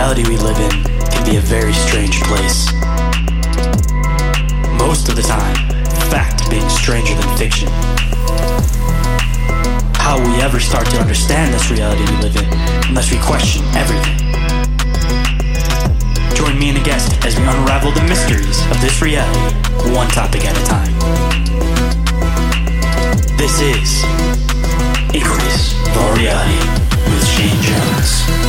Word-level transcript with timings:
Reality 0.00 0.26
we 0.30 0.38
live 0.38 0.58
in 0.58 0.70
can 1.12 1.26
be 1.26 1.36
a 1.36 1.42
very 1.42 1.74
strange 1.74 2.22
place. 2.22 2.72
Most 4.80 5.10
of 5.10 5.14
the 5.14 5.20
time, 5.20 5.54
fact 6.08 6.48
being 6.48 6.66
stranger 6.70 7.12
than 7.14 7.36
fiction. 7.36 7.68
How 10.00 10.16
we 10.16 10.40
ever 10.40 10.58
start 10.58 10.86
to 10.86 10.96
understand 10.98 11.52
this 11.52 11.70
reality 11.70 12.00
we 12.14 12.16
live 12.22 12.34
in 12.34 12.48
unless 12.88 13.12
we 13.12 13.18
question 13.18 13.62
everything? 13.76 14.16
Join 16.34 16.58
me 16.58 16.70
and 16.70 16.78
a 16.78 16.82
guest 16.82 17.22
as 17.26 17.38
we 17.38 17.42
unravel 17.42 17.92
the 17.92 18.02
mysteries 18.04 18.64
of 18.72 18.80
this 18.80 19.02
reality, 19.02 19.54
one 19.92 20.08
topic 20.08 20.46
at 20.46 20.56
a 20.56 20.64
time. 20.64 20.96
This 23.36 23.60
is 23.60 24.02
Increase 25.12 25.76
Reality 26.16 26.56
with 27.04 27.22
Shayn 27.28 27.60
Jones. 27.60 28.39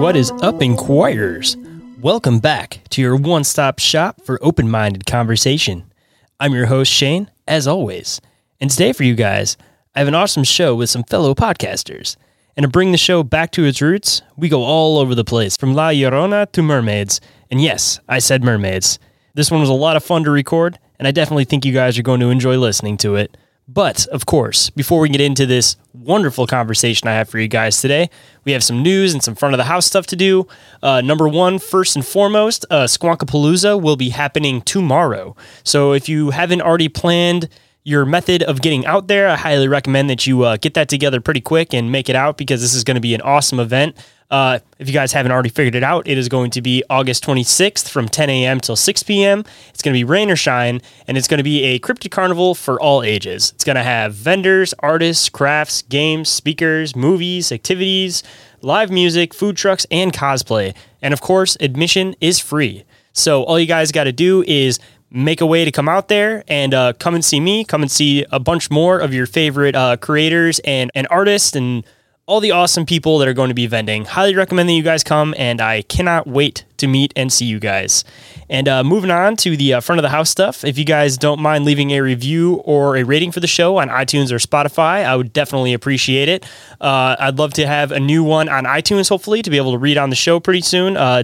What 0.00 0.16
is 0.16 0.30
up, 0.40 0.62
Inquirers? 0.62 1.58
Welcome 2.00 2.38
back 2.38 2.80
to 2.88 3.02
your 3.02 3.16
one 3.16 3.44
stop 3.44 3.78
shop 3.78 4.22
for 4.22 4.42
open 4.42 4.70
minded 4.70 5.04
conversation. 5.04 5.92
I'm 6.40 6.54
your 6.54 6.64
host, 6.64 6.90
Shayn, 6.90 7.28
as 7.46 7.68
always. 7.68 8.18
And 8.62 8.70
today, 8.70 8.94
for 8.94 9.04
you 9.04 9.14
guys, 9.14 9.58
I 9.94 9.98
have 9.98 10.08
an 10.08 10.14
awesome 10.14 10.42
show 10.42 10.74
with 10.74 10.88
some 10.88 11.04
fellow 11.04 11.34
podcasters. 11.34 12.16
And 12.56 12.64
to 12.64 12.68
bring 12.70 12.92
the 12.92 12.98
show 12.98 13.22
back 13.22 13.50
to 13.52 13.66
its 13.66 13.82
roots, 13.82 14.22
we 14.38 14.48
go 14.48 14.62
all 14.62 14.96
over 14.96 15.14
the 15.14 15.22
place 15.22 15.58
from 15.58 15.74
La 15.74 15.90
Llorona 15.90 16.50
to 16.52 16.62
mermaids. 16.62 17.20
And 17.50 17.60
yes, 17.60 18.00
I 18.08 18.20
said 18.20 18.42
mermaids. 18.42 18.98
This 19.34 19.50
one 19.50 19.60
was 19.60 19.68
a 19.68 19.74
lot 19.74 19.96
of 19.96 20.02
fun 20.02 20.24
to 20.24 20.30
record, 20.30 20.78
and 20.98 21.06
I 21.06 21.10
definitely 21.10 21.44
think 21.44 21.66
you 21.66 21.74
guys 21.74 21.98
are 21.98 22.02
going 22.02 22.20
to 22.20 22.30
enjoy 22.30 22.56
listening 22.56 22.96
to 22.96 23.16
it. 23.16 23.36
But 23.72 24.04
of 24.08 24.26
course, 24.26 24.68
before 24.68 24.98
we 24.98 25.08
get 25.08 25.20
into 25.20 25.46
this 25.46 25.76
wonderful 25.92 26.48
conversation 26.48 27.06
I 27.06 27.12
have 27.12 27.28
for 27.28 27.38
you 27.38 27.46
guys 27.46 27.80
today, 27.80 28.10
we 28.44 28.50
have 28.50 28.64
some 28.64 28.82
news 28.82 29.12
and 29.12 29.22
some 29.22 29.36
front 29.36 29.54
of 29.54 29.58
the 29.58 29.64
house 29.64 29.86
stuff 29.86 30.08
to 30.08 30.16
do. 30.16 30.48
Uh, 30.82 31.02
number 31.02 31.28
one, 31.28 31.60
first 31.60 31.94
and 31.94 32.04
foremost, 32.04 32.66
uh, 32.68 32.86
Squonkapalooza 32.86 33.80
will 33.80 33.94
be 33.94 34.08
happening 34.08 34.60
tomorrow. 34.60 35.36
So 35.62 35.92
if 35.92 36.08
you 36.08 36.30
haven't 36.30 36.62
already 36.62 36.88
planned 36.88 37.48
your 37.82 38.04
method 38.04 38.42
of 38.42 38.60
getting 38.60 38.84
out 38.86 39.08
there, 39.08 39.28
I 39.28 39.36
highly 39.36 39.68
recommend 39.68 40.10
that 40.10 40.26
you 40.26 40.42
uh, 40.42 40.56
get 40.56 40.74
that 40.74 40.88
together 40.88 41.20
pretty 41.20 41.40
quick 41.40 41.72
and 41.72 41.90
make 41.90 42.08
it 42.08 42.16
out 42.16 42.36
because 42.36 42.60
this 42.60 42.74
is 42.74 42.84
going 42.84 42.96
to 42.96 43.00
be 43.00 43.14
an 43.14 43.22
awesome 43.22 43.58
event. 43.58 43.96
Uh, 44.30 44.60
if 44.78 44.86
you 44.86 44.94
guys 44.94 45.12
haven't 45.12 45.32
already 45.32 45.48
figured 45.48 45.74
it 45.74 45.82
out, 45.82 46.06
it 46.06 46.16
is 46.16 46.28
going 46.28 46.52
to 46.52 46.62
be 46.62 46.84
August 46.88 47.24
26th 47.24 47.88
from 47.88 48.08
10 48.08 48.30
a.m. 48.30 48.60
till 48.60 48.76
6 48.76 49.02
p.m. 49.02 49.44
It's 49.70 49.82
going 49.82 49.92
to 49.92 49.98
be 49.98 50.04
rain 50.04 50.30
or 50.30 50.36
shine, 50.36 50.80
and 51.08 51.18
it's 51.18 51.26
going 51.26 51.38
to 51.38 51.44
be 51.44 51.64
a 51.64 51.80
cryptid 51.80 52.12
carnival 52.12 52.54
for 52.54 52.80
all 52.80 53.02
ages. 53.02 53.50
It's 53.54 53.64
going 53.64 53.76
to 53.76 53.82
have 53.82 54.14
vendors, 54.14 54.72
artists, 54.78 55.28
crafts, 55.28 55.82
games, 55.82 56.28
speakers, 56.28 56.94
movies, 56.94 57.50
activities, 57.50 58.22
live 58.62 58.90
music, 58.90 59.34
food 59.34 59.56
trucks, 59.56 59.84
and 59.90 60.12
cosplay. 60.12 60.76
And 61.02 61.12
of 61.12 61.20
course, 61.20 61.56
admission 61.58 62.14
is 62.20 62.38
free. 62.38 62.84
So 63.12 63.42
all 63.42 63.58
you 63.58 63.66
guys 63.66 63.90
got 63.90 64.04
to 64.04 64.12
do 64.12 64.44
is 64.46 64.78
make 65.10 65.40
a 65.40 65.46
way 65.46 65.64
to 65.64 65.72
come 65.72 65.88
out 65.88 66.08
there 66.08 66.44
and 66.48 66.72
uh, 66.72 66.92
come 66.94 67.14
and 67.14 67.24
see 67.24 67.40
me, 67.40 67.64
come 67.64 67.82
and 67.82 67.90
see 67.90 68.24
a 68.30 68.38
bunch 68.38 68.70
more 68.70 68.98
of 68.98 69.12
your 69.12 69.26
favorite 69.26 69.74
uh, 69.74 69.96
creators 69.96 70.60
and, 70.60 70.90
and 70.94 71.06
artists 71.10 71.56
and 71.56 71.84
all 72.26 72.40
the 72.40 72.52
awesome 72.52 72.86
people 72.86 73.18
that 73.18 73.26
are 73.26 73.34
going 73.34 73.48
to 73.48 73.54
be 73.54 73.66
vending. 73.66 74.04
Highly 74.04 74.36
recommend 74.36 74.68
that 74.68 74.74
you 74.74 74.84
guys 74.84 75.02
come, 75.02 75.34
and 75.36 75.60
I 75.60 75.82
cannot 75.82 76.28
wait 76.28 76.64
to 76.80 76.86
meet 76.86 77.12
and 77.16 77.32
see 77.32 77.46
you 77.46 77.58
guys. 77.58 78.04
And 78.50 78.68
uh, 78.68 78.82
moving 78.82 79.12
on 79.12 79.36
to 79.36 79.56
the 79.56 79.74
uh, 79.74 79.80
front 79.80 80.00
of 80.00 80.02
the 80.02 80.08
house 80.08 80.28
stuff, 80.28 80.64
if 80.64 80.76
you 80.76 80.84
guys 80.84 81.16
don't 81.16 81.40
mind 81.40 81.64
leaving 81.64 81.92
a 81.92 82.00
review 82.00 82.56
or 82.64 82.96
a 82.96 83.04
rating 83.04 83.30
for 83.30 83.38
the 83.38 83.46
show 83.46 83.76
on 83.76 83.88
iTunes 83.88 84.32
or 84.32 84.38
Spotify, 84.38 85.04
I 85.04 85.14
would 85.14 85.32
definitely 85.32 85.72
appreciate 85.72 86.28
it. 86.28 86.44
Uh, 86.80 87.14
I'd 87.18 87.38
love 87.38 87.52
to 87.54 87.66
have 87.66 87.92
a 87.92 88.00
new 88.00 88.24
one 88.24 88.48
on 88.48 88.64
iTunes, 88.64 89.08
hopefully, 89.08 89.40
to 89.42 89.50
be 89.50 89.56
able 89.56 89.72
to 89.72 89.78
read 89.78 89.96
on 89.96 90.10
the 90.10 90.16
show 90.16 90.40
pretty 90.40 90.62
soon. 90.62 90.96
Uh, 90.96 91.22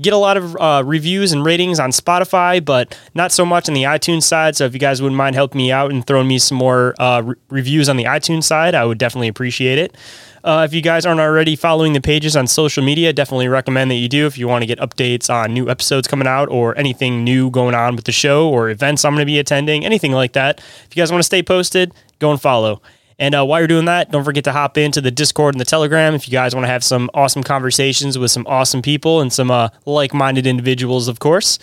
get 0.00 0.12
a 0.12 0.18
lot 0.18 0.36
of 0.36 0.54
uh, 0.56 0.82
reviews 0.84 1.32
and 1.32 1.44
ratings 1.44 1.80
on 1.80 1.90
Spotify, 1.90 2.62
but 2.62 2.98
not 3.14 3.32
so 3.32 3.46
much 3.46 3.68
on 3.68 3.74
the 3.74 3.84
iTunes 3.84 4.24
side. 4.24 4.54
So 4.54 4.66
if 4.66 4.74
you 4.74 4.78
guys 4.78 5.00
wouldn't 5.00 5.16
mind 5.16 5.34
helping 5.34 5.58
me 5.58 5.72
out 5.72 5.90
and 5.90 6.06
throwing 6.06 6.28
me 6.28 6.38
some 6.38 6.58
more 6.58 6.94
uh, 6.98 7.22
re- 7.22 7.36
reviews 7.48 7.88
on 7.88 7.96
the 7.96 8.04
iTunes 8.04 8.44
side, 8.44 8.74
I 8.74 8.84
would 8.84 8.98
definitely 8.98 9.28
appreciate 9.28 9.78
it. 9.78 9.96
Uh, 10.44 10.62
if 10.64 10.72
you 10.72 10.80
guys 10.80 11.04
aren't 11.04 11.18
already 11.18 11.56
following 11.56 11.92
the 11.92 12.00
pages 12.00 12.36
on 12.36 12.46
social 12.46 12.84
media, 12.84 13.12
definitely 13.12 13.48
recommend 13.48 13.90
that 13.90 13.96
you 13.96 14.08
do 14.08 14.26
if 14.26 14.38
you 14.38 14.46
want 14.46 14.62
to 14.62 14.66
get 14.66 14.78
updates 14.96 15.28
on 15.28 15.52
new 15.52 15.68
episodes 15.68 16.08
coming 16.08 16.26
out 16.26 16.48
or 16.48 16.76
anything 16.78 17.24
new 17.24 17.50
going 17.50 17.74
on 17.74 17.96
with 17.96 18.04
the 18.04 18.12
show 18.12 18.48
or 18.48 18.70
events 18.70 19.04
I'm 19.04 19.12
going 19.12 19.20
to 19.20 19.26
be 19.26 19.38
attending, 19.38 19.84
anything 19.84 20.12
like 20.12 20.32
that. 20.32 20.58
If 20.58 20.96
you 20.96 21.02
guys 21.02 21.10
want 21.10 21.20
to 21.20 21.26
stay 21.26 21.42
posted, 21.42 21.92
go 22.18 22.30
and 22.30 22.40
follow. 22.40 22.80
And 23.18 23.34
uh, 23.34 23.44
while 23.46 23.60
you're 23.60 23.68
doing 23.68 23.86
that, 23.86 24.10
don't 24.10 24.24
forget 24.24 24.44
to 24.44 24.52
hop 24.52 24.76
into 24.76 25.00
the 25.00 25.10
Discord 25.10 25.54
and 25.54 25.60
the 25.60 25.64
Telegram 25.64 26.14
if 26.14 26.28
you 26.28 26.32
guys 26.32 26.54
want 26.54 26.64
to 26.64 26.68
have 26.68 26.84
some 26.84 27.08
awesome 27.14 27.42
conversations 27.42 28.18
with 28.18 28.30
some 28.30 28.46
awesome 28.46 28.82
people 28.82 29.22
and 29.22 29.32
some 29.32 29.50
uh, 29.50 29.70
like 29.86 30.12
minded 30.12 30.46
individuals, 30.46 31.08
of 31.08 31.18
course. 31.18 31.58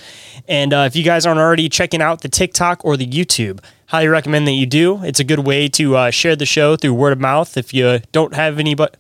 And 0.48 0.74
uh, 0.74 0.86
if 0.88 0.96
you 0.96 1.04
guys 1.04 1.28
aren't 1.28 1.40
already 1.40 1.70
checking 1.70 2.02
out 2.02 2.22
the 2.22 2.30
TikTok 2.30 2.84
or 2.84 2.98
the 2.98 3.06
YouTube, 3.06 3.64
highly 3.88 4.08
recommend 4.08 4.48
that 4.48 4.54
you 4.54 4.66
do. 4.66 5.04
It's 5.04 5.20
a 5.20 5.24
good 5.24 5.46
way 5.46 5.68
to 5.70 5.96
uh, 5.96 6.10
share 6.10 6.36
the 6.36 6.48
show 6.48 6.76
through 6.76 6.96
word 6.96 7.14
of 7.14 7.20
mouth. 7.20 7.56
If 7.56 7.72
you 7.72 8.00
don't 8.12 8.34
have 8.34 8.58
any, 8.58 8.74
but 8.74 8.98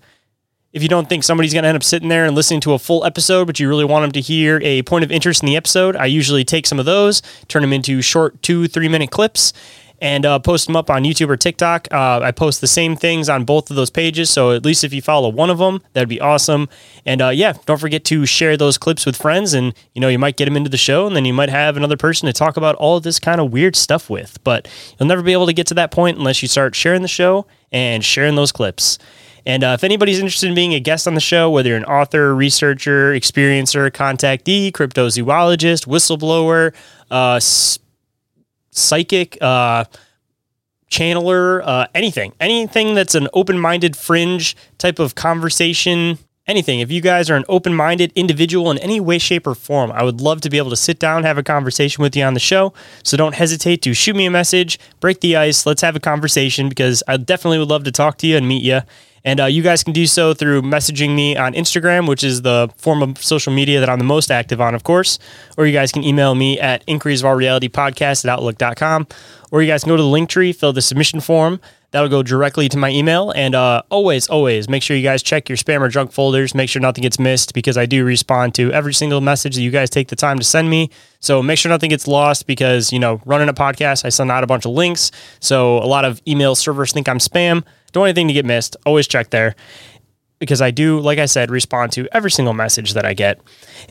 if 0.74 0.82
you 0.82 0.90
don't 0.90 1.08
think 1.08 1.24
somebody's 1.24 1.54
going 1.54 1.64
to 1.64 1.70
end 1.70 1.76
up 1.76 1.84
sitting 1.84 2.10
there 2.10 2.26
and 2.26 2.36
listening 2.36 2.60
to 2.62 2.74
a 2.74 2.80
full 2.80 3.06
episode, 3.06 3.46
but 3.46 3.60
you 3.60 3.70
really 3.70 3.86
want 3.86 4.04
them 4.04 4.12
to 4.12 4.22
hear 4.22 4.60
a 4.64 4.82
point 4.82 5.06
of 5.06 5.12
interest 5.12 5.44
in 5.44 5.48
the 5.48 5.56
episode, 5.56 5.96
I 5.96 6.08
usually 6.08 6.44
take 6.44 6.66
some 6.66 6.80
of 6.80 6.86
those, 6.86 7.22
turn 7.48 7.62
them 7.62 7.72
into 7.72 8.02
short 8.02 8.42
two, 8.42 8.68
three 8.68 8.90
minute 8.90 9.12
clips, 9.12 9.54
and 10.02 10.26
uh, 10.26 10.38
post 10.38 10.66
them 10.66 10.76
up 10.76 10.90
on 10.90 11.04
YouTube 11.04 11.30
or 11.30 11.38
TikTok. 11.38 11.88
Uh, 11.90 12.20
I 12.22 12.32
post 12.32 12.60
the 12.60 12.68
same 12.68 12.98
things 12.98 13.30
on 13.30 13.46
both 13.46 13.70
of 13.70 13.78
those 13.78 13.90
pages. 13.90 14.30
So 14.30 14.52
at 14.52 14.66
least 14.66 14.84
if 14.84 14.94
you 14.94 15.02
follow 15.02 15.30
one 15.30 15.50
of 15.50 15.60
them, 15.60 15.82
that'd 15.94 16.10
be 16.10 16.20
awesome. 16.20 16.68
And 17.06 17.22
uh, 17.22 17.30
yeah, 17.30 17.54
don't 17.66 17.80
forget 17.80 18.04
to 18.06 18.26
share 18.26 18.58
those 18.58 18.78
clips 18.78 19.06
with 19.06 19.16
friends. 19.16 19.54
And, 19.54 19.74
you 19.94 20.02
know, 20.02 20.10
you 20.10 20.20
might 20.20 20.36
get 20.36 20.46
them 20.46 20.58
into 20.58 20.70
the 20.70 20.76
show 20.76 21.08
and 21.08 21.16
then 21.16 21.24
you 21.24 21.34
might 21.34 21.50
have 21.50 21.78
another 21.78 21.96
person 21.96 22.26
to 22.26 22.34
talk 22.34 22.58
about 22.58 22.76
all 22.76 22.98
of 22.98 23.04
this 23.04 23.18
kind 23.18 23.40
of 23.40 23.54
weird 23.54 23.78
stuff 23.78 24.10
with. 24.10 24.44
But 24.44 24.68
you'll 25.00 25.08
never 25.08 25.22
be 25.22 25.32
able 25.32 25.46
to 25.46 25.54
get 25.54 25.68
to 25.68 25.74
that 25.76 25.92
point 25.92 26.18
unless 26.18 26.42
you 26.42 26.50
start 26.50 26.76
sharing 26.76 27.02
the 27.02 27.08
show 27.08 27.46
and 27.72 28.04
sharing 28.04 28.36
those 28.36 28.52
clips. 28.52 29.00
And 29.46 29.64
uh, 29.64 29.76
if 29.78 29.84
anybody's 29.84 30.20
interested 30.20 30.48
in 30.48 30.56
being 30.56 30.74
a 30.74 30.80
guest 30.80 31.08
on 31.08 31.16
the 31.16 31.22
show, 31.22 31.50
whether 31.50 31.70
you're 31.70 31.78
an 31.78 31.86
author, 31.86 32.34
researcher, 32.34 33.12
experiencer, 33.12 33.92
contactee, 33.92 34.72
cryptozoologist, 34.72 35.86
whistleblower, 35.86 36.74
uh, 37.12 37.40
psychic, 38.72 39.38
uh, 39.42 39.86
channeler, 40.90 41.62
uh, 41.66 41.88
anything, 41.94 42.34
anything 42.40 42.94
that's 42.96 43.16
an 43.16 43.28
open 43.34 43.60
minded 43.60 43.98
fringe 43.98 44.56
type 44.78 45.00
of 45.00 45.16
conversation, 45.16 46.20
anything. 46.48 46.80
If 46.80 46.92
you 46.92 47.02
guys 47.02 47.30
are 47.30 47.36
an 47.36 47.46
open 47.50 47.74
minded 47.74 48.14
individual 48.16 48.70
in 48.70 48.78
any 48.78 49.00
way, 49.00 49.18
shape, 49.18 49.48
or 49.48 49.56
form, 49.56 49.92
I 49.92 50.04
would 50.04 50.22
love 50.22 50.42
to 50.42 50.50
be 50.50 50.58
able 50.58 50.70
to 50.70 50.76
sit 50.76 51.00
down, 51.00 51.24
have 51.24 51.38
a 51.38 51.44
conversation 51.44 52.02
with 52.02 52.16
you 52.16 52.24
on 52.24 52.34
the 52.34 52.40
show. 52.40 52.74
So 53.04 53.18
don't 53.18 53.36
hesitate 53.36 53.82
to 53.84 53.94
shoot 53.94 54.16
me 54.16 54.26
a 54.26 54.32
message, 54.32 54.80
break 55.00 55.22
the 55.22 55.36
ice, 55.36 55.66
let's 55.66 55.82
have 55.82 55.96
a 55.96 56.00
conversation 56.00 56.70
because 56.70 57.02
I 57.08 57.18
definitely 57.18 57.60
would 57.60 57.70
love 57.70 57.84
to 57.86 57.92
talk 57.92 58.18
to 58.20 58.28
you 58.28 58.38
and 58.38 58.48
meet 58.48 58.64
you. 58.64 58.82
And 59.26 59.40
uh, 59.40 59.46
you 59.46 59.64
guys 59.64 59.84
can 59.84 59.94
do 59.94 60.06
so 60.06 60.34
through 60.34 60.64
messaging 60.64 61.16
me 61.16 61.38
on 61.38 61.54
Instagram, 61.54 62.08
which 62.08 62.24
is 62.24 62.42
the 62.42 62.70
form 62.78 63.02
of 63.02 63.24
social 63.24 63.54
media 63.54 63.80
that 63.80 63.90
I'm 63.90 64.00
the 64.00 64.06
most 64.06 64.32
active 64.32 64.60
on, 64.60 64.76
of 64.76 64.84
course. 64.84 65.18
Or 65.58 65.66
you 65.66 65.72
guys 65.74 65.92
can 65.92 66.04
email 66.04 66.36
me 66.36 66.60
at 66.60 66.84
inquiries 66.88 67.22
of 67.22 67.28
our 67.28 67.38
reality 67.38 67.70
podcast 67.70 68.26
at 68.26 68.30
outlook.com. 68.30 69.08
Or 69.52 69.62
you 69.62 69.68
guys 69.68 69.84
can 69.84 69.92
go 69.92 69.98
to 69.98 70.04
the 70.04 70.10
link 70.10 70.30
tree, 70.30 70.52
fill 70.52 70.74
the 70.74 70.82
submission 70.82 71.22
form. 71.22 71.62
That'll 71.94 72.10
go 72.10 72.24
directly 72.24 72.68
to 72.70 72.78
my 72.78 72.90
email. 72.90 73.30
And 73.30 73.54
uh, 73.54 73.84
always, 73.92 74.28
always 74.28 74.68
make 74.68 74.82
sure 74.82 74.98
you 74.98 75.04
guys 75.04 75.22
check 75.22 75.48
your 75.48 75.58
spam 75.58 75.82
or 75.82 75.90
junk 75.90 76.12
folders. 76.12 76.56
Make 76.56 76.68
sure 76.68 76.82
nothing 76.82 77.04
gets 77.04 77.20
missed 77.20 77.54
because 77.54 77.78
I 77.78 77.86
do 77.86 78.04
respond 78.04 78.56
to 78.56 78.72
every 78.74 78.96
single 78.96 79.22
message 79.22 79.54
that 79.56 79.62
you 79.62 79.70
guys 79.70 79.92
take 79.92 80.08
the 80.08 80.16
time 80.16 80.40
to 80.40 80.44
send 80.44 80.72
me. 80.72 80.90
So 81.20 81.44
make 81.44 81.60
sure 81.60 81.70
nothing 81.70 81.92
gets 81.92 82.08
lost 82.08 82.48
because, 82.48 82.92
you 82.92 82.98
know, 82.98 83.22
running 83.26 83.48
a 83.48 83.54
podcast, 83.54 84.06
I 84.06 84.10
send 84.10 84.32
out 84.32 84.44
a 84.44 84.48
bunch 84.48 84.66
of 84.66 84.72
links. 84.72 85.12
So 85.40 85.78
a 85.78 85.86
lot 85.86 86.04
of 86.04 86.20
email 86.28 86.56
servers 86.56 86.92
think 86.92 87.08
I'm 87.08 87.20
spam. 87.20 87.64
Don't 87.92 88.02
want 88.02 88.10
anything 88.10 88.28
to 88.28 88.34
get 88.34 88.44
missed. 88.44 88.76
Always 88.88 89.08
check 89.08 89.30
there 89.30 89.54
because 90.44 90.62
I 90.62 90.72
do, 90.72 91.00
like 91.00 91.20
I 91.20 91.26
said, 91.26 91.50
respond 91.50 91.92
to 91.94 92.08
every 92.12 92.30
single 92.30 92.54
message 92.54 92.94
that 92.94 93.06
I 93.06 93.14
get. 93.14 93.40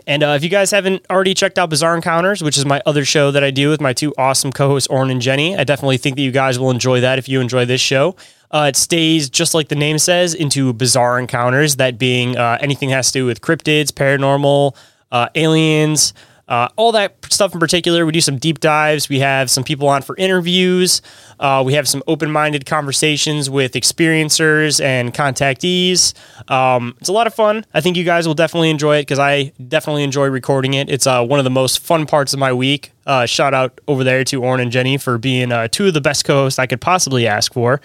And 0.07 0.23
uh, 0.23 0.29
if 0.37 0.45
you 0.45 0.51
guys 0.51 0.71
haven't 0.71 1.05
already 1.11 1.35
checked 1.35 1.59
out 1.59 1.71
Bizarre 1.71 1.95
Encounters, 1.95 2.43
which 2.43 2.59
is 2.59 2.67
my 2.67 2.83
other 2.87 3.05
show 3.05 3.31
that 3.31 3.43
I 3.43 3.51
do 3.51 3.71
with 3.71 3.81
my 3.81 3.93
two 3.93 4.15
awesome 4.19 4.53
co 4.53 4.69
hosts, 4.69 4.89
Orin 4.89 5.11
and 5.11 5.21
Jennie, 5.21 5.57
I 5.57 5.65
definitely 5.65 5.97
think 5.97 6.17
that 6.17 6.23
you 6.23 6.31
guys 6.31 6.59
will 6.59 6.71
enjoy 6.71 7.01
that 7.01 7.19
if 7.19 7.29
you 7.29 7.41
enjoy 7.41 7.65
this 7.65 7.81
show. 7.81 8.17
Uh, 8.51 8.67
it 8.69 8.77
stays, 8.77 9.31
just 9.31 9.55
like 9.55 9.69
the 9.69 9.75
name 9.75 9.99
says, 9.99 10.35
into 10.35 10.73
bizarre 10.75 11.19
encounters, 11.19 11.77
that 11.77 11.99
being 11.99 12.37
uh, 12.37 12.59
anything 12.61 12.91
has 12.91 13.11
to 13.13 13.21
do 13.21 13.27
with 13.27 13.41
cryptids, 13.41 13.91
paranormal, 13.91 14.77
uh, 15.11 15.29
aliens, 15.35 16.13
uh, 16.53 16.69
all 16.77 16.93
that 16.93 17.17
stuff 17.33 17.55
in 17.55 17.61
particular. 17.61 18.05
We 18.05 18.13
do 18.13 18.21
some 18.21 18.37
deep 18.37 18.61
dives. 18.61 19.09
We 19.09 19.21
have 19.21 19.51
some 19.51 19.65
people 19.65 19.89
on 19.89 20.03
for 20.03 20.15
interviews. 20.19 21.01
Uh, 21.41 21.63
we 21.65 21.73
have 21.73 21.89
some 21.89 22.03
open 22.07 22.31
minded 22.31 22.67
conversations 22.67 23.49
with 23.49 23.73
experiencers 23.73 24.79
and 24.85 25.15
contactees. 25.15 26.13
Um, 26.51 26.95
it's 27.01 27.09
a 27.09 27.13
lot 27.13 27.27
of 27.27 27.35
fun. 27.35 27.65
I 27.73 27.81
think 27.81 27.97
you 27.97 28.05
guys 28.05 28.27
will 28.27 28.35
definitely 28.35 28.69
enjoy 28.69 28.99
it 28.99 29.03
because 29.03 29.19
I 29.19 29.55
definitely 29.67 30.03
enjoy 30.03 30.27
recording 30.27 30.75
it. 30.75 30.91
It's 30.91 31.07
uh, 31.07 31.25
one 31.25 31.41
of 31.41 31.45
the 31.45 31.51
most 31.51 31.79
fun 31.79 32.05
parts 32.05 32.35
of 32.35 32.39
my 32.39 32.53
week. 32.53 32.93
Uh, 33.07 33.25
shout 33.25 33.55
out 33.55 33.81
over 33.89 34.05
there 34.05 34.23
to 34.25 34.45
Orin 34.45 34.61
and 34.61 34.71
Jennie 34.71 34.99
for 34.99 35.17
being 35.17 35.53
uh, 35.53 35.69
two 35.69 35.87
of 35.87 35.95
the 35.95 36.03
best 36.03 36.27
co 36.27 36.35
hosts 36.35 36.59
I 36.59 36.67
could 36.67 36.83
possibly 36.83 37.27
ask 37.27 37.55
for. 37.55 37.81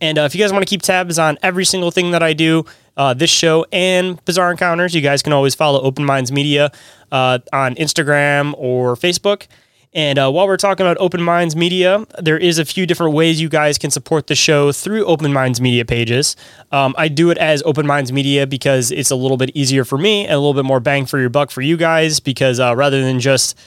And 0.00 0.16
uh, 0.16 0.22
if 0.22 0.34
you 0.34 0.40
guys 0.40 0.52
want 0.52 0.62
to 0.62 0.70
keep 0.70 0.82
tabs 0.82 1.18
on 1.18 1.38
every 1.42 1.64
single 1.64 1.90
thing 1.90 2.12
that 2.12 2.22
I 2.22 2.34
do, 2.34 2.66
uh, 2.96 3.14
this 3.14 3.30
show 3.30 3.66
and 3.72 4.22
Bizarre 4.24 4.50
Encounters, 4.50 4.94
you 4.94 5.00
guys 5.00 5.22
can 5.22 5.32
always 5.32 5.54
follow 5.54 5.80
Open 5.82 6.04
Minds 6.04 6.32
Media 6.32 6.72
uh, 7.12 7.38
on 7.52 7.74
Instagram 7.74 8.54
or 8.56 8.94
Facebook. 8.94 9.46
And 9.92 10.18
uh, 10.18 10.30
while 10.30 10.46
we're 10.46 10.58
talking 10.58 10.84
about 10.84 10.98
Open 11.00 11.22
Minds 11.22 11.56
Media, 11.56 12.04
there 12.18 12.36
is 12.36 12.58
a 12.58 12.66
few 12.66 12.84
different 12.86 13.14
ways 13.14 13.40
you 13.40 13.48
guys 13.48 13.78
can 13.78 13.90
support 13.90 14.26
the 14.26 14.34
show 14.34 14.70
through 14.70 15.06
Open 15.06 15.32
Minds 15.32 15.58
Media 15.58 15.86
pages. 15.86 16.36
Um, 16.70 16.94
I 16.98 17.08
do 17.08 17.30
it 17.30 17.38
as 17.38 17.62
Open 17.64 17.86
Minds 17.86 18.12
Media 18.12 18.46
because 18.46 18.90
it's 18.90 19.10
a 19.10 19.16
little 19.16 19.38
bit 19.38 19.52
easier 19.54 19.86
for 19.86 19.96
me 19.96 20.24
and 20.24 20.34
a 20.34 20.38
little 20.38 20.52
bit 20.52 20.66
more 20.66 20.80
bang 20.80 21.06
for 21.06 21.18
your 21.18 21.30
buck 21.30 21.50
for 21.50 21.62
you 21.62 21.78
guys 21.78 22.20
because 22.20 22.60
uh, 22.60 22.76
rather 22.76 23.00
than 23.00 23.20
just 23.20 23.58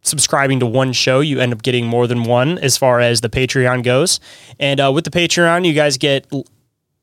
subscribing 0.00 0.60
to 0.60 0.66
one 0.66 0.94
show, 0.94 1.20
you 1.20 1.40
end 1.40 1.52
up 1.52 1.62
getting 1.62 1.86
more 1.86 2.06
than 2.06 2.22
one 2.22 2.56
as 2.58 2.78
far 2.78 2.98
as 2.98 3.20
the 3.20 3.28
Patreon 3.28 3.82
goes. 3.82 4.20
And 4.58 4.80
uh, 4.80 4.90
with 4.92 5.04
the 5.04 5.10
Patreon, 5.10 5.66
you 5.66 5.74
guys 5.74 5.98
get 5.98 6.26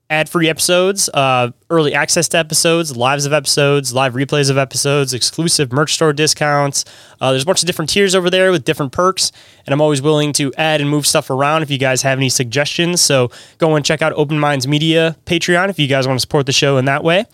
ad 0.10 0.30
free 0.30 0.48
episodes, 0.48 1.10
uh, 1.14 1.50
early 1.70 1.94
access 1.94 2.28
to 2.30 2.38
episodes, 2.38 2.96
lives 2.96 3.26
of 3.26 3.34
episodes, 3.34 3.94
live 3.94 4.14
replays 4.14 4.52
of 4.52 4.58
episodes, 4.58 5.14
exclusive 5.14 5.72
merch 5.72 5.94
store 5.94 6.14
discounts. 6.14 6.86
Uh, 7.20 7.32
there's 7.32 7.44
a 7.44 7.46
bunch 7.46 7.64
of 7.64 7.68
different 7.68 7.90
tiers 7.90 8.14
over 8.14 8.30
there 8.30 8.52
with 8.52 8.64
different 8.66 8.92
perks, 8.92 9.32
and 9.66 9.74
I'm 9.74 9.82
always 9.82 10.02
willing 10.02 10.32
to 10.34 10.54
add 10.58 10.80
and 10.80 10.90
move 10.90 11.08
stuff 11.08 11.30
around 11.30 11.64
if 11.64 11.72
you 11.72 11.80
guys 11.80 12.04
have 12.04 12.20
any 12.20 12.30
suggestions. 12.30 13.02
So 13.02 13.32
go 13.58 13.76
and 13.76 13.84
check 13.84 14.02
out 14.02 14.14
Open 14.14 14.40
Minds 14.40 14.68
Media 14.68 15.16
Patreon 15.26 15.70
if 15.70 15.80
you 15.80 15.88
guys 15.88 16.08
want 16.08 16.18
to 16.18 16.22
support 16.22 16.46
the 16.46 16.54
show 16.54 16.78
in 16.78 16.86
that 16.86 17.04
way. 17.04 17.26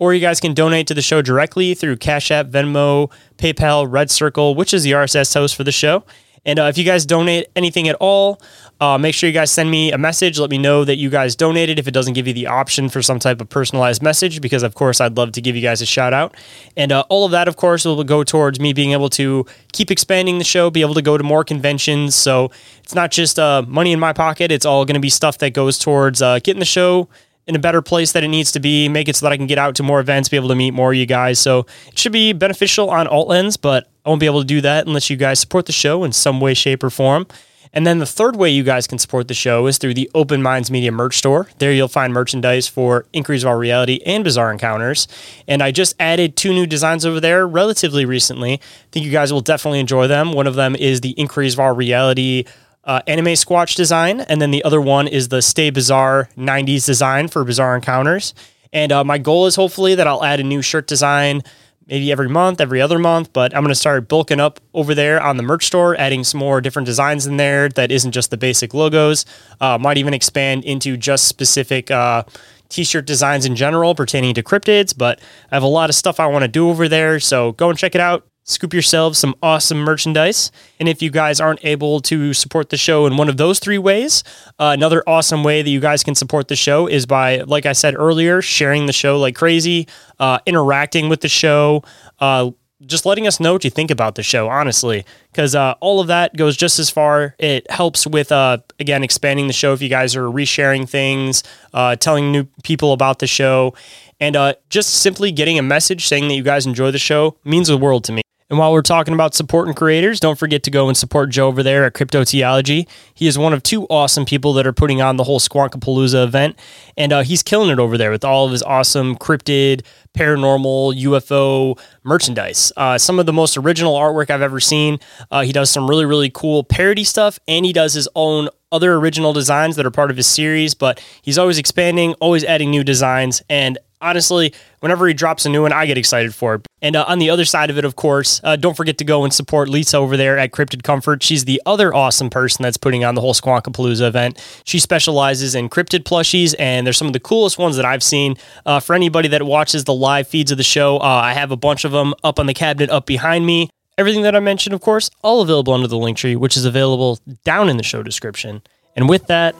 Or 0.00 0.12
you 0.12 0.20
guys 0.20 0.40
can 0.40 0.52
donate 0.52 0.88
to 0.88 0.94
the 0.94 1.02
show 1.02 1.22
directly 1.22 1.74
through 1.74 1.98
Cash 1.98 2.32
App, 2.32 2.46
Venmo, 2.46 3.08
PayPal, 3.38 3.86
Red 3.88 4.10
Circle, 4.10 4.56
which 4.56 4.74
is 4.74 4.82
the 4.82 4.92
RSS 4.92 5.32
host 5.32 5.54
for 5.54 5.62
the 5.62 5.70
show. 5.70 6.02
And 6.46 6.58
uh, 6.58 6.64
if 6.64 6.78
you 6.78 6.84
guys 6.84 7.04
donate 7.04 7.48
anything 7.54 7.88
at 7.88 7.96
all, 8.00 8.40
uh, 8.80 8.96
make 8.96 9.14
sure 9.14 9.28
you 9.28 9.34
guys 9.34 9.50
send 9.50 9.70
me 9.70 9.92
a 9.92 9.98
message. 9.98 10.38
Let 10.38 10.48
me 10.50 10.58
know 10.58 10.84
that 10.84 10.96
you 10.96 11.10
guys 11.10 11.34
donated 11.34 11.78
if 11.78 11.88
it 11.88 11.90
doesn't 11.90 12.14
give 12.14 12.26
you 12.26 12.32
the 12.32 12.46
option 12.46 12.88
for 12.88 13.02
some 13.02 13.18
type 13.18 13.40
of 13.40 13.48
personalized 13.48 14.02
message, 14.02 14.40
because 14.40 14.62
of 14.62 14.74
course 14.74 15.00
I'd 15.00 15.16
love 15.16 15.32
to 15.32 15.42
give 15.42 15.56
you 15.56 15.62
guys 15.62 15.82
a 15.82 15.86
shout 15.86 16.14
out. 16.14 16.34
And 16.76 16.92
uh, 16.92 17.04
all 17.08 17.24
of 17.24 17.32
that, 17.32 17.48
of 17.48 17.56
course, 17.56 17.84
will 17.84 18.04
go 18.04 18.22
towards 18.22 18.60
me 18.60 18.72
being 18.72 18.92
able 18.92 19.10
to 19.10 19.44
keep 19.72 19.90
expanding 19.90 20.38
the 20.38 20.44
show, 20.44 20.70
be 20.70 20.82
able 20.82 20.94
to 20.94 21.02
go 21.02 21.18
to 21.18 21.24
more 21.24 21.42
conventions. 21.42 22.14
So 22.14 22.50
it's 22.82 22.94
not 22.94 23.10
just 23.10 23.38
uh, 23.38 23.62
money 23.66 23.92
in 23.92 23.98
my 23.98 24.12
pocket, 24.12 24.52
it's 24.52 24.64
all 24.64 24.84
going 24.84 24.94
to 24.94 25.00
be 25.00 25.10
stuff 25.10 25.38
that 25.38 25.50
goes 25.50 25.78
towards 25.78 26.22
uh, 26.22 26.38
getting 26.38 26.60
the 26.60 26.64
show 26.64 27.08
in 27.46 27.54
a 27.54 27.58
better 27.58 27.80
place 27.80 28.12
that 28.12 28.24
it 28.24 28.28
needs 28.28 28.52
to 28.52 28.60
be, 28.60 28.88
make 28.88 29.08
it 29.08 29.16
so 29.16 29.26
that 29.26 29.32
I 29.32 29.36
can 29.36 29.46
get 29.46 29.58
out 29.58 29.76
to 29.76 29.82
more 29.82 30.00
events, 30.00 30.28
be 30.28 30.36
able 30.36 30.48
to 30.48 30.54
meet 30.54 30.72
more 30.72 30.92
of 30.92 30.96
you 30.96 31.06
guys. 31.06 31.38
So 31.38 31.66
it 31.86 31.98
should 31.98 32.12
be 32.12 32.32
beneficial 32.32 32.90
on 32.90 33.06
alt 33.06 33.32
ends, 33.32 33.56
but 33.56 33.88
I 34.04 34.08
won't 34.08 34.20
be 34.20 34.26
able 34.26 34.40
to 34.40 34.46
do 34.46 34.60
that 34.62 34.86
unless 34.86 35.10
you 35.10 35.16
guys 35.16 35.38
support 35.38 35.66
the 35.66 35.72
show 35.72 36.04
in 36.04 36.12
some 36.12 36.40
way, 36.40 36.54
shape, 36.54 36.82
or 36.82 36.90
form. 36.90 37.26
And 37.72 37.86
then 37.86 37.98
the 37.98 38.06
third 38.06 38.36
way 38.36 38.48
you 38.48 38.62
guys 38.62 38.86
can 38.86 38.98
support 38.98 39.28
the 39.28 39.34
show 39.34 39.66
is 39.66 39.76
through 39.76 39.94
the 39.94 40.10
Open 40.14 40.42
Minds 40.42 40.70
Media 40.70 40.90
merch 40.90 41.18
store. 41.18 41.48
There 41.58 41.72
you'll 41.72 41.88
find 41.88 42.12
merchandise 42.12 42.66
for 42.66 43.04
Inquiries 43.12 43.44
of 43.44 43.48
Our 43.48 43.58
Reality 43.58 44.00
and 44.06 44.24
Bizarre 44.24 44.50
Encounters. 44.50 45.06
And 45.46 45.62
I 45.62 45.72
just 45.72 45.94
added 46.00 46.36
two 46.36 46.54
new 46.54 46.66
designs 46.66 47.04
over 47.04 47.20
there 47.20 47.46
relatively 47.46 48.06
recently. 48.06 48.54
I 48.54 48.60
think 48.92 49.04
you 49.04 49.12
guys 49.12 49.32
will 49.32 49.42
definitely 49.42 49.80
enjoy 49.80 50.06
them. 50.06 50.32
One 50.32 50.46
of 50.46 50.54
them 50.54 50.74
is 50.74 51.02
the 51.02 51.10
Inquiries 51.10 51.52
of 51.52 51.60
Our 51.60 51.74
Reality 51.74 52.44
uh, 52.86 53.02
anime 53.06 53.26
squatch 53.26 53.74
design, 53.74 54.20
and 54.20 54.40
then 54.40 54.52
the 54.52 54.64
other 54.64 54.80
one 54.80 55.08
is 55.08 55.28
the 55.28 55.42
Stay 55.42 55.70
Bizarre 55.70 56.28
90s 56.38 56.86
design 56.86 57.28
for 57.28 57.44
Bizarre 57.44 57.74
Encounters. 57.74 58.32
And 58.72 58.92
uh, 58.92 59.04
my 59.04 59.18
goal 59.18 59.46
is 59.46 59.56
hopefully 59.56 59.94
that 59.96 60.06
I'll 60.06 60.24
add 60.24 60.40
a 60.40 60.44
new 60.44 60.62
shirt 60.62 60.86
design 60.86 61.42
maybe 61.86 62.10
every 62.10 62.28
month, 62.28 62.60
every 62.60 62.80
other 62.80 62.98
month, 62.98 63.32
but 63.32 63.54
I'm 63.54 63.62
going 63.62 63.70
to 63.70 63.74
start 63.76 64.08
bulking 64.08 64.40
up 64.40 64.60
over 64.74 64.94
there 64.94 65.22
on 65.22 65.36
the 65.36 65.42
merch 65.42 65.66
store, 65.66 65.96
adding 65.96 66.24
some 66.24 66.40
more 66.40 66.60
different 66.60 66.86
designs 66.86 67.26
in 67.26 67.36
there 67.36 67.68
that 67.70 67.92
isn't 67.92 68.12
just 68.12 68.30
the 68.30 68.36
basic 68.36 68.74
logos. 68.74 69.24
Uh, 69.60 69.78
might 69.78 69.96
even 69.96 70.12
expand 70.12 70.64
into 70.64 70.96
just 70.96 71.28
specific 71.28 71.90
uh, 71.90 72.24
t-shirt 72.68 73.06
designs 73.06 73.46
in 73.46 73.54
general 73.54 73.94
pertaining 73.94 74.34
to 74.34 74.42
cryptids, 74.42 74.96
but 74.96 75.20
I 75.52 75.54
have 75.54 75.62
a 75.62 75.68
lot 75.68 75.88
of 75.88 75.94
stuff 75.94 76.18
I 76.18 76.26
want 76.26 76.42
to 76.42 76.48
do 76.48 76.68
over 76.68 76.88
there, 76.88 77.20
so 77.20 77.52
go 77.52 77.70
and 77.70 77.78
check 77.78 77.94
it 77.94 78.00
out 78.00 78.26
scoop 78.46 78.72
yourselves 78.72 79.18
some 79.18 79.34
awesome 79.42 79.78
merchandise. 79.78 80.50
And 80.78 80.88
if 80.88 81.02
you 81.02 81.10
guys 81.10 81.40
aren't 81.40 81.64
able 81.64 82.00
to 82.02 82.32
support 82.32 82.70
the 82.70 82.76
show 82.76 83.04
in 83.06 83.16
one 83.16 83.28
of 83.28 83.36
those 83.36 83.58
three 83.58 83.78
ways, 83.78 84.22
uh, 84.58 84.72
another 84.74 85.02
awesome 85.06 85.42
way 85.44 85.62
that 85.62 85.68
you 85.68 85.80
guys 85.80 86.02
can 86.02 86.14
support 86.14 86.48
the 86.48 86.56
show 86.56 86.86
is 86.86 87.06
by, 87.06 87.38
like 87.38 87.66
I 87.66 87.72
said 87.72 87.94
earlier, 87.96 88.40
sharing 88.40 88.86
the 88.86 88.92
show 88.92 89.18
like 89.18 89.34
crazy, 89.34 89.88
uh, 90.20 90.38
interacting 90.46 91.08
with 91.08 91.20
the 91.20 91.28
show, 91.28 91.82
uh, 92.20 92.52
just 92.84 93.04
letting 93.06 93.26
us 93.26 93.40
know 93.40 93.54
what 93.54 93.64
you 93.64 93.70
think 93.70 93.90
about 93.90 94.14
the 94.14 94.22
show, 94.22 94.48
honestly, 94.48 95.04
because 95.32 95.54
uh, 95.54 95.74
all 95.80 95.98
of 95.98 96.06
that 96.06 96.36
goes 96.36 96.56
just 96.56 96.78
as 96.78 96.88
far. 96.88 97.34
It 97.38 97.68
helps 97.70 98.06
with, 98.06 98.30
uh, 98.30 98.58
again, 98.78 99.02
expanding 99.02 99.46
the 99.46 99.54
show 99.54 99.72
if 99.72 99.80
you 99.82 99.88
guys 99.88 100.14
are 100.14 100.26
resharing 100.26 100.88
things, 100.88 101.42
uh, 101.72 101.96
telling 101.96 102.30
new 102.30 102.44
people 102.62 102.92
about 102.92 103.18
the 103.18 103.26
show. 103.26 103.74
And 104.20 104.36
just 104.70 104.90
simply 104.94 105.32
getting 105.32 105.58
a 105.58 105.62
message 105.62 106.06
saying 106.06 106.28
that 106.28 106.34
you 106.34 106.42
guys 106.42 106.64
enjoy 106.64 106.90
the 106.90 106.98
show 106.98 107.36
means 107.44 107.68
the 107.68 107.76
world 107.76 108.04
to 108.04 108.12
me. 108.12 108.22
And 108.48 108.60
while 108.60 108.72
we're 108.72 108.82
talking 108.82 109.12
about 109.12 109.34
supporting 109.34 109.74
creators, 109.74 110.20
don't 110.20 110.38
forget 110.38 110.62
to 110.64 110.70
go 110.70 110.86
and 110.86 110.96
support 110.96 111.30
Joe 111.30 111.48
over 111.48 111.64
there 111.64 111.84
at 111.84 111.94
Cryptoteeology. 111.94 112.86
He 113.12 113.26
is 113.26 113.36
one 113.36 113.52
of 113.52 113.64
two 113.64 113.86
awesome 113.88 114.24
people 114.24 114.52
that 114.52 114.66
are 114.68 114.72
putting 114.72 115.02
on 115.02 115.16
the 115.16 115.24
whole 115.24 115.40
Squonkapalooza 115.40 116.22
event, 116.22 116.56
and 116.96 117.12
uh, 117.12 117.22
he's 117.24 117.42
killing 117.42 117.70
it 117.70 117.80
over 117.80 117.98
there 117.98 118.12
with 118.12 118.24
all 118.24 118.46
of 118.46 118.52
his 118.52 118.62
awesome 118.62 119.16
cryptid, 119.16 119.84
paranormal, 120.16 120.94
UFO 121.02 121.76
merchandise. 122.04 122.72
Uh, 122.76 122.96
some 122.98 123.18
of 123.18 123.26
the 123.26 123.32
most 123.32 123.56
original 123.56 123.96
artwork 123.96 124.30
I've 124.30 124.42
ever 124.42 124.60
seen. 124.60 125.00
Uh, 125.28 125.42
he 125.42 125.52
does 125.52 125.68
some 125.68 125.90
really, 125.90 126.04
really 126.04 126.30
cool 126.30 126.62
parody 126.62 127.02
stuff, 127.02 127.40
and 127.48 127.66
he 127.66 127.72
does 127.72 127.94
his 127.94 128.08
own 128.14 128.48
other 128.70 128.94
original 128.94 129.32
designs 129.32 129.74
that 129.74 129.86
are 129.86 129.90
part 129.90 130.10
of 130.12 130.16
his 130.16 130.26
series, 130.26 130.74
but 130.74 131.02
he's 131.22 131.38
always 131.38 131.58
expanding, 131.58 132.14
always 132.14 132.44
adding 132.44 132.70
new 132.70 132.84
designs, 132.84 133.42
and 133.48 133.78
honestly, 134.00 134.52
whenever 134.80 135.06
he 135.06 135.14
drops 135.14 135.46
a 135.46 135.48
new 135.48 135.62
one, 135.62 135.72
I 135.72 135.86
get 135.86 135.98
excited 135.98 136.34
for 136.34 136.56
it. 136.56 136.66
And 136.82 136.94
uh, 136.94 137.04
on 137.08 137.18
the 137.18 137.30
other 137.30 137.44
side 137.44 137.70
of 137.70 137.78
it, 137.78 137.84
of 137.84 137.96
course, 137.96 138.40
uh, 138.44 138.56
don't 138.56 138.76
forget 138.76 138.98
to 138.98 139.04
go 139.04 139.24
and 139.24 139.32
support 139.32 139.68
Lisa 139.68 139.96
over 139.96 140.16
there 140.16 140.38
at 140.38 140.52
Cryptid 140.52 140.82
Comfort. 140.82 141.22
She's 141.22 141.44
the 141.44 141.60
other 141.66 141.94
awesome 141.94 142.30
person 142.30 142.62
that's 142.62 142.76
putting 142.76 143.04
on 143.04 143.14
the 143.14 143.20
whole 143.20 143.34
Squonkapalooza 143.34 144.06
event. 144.06 144.38
She 144.64 144.78
specializes 144.78 145.54
in 145.54 145.68
cryptid 145.68 146.04
plushies, 146.04 146.54
and 146.58 146.86
they're 146.86 146.92
some 146.92 147.06
of 147.06 147.12
the 147.12 147.20
coolest 147.20 147.58
ones 147.58 147.76
that 147.76 147.84
I've 147.84 148.02
seen. 148.02 148.36
Uh, 148.64 148.80
for 148.80 148.94
anybody 148.94 149.28
that 149.28 149.42
watches 149.42 149.84
the 149.84 149.94
live 149.94 150.28
feeds 150.28 150.50
of 150.50 150.58
the 150.58 150.64
show, 150.64 150.98
uh, 150.98 151.02
I 151.02 151.32
have 151.32 151.50
a 151.50 151.56
bunch 151.56 151.84
of 151.84 151.92
them 151.92 152.14
up 152.22 152.38
on 152.38 152.46
the 152.46 152.54
cabinet 152.54 152.90
up 152.90 153.06
behind 153.06 153.46
me. 153.46 153.70
Everything 153.98 154.22
that 154.22 154.36
I 154.36 154.40
mentioned, 154.40 154.74
of 154.74 154.82
course, 154.82 155.10
all 155.22 155.40
available 155.40 155.72
under 155.72 155.88
the 155.88 155.96
link 155.96 156.18
tree, 156.18 156.36
which 156.36 156.56
is 156.56 156.66
available 156.66 157.18
down 157.44 157.70
in 157.70 157.78
the 157.78 157.82
show 157.82 158.02
description. 158.02 158.62
And 158.94 159.08
with 159.08 159.26
that, 159.28 159.56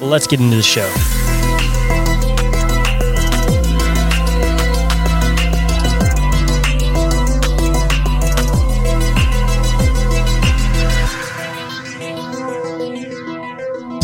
let's 0.00 0.26
get 0.26 0.40
into 0.40 0.56
the 0.56 0.62
show. 0.62 0.92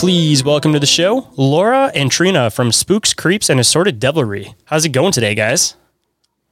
Please 0.02 0.42
welcome 0.42 0.72
to 0.72 0.80
the 0.80 0.84
show 0.84 1.28
Laura 1.36 1.92
and 1.94 2.10
Trina 2.10 2.50
from 2.50 2.72
Spooks, 2.72 3.14
Creeps, 3.14 3.48
and 3.48 3.60
Assorted 3.60 4.00
Devilry. 4.00 4.52
How's 4.64 4.84
it 4.84 4.88
going 4.88 5.12
today, 5.12 5.36
guys? 5.36 5.76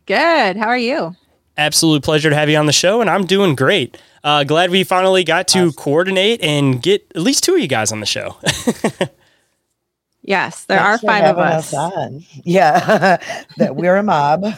Good. 0.06 0.56
How 0.56 0.68
are 0.68 0.78
you? 0.78 1.16
Absolute 1.56 2.04
pleasure 2.04 2.30
to 2.30 2.36
have 2.36 2.48
you 2.48 2.56
on 2.56 2.66
the 2.66 2.72
show, 2.72 3.00
and 3.00 3.10
I'm 3.10 3.26
doing 3.26 3.56
great. 3.56 4.00
Uh, 4.22 4.44
glad 4.44 4.70
we 4.70 4.84
finally 4.84 5.24
got 5.24 5.48
to 5.48 5.62
awesome. 5.64 5.72
coordinate 5.72 6.40
and 6.44 6.80
get 6.80 7.10
at 7.16 7.22
least 7.22 7.42
two 7.42 7.54
of 7.54 7.58
you 7.58 7.66
guys 7.66 7.90
on 7.90 7.98
the 7.98 8.06
show. 8.06 8.36
yes, 10.22 10.64
there 10.66 10.78
Thanks 10.78 11.02
are 11.02 11.06
five 11.08 11.24
of 11.24 11.38
us. 11.38 11.74
us 11.74 12.22
yeah, 12.44 13.16
that 13.56 13.74
we're 13.74 13.96
a 13.96 14.04
mob. 14.04 14.44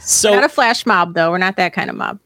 so 0.00 0.30
we're 0.30 0.36
not 0.38 0.44
a 0.44 0.48
flash 0.48 0.86
mob, 0.86 1.14
though. 1.14 1.30
We're 1.30 1.38
not 1.38 1.54
that 1.54 1.72
kind 1.72 1.88
of 1.88 1.94
mob. 1.94 2.18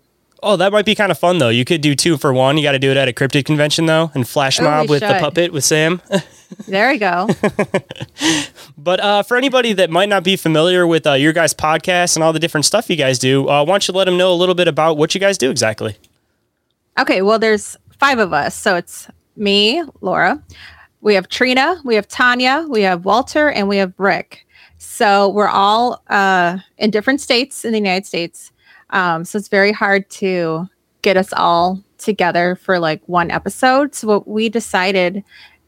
Oh, 0.47 0.55
that 0.55 0.71
might 0.71 0.85
be 0.85 0.95
kind 0.95 1.11
of 1.11 1.19
fun 1.19 1.39
though. 1.39 1.49
You 1.49 1.65
could 1.65 1.81
do 1.81 1.97
two 1.97 2.17
for 2.17 2.33
one. 2.33 2.57
You 2.57 2.63
got 2.63 2.73
to 2.73 2.79
do 2.79 2.93
it 2.93 2.97
at 2.97 3.09
a 3.09 3.13
cryptid 3.13 3.45
convention 3.45 3.87
though, 3.87 4.13
and 4.15 4.29
flash 4.29 4.61
mob 4.61 4.89
with 4.89 5.03
should. 5.03 5.11
the 5.11 5.19
puppet 5.19 5.53
with 5.53 5.65
Sam. 5.65 6.01
there 6.69 6.89
we 6.93 6.99
go. 6.99 7.29
but 8.79 9.01
uh, 9.01 9.25
for 9.25 9.37
anybody 9.37 9.73
that 9.73 9.91
might 9.91 10.09
not 10.09 10.23
be 10.23 10.37
familiar 10.37 10.87
with 10.87 11.05
uh, 11.05 11.15
your 11.15 11.33
guys' 11.33 11.53
podcast 11.53 12.15
and 12.15 12.23
all 12.23 12.33
the 12.33 12.39
different 12.39 12.65
stuff 12.65 12.89
you 12.89 12.95
guys 12.95 13.19
do, 13.19 13.49
uh, 13.49 13.65
why 13.65 13.73
don't 13.73 13.89
you 13.89 13.93
let 13.93 14.05
them 14.05 14.17
know 14.17 14.33
a 14.33 14.37
little 14.37 14.55
bit 14.55 14.69
about 14.69 14.97
what 14.97 15.17
you 15.17 15.21
guys 15.21 15.37
do 15.37 15.51
exactly? 15.51 15.97
Okay, 16.97 17.23
well, 17.23 17.41
there's 17.41 17.77
five 17.99 18.21
of 18.21 18.33
us, 18.33 18.55
so 18.55 18.77
it's 18.77 19.09
me, 19.35 19.83
Laura. 20.01 20.41
We 21.01 21.15
have 21.17 21.29
Trina, 21.29 21.81
we 21.85 21.97
have 21.97 22.07
Tanya, 22.07 22.65
we 22.69 22.83
have 22.83 23.05
Walter, 23.05 23.51
and 23.51 23.67
we 23.67 23.79
have 23.79 23.93
Rick. 23.99 24.47
So 24.79 25.29
we're 25.29 25.49
all 25.49 26.05
uh, 26.07 26.59
in 26.79 26.93
different 26.93 27.21
states 27.21 27.65
in 27.65 27.73
the 27.73 27.79
United 27.79 28.07
States 28.07 28.53
um, 28.91 29.25
so 29.25 29.39
it's 29.39 29.49
very 29.49 29.73
hard 29.73 30.09
to 30.11 30.69
get 31.03 31.17
us 31.17 31.33
all 31.33 31.83
together 31.99 32.57
for 32.57 32.79
like 32.79 33.03
one 33.07 33.31
episode. 33.31 33.95
So 33.95 34.09
what 34.09 34.29
we 34.29 34.49
decided 34.49 35.25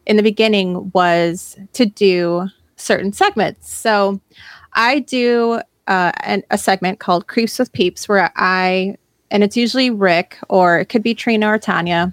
in 0.06 0.16
the 0.16 0.22
beginning 0.22 0.90
was 0.94 1.56
to 1.74 1.86
do 1.86 2.48
certain 2.76 3.12
segments. 3.12 3.72
So 3.72 4.20
I 4.72 5.00
do 5.00 5.60
uh, 5.86 6.12
an, 6.22 6.42
a 6.50 6.58
segment 6.58 7.00
called 7.00 7.26
Creeps 7.26 7.58
with 7.58 7.72
Peeps 7.72 8.08
where 8.08 8.32
I, 8.36 8.96
and 9.30 9.42
it's 9.42 9.56
usually 9.56 9.90
Rick 9.90 10.38
or 10.48 10.78
it 10.78 10.86
could 10.86 11.02
be 11.02 11.14
Trina 11.14 11.48
or 11.48 11.58
Tanya. 11.58 12.12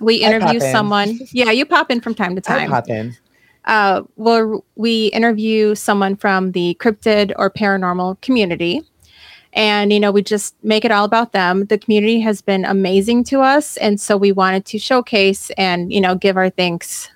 We 0.00 0.16
interview 0.16 0.58
someone. 0.58 1.20
Yeah, 1.32 1.52
you 1.52 1.64
pop 1.64 1.90
in 1.90 2.00
from 2.00 2.14
time 2.14 2.34
to 2.34 2.40
time. 2.40 2.72
I 2.72 2.74
pop 2.74 2.88
in. 2.88 3.16
Uh, 3.64 4.02
well, 4.16 4.64
we 4.74 5.06
interview 5.06 5.74
someone 5.74 6.16
from 6.16 6.52
the 6.52 6.76
cryptid 6.80 7.32
or 7.36 7.50
paranormal 7.50 8.20
community 8.20 8.82
and 9.54 9.92
you 9.92 10.00
know 10.00 10.10
we 10.10 10.22
just 10.22 10.54
make 10.62 10.84
it 10.84 10.90
all 10.90 11.04
about 11.04 11.32
them. 11.32 11.64
The 11.66 11.78
community 11.78 12.20
has 12.20 12.42
been 12.42 12.64
amazing 12.64 13.24
to 13.24 13.40
us. 13.40 13.76
And 13.78 14.00
so 14.00 14.16
we 14.16 14.32
wanted 14.32 14.66
to 14.66 14.78
showcase 14.78 15.50
and 15.56 15.92
you 15.92 16.00
know 16.00 16.14
give 16.14 16.36
our 16.36 16.50
thanks 16.50 17.10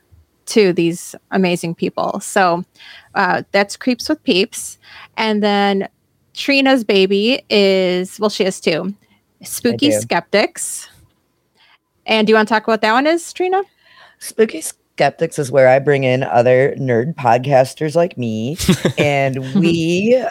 to 0.47 0.73
these 0.73 1.15
amazing 1.33 1.75
people. 1.75 2.21
So 2.21 2.65
uh, 3.15 3.43
that's 3.53 3.77
creeps 3.77 4.09
with 4.09 4.23
peeps. 4.23 4.79
And 5.17 5.43
then 5.43 5.89
trina's 6.33 6.85
baby 6.85 7.43
is 7.51 8.19
well 8.21 8.31
she 8.31 8.45
has 8.45 8.61
two 8.61 8.95
spooky 9.43 9.91
skeptics. 9.91 10.89
And 12.07 12.27
do 12.27 12.31
you 12.31 12.37
want 12.37 12.49
to 12.49 12.55
talk 12.55 12.65
about 12.65 12.81
that 12.81 12.93
one 12.93 13.07
is 13.07 13.33
trina? 13.33 13.63
Spooky 14.21 14.63
skeptics 14.63 15.39
is 15.39 15.53
where 15.53 15.69
i 15.69 15.79
bring 15.79 16.03
in 16.03 16.25
other 16.25 16.75
nerd 16.77 17.15
podcasters 17.15 17.95
like 17.95 18.17
me. 18.17 18.57
And 18.99 19.55
we 19.55 20.25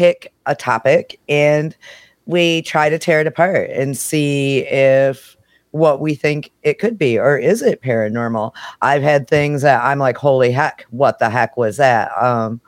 pick 0.00 0.32
a 0.46 0.54
topic 0.54 1.20
and 1.28 1.76
we 2.24 2.62
try 2.62 2.88
to 2.88 2.98
tear 2.98 3.20
it 3.20 3.26
apart 3.26 3.68
and 3.68 3.98
see 3.98 4.60
if 4.60 5.36
what 5.72 6.00
we 6.00 6.14
think 6.14 6.50
it 6.62 6.78
could 6.78 6.96
be 6.96 7.18
or 7.18 7.36
is 7.36 7.60
it 7.60 7.82
paranormal. 7.82 8.54
I've 8.80 9.02
had 9.02 9.28
things 9.28 9.60
that 9.60 9.84
i'm 9.84 9.98
like 9.98 10.16
holy 10.16 10.52
heck 10.52 10.86
what 10.88 11.18
the 11.18 11.28
heck 11.28 11.58
was 11.58 11.76
that? 11.76 12.10
Um 12.18 12.62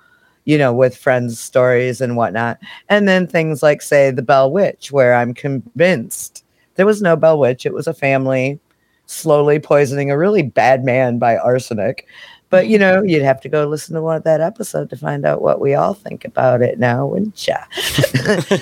you 0.45 0.59
know 0.59 0.75
with 0.75 0.95
friends 0.95 1.41
stories 1.41 2.03
and 2.03 2.19
whatnot. 2.19 2.59
And 2.91 3.09
then 3.09 3.27
things 3.27 3.63
like 3.63 3.81
say 3.81 4.11
the 4.11 4.21
bell 4.21 4.53
witch 4.53 4.93
where 4.93 5.15
i'm 5.15 5.33
convinced 5.33 6.45
there 6.75 6.85
was 6.85 7.01
no 7.01 7.17
bell 7.17 7.39
witch 7.39 7.65
it 7.65 7.73
was 7.73 7.87
a 7.87 7.95
family 7.95 8.61
slowly 9.07 9.59
poisoning 9.59 10.11
a 10.11 10.19
really 10.19 10.43
bad 10.43 10.85
man 10.85 11.19
by 11.19 11.39
arsenic 11.39 12.07
but 12.53 12.69
you 12.69 12.79
know, 12.79 13.03
you'd 13.03 13.23
have 13.23 13.41
to 13.41 13.49
go 13.49 13.67
listen 13.67 13.95
to 13.95 14.03
one 14.03 14.15
of 14.15 14.25
that 14.25 14.43
episode 14.43 14.91
to 14.91 14.97
find 14.97 15.25
out 15.25 15.41
what 15.41 15.59
we 15.59 15.73
all 15.73 15.95
think 15.95 16.23
about 16.23 16.61
it 16.61 16.79
now, 16.79 17.07
wouldn't 17.07 17.49
you? 17.49 17.55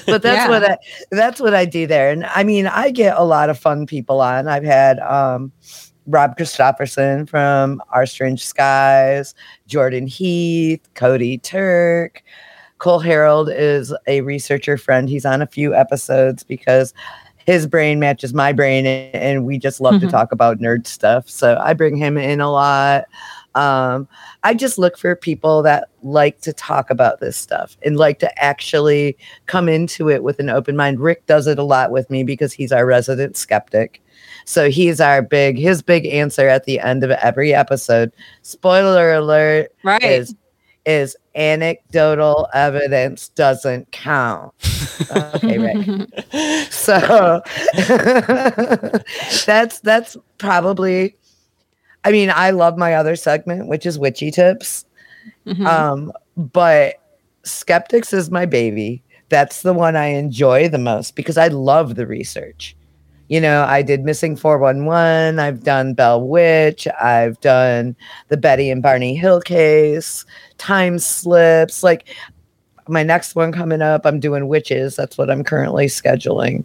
but 0.06 0.22
that's 0.22 0.24
yeah. 0.24 0.48
what 0.48 0.62
I 0.64 0.78
that's 1.10 1.40
what 1.40 1.54
I 1.54 1.64
do 1.64 1.88
there. 1.88 2.12
And 2.12 2.24
I 2.26 2.44
mean, 2.44 2.68
I 2.68 2.92
get 2.92 3.16
a 3.16 3.24
lot 3.24 3.50
of 3.50 3.58
fun 3.58 3.86
people 3.86 4.20
on. 4.20 4.46
I've 4.46 4.62
had 4.62 5.00
um, 5.00 5.50
Rob 6.06 6.38
Christofferson 6.38 7.28
from 7.28 7.82
Our 7.90 8.06
Strange 8.06 8.46
Skies, 8.46 9.34
Jordan 9.66 10.06
Heath, 10.06 10.88
Cody 10.94 11.38
Turk. 11.38 12.22
Cole 12.78 13.00
Harold 13.00 13.50
is 13.50 13.92
a 14.06 14.20
researcher 14.20 14.78
friend. 14.78 15.08
He's 15.08 15.26
on 15.26 15.42
a 15.42 15.48
few 15.48 15.74
episodes 15.74 16.44
because 16.44 16.94
his 17.44 17.66
brain 17.66 17.98
matches 17.98 18.32
my 18.32 18.52
brain 18.52 18.86
and 18.86 19.44
we 19.44 19.58
just 19.58 19.80
love 19.80 19.94
mm-hmm. 19.94 20.06
to 20.06 20.12
talk 20.12 20.30
about 20.30 20.60
nerd 20.60 20.86
stuff. 20.86 21.28
So 21.28 21.60
I 21.60 21.74
bring 21.74 21.96
him 21.96 22.16
in 22.16 22.40
a 22.40 22.52
lot. 22.52 23.06
Um, 23.54 24.08
I 24.42 24.54
just 24.54 24.78
look 24.78 24.96
for 24.96 25.16
people 25.16 25.62
that 25.62 25.88
like 26.02 26.40
to 26.42 26.52
talk 26.52 26.90
about 26.90 27.20
this 27.20 27.36
stuff 27.36 27.76
and 27.84 27.96
like 27.96 28.18
to 28.20 28.42
actually 28.42 29.16
come 29.46 29.68
into 29.68 30.08
it 30.08 30.22
with 30.22 30.38
an 30.38 30.50
open 30.50 30.76
mind. 30.76 31.00
Rick 31.00 31.26
does 31.26 31.46
it 31.46 31.58
a 31.58 31.64
lot 31.64 31.90
with 31.90 32.08
me 32.10 32.22
because 32.22 32.52
he's 32.52 32.72
our 32.72 32.86
resident 32.86 33.36
skeptic. 33.36 34.02
So 34.44 34.70
he's 34.70 35.00
our 35.00 35.22
big, 35.22 35.58
his 35.58 35.82
big 35.82 36.06
answer 36.06 36.48
at 36.48 36.64
the 36.64 36.80
end 36.80 37.04
of 37.04 37.10
every 37.10 37.54
episode. 37.54 38.12
Spoiler 38.42 39.12
alert 39.12 39.72
right. 39.82 40.02
is 40.02 40.34
is 40.86 41.16
anecdotal 41.34 42.48
evidence 42.54 43.28
doesn't 43.30 43.90
count. 43.92 44.52
okay, 45.34 45.58
right. 45.58 46.70
so 46.72 47.42
that's 49.46 49.80
that's 49.80 50.16
probably 50.38 51.16
I 52.04 52.12
mean, 52.12 52.30
I 52.34 52.50
love 52.50 52.78
my 52.78 52.94
other 52.94 53.16
segment, 53.16 53.68
which 53.68 53.86
is 53.86 53.98
witchy 53.98 54.30
tips. 54.30 54.84
Mm-hmm. 55.46 55.66
Um, 55.66 56.12
but 56.36 56.96
skeptics 57.44 58.12
is 58.12 58.30
my 58.30 58.46
baby. 58.46 59.02
That's 59.28 59.62
the 59.62 59.74
one 59.74 59.96
I 59.96 60.06
enjoy 60.06 60.68
the 60.68 60.78
most 60.78 61.14
because 61.14 61.38
I 61.38 61.48
love 61.48 61.94
the 61.94 62.06
research. 62.06 62.76
You 63.28 63.40
know, 63.40 63.62
I 63.62 63.82
did 63.82 64.04
Missing 64.04 64.36
411, 64.36 65.38
I've 65.38 65.62
done 65.62 65.94
Bell 65.94 66.20
Witch, 66.26 66.88
I've 67.00 67.40
done 67.40 67.94
the 68.26 68.36
Betty 68.36 68.70
and 68.70 68.82
Barney 68.82 69.14
Hill 69.14 69.40
case, 69.40 70.24
time 70.58 70.98
slips. 70.98 71.84
Like 71.84 72.08
my 72.88 73.04
next 73.04 73.36
one 73.36 73.52
coming 73.52 73.82
up, 73.82 74.04
I'm 74.04 74.18
doing 74.18 74.48
witches. 74.48 74.96
That's 74.96 75.16
what 75.16 75.30
I'm 75.30 75.44
currently 75.44 75.86
scheduling. 75.86 76.64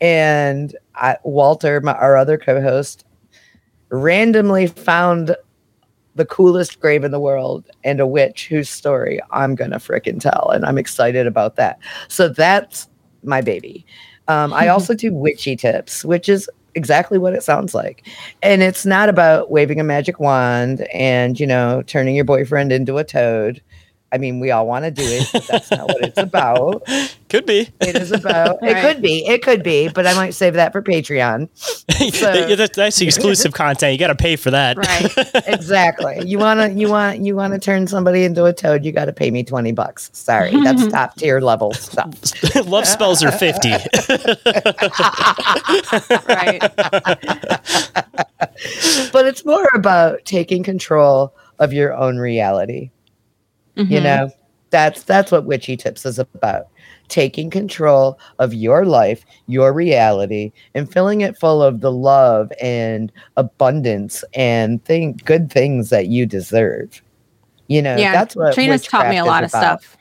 And 0.00 0.74
I, 0.94 1.18
Walter, 1.22 1.82
my, 1.82 1.92
our 1.92 2.16
other 2.16 2.38
co 2.38 2.62
host, 2.62 3.04
randomly 3.90 4.66
found 4.66 5.36
the 6.16 6.24
coolest 6.24 6.80
grave 6.80 7.04
in 7.04 7.10
the 7.10 7.20
world 7.20 7.68
and 7.84 8.00
a 8.00 8.06
witch 8.06 8.48
whose 8.48 8.70
story 8.70 9.20
I'm 9.30 9.54
gonna 9.54 9.78
fricking 9.78 10.20
tell, 10.20 10.50
and 10.52 10.64
I'm 10.64 10.78
excited 10.78 11.26
about 11.26 11.56
that. 11.56 11.78
So 12.08 12.28
that's 12.28 12.88
my 13.22 13.40
baby. 13.42 13.86
Um, 14.28 14.52
I 14.52 14.68
also 14.68 14.94
do 14.94 15.12
witchy 15.12 15.56
tips, 15.56 16.04
which 16.04 16.28
is 16.28 16.50
exactly 16.74 17.18
what 17.18 17.34
it 17.34 17.42
sounds 17.42 17.74
like, 17.74 18.06
and 18.42 18.62
it's 18.62 18.86
not 18.86 19.08
about 19.08 19.50
waving 19.50 19.78
a 19.78 19.84
magic 19.84 20.18
wand 20.18 20.82
and 20.92 21.38
you 21.38 21.46
know 21.46 21.82
turning 21.86 22.16
your 22.16 22.24
boyfriend 22.24 22.72
into 22.72 22.96
a 22.96 23.04
toad. 23.04 23.62
I 24.12 24.18
mean, 24.18 24.38
we 24.38 24.52
all 24.52 24.66
want 24.66 24.84
to 24.84 24.90
do 24.90 25.02
it, 25.02 25.28
but 25.32 25.46
that's 25.46 25.70
not 25.70 25.88
what 25.88 26.00
it's 26.02 26.18
about. 26.18 26.86
Could 27.28 27.44
be. 27.44 27.68
It 27.80 27.96
is 27.96 28.12
about. 28.12 28.58
It 28.62 28.80
could 28.80 29.02
be. 29.02 29.26
It 29.26 29.42
could 29.42 29.64
be. 29.64 29.88
But 29.88 30.06
I 30.06 30.14
might 30.14 30.30
save 30.30 30.54
that 30.54 30.70
for 30.72 30.80
Patreon. 30.80 31.48
So, 31.96 32.32
yeah, 32.32 32.54
that's, 32.54 32.76
that's 32.76 33.00
exclusive 33.02 33.52
content. 33.54 33.92
You 33.92 33.98
got 33.98 34.08
to 34.08 34.14
pay 34.14 34.36
for 34.36 34.50
that. 34.50 34.76
Right. 34.76 35.12
exactly. 35.48 36.22
You 36.26 36.38
want 36.38 36.60
to. 36.60 36.70
You 36.78 36.90
want. 36.90 37.24
You 37.24 37.34
want 37.34 37.54
to 37.54 37.58
turn 37.58 37.86
somebody 37.86 38.22
into 38.24 38.44
a 38.44 38.52
toad. 38.52 38.84
You 38.84 38.92
got 38.92 39.06
to 39.06 39.12
pay 39.12 39.30
me 39.30 39.42
twenty 39.42 39.72
bucks. 39.72 40.10
Sorry, 40.12 40.52
that's 40.62 40.86
top 40.88 41.16
tier 41.16 41.40
level 41.40 41.72
stuff. 41.72 42.14
Love 42.66 42.86
spells 42.86 43.24
are 43.24 43.32
fifty. 43.32 43.70
right. 46.28 46.60
but 49.12 49.26
it's 49.26 49.44
more 49.44 49.68
about 49.74 50.24
taking 50.24 50.62
control 50.62 51.34
of 51.58 51.72
your 51.72 51.94
own 51.94 52.18
reality. 52.18 52.90
Mm-hmm. 53.76 53.92
You 53.92 54.00
know, 54.00 54.30
that's 54.70 55.02
that's 55.04 55.30
what 55.30 55.44
Witchy 55.44 55.76
Tips 55.76 56.04
is 56.06 56.18
about. 56.18 56.68
Taking 57.08 57.50
control 57.50 58.18
of 58.40 58.52
your 58.52 58.84
life, 58.84 59.24
your 59.46 59.72
reality, 59.72 60.52
and 60.74 60.90
filling 60.90 61.20
it 61.20 61.38
full 61.38 61.62
of 61.62 61.80
the 61.80 61.92
love 61.92 62.52
and 62.60 63.12
abundance 63.36 64.24
and 64.34 64.84
thing 64.84 65.20
good 65.24 65.50
things 65.52 65.90
that 65.90 66.08
you 66.08 66.26
deserve. 66.26 67.00
You 67.68 67.82
know, 67.82 67.96
yeah, 67.96 68.12
that's 68.12 68.34
what 68.34 68.54
Trina's 68.54 68.82
taught 68.82 69.08
me 69.08 69.18
a 69.18 69.24
lot 69.24 69.44
of 69.44 69.50
about. 69.50 69.82
stuff. 69.82 69.96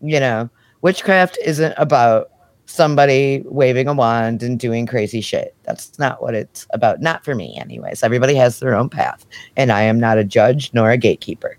You 0.00 0.18
know, 0.18 0.50
witchcraft 0.80 1.38
isn't 1.44 1.74
about 1.76 2.30
somebody 2.66 3.42
waving 3.44 3.86
a 3.86 3.94
wand 3.94 4.42
and 4.42 4.58
doing 4.58 4.86
crazy 4.86 5.20
shit. 5.20 5.54
That's 5.64 5.96
not 5.98 6.22
what 6.22 6.34
it's 6.34 6.66
about. 6.70 7.00
Not 7.00 7.24
for 7.24 7.34
me, 7.34 7.56
anyways. 7.56 8.02
Everybody 8.02 8.34
has 8.34 8.58
their 8.58 8.74
own 8.74 8.88
path, 8.88 9.24
and 9.56 9.70
I 9.70 9.82
am 9.82 10.00
not 10.00 10.18
a 10.18 10.24
judge 10.24 10.70
nor 10.72 10.90
a 10.90 10.96
gatekeeper. 10.96 11.56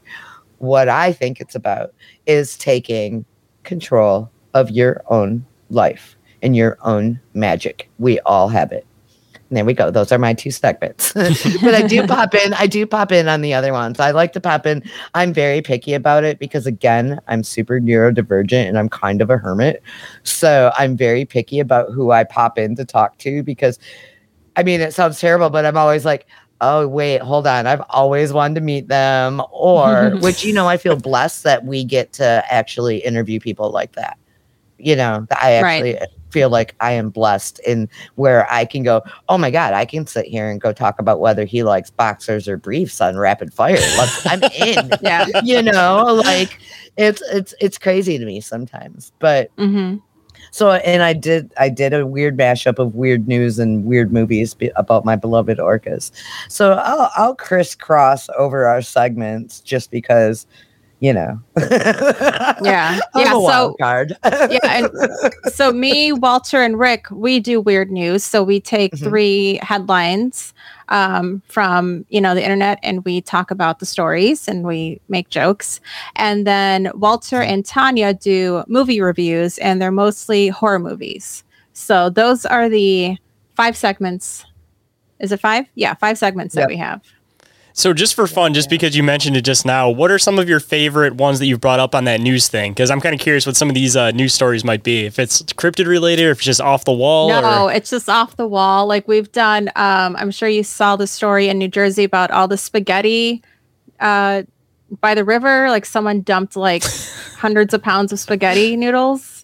What 0.64 0.88
I 0.88 1.12
think 1.12 1.42
it's 1.42 1.56
about 1.56 1.94
is 2.26 2.56
taking 2.56 3.26
control 3.66 4.32
of 4.54 4.70
your 4.70 5.04
own 5.08 5.46
life 5.70 6.16
and 6.42 6.56
your 6.56 6.78
own 6.84 7.20
magic. 7.34 7.90
We 8.00 8.22
all 8.22 8.48
have 8.48 8.72
it. 8.72 8.88
And 9.50 9.58
there 9.58 9.66
we 9.66 9.74
go. 9.74 9.92
Those 9.92 10.14
are 10.14 10.18
my 10.18 10.34
two 10.34 10.52
segments. 10.52 11.12
but 11.14 11.74
I 11.76 11.86
do 11.86 12.08
pop 12.08 12.34
in. 12.34 12.54
I 12.54 12.68
do 12.68 12.86
pop 12.86 13.12
in 13.12 13.28
on 13.28 13.42
the 13.42 13.54
other 13.54 13.74
ones. 13.74 14.00
I 14.00 14.12
like 14.12 14.32
to 14.34 14.40
pop 14.40 14.66
in. 14.66 14.82
I'm 15.16 15.34
very 15.34 15.62
picky 15.62 15.94
about 15.94 16.24
it 16.24 16.40
because, 16.40 16.66
again, 16.66 17.20
I'm 17.28 17.44
super 17.44 17.82
neurodivergent 17.82 18.66
and 18.66 18.80
I'm 18.80 18.88
kind 18.88 19.22
of 19.22 19.30
a 19.30 19.38
hermit. 19.38 19.84
So 20.24 20.72
I'm 20.78 20.96
very 20.96 21.26
picky 21.26 21.60
about 21.60 21.92
who 21.92 22.12
I 22.12 22.24
pop 22.24 22.58
in 22.58 22.78
to 22.78 22.86
talk 22.86 23.18
to 23.18 23.44
because, 23.44 23.80
I 24.56 24.64
mean, 24.64 24.80
it 24.80 24.94
sounds 24.94 25.20
terrible, 25.20 25.50
but 25.50 25.66
I'm 25.66 25.76
always 25.76 26.06
like, 26.06 26.26
oh, 26.64 26.88
wait, 26.88 27.22
hold 27.22 27.46
on. 27.46 27.68
I've 27.68 27.84
always 27.90 28.34
wanted 28.34 28.56
to 28.56 28.62
meet 28.62 28.88
them. 28.88 29.42
Or, 29.52 30.16
which, 30.22 30.44
you 30.44 30.54
know, 30.54 30.68
I 30.68 30.78
feel 30.78 30.96
blessed 30.96 31.44
that 31.44 31.66
we 31.66 31.84
get 31.84 32.14
to 32.14 32.44
actually 32.50 33.00
interview 33.00 33.40
people 33.40 33.70
like 33.72 33.94
that. 33.94 34.18
You 34.80 34.96
know, 34.96 35.28
I 35.32 35.62
Right. 35.62 35.96
actually 35.96 36.08
feel 36.32 36.50
like 36.50 36.76
I 36.80 36.94
am 36.94 37.10
blessed 37.10 37.60
in 37.68 37.88
where 38.16 38.52
I 38.52 38.66
can 38.66 38.84
go, 38.84 39.02
oh 39.30 39.38
my 39.38 39.52
God, 39.52 39.74
I 39.74 39.86
can 39.86 40.08
sit 40.08 40.26
here 40.26 40.50
and 40.50 40.60
go 40.60 40.74
talk 40.74 41.00
about 41.00 41.20
whether 41.20 41.46
he 41.46 41.64
likes 41.64 41.92
boxers 41.92 42.48
or 42.48 42.58
briefs 42.58 43.00
on 43.00 43.18
rapid 43.18 43.54
fire. 43.54 43.76
Let's, 43.98 44.20
I'm 44.26 44.42
in. 44.56 44.92
Yeah. 45.02 45.26
You 45.44 45.62
know, 45.62 46.04
like 46.26 46.60
it's 46.98 47.22
it's 47.32 47.54
it's 47.62 47.78
crazy 47.78 48.18
to 48.18 48.26
me 48.26 48.42
sometimes. 48.42 49.12
But 49.20 49.50
hmm 49.58 49.98
so 50.54 50.74
and 50.74 51.02
I 51.02 51.14
did 51.14 51.52
I 51.58 51.70
did 51.70 51.94
a 51.94 52.06
weird 52.06 52.38
mashup 52.38 52.78
of 52.78 52.94
weird 52.94 53.28
news 53.28 53.58
and 53.58 53.86
weird 53.86 54.14
movies 54.14 54.54
be, 54.54 54.72
about 54.76 55.04
my 55.04 55.16
beloved 55.16 55.58
orcas. 55.58 56.12
So 56.48 56.74
I'll 56.74 57.10
I'll 57.16 57.36
crisscross 57.36 58.30
over 58.38 58.68
our 58.68 58.84
segments 58.84 59.62
just 59.62 59.90
because, 59.90 60.46
you 61.04 61.12
know. 61.14 61.38
Yeah. 62.64 63.00
Yeah. 63.16 63.34
So 63.34 63.76
card. 63.80 64.16
yeah, 64.24 64.60
and 64.64 64.90
so 65.54 65.72
me, 65.72 66.12
Walter, 66.14 66.62
and 66.62 66.80
Rick, 66.80 67.08
we 67.12 67.40
do 67.40 67.60
weird 67.60 67.92
news. 67.92 68.24
So 68.24 68.42
we 68.44 68.60
take 68.60 68.94
Mhm. 68.94 69.04
three 69.04 69.60
headlines 69.62 70.54
um, 70.90 71.42
from 71.48 72.06
you 72.10 72.22
know 72.22 72.34
the 72.34 72.42
internet, 72.44 72.80
and 72.84 73.04
we 73.06 73.22
talk 73.22 73.52
about 73.52 73.80
the 73.80 73.86
stories 73.86 74.48
and 74.48 74.66
we 74.66 75.00
make 75.10 75.30
jokes. 75.30 75.80
And 76.16 76.48
then 76.48 76.90
Walter 76.96 77.42
and 77.42 77.66
Tanya 77.66 78.14
do 78.14 78.64
movie 78.68 79.02
reviews, 79.02 79.58
and 79.60 79.82
they're 79.82 79.92
mostly 79.92 80.48
horror 80.48 80.80
movies. 80.80 81.44
So 81.74 82.10
those 82.10 82.46
are 82.46 82.70
the 82.70 83.18
five 83.56 83.76
segments. 83.76 84.46
Is 85.20 85.32
it 85.32 85.40
five? 85.42 85.66
Yeah, 85.76 85.96
five 85.96 86.18
segments 86.18 86.56
Yep. 86.56 86.62
that 86.62 86.70
we 86.70 86.78
have. 86.78 87.02
So 87.76 87.92
just 87.92 88.14
for 88.14 88.28
fun, 88.28 88.54
just 88.54 88.70
because 88.70 88.96
you 88.96 89.02
mentioned 89.02 89.36
it 89.36 89.42
just 89.42 89.66
now, 89.66 89.90
what 89.90 90.12
are 90.12 90.20
some 90.20 90.38
of 90.38 90.48
your 90.48 90.60
favorite 90.60 91.16
ones 91.16 91.40
that 91.40 91.48
you've 91.48 91.60
brought 91.60 91.80
up 91.80 91.96
on 91.96 92.04
that 92.04 92.22
news 92.22 92.48
thing? 92.48 92.72
Because 92.72 92.92
I'm 92.92 93.02
kind 93.02 93.16
of 93.16 93.20
curious 93.20 93.48
what 93.48 93.56
some 93.56 93.68
of 93.68 93.74
these 93.74 93.96
uh, 93.96 94.12
news 94.12 94.32
stories 94.32 94.64
might 94.64 94.84
be. 94.84 95.06
If 95.08 95.18
it's 95.18 95.42
cryptid 95.42 95.88
related, 95.88 96.28
or 96.28 96.32
if 96.32 96.38
it's 96.38 96.46
just 96.46 96.62
off 96.62 96.86
the 96.86 96.94
wall. 96.94 97.30
No, 97.30 97.66
or- 97.66 97.74
it's 97.74 97.90
just 97.90 98.08
off 98.10 98.36
the 98.38 98.48
wall. 98.48 98.86
Like 98.86 99.08
we've 99.08 99.32
done. 99.32 99.70
Um, 99.76 100.16
I'm 100.18 100.30
sure 100.30 100.48
you 100.48 100.64
saw 100.64 100.96
the 100.96 101.08
story 101.08 101.48
in 101.50 101.58
New 101.58 101.68
Jersey 101.68 102.04
about 102.04 102.30
all 102.30 102.48
the 102.48 102.58
spaghetti 102.58 103.42
uh, 104.00 104.44
by 105.02 105.16
the 105.16 105.26
river. 105.26 105.70
Like 105.72 105.86
someone 105.86 106.22
dumped 106.22 106.56
like 106.56 106.84
hundreds 107.38 107.74
of 107.74 107.82
pounds 107.82 108.14
of 108.14 108.20
spaghetti 108.20 108.76
noodles. 108.78 109.43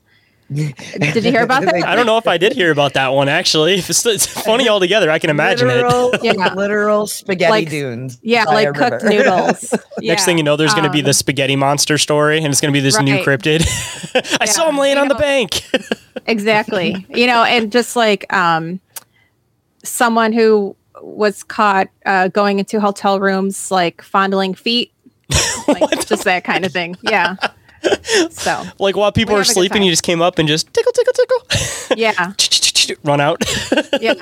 Did 0.54 1.24
you 1.24 1.32
hear 1.32 1.44
about 1.44 1.62
that? 1.66 1.76
I 1.86 1.96
don't 1.96 2.06
know 2.06 2.18
if 2.18 2.28
I 2.28 2.38
did 2.38 2.54
hear 2.54 2.72
about 2.72 2.94
that 2.94 3.10
one 3.10 3.30
actually. 3.30 3.76
It's, 3.90 4.06
it's 4.06 4.26
funny 4.26 4.68
altogether. 4.74 5.10
I 5.12 5.20
can 5.20 5.30
imagine 5.30 5.68
literal, 5.68 6.12
it. 6.14 6.24
Yeah. 6.24 6.54
literal 6.54 7.06
spaghetti 7.08 7.52
Like- 7.52 7.70
dunes. 7.70 8.20
Yeah, 8.22 8.46
like 8.46 8.74
cooked 8.74 9.04
river. 9.04 9.10
noodles. 9.10 9.74
Next 10.02 10.26
thing 10.26 10.38
you 10.38 10.44
know, 10.44 10.56
there's 10.56 10.74
going 10.74 10.86
to 10.86 10.90
be 10.90 11.00
Um, 11.00 11.06
the 11.06 11.14
spaghetti 11.14 11.56
monster 11.56 11.98
story, 11.98 12.38
and 12.38 12.48
it's 12.48 12.62
going 12.62 12.74
to 12.74 12.78
be 12.78 12.82
this 12.82 13.00
new 13.00 13.18
cryptid. 13.20 13.62
I 14.42 14.46
saw 14.46 14.70
him 14.70 14.78
laying 14.78 14.96
you 14.96 15.02
on 15.02 15.08
the 15.08 15.16
bank. 15.16 15.62
exactly 16.28 17.06
you 17.10 17.26
know 17.28 17.44
and 17.44 17.72
just 17.72 17.96
like 17.96 18.32
um 18.34 18.80
someone 19.84 20.34
who 20.34 20.76
was 21.02 21.44
caught 21.44 21.88
uh 22.06 22.28
going 22.28 22.60
into 22.60 22.80
hotel 22.80 23.20
rooms 23.20 23.72
like 23.72 24.02
fondling 24.02 24.54
feet 24.54 24.92
like 25.68 26.06
just 26.08 26.26
that 26.26 26.44
kind 26.44 26.66
of 26.66 26.72
thing 26.74 26.96
yeah 27.04 27.36
so 28.30 28.64
like 28.80 28.96
while 28.96 29.12
people 29.12 29.34
We 29.34 29.40
were 29.40 29.44
have 29.44 29.48
a 29.52 29.54
good 29.54 29.54
sleeping, 29.54 29.84
you 29.84 29.92
just 29.92 30.04
came 30.04 30.22
up 30.22 30.40
and 30.40 30.48
just 30.48 30.74
tickle, 30.74 30.92
tickle, 30.92 31.14
tickle, 31.14 31.98
yeah. 31.98 32.34
Run 33.04 33.22
out. 33.22 33.44
yeah. 34.02 34.14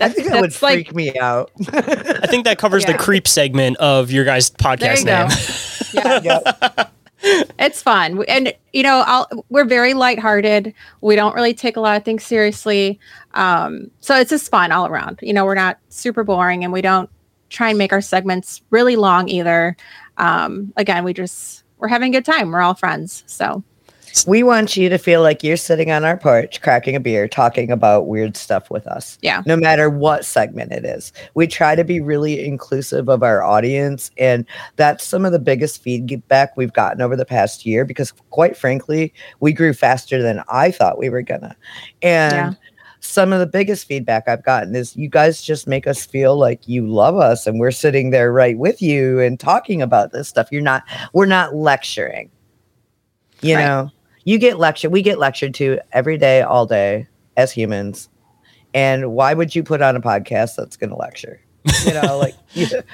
I 0.00 0.08
think 0.08 0.28
that 0.28 0.40
would 0.40 0.50
That's 0.50 0.62
like- 0.62 0.86
freak 0.86 0.94
me 0.94 1.18
out. 1.18 1.50
I 1.68 2.26
think 2.26 2.44
that 2.44 2.58
covers 2.58 2.84
the 2.84 2.94
creep 2.94 3.28
segment 3.28 3.76
of 3.76 4.10
your 4.10 4.24
guys' 4.24 4.50
there 4.50 4.76
podcast 4.76 4.98
you 4.98 5.04
name. 5.04 5.28
go 5.28 6.20
yeah. 6.24 6.40
Yep. 6.82 6.92
it's 7.58 7.82
fun. 7.82 8.24
And 8.26 8.54
you 8.72 8.82
know 8.82 9.04
I'll, 9.06 9.28
we're 9.50 9.64
very 9.66 9.94
lighthearted. 9.94 10.72
We 11.02 11.16
don't 11.16 11.34
really 11.34 11.54
take 11.54 11.76
a 11.76 11.80
lot 11.80 11.96
of 11.96 12.04
things 12.04 12.24
seriously. 12.24 12.98
Um 13.34 13.90
so 14.00 14.16
it's 14.18 14.30
just 14.30 14.50
fun 14.50 14.72
all 14.72 14.86
around. 14.86 15.18
You 15.22 15.32
know 15.34 15.44
we're 15.44 15.54
not 15.54 15.78
super 15.90 16.24
boring 16.24 16.64
and 16.64 16.72
we 16.72 16.80
don't 16.80 17.10
try 17.50 17.68
and 17.68 17.78
make 17.78 17.92
our 17.92 18.00
segments 18.00 18.62
really 18.70 18.96
long 18.96 19.28
either. 19.28 19.76
Um 20.16 20.72
again 20.76 21.04
we 21.04 21.12
just 21.12 21.59
we're 21.80 21.88
having 21.88 22.14
a 22.14 22.18
good 22.18 22.24
time 22.24 22.50
we're 22.50 22.60
all 22.60 22.74
friends 22.74 23.24
so 23.26 23.62
We 24.26 24.42
want 24.42 24.76
you 24.76 24.88
to 24.88 24.98
feel 24.98 25.22
like 25.22 25.44
you're 25.44 25.56
sitting 25.56 25.90
on 25.90 26.04
our 26.04 26.16
porch, 26.16 26.60
cracking 26.60 26.96
a 26.96 27.00
beer, 27.00 27.28
talking 27.28 27.70
about 27.70 28.08
weird 28.08 28.36
stuff 28.36 28.70
with 28.70 28.86
us. 28.86 29.18
Yeah. 29.22 29.42
No 29.46 29.56
matter 29.56 29.88
what 29.88 30.24
segment 30.24 30.72
it 30.72 30.84
is. 30.84 31.12
We 31.34 31.46
try 31.46 31.74
to 31.74 31.84
be 31.84 32.00
really 32.00 32.44
inclusive 32.44 33.08
of 33.08 33.22
our 33.22 33.42
audience. 33.42 34.10
And 34.18 34.46
that's 34.76 35.04
some 35.04 35.24
of 35.24 35.32
the 35.32 35.38
biggest 35.38 35.82
feedback 35.82 36.56
we've 36.56 36.72
gotten 36.72 37.02
over 37.02 37.16
the 37.16 37.24
past 37.24 37.64
year 37.64 37.84
because, 37.84 38.12
quite 38.30 38.56
frankly, 38.56 39.14
we 39.38 39.52
grew 39.52 39.72
faster 39.72 40.20
than 40.22 40.42
I 40.48 40.70
thought 40.70 40.98
we 40.98 41.08
were 41.08 41.22
going 41.22 41.42
to. 41.42 41.56
And 42.02 42.32
Yeah. 42.32 42.69
Some 43.10 43.32
of 43.32 43.40
the 43.40 43.46
biggest 43.46 43.86
feedback 43.86 44.28
I've 44.28 44.44
gotten 44.44 44.74
is 44.74 44.96
you 44.96 45.08
guys 45.08 45.42
just 45.42 45.66
make 45.66 45.86
us 45.86 46.06
feel 46.06 46.36
like 46.38 46.66
you 46.68 46.86
love 46.86 47.16
us 47.16 47.46
and 47.46 47.58
we're 47.60 47.70
sitting 47.70 48.10
there 48.10 48.32
right 48.32 48.56
with 48.56 48.80
you 48.80 49.18
and 49.20 49.38
talking 49.38 49.82
about 49.82 50.12
this 50.12 50.28
stuff. 50.28 50.48
You're 50.50 50.62
not, 50.62 50.84
we're 51.12 51.26
not 51.26 51.54
lecturing. 51.54 52.30
You 53.42 53.56
Right. 53.56 53.64
know, 53.64 53.90
you 54.24 54.38
get 54.38 54.58
lectured, 54.58 54.92
we 54.92 55.02
get 55.02 55.18
lectured 55.18 55.54
to 55.54 55.78
every 55.92 56.18
day, 56.18 56.42
all 56.42 56.66
day 56.66 57.06
as 57.36 57.52
humans. 57.52 58.08
And 58.74 59.12
why 59.12 59.34
would 59.34 59.54
you 59.54 59.62
put 59.62 59.82
on 59.82 59.96
a 59.96 60.00
podcast 60.00 60.56
that's 60.56 60.76
going 60.76 60.90
to 60.90 60.96
lecture? 60.96 61.40
You 61.86 61.94
know, 61.94 62.18
like, 62.18 62.34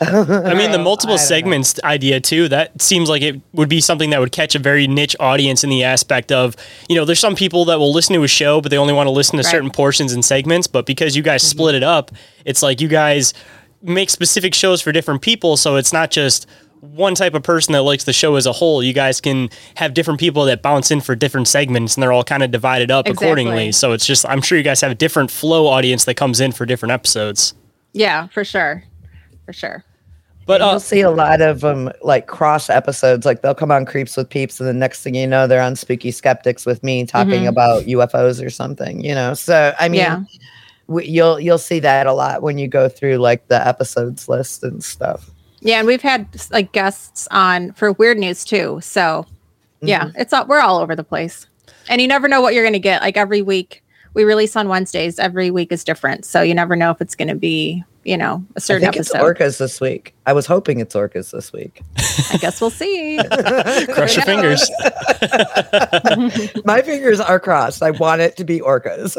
I 0.00 0.54
mean, 0.54 0.70
the 0.72 0.78
multiple 0.82 1.16
don't 1.16 1.22
know. 1.22 1.28
segments 1.28 1.78
idea 1.84 2.20
too. 2.20 2.48
That 2.48 2.80
seems 2.80 3.08
like 3.08 3.22
it 3.22 3.40
would 3.52 3.68
be 3.68 3.80
something 3.80 4.10
that 4.10 4.20
would 4.20 4.32
catch 4.32 4.54
a 4.54 4.58
very 4.58 4.86
niche 4.86 5.16
audience 5.20 5.64
in 5.64 5.70
the 5.70 5.84
aspect 5.84 6.32
of, 6.32 6.56
you 6.88 6.96
know, 6.96 7.04
there's 7.04 7.20
some 7.20 7.34
people 7.36 7.64
that 7.66 7.78
will 7.78 7.92
listen 7.92 8.14
to 8.14 8.22
a 8.22 8.28
show, 8.28 8.60
but 8.60 8.70
they 8.70 8.78
only 8.78 8.92
want 8.94 9.06
to 9.06 9.10
listen 9.12 9.36
to 9.38 9.44
Right. 9.44 9.50
certain 9.50 9.70
portions 9.70 10.12
and 10.12 10.24
segments. 10.24 10.66
But 10.66 10.86
because 10.86 11.16
you 11.16 11.22
guys 11.22 11.42
Mm-hmm. 11.42 11.50
split 11.58 11.74
it 11.74 11.82
up, 11.82 12.10
it's 12.44 12.62
like 12.62 12.80
you 12.80 12.88
guys 12.88 13.34
make 13.82 14.10
specific 14.10 14.54
shows 14.54 14.80
for 14.80 14.92
different 14.92 15.20
people. 15.22 15.56
So 15.56 15.76
it's 15.76 15.92
not 15.92 16.10
just 16.10 16.46
one 16.80 17.14
type 17.14 17.32
of 17.34 17.42
person 17.42 17.72
that 17.72 17.82
likes 17.82 18.04
the 18.04 18.12
show 18.12 18.34
as 18.36 18.44
a 18.46 18.52
whole. 18.52 18.82
You 18.82 18.92
guys 18.92 19.20
can 19.20 19.48
have 19.76 19.94
different 19.94 20.20
people 20.20 20.44
that 20.44 20.60
bounce 20.60 20.90
in 20.90 21.00
for 21.00 21.14
different 21.14 21.48
segments, 21.48 21.94
and 21.96 22.02
they're 22.02 22.12
all 22.12 22.24
kind 22.24 22.42
of 22.42 22.50
divided 22.50 22.90
up 22.90 23.06
Exactly. 23.06 23.26
accordingly. 23.26 23.72
So 23.72 23.92
it's 23.92 24.04
just, 24.04 24.26
I'm 24.28 24.42
sure 24.42 24.58
you 24.58 24.64
guys 24.64 24.80
have 24.82 24.90
a 24.90 24.94
different 24.94 25.30
flow 25.30 25.66
audience 25.66 26.04
that 26.04 26.14
comes 26.16 26.40
in 26.40 26.52
for 26.52 26.66
different 26.66 26.92
episodes. 26.92 27.54
yeah 27.94 28.26
for 28.28 28.44
sure 28.44 28.84
for 29.44 29.52
sure 29.52 29.84
But 30.46 30.60
uh, 30.60 30.70
you'll 30.72 30.80
see 30.80 31.00
a 31.00 31.10
lot 31.10 31.40
of 31.40 31.60
them 31.60 31.90
like 32.02 32.26
cross 32.26 32.68
episodes. 32.68 33.24
Like 33.24 33.40
they'll 33.42 33.54
come 33.54 33.70
on 33.70 33.84
Creeps 33.86 34.16
with 34.16 34.28
Peeps, 34.28 34.60
and 34.60 34.68
the 34.68 34.74
next 34.74 35.02
thing 35.02 35.14
you 35.14 35.26
know, 35.26 35.46
they're 35.46 35.62
on 35.62 35.74
Spooky 35.76 36.10
Skeptics 36.10 36.66
with 36.66 36.82
me 36.82 37.06
talking 37.06 37.44
Mhm. 37.44 37.48
about 37.48 37.86
UFOs 37.86 38.44
or 38.44 38.50
something. 38.50 39.02
You 39.02 39.14
know, 39.14 39.32
so 39.34 39.74
I 39.78 39.88
mean, 39.88 40.00
Yeah. 40.00 40.20
we, 40.86 41.06
you'll 41.06 41.40
you'll 41.40 41.56
see 41.58 41.80
that 41.80 42.06
a 42.06 42.12
lot 42.12 42.42
when 42.42 42.58
you 42.58 42.68
go 42.68 42.88
through 42.90 43.16
like 43.16 43.48
the 43.48 43.66
episodes 43.66 44.28
list 44.28 44.62
and 44.64 44.84
stuff. 44.84 45.30
yeah 45.62 45.78
and 45.78 45.86
we've 45.86 46.02
had 46.02 46.26
like 46.50 46.72
guests 46.72 47.26
on 47.30 47.72
for 47.72 47.92
weird 47.92 48.18
news 48.18 48.44
too 48.44 48.78
so 48.82 49.24
yeah 49.80 50.10
it's 50.14 50.32
all 50.34 50.44
we're 50.46 50.60
all 50.60 50.76
over 50.78 50.94
the 50.94 51.02
place 51.04 51.46
and 51.88 52.02
you 52.02 52.08
never 52.08 52.28
know 52.28 52.42
what 52.42 52.52
you're 52.52 52.62
going 52.64 52.74
to 52.74 52.78
get 52.78 53.00
like 53.00 53.16
every 53.16 53.40
week 53.40 53.82
we 54.14 54.24
release 54.24 54.56
on 54.56 54.68
wednesdays 54.68 55.18
every 55.18 55.50
week 55.50 55.70
is 55.72 55.84
different 55.84 56.24
so 56.24 56.40
you 56.42 56.54
never 56.54 56.76
know 56.76 56.90
if 56.90 57.00
it's 57.00 57.14
going 57.14 57.28
to 57.28 57.34
be 57.34 57.82
you 58.04 58.16
know 58.18 58.44
a 58.54 58.60
certain 58.60 58.82
think 58.92 58.96
episode 58.96 59.16
it's 59.30 59.40
orcas 59.40 59.58
this 59.58 59.80
week. 59.80 60.14
I 60.26 60.34
was 60.34 60.44
hoping 60.46 60.78
it's 60.80 60.94
orcas 60.94 61.30
this 61.30 61.52
week. 61.54 61.80
i 62.32 62.36
guess 62.36 62.60
we'll 62.60 62.68
see 62.68 63.18
crush 63.94 64.16
your 64.16 64.24
fingers. 64.26 64.70
My 66.66 66.82
fingers 66.82 67.18
are 67.20 67.40
crossed. 67.40 67.82
I 67.82 67.92
want 67.92 68.20
it 68.20 68.36
to 68.36 68.44
be 68.44 68.60
orcas. 68.60 69.16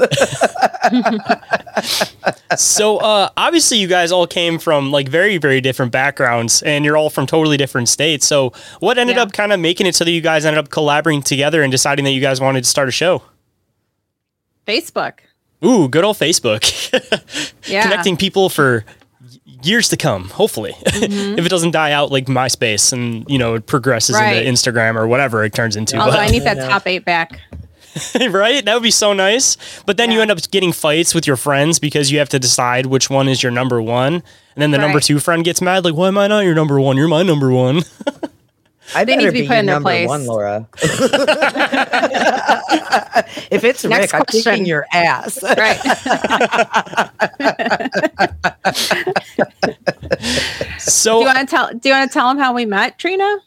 so 2.58 2.98
uh, 2.98 3.30
obviously 3.38 3.78
you 3.80 3.88
guys 3.88 4.12
all 4.12 4.28
came 4.28 4.60
from 4.60 4.92
like 4.92 5.10
very 5.10 5.38
very 5.38 5.62
different 5.62 5.92
backgrounds 5.92 6.62
and 6.62 6.86
you're 6.86 6.98
all 6.98 7.10
from 7.10 7.26
totally 7.26 7.58
different 7.58 7.90
states 7.90 8.26
so 8.28 8.52
what 8.82 8.98
ended 9.00 9.16
Yeah. 9.16 9.24
up 9.24 9.34
kind 9.34 9.52
of 9.52 9.60
making 9.60 9.88
it 9.88 9.96
so 9.96 10.04
that 10.06 10.12
you 10.12 10.22
guys 10.22 10.46
ended 10.46 10.60
up 10.60 10.70
collaborating 10.70 11.24
together 11.24 11.64
and 11.64 11.72
deciding 11.72 12.06
that 12.06 12.12
you 12.12 12.22
guys 12.22 12.40
wanted 12.40 12.64
to 12.64 12.70
start 12.70 12.88
a 12.88 12.92
show 12.92 13.24
Facebook. 14.68 15.14
Ooh, 15.64 15.88
good 15.88 16.04
old 16.04 16.18
Facebook. 16.18 16.62
Yeah. 17.68 17.82
Connecting 17.82 18.16
people 18.16 18.50
for 18.50 18.86
years 19.64 19.90
to 19.90 19.98
come, 19.98 20.30
hopefully. 20.30 20.74
Mm-hmm. 20.86 21.40
if 21.40 21.46
it 21.46 21.50
doesn't 21.50 21.72
die 21.72 21.92
out 21.92 22.12
like 22.12 22.26
MySpace 22.28 22.94
and, 22.94 23.26
you 23.30 23.38
know, 23.40 23.56
it 23.56 23.66
progresses 23.66 24.16
Right. 24.16 24.46
into 24.46 24.52
Instagram 24.52 24.96
or 24.96 25.08
whatever 25.08 25.44
it 25.44 25.54
turns 25.54 25.76
into. 25.76 25.98
Although 25.98 26.18
I 26.20 26.28
need 26.30 26.44
that 26.44 26.58
top 26.58 26.86
eight 26.88 27.06
back. 27.06 27.40
right? 28.30 28.64
That 28.64 28.74
would 28.76 28.84
be 28.84 28.92
so 28.92 29.14
nice. 29.14 29.58
But 29.86 29.98
then 29.98 30.12
you 30.12 30.22
end 30.22 30.30
up 30.30 30.40
getting 30.52 30.72
fights 30.74 31.16
with 31.16 31.26
your 31.26 31.38
friends 31.38 31.80
because 31.80 32.12
you 32.12 32.20
have 32.20 32.30
to 32.30 32.40
decide 32.40 32.86
which 32.88 33.10
one 33.10 33.28
is 33.28 33.42
your 33.42 33.52
number 33.52 33.82
one. 33.82 34.16
And 34.16 34.62
then 34.62 34.72
the 34.72 34.78
number 34.78 35.00
two 35.00 35.20
friend 35.20 35.44
gets 35.44 35.62
mad, 35.62 35.84
like, 35.86 35.96
why 35.96 36.08
am 36.10 36.18
I 36.18 36.28
not 36.28 36.42
your 36.42 36.56
number 36.56 36.80
one? 36.80 36.98
You're 36.98 37.08
my 37.08 37.24
number 37.24 37.52
one. 37.52 37.82
I 38.94 39.04
They 39.06 39.16
need 39.16 39.26
to 39.26 39.32
be 39.32 39.42
be 39.42 39.48
put 39.48 39.58
in 39.58 39.66
their 39.66 39.76
number 39.76 39.90
place. 39.90 40.08
one, 40.08 40.26
Laura. 40.28 40.68
if 43.52 43.64
it's 43.64 43.84
Next 43.84 44.14
Rick, 44.14 44.22
I'm 44.22 44.26
kicking 44.26 44.66
your 44.66 44.86
ass. 44.94 45.42
Right. 45.58 45.80
So 50.80 51.14
do 51.16 51.20
you 51.22 51.26
want 51.26 51.38
to 51.40 51.46
tell? 51.46 51.74
Do 51.74 51.90
you 51.90 51.96
want 51.96 52.12
to 52.12 52.14
tell 52.14 52.28
them 52.30 52.38
how 52.38 52.54
we 52.54 52.66
met, 52.66 53.00
Trina? 53.00 53.38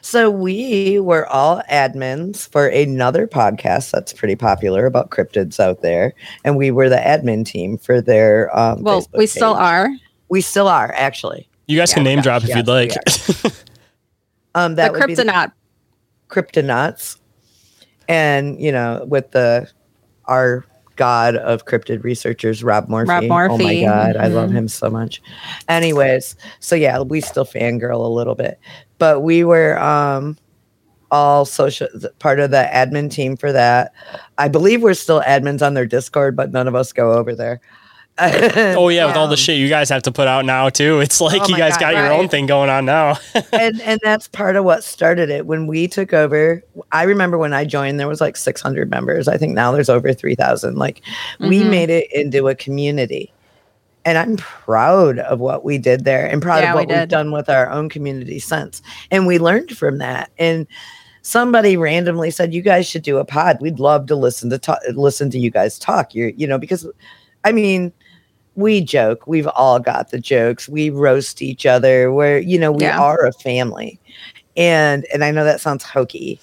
So 0.00 0.30
we 0.30 1.00
were 1.00 1.26
all 1.26 1.62
admins 1.70 2.48
for 2.48 2.66
another 2.68 3.26
podcast 3.26 3.90
that's 3.90 4.12
pretty 4.12 4.36
popular 4.36 4.86
about 4.86 5.10
cryptids 5.10 5.58
out 5.60 5.82
there, 5.82 6.14
and 6.44 6.56
we 6.56 6.70
were 6.70 6.88
the 6.88 6.96
admin 6.96 7.44
team 7.44 7.78
for 7.78 8.00
their. 8.00 8.56
Um, 8.56 8.82
Well, 8.82 9.02
Facebook 9.02 9.18
we 9.18 9.26
still 9.26 9.54
page. 9.54 9.62
are. 9.62 9.88
We 10.28 10.40
still 10.40 10.68
are 10.68 10.92
actually. 10.94 11.48
you 11.66 11.78
guys 11.78 11.92
can 11.94 12.04
name 12.04 12.18
yeah, 12.18 12.22
drop 12.22 12.42
if 12.42 12.48
yes, 12.48 12.56
you'd 12.56 12.68
like. 12.68 12.92
Um, 14.54 14.72
The 14.72 14.76
that 14.76 14.92
would 14.92 15.06
be 15.06 15.14
the 15.14 15.22
Cryptonaut. 15.24 15.52
Cryptonauts, 16.28 17.18
and 18.08 18.60
you 18.60 18.72
know, 18.72 19.04
with 19.08 19.30
the 19.32 19.70
our 20.26 20.64
god 20.96 21.36
of 21.36 21.64
cryptid 21.64 22.02
researchers, 22.02 22.62
Rob 22.64 22.88
Morphy. 22.88 23.08
Rob 23.08 23.24
Oh 23.24 23.28
my 23.28 23.48
Morphy, 23.48 23.84
god, 23.84 24.16
I 24.16 24.26
love 24.28 24.50
mhm. 24.50 24.54
him 24.54 24.68
so 24.68 24.90
much. 24.90 25.22
Anyways, 25.68 26.36
so 26.60 26.74
yeah, 26.74 27.00
we 27.00 27.20
still 27.20 27.44
fangirl 27.46 28.04
a 28.04 28.08
little 28.08 28.34
bit, 28.34 28.58
but 28.98 29.20
we 29.22 29.44
were 29.44 29.78
um 29.78 30.36
all 31.10 31.46
social 31.46 31.88
part 32.18 32.38
of 32.40 32.50
the 32.50 32.68
admin 32.72 33.10
team 33.10 33.36
for 33.36 33.52
that. 33.52 33.92
I 34.36 34.48
believe 34.48 34.82
we're 34.82 34.92
still 34.94 35.22
admins 35.22 35.64
on 35.64 35.72
their 35.74 35.86
Discord, 35.86 36.36
but 36.36 36.52
none 36.52 36.68
of 36.68 36.74
us 36.74 36.92
go 36.92 37.12
over 37.14 37.34
there. 37.34 37.60
Oh, 38.20 38.88
yeah, 38.88 39.06
with 39.06 39.16
all 39.16 39.26
the 39.28 39.32
Um, 39.32 39.36
shit 39.36 39.58
you 39.58 39.68
guys 39.68 39.88
have 39.90 40.02
to 40.02 40.12
put 40.12 40.26
out 40.28 40.44
now, 40.44 40.68
too. 40.68 41.00
It's 41.00 41.20
like 41.20 41.42
Oh 41.42 41.48
you 41.48 41.56
guys 41.56 41.74
God, 41.74 41.80
got 41.80 41.94
your 41.94 42.12
own 42.12 42.28
thing 42.28 42.46
going 42.46 42.68
on 42.70 42.84
now. 42.84 43.18
and 43.52 43.80
and 43.82 44.00
that's 44.02 44.28
part 44.28 44.56
of 44.56 44.64
what 44.64 44.82
started 44.84 45.30
it. 45.30 45.46
When 45.46 45.66
we 45.66 45.86
took 45.88 46.12
over 46.12 46.62
i 46.92 47.02
remember 47.02 47.36
when 47.38 47.52
i 47.52 47.64
joined 47.64 47.98
there 48.00 48.08
was 48.08 48.20
like 48.20 48.36
600 48.36 48.90
members. 48.90 49.28
I 49.28 49.36
think 49.36 49.54
now 49.54 49.72
there's 49.72 49.88
over 49.88 50.12
3000 50.12 50.76
like 50.76 51.02
we 51.40 51.60
Mhm. 51.62 51.70
made 51.70 51.90
it 51.90 52.10
into 52.12 52.48
a 52.48 52.54
community. 52.54 53.32
And 54.04 54.16
i'm 54.18 54.36
proud 54.36 55.18
of 55.18 55.38
what 55.40 55.64
we 55.64 55.76
did 55.78 56.04
there 56.04 56.26
and 56.26 56.40
proud 56.40 56.62
Yeah, 56.62 56.70
of 56.70 56.74
what 56.76 56.88
we've 56.88 57.08
done 57.08 57.30
with 57.32 57.48
our 57.48 57.70
own 57.70 57.88
community 57.88 58.38
since. 58.38 58.80
And 59.10 59.26
we 59.26 59.38
learned 59.38 59.76
from 59.76 59.98
that. 59.98 60.30
And 60.38 60.66
somebody 61.22 61.76
randomly 61.76 62.30
said 62.30 62.54
you 62.54 62.62
guys 62.62 62.86
should 62.88 63.02
do 63.02 63.18
a 63.18 63.24
pod. 63.24 63.58
We'd 63.60 63.78
love 63.80 64.06
to 64.06 64.16
listen 64.16 64.48
to 64.50 64.58
talk, 64.58 64.78
listen 64.94 65.30
to 65.30 65.38
you 65.38 65.50
guys 65.50 65.78
talk. 65.78 66.14
You're 66.14 66.30
you 66.30 66.46
know 66.46 66.58
because 66.58 66.86
i 67.44 67.52
mean 67.52 67.92
we 68.58 68.80
joke 68.80 69.26
we've 69.26 69.46
all 69.48 69.78
got 69.78 70.10
the 70.10 70.18
jokes 70.18 70.68
we 70.68 70.90
roast 70.90 71.40
each 71.42 71.64
other 71.64 72.12
where 72.12 72.38
you 72.38 72.58
know 72.58 72.72
we 72.72 72.82
Yeah. 72.82 72.98
are 73.00 73.24
a 73.24 73.32
family 73.32 73.98
and 74.56 75.06
and 75.12 75.22
i 75.24 75.30
know 75.30 75.44
that 75.44 75.60
sounds 75.60 75.84
hokey 75.84 76.40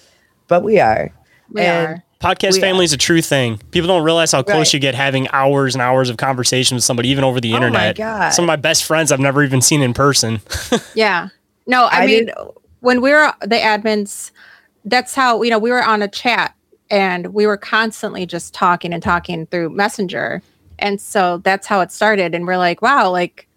but 0.47 0.63
we 0.63 0.79
are 0.79 1.11
We 1.51 1.61
And- 1.61 1.87
are. 1.87 2.03
Podcast 2.21 2.53
We- 2.53 2.61
family 2.61 2.85
is 2.85 2.93
a 2.93 2.97
true 2.97 3.21
thing. 3.21 3.59
People 3.69 3.87
don't 3.87 4.03
realize 4.03 4.31
how 4.31 4.41
close 4.41 4.57
Right. 4.69 4.73
you 4.75 4.79
get 4.79 4.95
having 4.95 5.27
hours 5.31 5.75
and 5.75 5.81
hours 5.81 6.09
of 6.09 6.17
conversation 6.17 6.73
with 6.73 6.83
somebody, 6.83 7.09
even 7.09 7.23
over 7.23 7.39
the 7.39 7.49
Oh 7.49 7.51
my 7.51 7.57
internet. 7.57 7.97
God. 7.97 8.29
Some 8.33 8.45
of 8.45 8.47
my 8.47 8.55
best 8.55 8.83
friends 8.85 9.11
I've 9.11 9.19
never 9.19 9.43
even 9.43 9.61
seen 9.61 9.81
in 9.83 9.93
person. 9.93 10.39
Yeah. 10.95 11.27
No, 11.67 11.83
I, 11.85 12.03
I 12.03 12.05
mean, 12.07 12.31
when 12.79 13.01
we 13.01 13.11
were 13.11 13.31
the 13.41 13.57
admins, 13.57 14.31
that's 14.85 15.13
how, 15.13 15.43
you 15.43 15.51
know, 15.51 15.59
we 15.59 15.69
were 15.69 15.83
on 15.83 16.01
a 16.01 16.07
chat 16.07 16.55
and 16.89 17.27
we 17.33 17.45
were 17.45 17.57
constantly 17.57 18.25
just 18.25 18.55
talking 18.55 18.91
and 18.91 19.03
talking 19.03 19.45
through 19.47 19.69
Messenger. 19.71 20.41
And 20.79 20.99
so 20.99 21.39
that's 21.39 21.67
how 21.67 21.81
it 21.81 21.91
started. 21.91 22.35
And 22.35 22.45
we're 22.47 22.57
like, 22.57 22.81
wow, 22.81 23.09
like 23.09 23.47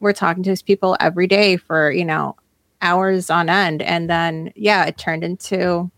we're 0.00 0.12
talking 0.12 0.42
to 0.42 0.50
these 0.50 0.62
people 0.62 0.96
every 1.00 1.26
day 1.26 1.56
for, 1.56 1.90
you 1.90 2.04
know, 2.04 2.36
hours 2.82 3.30
on 3.30 3.48
end. 3.48 3.82
And 3.82 4.08
then, 4.08 4.52
yeah, 4.56 4.84
it 4.86 4.96
turned 4.98 5.24
into 5.24 5.90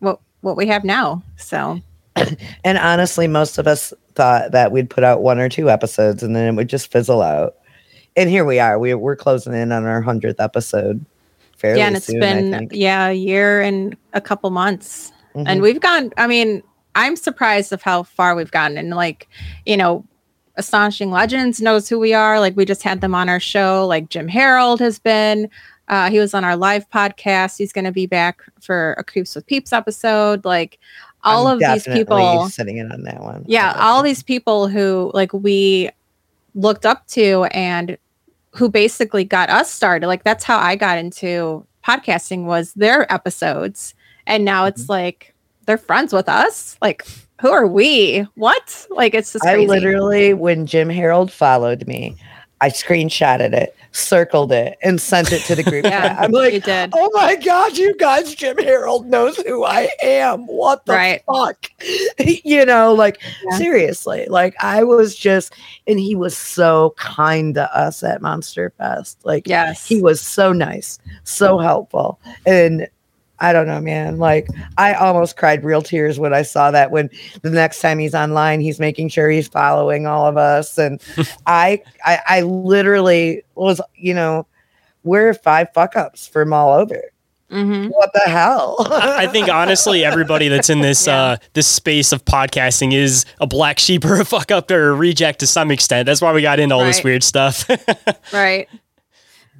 what, 0.00 0.20
what 0.40 0.56
we 0.56 0.66
have 0.66 0.84
now. 0.84 1.22
So, 1.36 1.80
and 2.64 2.78
honestly 2.78 3.26
most 3.26 3.58
of 3.58 3.66
us 3.66 3.92
thought 4.14 4.52
that 4.52 4.72
we'd 4.72 4.90
put 4.90 5.04
out 5.04 5.22
one 5.22 5.38
or 5.38 5.48
two 5.48 5.70
episodes 5.70 6.22
and 6.22 6.34
then 6.34 6.48
it 6.48 6.56
would 6.56 6.68
just 6.68 6.90
fizzle 6.90 7.22
out 7.22 7.56
and 8.16 8.28
here 8.28 8.44
we 8.44 8.58
are 8.58 8.78
we, 8.78 8.92
we're 8.94 9.16
closing 9.16 9.54
in 9.54 9.72
on 9.72 9.84
our 9.84 10.02
100th 10.02 10.36
episode 10.38 11.04
fairly 11.56 11.78
yeah, 11.78 11.86
and 11.86 11.96
it's 11.96 12.06
soon, 12.06 12.20
been, 12.20 12.68
yeah, 12.72 13.08
a 13.08 13.12
year 13.12 13.60
and 13.60 13.96
a 14.12 14.20
couple 14.20 14.50
months. 14.50 15.12
Mhm. 15.34 15.44
and 15.46 15.62
we've 15.62 15.80
gone 15.80 16.12
i 16.16 16.26
mean 16.26 16.60
i'm 16.94 17.16
surprised 17.16 17.72
of 17.72 17.82
how 17.82 18.02
far 18.02 18.34
we've 18.34 18.50
gotten. 18.50 18.76
And 18.78 18.90
like 18.90 19.28
you 19.66 19.76
know 19.76 20.04
astonishing 20.56 21.10
legends 21.10 21.60
knows 21.62 21.88
who 21.88 21.98
we 21.98 22.12
are. 22.12 22.38
Like 22.40 22.56
we 22.56 22.64
just 22.66 22.82
had 22.82 23.00
them 23.00 23.14
on 23.14 23.28
our 23.28 23.40
show 23.40 23.86
like 23.86 24.08
jim 24.08 24.28
harold 24.28 24.80
has 24.80 24.98
been 24.98 25.48
uh, 25.88 26.08
he 26.08 26.20
was 26.20 26.34
on 26.34 26.44
our 26.44 26.56
live 26.56 26.88
podcast. 26.90 27.58
He's 27.58 27.72
going 27.72 27.84
to 27.84 27.90
be 27.90 28.06
back 28.06 28.42
for 28.60 28.92
a 28.96 29.02
creeps 29.02 29.34
with 29.34 29.44
peeps 29.46 29.72
episode. 29.72 30.44
Like 30.44 30.78
all 31.24 31.48
I'm 31.48 31.54
of 31.54 31.58
these 31.58 31.82
people 31.82 32.48
sitting 32.48 32.76
in 32.76 32.92
on 32.92 33.02
that 33.02 33.20
one. 33.20 33.44
Yeah 33.48 33.74
all 33.76 34.00
these 34.02 34.22
people 34.22 34.68
who 34.68 35.10
like 35.14 35.32
we 35.32 35.90
looked 36.54 36.86
up 36.86 37.06
to 37.08 37.44
and 37.52 37.98
who 38.52 38.68
basically 38.68 39.24
got 39.24 39.50
us 39.50 39.68
started. 39.70 40.06
Like 40.06 40.22
that's 40.24 40.44
how 40.44 40.58
i 40.58 40.76
got 40.76 40.98
into 40.98 41.66
podcasting 41.86 42.44
was 42.44 42.72
their 42.74 43.12
episodes. 43.12 43.94
And 44.26 44.44
now 44.44 44.66
it's 44.66 44.82
Mm-hmm. 44.82 44.92
like 44.92 45.34
they're 45.66 45.78
friends 45.78 46.12
with 46.12 46.28
us 46.28 46.76
like 46.82 47.06
who 47.40 47.50
are 47.50 47.66
we 47.66 48.26
what 48.34 48.86
like 48.90 49.14
it's 49.14 49.32
just 49.32 49.44
I 49.46 49.56
literally, 49.56 50.34
when 50.34 50.66
Jim 50.66 50.88
Harold 50.90 51.32
followed 51.32 51.86
me, 51.86 52.16
I 52.60 52.68
screenshotted 52.68 53.54
it, 53.54 53.74
circled 53.92 54.52
it, 54.52 54.76
and 54.82 55.00
sent 55.00 55.32
it 55.32 55.42
to 55.44 55.54
the 55.54 55.62
group. 55.62 55.86
Yeah. 55.86 56.14
I'm 56.18 56.30
like, 56.32 56.62
did. 56.62 56.90
oh 56.92 57.10
my 57.14 57.36
god, 57.36 57.78
you 57.78 57.96
guys, 57.96 58.34
Jim 58.34 58.58
Harold 58.58 59.06
knows 59.06 59.38
who 59.38 59.64
I 59.64 59.88
am. 60.02 60.46
What 60.46 60.84
the 60.84 60.92
Right. 60.92 61.22
fuck? 61.24 61.70
you 62.44 62.66
know, 62.66 62.92
like 62.92 63.18
Yeah. 63.50 63.56
seriously, 63.56 64.26
like 64.28 64.54
I 64.60 64.84
was 64.84 65.16
just, 65.16 65.54
and 65.86 65.98
he 65.98 66.14
was 66.14 66.36
so 66.36 66.92
kind 66.98 67.54
to 67.54 67.74
us 67.74 68.02
at 68.02 68.20
Monster 68.20 68.74
Fest. 68.76 69.18
Like, 69.24 69.48
yes 69.48 69.88
he 69.88 70.02
was 70.02 70.20
so 70.20 70.52
nice, 70.52 70.98
so 71.24 71.56
helpful. 71.56 72.20
And 72.44 72.86
I 73.40 73.52
don't 73.52 73.66
know, 73.66 73.80
man. 73.80 74.18
Like 74.18 74.48
I 74.76 74.92
almost 74.94 75.36
cried 75.36 75.64
real 75.64 75.82
tears 75.82 76.18
when 76.18 76.34
I 76.34 76.42
saw 76.42 76.70
that 76.70 76.90
when 76.90 77.08
the 77.42 77.50
next 77.50 77.80
time 77.80 77.98
he's 77.98 78.14
online, 78.14 78.60
he's 78.60 78.78
making 78.78 79.08
sure 79.08 79.30
he's 79.30 79.48
following 79.48 80.06
all 80.06 80.26
of 80.26 80.36
us. 80.36 80.76
And 80.78 81.00
I, 81.46 81.82
I 82.04 82.18
I 82.28 82.40
literally 82.42 83.42
was, 83.54 83.80
you 83.94 84.14
know, 84.14 84.46
we're 85.04 85.32
five 85.34 85.68
fuck 85.74 85.96
ups 85.96 86.26
from 86.28 86.52
all 86.52 86.72
over. 86.78 87.02
Mhm. 87.50 87.88
What 87.90 88.10
the 88.12 88.30
hell? 88.30 88.76
I 88.90 89.26
think 89.26 89.48
honestly, 89.48 90.04
everybody 90.04 90.46
that's 90.46 90.70
in 90.70 90.82
this 90.82 91.06
Yeah. 91.08 91.20
uh, 91.20 91.36
this 91.54 91.66
space 91.66 92.12
of 92.12 92.24
podcasting 92.24 92.92
is 92.94 93.24
a 93.40 93.46
black 93.46 93.80
sheep 93.80 94.04
or 94.04 94.20
a 94.20 94.24
fuck 94.24 94.52
up 94.52 94.70
or 94.70 94.90
a 94.90 94.94
reject 94.94 95.40
to 95.40 95.48
some 95.48 95.72
extent. 95.72 96.06
That's 96.06 96.20
why 96.20 96.32
we 96.32 96.42
got 96.42 96.60
into 96.60 96.76
all 96.76 96.84
this 96.84 97.02
weird 97.02 97.24
stuff. 97.24 97.68
right 98.32 98.68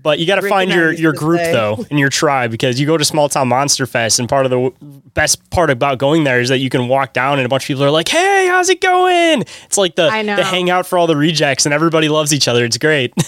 but 0.02 0.18
you 0.18 0.26
got 0.26 0.40
to 0.40 0.48
find 0.48 0.70
your 0.70 0.92
your 0.92 1.12
group 1.12 1.40
say- 1.40 1.52
though 1.52 1.84
and 1.90 1.98
your 1.98 2.08
tribe 2.08 2.50
because 2.50 2.80
you 2.80 2.86
go 2.86 2.96
to 2.96 3.04
Small 3.04 3.28
Town 3.28 3.48
Monster 3.48 3.86
Fest 3.86 4.18
and 4.18 4.28
part 4.28 4.46
of 4.46 4.50
the 4.50 4.56
w- 4.56 5.02
best 5.14 5.48
part 5.50 5.70
about 5.70 5.98
going 5.98 6.24
there 6.24 6.40
is 6.40 6.48
that 6.48 6.58
you 6.58 6.70
can 6.70 6.88
walk 6.88 7.12
down 7.12 7.38
and 7.38 7.46
a 7.46 7.48
bunch 7.48 7.64
of 7.64 7.68
people 7.68 7.84
are 7.84 7.90
like, 7.90 8.08
"Hey, 8.08 8.46
how's 8.48 8.68
it 8.68 8.80
going?" 8.80 9.42
It's 9.64 9.78
like 9.78 9.96
the 9.96 10.10
the 10.10 10.44
hangout 10.44 10.86
for 10.86 10.98
all 10.98 11.06
the 11.06 11.16
rejects 11.16 11.66
and 11.66 11.72
everybody 11.72 12.08
loves 12.08 12.32
each 12.32 12.48
other. 12.48 12.64
It's 12.64 12.78
great. 12.78 13.12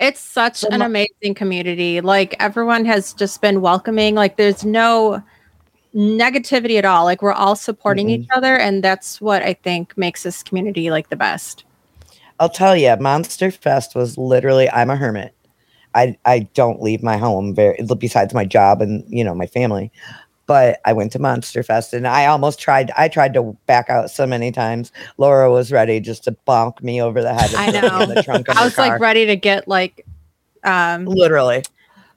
It's 0.00 0.20
such 0.20 0.64
an 0.64 0.80
amazing 0.80 1.34
community. 1.34 2.00
Like 2.00 2.34
everyone 2.40 2.86
has 2.86 3.12
just 3.12 3.42
been 3.42 3.60
welcoming. 3.60 4.14
Like 4.14 4.38
there's 4.38 4.64
no 4.64 5.22
negativity 5.94 6.78
at 6.78 6.86
all. 6.86 7.04
Like 7.04 7.20
we're 7.20 7.34
all 7.34 7.54
supporting 7.54 8.06
Mm-mm. 8.06 8.22
each 8.22 8.28
other, 8.34 8.56
and 8.56 8.82
that's 8.82 9.20
what 9.20 9.42
I 9.42 9.52
think 9.52 9.96
makes 9.98 10.22
this 10.22 10.42
community 10.42 10.90
like 10.90 11.10
the 11.10 11.16
best. 11.16 11.64
I'll 12.38 12.48
tell 12.48 12.74
you, 12.74 12.96
Monster 12.96 13.50
Fest 13.50 13.94
was 13.94 14.16
literally 14.16 14.70
I'm 14.70 14.88
a 14.88 14.96
hermit. 14.96 15.34
I 15.94 16.16
I 16.24 16.40
don't 16.54 16.82
leave 16.82 17.02
my 17.02 17.16
home 17.16 17.54
very 17.54 17.78
besides 17.98 18.34
my 18.34 18.44
job 18.44 18.80
and 18.80 19.04
you 19.08 19.24
know 19.24 19.34
my 19.34 19.46
family. 19.46 19.90
But 20.46 20.80
I 20.84 20.92
went 20.92 21.12
to 21.12 21.20
Monster 21.20 21.62
Fest 21.62 21.94
and 21.94 22.08
I 22.08 22.26
almost 22.26 22.58
tried 22.58 22.90
I 22.96 23.08
tried 23.08 23.34
to 23.34 23.56
back 23.66 23.88
out 23.88 24.10
so 24.10 24.26
many 24.26 24.50
times. 24.50 24.90
Laura 25.16 25.50
was 25.50 25.70
ready 25.70 26.00
just 26.00 26.24
to 26.24 26.36
bonk 26.46 26.82
me 26.82 27.00
over 27.00 27.22
the 27.22 27.32
head. 27.32 27.54
I 27.54 27.70
know. 27.70 28.06
The 28.06 28.22
trunk 28.22 28.48
of 28.48 28.56
I 28.56 28.64
was 28.64 28.74
car. 28.74 28.88
like 28.88 29.00
ready 29.00 29.26
to 29.26 29.36
get 29.36 29.68
like, 29.68 30.04
um, 30.64 31.04
literally. 31.04 31.62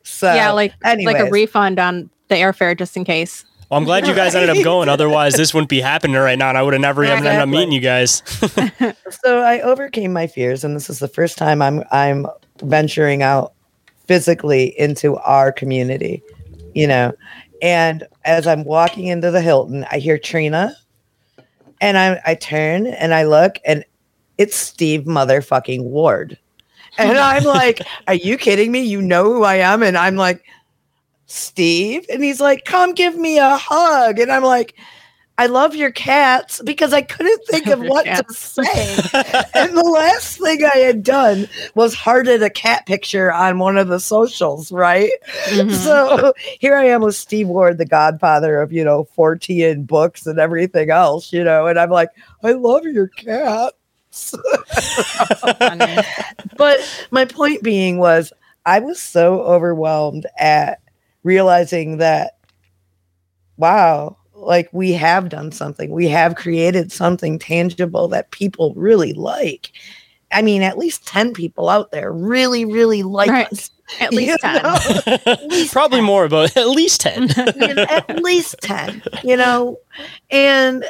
So 0.04 0.34
yeah, 0.34 0.52
like 0.52 0.74
like 0.84 1.20
a 1.20 1.30
refund 1.30 1.80
on 1.80 2.10
the 2.28 2.36
airfare 2.36 2.78
just 2.78 2.98
in 2.98 3.06
case. 3.06 3.46
Well, 3.70 3.80
I'm 3.80 3.86
glad 3.86 4.06
you 4.06 4.14
guys 4.14 4.36
ended 4.36 4.56
up 4.56 4.64
going. 4.64 4.90
Otherwise, 4.90 5.34
this 5.34 5.54
wouldn't 5.54 5.70
be 5.70 5.82
happening 5.82 6.16
right 6.16 6.38
now, 6.38 6.50
and 6.50 6.58
I 6.58 6.62
would 6.62 6.74
have 6.74 6.82
never 6.82 7.04
even 7.04 7.18
ended 7.18 7.36
up 7.36 7.50
meeting 7.50 7.72
you 7.72 7.80
guys. 7.80 8.22
so 9.10 9.42
I 9.42 9.62
overcame 9.62 10.14
my 10.14 10.28
fears, 10.28 10.64
and 10.64 10.76
this 10.76 10.90
is 10.90 11.00
the 11.00 11.08
first 11.08 11.38
time 11.38 11.62
I'm 11.62 11.84
I'm 11.92 12.28
venturing 12.62 13.24
out 13.24 13.54
physically 14.06 14.78
into 14.80 15.18
our 15.18 15.52
community, 15.52 16.24
you 16.74 16.88
know. 16.88 17.14
And 17.62 18.06
as 18.26 18.46
I'm 18.46 18.64
walking 18.64 19.08
into 19.08 19.32
the 19.32 19.42
Hilton, 19.42 19.86
I 19.92 20.00
hear 20.00 20.18
Trina, 20.18 20.76
and 21.82 21.98
I 21.98 22.22
I 22.26 22.36
turn 22.36 22.88
and 22.88 23.14
I 23.14 23.24
look, 23.24 23.58
and 23.66 23.86
it's 24.38 24.56
Steve 24.56 25.02
motherfucking 25.02 25.84
Ward, 25.84 26.38
and 26.98 27.18
I'm 27.18 27.44
like, 27.44 27.82
"Are 28.08 28.14
you 28.14 28.38
kidding 28.38 28.72
me? 28.72 28.82
You 28.82 29.02
know 29.02 29.26
who 29.26 29.44
I 29.44 29.56
am?" 29.56 29.84
And 29.84 29.98
I'm 29.98 30.16
like, 30.16 30.44
"Steve," 31.26 32.06
and 32.12 32.24
he's 32.24 32.42
like, 32.42 32.66
"Come 32.66 32.94
give 32.94 33.16
me 33.18 33.38
a 33.38 33.58
hug," 33.58 34.20
and 34.20 34.32
I'm 34.32 34.44
like. 34.44 34.76
I 35.38 35.48
love 35.48 35.76
your 35.76 35.92
cats 35.92 36.62
because 36.64 36.94
I 36.94 37.02
couldn't 37.02 37.42
think 37.48 37.68
of 37.68 37.80
what 37.82 38.06
to 38.06 38.24
say 38.34 38.62
and 39.56 39.76
the 39.76 39.84
last 39.84 40.40
thing 40.40 40.64
I 40.64 40.78
had 40.78 41.04
done 41.04 41.48
was 41.74 41.96
hearted 41.96 42.44
a 42.44 42.50
cat 42.50 42.86
picture 42.86 43.32
on 43.32 43.58
one 43.58 43.78
of 43.78 43.88
the 43.88 44.00
socials, 44.00 44.72
right? 44.72 45.12
Mhm. 45.48 45.72
So 45.74 46.34
here 46.60 46.76
I 46.76 46.86
am 46.86 47.02
with 47.02 47.16
Steve 47.16 47.48
Ward, 47.48 47.78
the 47.80 47.86
godfather 47.86 48.62
of, 48.62 48.72
you 48.72 48.84
know, 48.84 49.08
Fortean 49.18 49.88
books 49.88 50.28
and 50.28 50.40
everything 50.40 50.92
else, 50.92 51.34
you 51.34 51.44
know, 51.44 51.66
and 51.68 51.80
I'm 51.80 51.90
like, 51.90 52.10
I 52.44 52.52
love 52.52 52.86
your 52.86 53.08
cat. 53.08 53.74
but 56.58 56.80
my 57.10 57.26
point 57.26 57.64
being 57.64 57.98
was 57.98 58.32
I 58.66 58.80
was 58.80 59.02
so 59.02 59.42
overwhelmed 59.42 60.28
at 60.38 60.80
realizing 61.24 61.98
that, 61.98 62.38
wow, 63.58 64.18
like 64.46 64.70
we 64.72 64.92
have 64.94 65.30
done 65.30 65.52
something. 65.52 65.92
We 65.92 66.08
have 66.10 66.36
created 66.36 66.92
something 66.92 67.40
tangible 67.40 68.08
that 68.10 68.32
people 68.32 68.74
really 68.76 69.14
like. 69.14 69.72
I 70.32 70.42
mean, 70.42 70.64
at 70.64 70.78
least 70.78 71.06
10 71.08 71.34
people 71.34 71.70
out 71.70 71.92
there 71.92 72.12
really, 72.12 72.66
really 72.66 73.04
like 73.04 73.30
Right. 73.30 73.52
us. 73.52 73.70
At 74.00 74.12
You 74.14 74.18
least 74.20 74.40
10. 74.42 74.64
know? 74.64 75.68
Probably 75.72 76.02
more, 76.02 76.28
but 76.28 76.56
at 76.58 76.70
least 76.70 77.02
10. 77.02 77.30
At 77.40 78.24
least 78.24 78.56
10, 78.62 79.04
you 79.24 79.38
know, 79.38 79.78
and 80.32 80.86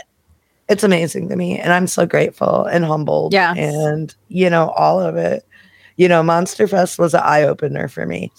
it's 0.70 0.84
amazing 0.84 1.28
to 1.30 1.36
me. 1.36 1.60
And 1.60 1.74
I'm 1.74 1.88
so 1.88 2.06
grateful 2.06 2.64
and 2.66 2.86
humbled. 2.86 3.34
yeah 3.34 3.54
And, 3.58 4.16
you 4.30 4.50
know, 4.50 4.70
all 4.70 5.02
of 5.02 5.18
it. 5.18 5.44
You 5.98 6.08
know, 6.08 6.24
Monster 6.24 6.66
Fest 6.68 6.98
was 6.98 7.14
an 7.14 7.22
eye 7.24 7.44
opener 7.44 7.88
for 7.90 8.06
me. 8.06 8.32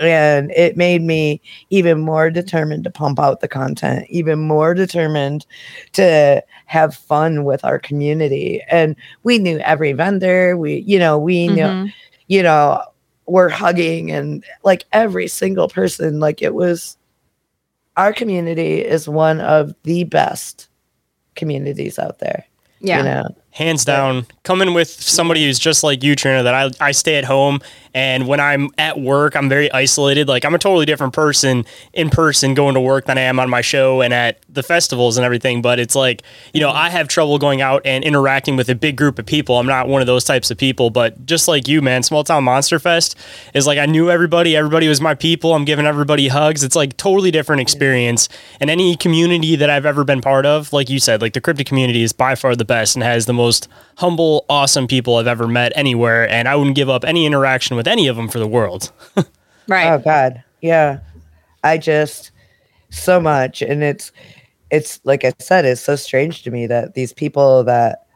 And 0.00 0.50
it 0.52 0.76
made 0.76 1.02
me 1.02 1.40
even 1.70 2.00
more 2.00 2.30
determined 2.30 2.84
to 2.84 2.90
pump 2.90 3.18
out 3.20 3.40
the 3.40 3.48
content, 3.48 4.06
even 4.10 4.40
more 4.40 4.74
determined 4.74 5.46
to 5.92 6.42
have 6.66 6.96
fun 6.96 7.44
with 7.44 7.64
our 7.64 7.78
community. 7.78 8.62
And 8.70 8.96
we 9.22 9.38
knew 9.38 9.58
every 9.58 9.92
vendor. 9.92 10.56
We, 10.56 10.78
you 10.86 10.98
know, 10.98 11.18
we 11.18 11.48
knew 11.48 11.62
Mhm. 11.66 11.92
you 12.26 12.42
know, 12.42 12.82
we're 13.26 13.48
hugging 13.50 14.10
and 14.10 14.44
like 14.64 14.84
every 14.92 15.28
single 15.28 15.68
person, 15.68 16.20
like 16.20 16.42
it 16.42 16.54
was 16.54 16.96
our 17.96 18.12
community 18.12 18.84
is 18.84 19.08
one 19.08 19.40
of 19.40 19.74
the 19.84 20.04
best 20.04 20.68
communities 21.36 21.98
out 21.98 22.18
there. 22.18 22.44
Yeah. 22.84 22.98
You 22.98 23.04
know, 23.04 23.36
Hands 23.50 23.84
down, 23.84 24.26
coming 24.42 24.74
with 24.74 24.88
somebody 24.88 25.44
who's 25.44 25.60
just 25.60 25.84
like 25.84 26.02
you, 26.02 26.16
Trina, 26.16 26.42
that 26.42 26.54
I, 26.54 26.88
I 26.88 26.90
stay 26.90 27.14
at 27.16 27.24
home 27.24 27.60
and 27.94 28.26
when 28.26 28.40
I'm 28.40 28.70
at 28.78 28.98
work, 28.98 29.36
I'm 29.36 29.48
very 29.48 29.70
isolated. 29.70 30.26
Like 30.26 30.44
I'm 30.44 30.56
a 30.56 30.58
totally 30.58 30.86
different 30.86 31.12
person 31.12 31.64
in 31.92 32.10
person 32.10 32.54
going 32.54 32.74
to 32.74 32.80
work 32.80 33.06
than 33.06 33.16
I 33.16 33.22
am 33.22 33.38
on 33.38 33.48
my 33.48 33.60
show 33.60 34.02
and 34.02 34.12
at 34.12 34.40
the 34.54 34.62
festivals 34.62 35.16
and 35.16 35.24
everything. 35.24 35.62
But 35.62 35.78
it's 35.78 35.94
like, 35.94 36.22
you 36.52 36.60
know, 36.60 36.70
I 36.70 36.90
have 36.90 37.08
trouble 37.08 37.38
going 37.38 37.60
out 37.60 37.82
and 37.84 38.02
interacting 38.04 38.56
with 38.56 38.68
a 38.68 38.74
big 38.74 38.96
group 38.96 39.18
of 39.18 39.26
people. 39.26 39.58
I'm 39.58 39.66
not 39.66 39.88
one 39.88 40.00
of 40.00 40.06
those 40.06 40.24
types 40.24 40.50
of 40.50 40.58
people, 40.58 40.90
but 40.90 41.26
just 41.26 41.48
like 41.48 41.68
you, 41.68 41.82
man, 41.82 42.02
Small 42.02 42.24
Town 42.24 42.44
Monster 42.44 42.78
Fest 42.78 43.16
is 43.52 43.66
like 43.66 43.78
I 43.78 43.86
knew 43.86 44.10
everybody, 44.10 44.56
everybody 44.56 44.88
was 44.88 45.00
my 45.00 45.14
people. 45.14 45.54
I'm 45.54 45.64
giving 45.64 45.86
everybody 45.86 46.28
hugs. 46.28 46.62
It's 46.62 46.76
like 46.76 46.96
totally 46.96 47.30
different 47.30 47.60
experience. 47.60 48.28
And 48.60 48.70
any 48.70 48.96
community 48.96 49.56
that 49.56 49.70
I've 49.70 49.86
ever 49.86 50.04
been 50.04 50.20
part 50.20 50.46
of, 50.46 50.72
like 50.72 50.88
you 50.88 50.98
said, 50.98 51.20
like 51.20 51.32
the 51.32 51.40
cryptid 51.40 51.66
community 51.66 52.02
is 52.02 52.12
by 52.12 52.34
far 52.34 52.56
the 52.56 52.64
best 52.64 52.96
and 52.96 53.02
has 53.02 53.26
the 53.26 53.34
most 53.34 53.68
humble, 53.98 54.44
awesome 54.48 54.86
people 54.86 55.16
I've 55.16 55.26
ever 55.26 55.46
met 55.46 55.72
anywhere. 55.74 56.28
And 56.28 56.48
I 56.48 56.56
wouldn't 56.56 56.76
give 56.76 56.88
up 56.88 57.04
any 57.04 57.26
interaction 57.26 57.76
with 57.76 57.86
any 57.86 58.08
of 58.08 58.16
them 58.16 58.28
for 58.28 58.38
the 58.38 58.48
world. 58.48 58.92
Right. 59.66 59.90
oh 59.90 59.98
God. 59.98 60.42
Yeah. 60.60 60.98
I 61.62 61.78
just 61.78 62.30
so 62.90 63.20
much. 63.20 63.62
And 63.62 63.82
it's 63.82 64.12
it's 64.74 65.00
like 65.04 65.24
I 65.24 65.32
said, 65.38 65.64
it's 65.64 65.80
so 65.80 65.96
strange 65.96 66.42
to 66.42 66.50
me 66.50 66.66
that 66.66 66.94
these 66.94 67.12
people 67.12 67.64
that 67.64 68.06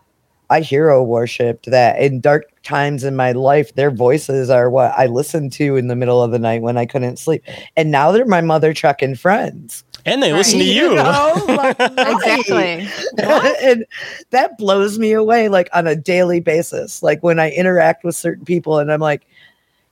I 0.50 0.60
hero 0.60 1.02
worshipped 1.02 1.66
that 1.70 2.00
in 2.00 2.20
dark 2.20 2.44
times 2.62 3.04
in 3.04 3.14
my 3.16 3.32
life, 3.32 3.74
their 3.74 3.90
voices 3.90 4.48
are 4.48 4.70
what 4.70 4.92
I 4.96 5.06
listened 5.06 5.52
to 5.54 5.76
in 5.76 5.88
the 5.88 5.96
middle 5.96 6.22
of 6.22 6.30
the 6.30 6.38
night 6.38 6.62
when 6.62 6.78
I 6.78 6.86
couldn't 6.86 7.18
sleep. 7.18 7.42
And 7.76 7.90
now 7.90 8.12
they're 8.12 8.24
my 8.24 8.40
mother 8.40 8.72
trucking 8.72 9.16
friends. 9.16 9.84
And 10.06 10.22
they 10.22 10.32
listen 10.32 10.58
to 10.60 10.64
Right. 10.64 10.74
you. 10.74 10.94
know? 10.94 11.44
Like. 11.48 11.76
Exactly. 11.98 12.88
and 13.62 13.84
that 14.30 14.56
blows 14.56 14.98
me 14.98 15.12
away 15.12 15.48
like 15.48 15.68
on 15.74 15.86
a 15.86 15.94
daily 15.94 16.40
basis. 16.40 17.02
Like 17.02 17.22
when 17.22 17.38
I 17.38 17.50
interact 17.50 18.02
with 18.04 18.16
certain 18.16 18.46
people 18.46 18.78
and 18.78 18.90
I'm 18.90 19.00
like, 19.00 19.26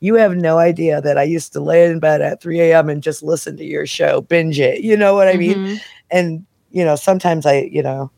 you 0.01 0.15
have 0.15 0.37
no 0.37 0.57
idea 0.59 1.01
that 1.03 1.19
I 1.19 1.23
used 1.25 1.53
to 1.55 1.61
lay 1.61 1.85
in 1.85 2.01
bed 2.01 2.23
at 2.23 2.41
3 2.41 2.61
a.m. 2.61 2.89
and 2.89 3.03
just 3.03 3.23
listen 3.23 3.57
to 3.59 3.65
your 3.65 3.87
show, 3.87 4.21
binge 4.23 4.59
it. 4.61 4.81
You 4.81 4.97
know 4.97 5.15
what 5.15 5.29
I 5.29 5.37
mean? 5.37 5.57
Mhm. 5.59 5.81
And, 6.11 6.47
you 6.77 6.85
know, 6.85 6.95
sometimes 6.95 7.47
I, 7.47 7.71
you 7.73 7.83
know, 7.83 8.11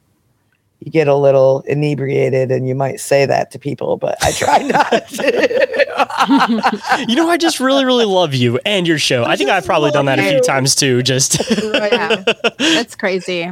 you 0.81 0.91
get 0.91 1.07
a 1.07 1.15
little 1.15 1.61
inebriated 1.61 2.51
and 2.51 2.67
you 2.67 2.75
might 2.75 2.99
say 2.99 3.25
that 3.25 3.53
to 3.53 3.59
people, 3.59 3.97
but 3.97 4.19
I 4.21 4.33
try 4.33 4.59
not 4.63 5.09
to. 5.11 7.07
you 7.09 7.15
know, 7.15 7.31
I 7.31 7.37
just 7.37 7.61
really, 7.61 7.85
really 7.85 8.05
love 8.05 8.35
you 8.35 8.59
and 8.67 8.85
your 8.87 8.99
show. 8.99 9.23
I, 9.23 9.37
think 9.37 9.49
I've 9.49 9.65
probably 9.65 9.93
done 9.93 10.07
that 10.07 10.19
love 10.19 10.27
a 10.27 10.29
few 10.29 10.41
times 10.41 10.75
too. 10.75 11.05
Just 11.05 11.41
Yeah. 11.63 12.25
That's 12.59 12.97
crazy. 12.97 13.49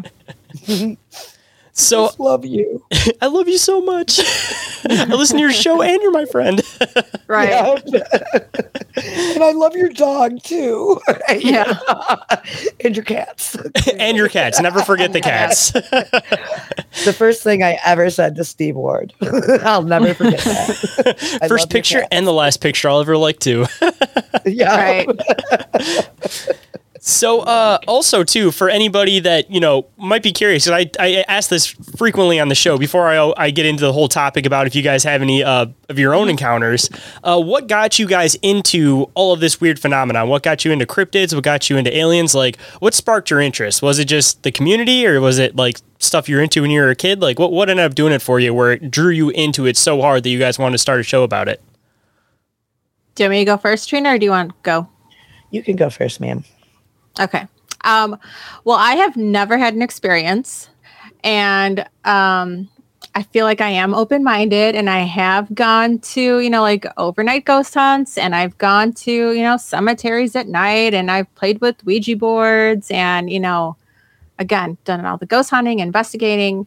so 1.79 2.07
Just 2.07 2.19
love 2.21 2.45
you. 2.47 2.83
I 3.21 3.27
love 3.27 3.49
you 3.49 3.59
so 3.59 3.83
much. 3.83 4.19
I 4.89 5.05
listen 5.11 5.37
to 5.37 5.43
your 5.43 5.53
show 5.53 5.83
and 5.83 6.01
you're 6.03 6.11
my 6.13 6.25
friend. 6.25 6.63
Right. 7.29 7.49
Yeah. 7.49 7.75
and 9.35 9.43
I 9.43 9.51
love 9.51 9.75
your 9.75 9.89
dog 9.89 10.41
too. 10.45 11.01
Yeah. 11.37 11.75
and 12.79 12.95
your 12.95 13.05
cats. 13.05 13.57
and 13.99 14.17
your 14.17 14.29
cats. 14.29 14.61
Never 14.61 14.81
forget 14.83 15.13
the 15.13 15.21
cats. 15.21 15.73
the 15.73 17.13
first 17.19 17.43
thing 17.43 17.65
I 17.65 17.81
ever 17.85 18.11
said 18.11 18.37
to 18.37 18.45
Steve 18.45 18.77
Ward. 18.77 19.13
I'll 19.65 19.83
never 19.83 20.15
forget 20.15 20.39
that. 20.39 21.39
I 21.43 21.49
First 21.49 21.69
picture 21.69 22.07
and 22.13 22.29
the 22.29 22.33
last 22.33 22.61
picture 22.61 22.89
I'll 22.89 23.01
ever 23.01 23.17
like 23.17 23.41
to. 23.41 23.67
Yeah. 24.45 24.77
Right. 24.77 26.09
So, 27.09 27.43
uh, 27.43 27.79
also 27.87 28.25
too, 28.25 28.51
for 28.51 28.69
anybody 28.69 29.21
that 29.21 29.49
you 29.49 29.61
know 29.61 29.87
might 29.97 30.25
be 30.25 30.33
curious, 30.33 30.67
and 30.67 30.75
I 30.75 30.91
I 30.99 31.25
ask 31.29 31.49
this 31.49 31.67
frequently 31.97 32.41
on 32.41 32.49
the 32.49 32.57
show 32.57 32.79
before 32.79 33.07
I 33.07 33.33
I 33.37 33.51
get 33.53 33.65
into 33.65 33.85
the 33.85 33.93
whole 33.93 34.09
topic 34.09 34.45
about 34.45 34.67
if 34.67 34.75
you 34.75 34.83
guys 34.83 35.05
have 35.05 35.23
any 35.23 35.45
uh, 35.45 35.67
of 35.89 36.01
your 36.01 36.15
own 36.15 36.29
encounters. 36.29 36.91
Uh, 37.23 37.41
what 37.41 37.69
got 37.69 38.01
you 38.01 38.09
guys 38.09 38.35
into 38.43 39.09
all 39.15 39.33
of 39.33 39.39
this 39.39 39.61
weird 39.61 39.79
phenomenon? 39.79 40.29
What 40.29 40.43
got 40.43 40.65
you 40.65 40.73
into 40.73 40.85
cryptids? 40.85 41.33
What 41.33 41.45
got 41.45 41.71
you 41.71 41.77
into 41.77 41.97
aliens? 41.97 42.35
Like, 42.35 42.61
what 42.81 42.93
sparked 42.93 43.31
your 43.31 43.41
interest? 43.41 43.83
Was 43.83 44.01
it 44.01 44.07
just 44.07 44.43
the 44.43 44.51
community, 44.51 45.07
or 45.07 45.21
was 45.21 45.39
it 45.39 45.55
like 45.55 45.79
stuff 46.01 46.29
you 46.29 46.35
were 46.35 46.43
into 46.43 46.63
when 46.63 46.73
you 46.73 46.81
were 46.81 46.91
a 46.91 46.97
kid? 46.97 47.21
Like, 47.21 47.39
what 47.39 47.53
what 47.53 47.71
ended 47.71 47.87
up 47.87 47.95
doing 47.95 48.15
it 48.15 48.21
for 48.21 48.41
you, 48.41 48.53
where 48.53 48.73
it 48.73 48.91
drew 48.91 49.11
you 49.11 49.31
into 49.31 49.65
it 49.67 49.77
so 49.77 50.01
hard 50.01 50.25
that 50.25 50.31
you 50.31 50.41
guys 50.41 50.59
wanted 50.59 50.73
to 50.73 50.79
start 50.79 50.99
a 50.99 51.05
show 51.05 51.23
about 51.23 51.47
it? 51.47 51.63
Do 53.15 53.23
you 53.23 53.29
want 53.29 53.31
me 53.31 53.39
to 53.43 53.45
go 53.45 53.57
first, 53.59 53.89
Trina, 53.89 54.15
or 54.15 54.19
do 54.19 54.25
you 54.25 54.33
want 54.33 54.51
to 54.51 54.57
go? 54.65 54.89
You 55.53 55.63
can 55.63 55.77
go 55.77 55.89
first, 55.89 56.21
ma'am. 56.21 56.43
Okay. 57.21 57.47
Um, 57.85 58.19
well, 58.65 58.77
I 58.77 58.95
have 58.97 59.17
never 59.17 59.59
had 59.59 59.75
an 59.75 59.83
experience, 59.83 60.69
and 61.23 61.81
um, 62.05 62.69
I 63.15 63.23
feel 63.23 63.45
like 63.45 63.61
I 63.61 63.71
am 63.71 63.95
open 63.95 64.25
minded, 64.25 64.75
and 64.75 64.91
I 64.91 65.01
have 65.01 65.55
gone 65.55 65.99
to 66.01 66.41
you 66.41 66.51
know 66.51 66.63
like 66.63 66.85
overnight 66.97 67.45
ghost 67.45 67.75
hunts, 67.75 68.19
and 68.19 68.35
I've 68.35 68.59
gone 68.59 68.93
to 68.95 69.13
you 69.13 69.43
know 69.43 69.57
cemeteries 69.57 70.35
at 70.35 70.49
night, 70.49 70.95
and 70.95 71.11
I've 71.11 71.33
played 71.37 71.61
with 71.61 71.85
Ouija 71.85 72.17
boards, 72.17 72.91
and 72.91 73.31
you 73.31 73.41
know, 73.41 73.77
again, 74.39 74.79
done 74.85 75.05
all 75.07 75.17
the 75.17 75.27
ghost 75.27 75.51
hunting, 75.51 75.79
investigating, 75.79 76.67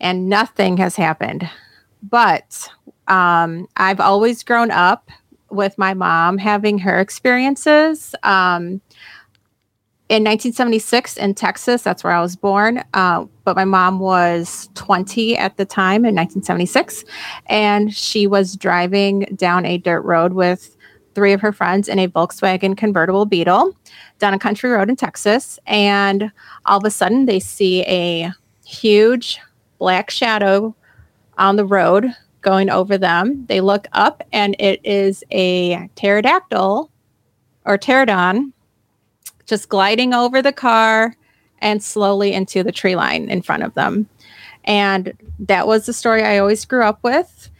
and 0.00 0.28
nothing 0.28 0.76
has 0.78 0.96
happened. 0.96 1.48
But 2.02 2.68
um, 3.06 3.68
I've 3.76 4.00
always 4.00 4.42
grown 4.42 4.70
up 4.70 5.10
with 5.50 5.76
my 5.78 5.94
mom 5.94 6.38
having 6.38 6.78
her 6.78 6.98
experiences. 6.98 8.14
Um, 8.22 8.80
in 10.10 10.24
1976 10.24 11.16
in 11.18 11.34
Texas. 11.34 11.82
That's 11.82 12.02
where 12.02 12.12
I 12.12 12.20
was 12.20 12.34
born. 12.34 12.82
Uh, 12.94 13.26
but 13.44 13.54
my 13.54 13.64
mom 13.64 14.00
was 14.00 14.68
20 14.74 15.38
at 15.38 15.56
the 15.56 15.64
time 15.64 16.04
in 16.04 16.16
1976. 16.16 17.04
And 17.46 17.94
she 17.94 18.26
was 18.26 18.56
driving 18.56 19.20
down 19.36 19.64
a 19.64 19.78
dirt 19.78 20.00
road 20.00 20.32
with 20.32 20.76
three 21.14 21.32
of 21.32 21.40
her 21.40 21.52
friends 21.52 21.88
in 21.88 22.00
a 22.00 22.08
Volkswagen 22.08 22.76
convertible 22.76 23.24
Beetle 23.24 23.72
down 24.18 24.34
a 24.34 24.38
country 24.38 24.70
road 24.70 24.88
in 24.88 24.96
Texas. 24.96 25.60
And 25.68 26.32
all 26.66 26.78
of 26.78 26.84
a 26.84 26.90
sudden, 26.90 27.26
they 27.26 27.38
see 27.38 27.84
a 27.84 28.32
huge 28.64 29.38
black 29.78 30.10
shadow 30.10 30.74
on 31.38 31.54
the 31.54 31.64
road 31.64 32.06
going 32.40 32.68
over 32.68 32.98
them. 32.98 33.46
They 33.46 33.60
look 33.60 33.86
up, 33.92 34.24
and 34.32 34.56
it 34.58 34.80
is 34.84 35.22
a 35.30 35.88
pterodactyl 35.94 36.90
or 37.64 37.78
pterodon 37.78 38.52
just 39.50 39.68
gliding 39.68 40.14
over 40.14 40.40
the 40.40 40.52
car 40.52 41.14
and 41.58 41.82
slowly 41.82 42.32
into 42.32 42.62
the 42.62 42.72
tree 42.72 42.96
line 42.96 43.28
in 43.28 43.42
front 43.42 43.62
of 43.62 43.74
them. 43.74 44.08
And 44.64 45.12
that 45.40 45.66
was 45.66 45.84
the 45.84 45.92
story 45.92 46.22
I 46.22 46.38
always 46.38 46.64
grew 46.64 46.84
up 46.84 47.00
with. 47.02 47.50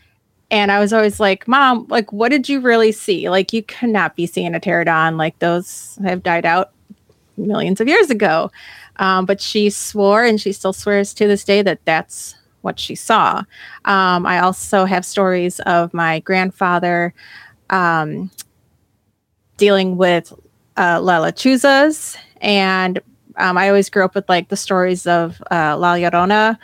And 0.50 0.72
I 0.72 0.81
was 0.81 0.92
always 0.92 1.20
like, 1.20 1.46
Mom, 1.46 1.87
like, 1.88 2.12
what 2.12 2.31
did 2.31 2.48
you 2.48 2.61
really 2.61 2.92
see? 2.92 3.29
Like, 3.29 3.53
you 3.53 3.62
cannot 3.62 4.16
be 4.16 4.26
seeing 4.26 4.55
a 4.55 4.61
pterodon. 4.61 5.18
Like, 5.18 5.38
those 5.38 5.98
have 6.03 6.22
died 6.22 6.46
out 6.46 6.72
millions 7.37 7.81
of 7.81 7.88
years 7.88 8.11
ago. 8.11 8.50
Um, 8.96 9.26
but 9.26 9.40
she 9.40 9.70
swore, 9.70 10.24
and 10.24 10.40
she 10.40 10.53
still 10.53 10.72
swears 10.72 11.14
to 11.14 11.26
this 11.26 11.44
day, 11.44 11.62
that 11.62 11.85
that's 11.85 12.35
what 12.62 12.79
she 12.79 12.94
saw. 12.94 13.38
Um, 13.85 14.26
I 14.26 14.40
also 14.40 14.85
have 14.85 15.05
stories 15.05 15.61
of 15.61 15.94
my 15.94 16.20
grandfather 16.20 17.14
um, 17.70 18.31
dealing 19.57 19.96
with 19.96 20.33
uh, 20.80 21.00
La 21.00 21.20
Lechuzas. 21.20 22.16
And 22.40 23.00
um, 23.36 23.58
I 23.58 23.68
always 23.68 23.90
grew 23.90 24.04
up 24.04 24.14
with 24.14 24.28
like 24.28 24.48
the 24.48 24.56
stories 24.56 25.06
of 25.06 25.40
uh, 25.50 25.76
La 25.76 25.94
Llorona. 25.94 26.58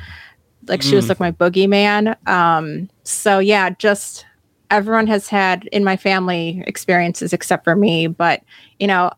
Like 0.67 0.83
she 0.83 0.97
was 0.97 1.09
like 1.09 1.21
my 1.21 1.31
boogeyman. 1.31 2.17
Um, 2.29 2.89
so 3.05 3.39
yeah, 3.39 3.71
just 3.71 4.27
everyone 4.71 5.07
has 5.07 5.29
had 5.29 5.67
in 5.67 5.85
my 5.85 5.97
family 5.97 6.65
experiences 6.67 7.33
except 7.33 7.63
for 7.63 7.77
me. 7.77 8.09
But 8.09 8.43
you 8.81 8.89
know, 8.89 9.13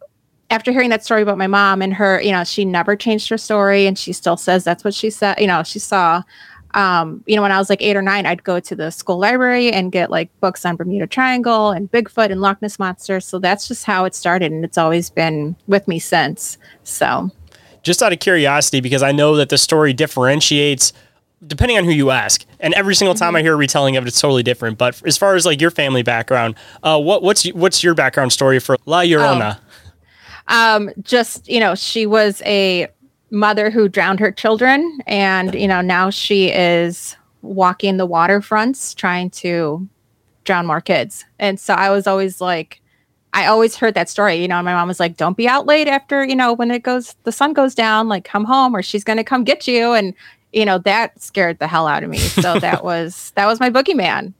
after 0.50 0.72
hearing 0.72 0.90
that 0.90 1.04
story 1.04 1.22
about 1.22 1.38
my 1.38 1.46
mom 1.46 1.80
and 1.80 1.94
her, 1.94 2.20
you 2.20 2.32
know, 2.32 2.44
she 2.44 2.64
never 2.64 2.96
changed 2.96 3.30
her 3.30 3.38
story 3.38 3.86
and 3.86 3.98
she 3.98 4.12
still 4.12 4.36
says 4.36 4.64
that's 4.64 4.84
what 4.84 4.94
she 4.94 5.08
said, 5.08 5.38
you 5.40 5.46
know, 5.46 5.62
she 5.62 5.78
saw. 5.78 6.22
Um, 6.74 7.24
you 7.26 7.34
know, 7.34 7.42
when 7.42 7.52
I 7.52 7.58
was 7.58 7.70
like 7.70 7.82
eight 7.82 7.96
or 7.96 8.02
nine, 8.02 8.26
I'd 8.26 8.44
go 8.44 8.60
to 8.60 8.76
the 8.76 8.90
school 8.90 9.18
library 9.18 9.72
and 9.72 9.90
get 9.90 10.10
like 10.10 10.28
books 10.40 10.64
on 10.66 10.76
Bermuda 10.76 11.06
Triangle 11.06 11.70
and 11.70 11.90
Bigfoot 11.90 12.30
and 12.30 12.40
Loch 12.40 12.60
Ness 12.60 12.78
Monster. 12.78 13.20
So 13.20 13.38
that's 13.38 13.68
just 13.68 13.84
how 13.84 14.04
it 14.04 14.14
started, 14.14 14.52
and 14.52 14.64
it's 14.64 14.78
always 14.78 15.10
been 15.10 15.56
with 15.66 15.88
me 15.88 15.98
since. 15.98 16.58
So, 16.84 17.30
Just 17.82 18.02
out 18.02 18.12
of 18.12 18.18
curiosity, 18.18 18.80
because 18.80 19.02
I 19.02 19.12
know 19.12 19.36
that 19.36 19.48
the 19.48 19.58
story 19.58 19.92
differentiates 19.92 20.92
depending 21.46 21.78
on 21.78 21.84
who 21.84 21.90
you 21.90 22.10
ask. 22.10 22.44
And 22.60 22.74
every 22.74 22.94
single 22.94 23.14
time 23.14 23.36
I 23.36 23.42
hear 23.42 23.54
a 23.54 23.56
retelling 23.56 23.96
of 23.96 24.04
it, 24.04 24.08
it's 24.08 24.20
totally 24.20 24.42
different. 24.42 24.78
But 24.78 25.00
as 25.06 25.16
far 25.16 25.34
as 25.36 25.46
like 25.46 25.60
your 25.60 25.70
family 25.70 26.02
background, 26.02 26.56
uh, 26.82 27.00
what 27.00 27.22
what's 27.22 27.46
what's 27.52 27.82
your 27.82 27.94
background 27.94 28.32
story 28.32 28.58
for 28.58 28.76
La 28.86 29.02
Llorona? 29.02 29.58
um, 30.48 30.90
just 31.02 31.48
you 31.48 31.60
know, 31.60 31.74
she 31.74 32.06
was 32.06 32.42
a 32.44 32.88
mother 33.30 33.70
who 33.70 33.88
drowned 33.88 34.20
her 34.20 34.32
children, 34.32 35.00
and 35.06 35.54
you 35.54 35.68
know, 35.68 35.80
now 35.80 36.10
she 36.10 36.50
is 36.50 37.16
walking 37.42 37.96
the 37.96 38.06
waterfronts 38.06 38.94
trying 38.94 39.30
to 39.30 39.86
drown 40.44 40.66
more 40.66 40.80
kids. 40.80 41.24
And 41.38 41.60
so 41.60 41.74
I 41.74 41.90
was 41.90 42.06
always 42.06 42.40
like, 42.40 42.80
I 43.34 43.46
always 43.46 43.76
heard 43.76 43.94
that 43.94 44.08
story. 44.08 44.36
You 44.36 44.48
know, 44.48 44.62
my 44.62 44.72
mom 44.72 44.88
was 44.88 44.98
like, 44.98 45.16
"Don't 45.16 45.36
be 45.36 45.46
out 45.46 45.66
late 45.66 45.86
after 45.86 46.24
you 46.24 46.34
know 46.34 46.52
when 46.52 46.70
it 46.70 46.82
goes, 46.82 47.14
the 47.24 47.32
sun 47.32 47.52
goes 47.52 47.74
down. 47.74 48.08
Like, 48.08 48.24
come 48.24 48.44
home, 48.44 48.74
or 48.74 48.82
she's 48.82 49.04
gonna 49.04 49.24
come 49.24 49.44
get 49.44 49.68
you." 49.68 49.92
And 49.92 50.14
you 50.52 50.64
know, 50.64 50.78
that 50.78 51.20
scared 51.20 51.58
the 51.58 51.66
hell 51.66 51.86
out 51.86 52.02
of 52.02 52.10
me. 52.10 52.18
So 52.18 52.58
that 52.58 52.82
was 52.90 53.32
that 53.36 53.46
was 53.46 53.60
my 53.60 53.70
boogeyman. 53.70 54.32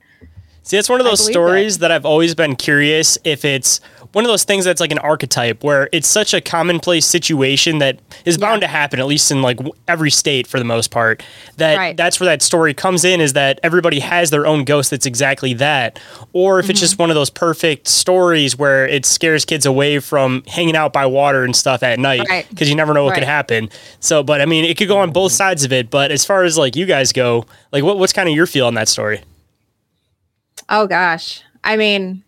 See, 0.68 0.76
it's 0.76 0.90
one 0.90 1.00
of 1.00 1.06
those 1.06 1.20
believe 1.20 1.32
stories 1.32 1.78
that 1.78 1.90
I've 1.90 2.04
always 2.04 2.34
been 2.34 2.54
curious 2.54 3.16
if 3.24 3.42
it's 3.46 3.80
one 4.12 4.22
of 4.26 4.28
those 4.28 4.44
things 4.44 4.66
that's 4.66 4.82
like 4.82 4.92
an 4.92 4.98
archetype 4.98 5.64
where 5.64 5.88
it's 5.92 6.06
such 6.06 6.34
a 6.34 6.42
commonplace 6.42 7.06
situation 7.06 7.78
that 7.78 8.00
is 8.26 8.36
bound 8.36 8.60
to 8.60 8.66
happen, 8.66 9.00
at 9.00 9.06
least 9.06 9.30
in 9.30 9.40
like 9.40 9.58
every 9.86 10.10
state 10.10 10.46
for 10.46 10.58
the 10.58 10.66
most 10.66 10.90
part. 10.90 11.22
That 11.56 11.78
Right. 11.78 11.96
that's 11.96 12.20
where 12.20 12.26
that 12.26 12.42
story 12.42 12.74
comes 12.74 13.02
in 13.06 13.22
is 13.22 13.32
that 13.32 13.60
everybody 13.62 14.00
has 14.00 14.28
their 14.28 14.46
own 14.46 14.64
ghost 14.64 14.90
that's 14.90 15.06
exactly 15.06 15.54
that. 15.54 15.98
Or 16.34 16.58
if 16.58 16.68
it's 16.68 16.78
Mm-hmm. 16.80 16.84
just 16.84 16.98
one 16.98 17.08
of 17.10 17.14
those 17.14 17.30
perfect 17.30 17.88
stories 17.88 18.58
where 18.58 18.86
it 18.86 19.06
scares 19.06 19.46
kids 19.46 19.64
away 19.64 20.00
from 20.00 20.42
hanging 20.48 20.76
out 20.76 20.92
by 20.92 21.06
water 21.06 21.44
and 21.44 21.56
stuff 21.56 21.82
at 21.82 21.98
night 21.98 22.28
Right. 22.28 22.46
because 22.50 22.68
you 22.68 22.74
never 22.74 22.92
know 22.92 23.04
what 23.04 23.14
could 23.14 23.24
happen. 23.24 23.70
So, 24.00 24.22
but 24.22 24.42
I 24.42 24.44
mean, 24.44 24.66
it 24.66 24.76
could 24.76 24.88
go 24.88 24.98
on 24.98 25.12
both 25.12 25.32
sides 25.32 25.64
of 25.64 25.72
it. 25.72 25.88
But 25.88 26.12
as 26.12 26.26
far 26.26 26.44
as 26.44 26.58
like 26.58 26.76
you 26.76 26.84
guys 26.84 27.10
go, 27.14 27.46
like 27.72 27.82
what, 27.84 27.98
what's 27.98 28.12
kind 28.12 28.28
of 28.28 28.34
your 28.34 28.44
feel 28.46 28.66
on 28.66 28.74
that 28.74 28.88
story? 28.88 29.22
Oh 30.68 30.86
gosh. 30.86 31.42
I 31.64 31.76
mean, 31.76 32.22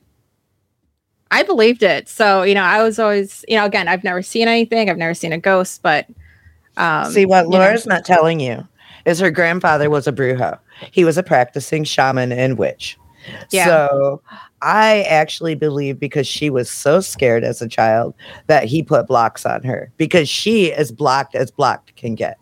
I 1.31 1.43
believed 1.43 1.83
it. 1.83 2.09
So, 2.09 2.43
you 2.43 2.55
know, 2.55 2.63
I 2.63 2.83
was 2.83 2.99
always, 2.99 3.45
you 3.49 3.57
know, 3.57 3.65
again, 3.65 3.89
I've 3.89 4.05
never 4.05 4.23
seen 4.23 4.49
anything. 4.49 4.91
I've 4.91 4.99
never 4.99 5.15
seen 5.15 5.33
a 5.33 5.39
ghost, 5.39 5.83
but 5.83 6.07
um 6.77 7.11
See 7.13 7.27
what 7.27 7.45
you 7.45 7.51
know. 7.51 7.59
Laura's 7.59 7.87
not 7.87 8.05
telling 8.05 8.41
you 8.41 8.67
is 9.05 9.19
her 9.21 9.31
grandfather 9.31 9.91
was 9.91 10.07
a 10.07 10.13
brujo. 10.13 10.59
He 10.91 11.05
was 11.05 11.19
a 11.19 11.23
practicing 11.23 11.85
shaman 11.85 12.33
and 12.33 12.59
witch. 12.59 12.99
Yeah. 13.51 13.67
So 13.67 14.23
I 14.63 15.03
actually 15.03 15.55
believe 15.55 15.99
because 15.99 16.27
she 16.27 16.51
was 16.51 16.71
so 16.71 17.01
scared 17.01 17.45
as 17.45 17.63
a 17.63 17.69
child 17.69 18.15
that 18.47 18.65
he 18.65 18.83
put 18.83 19.07
blocks 19.07 19.45
on 19.47 19.63
her 19.63 19.93
because 19.97 20.29
she 20.29 20.67
is 20.67 20.91
blocked 20.93 21.35
as 21.35 21.51
blocked 21.51 21.95
can 21.97 22.15
get. 22.15 22.39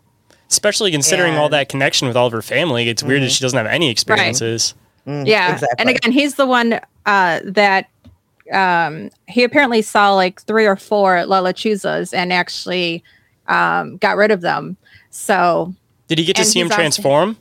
Especially 0.50 0.90
considering 0.90 1.34
all 1.34 1.50
that 1.50 1.68
connection 1.68 2.08
with 2.08 2.16
all 2.16 2.26
of 2.26 2.32
her 2.32 2.42
family, 2.42 2.88
it's 2.88 3.02
weird 3.02 3.22
that 3.22 3.30
she 3.30 3.42
doesn't 3.42 3.56
have 3.56 3.66
any 3.66 3.90
experiences. 3.90 4.74
Mm, 5.08 5.26
yeah. 5.26 5.54
exactly. 5.54 5.76
And 5.78 5.88
again, 5.88 6.12
he's 6.12 6.34
the 6.34 6.46
one 6.46 6.80
uh 7.06 7.40
that 7.44 7.88
um 8.52 9.10
he 9.26 9.42
apparently 9.44 9.82
saw 9.82 10.14
like 10.14 10.40
three 10.42 10.66
or 10.66 10.76
four 10.76 11.24
La 11.26 11.40
Lechuzas 11.42 12.12
and 12.12 12.32
actually 12.32 13.02
um 13.46 13.96
got 13.96 14.16
rid 14.16 14.30
of 14.30 14.42
them. 14.42 14.76
So 15.10 15.74
Did 16.08 16.18
he 16.18 16.24
get 16.24 16.36
to 16.36 16.44
see 16.44 16.60
him 16.60 16.66
he's 16.66 16.72
also- 16.72 16.80
transform? 16.82 17.36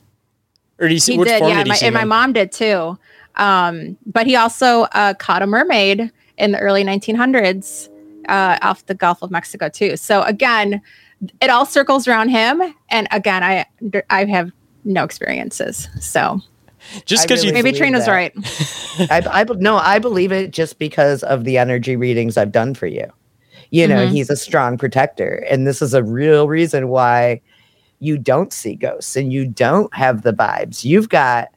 Or 0.80 0.86
did 0.88 0.92
he 0.94 0.98
see 1.00 1.12
he 1.12 1.18
which 1.18 1.28
did, 1.28 1.40
form 1.40 1.50
yeah. 1.50 1.56
did 1.58 1.66
he 1.66 1.70
My, 1.70 1.74
see 1.76 1.86
and 1.86 1.94
him 1.96 2.00
my 2.00 2.04
mom 2.04 2.32
did 2.32 2.52
too. 2.52 2.98
Um, 3.36 3.96
but 4.06 4.26
he 4.26 4.36
also 4.36 4.82
uh, 4.92 5.14
caught 5.14 5.42
a 5.42 5.46
mermaid 5.46 6.10
in 6.38 6.52
the 6.52 6.58
early 6.60 6.84
1900s 6.84 7.88
uh, 8.28 8.58
off 8.62 8.86
the 8.86 8.94
Gulf 8.94 9.20
of 9.22 9.30
Mexico 9.30 9.68
too. 9.68 9.96
So 9.96 10.22
again, 10.22 10.80
it 11.40 11.50
all 11.50 11.66
circles 11.66 12.06
around 12.06 12.28
him. 12.28 12.62
And 12.90 13.08
again, 13.10 13.42
I 13.42 13.66
I 14.08 14.24
have 14.26 14.52
no 14.84 15.02
experiences. 15.04 15.88
So 16.00 16.40
Just 17.04 17.22
I 17.22 17.26
because 17.26 17.44
you 17.44 17.52
maybe 17.52 17.72
Trina's 17.72 18.06
that. 18.06 18.12
right. 18.12 18.32
I, 19.10 19.42
I 19.42 19.44
no, 19.58 19.76
I 19.76 19.98
believe 19.98 20.32
it 20.32 20.50
just 20.52 20.78
because 20.78 21.22
of 21.22 21.44
the 21.44 21.58
energy 21.58 21.96
readings 21.96 22.36
I've 22.36 22.52
done 22.52 22.74
for 22.74 22.86
you. 22.86 23.06
You 23.70 23.86
know, 23.86 24.06
Mhm. 24.06 24.10
he's 24.10 24.30
a 24.30 24.36
strong 24.36 24.78
protector, 24.78 25.44
and 25.50 25.66
this 25.66 25.82
is 25.82 25.92
a 25.94 26.02
real 26.02 26.48
reason 26.48 26.88
why 26.88 27.40
you 28.00 28.16
don't 28.16 28.52
see 28.52 28.74
ghosts 28.74 29.16
and 29.16 29.32
you 29.32 29.46
don't 29.46 29.92
have 29.94 30.22
the 30.22 30.32
vibes. 30.32 30.84
You've 30.84 31.08
got 31.08 31.48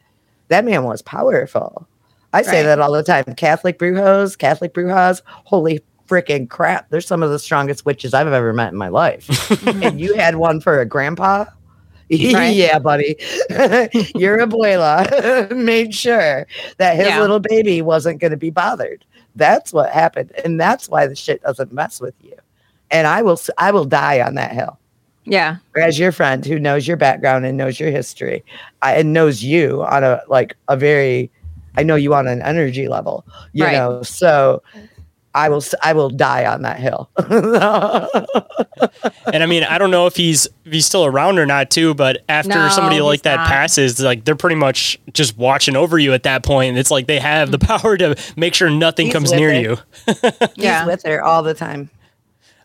that 0.50 0.66
man 0.66 0.84
was 0.84 1.02
powerful. 1.02 1.88
I 2.34 2.42
say 2.42 2.64
that 2.64 2.80
all 2.80 2.92
the 2.92 3.04
time. 3.04 3.24
Catholic 3.36 3.78
brujos, 3.80 4.38
Catholic 4.38 4.74
brujas, 4.74 5.22
holy 5.26 5.82
freaking 6.10 6.50
crap! 6.50 6.90
They're 6.90 7.00
some 7.00 7.24
of 7.24 7.30
the 7.30 7.40
strongest 7.40 7.86
witches 7.86 8.14
I've 8.14 8.28
ever 8.28 8.52
met 8.52 8.72
in 8.74 8.78
my 8.78 8.90
life. 8.90 9.30
and 9.66 10.00
you 10.02 10.14
had 10.16 10.36
one 10.36 10.60
for 10.60 10.80
a 10.82 10.86
grandpa. 10.86 11.46
Right. 12.34 12.56
yeah, 12.56 12.78
buddy. 12.80 13.16
Your 14.16 14.38
abuela 14.40 15.50
made 15.56 15.94
sure 15.96 16.46
that 16.78 16.96
his 16.98 17.08
Yeah. 17.08 17.22
little 17.22 17.40
baby 17.40 17.82
wasn't 17.82 18.20
going 18.20 18.32
to 18.32 18.38
be 18.38 18.50
bothered. 18.50 19.06
That's 19.36 19.72
what 19.72 19.92
happened, 19.92 20.34
and 20.44 20.60
that's 20.60 20.90
why 20.90 21.08
the 21.08 21.16
shit 21.16 21.42
doesn't 21.42 21.72
mess 21.72 22.02
with 22.02 22.14
you. 22.22 22.36
And 22.92 23.08
I 23.08 23.22
will, 23.22 23.40
I 23.58 23.72
will 23.72 23.86
die 23.86 24.20
on 24.20 24.36
that 24.36 24.52
hill 24.52 24.78
Yeah. 25.24 25.58
as 25.78 25.98
your 25.98 26.12
friend 26.12 26.46
who 26.46 26.60
knows 26.60 26.86
your 26.86 26.98
background 26.98 27.46
and 27.46 27.56
knows 27.58 27.80
your 27.80 27.92
history, 27.92 28.44
I, 28.82 28.96
and 28.96 29.14
knows 29.14 29.42
you 29.42 29.82
on 29.84 30.04
a 30.04 30.22
like 30.28 30.58
a 30.68 30.76
very, 30.76 31.32
I 31.78 31.84
know 31.84 31.96
you 31.96 32.14
on 32.14 32.28
an 32.28 32.42
energy 32.42 32.90
level, 32.90 33.26
you 33.54 33.64
Right. 33.64 33.72
know. 33.72 34.04
So 34.04 34.62
I 35.34 35.50
will, 35.50 35.58
s- 35.58 35.74
I 35.82 35.94
will 35.94 36.10
die 36.10 36.46
on 36.46 36.62
that 36.64 36.80
hill. 36.80 37.10
and 39.34 39.44
I 39.44 39.46
mean, 39.46 39.64
I 39.64 39.78
don't 39.78 39.92
know 39.92 40.08
if 40.08 40.16
he's 40.16 40.46
if 40.66 40.74
he's 40.74 40.86
still 40.86 41.06
around 41.06 41.40
or 41.40 41.46
not 41.46 41.70
too, 41.70 41.94
but 41.94 42.24
after 42.30 42.50
No, 42.50 42.70
somebody 42.70 43.02
like 43.02 43.22
that 43.24 43.38
not. 43.38 43.48
passes, 43.48 44.00
like 44.00 44.26
they're 44.26 44.36
pretty 44.36 44.56
much 44.58 45.00
just 45.14 45.38
watching 45.38 45.76
over 45.76 45.98
you 45.98 46.14
at 46.14 46.24
that 46.24 46.44
point. 46.44 46.78
It's 46.78 46.92
like 46.92 47.08
they 47.08 47.20
have 47.20 47.52
the 47.52 47.60
power 47.80 47.98
to 47.98 48.16
make 48.36 48.54
sure 48.56 48.70
nothing 48.70 49.08
He's 49.08 49.14
comes 49.14 49.32
near 49.32 49.52
it. 49.52 49.62
you. 49.62 49.78
Yeah. 50.56 50.80
He's 50.84 50.88
with 50.88 51.04
her 51.04 51.24
all 51.24 51.44
the 51.44 51.54
time. 51.54 51.90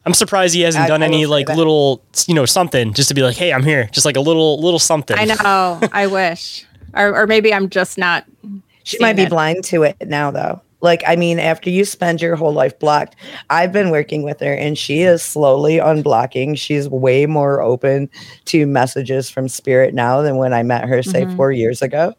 I'm 0.05 0.15
surprised 0.15 0.55
he 0.55 0.61
hasn't 0.63 0.85
I- 0.85 0.89
done 0.89 1.03
I 1.03 1.07
any 1.07 1.27
like 1.27 1.47
that. 1.47 1.57
little, 1.57 2.03
you 2.27 2.35
know, 2.35 2.47
something 2.47 2.93
just 2.95 3.09
to 3.09 3.15
be 3.15 3.23
like, 3.23 3.37
hey, 3.37 3.53
I'm 3.53 3.65
here, 3.65 3.89
just 3.93 4.05
like 4.07 4.17
a 4.17 4.21
little 4.21 4.61
little 4.63 4.79
something. 4.79 5.17
I 5.19 5.25
know. 5.25 5.81
I 5.93 6.07
wish. 6.07 6.65
Or, 6.95 7.15
or 7.23 7.27
maybe 7.27 7.53
I'm 7.53 7.69
just 7.69 7.99
not. 7.99 8.25
She 8.85 8.99
might 9.01 9.15
be 9.17 9.23
it. 9.23 9.31
blind 9.31 9.65
to 9.65 9.83
it 9.83 9.97
now, 10.07 10.31
though. 10.31 10.63
Like, 10.83 11.03
I 11.07 11.17
mean, 11.17 11.39
after 11.39 11.71
you 11.71 11.85
spend 11.85 12.21
your 12.21 12.37
whole 12.37 12.53
life 12.53 12.79
blocked, 12.79 13.17
I've 13.51 13.73
been 13.73 13.91
working 13.91 14.23
with 14.23 14.41
her 14.41 14.53
and 14.53 14.77
she 14.77 15.03
is 15.03 15.23
slowly 15.23 15.77
unblocking. 15.79 16.59
She's 16.59 16.89
way 16.89 17.27
more 17.27 17.63
open 17.63 18.11
to 18.47 18.67
messages 18.67 19.31
from 19.31 19.49
spirit 19.49 19.95
now 19.95 20.21
than 20.21 20.37
when 20.37 20.53
I 20.53 20.63
met 20.63 20.85
her, 20.85 21.03
say, 21.03 21.25
Mhm. 21.25 21.37
four 21.37 21.51
years 21.51 21.81
ago. 21.83 22.13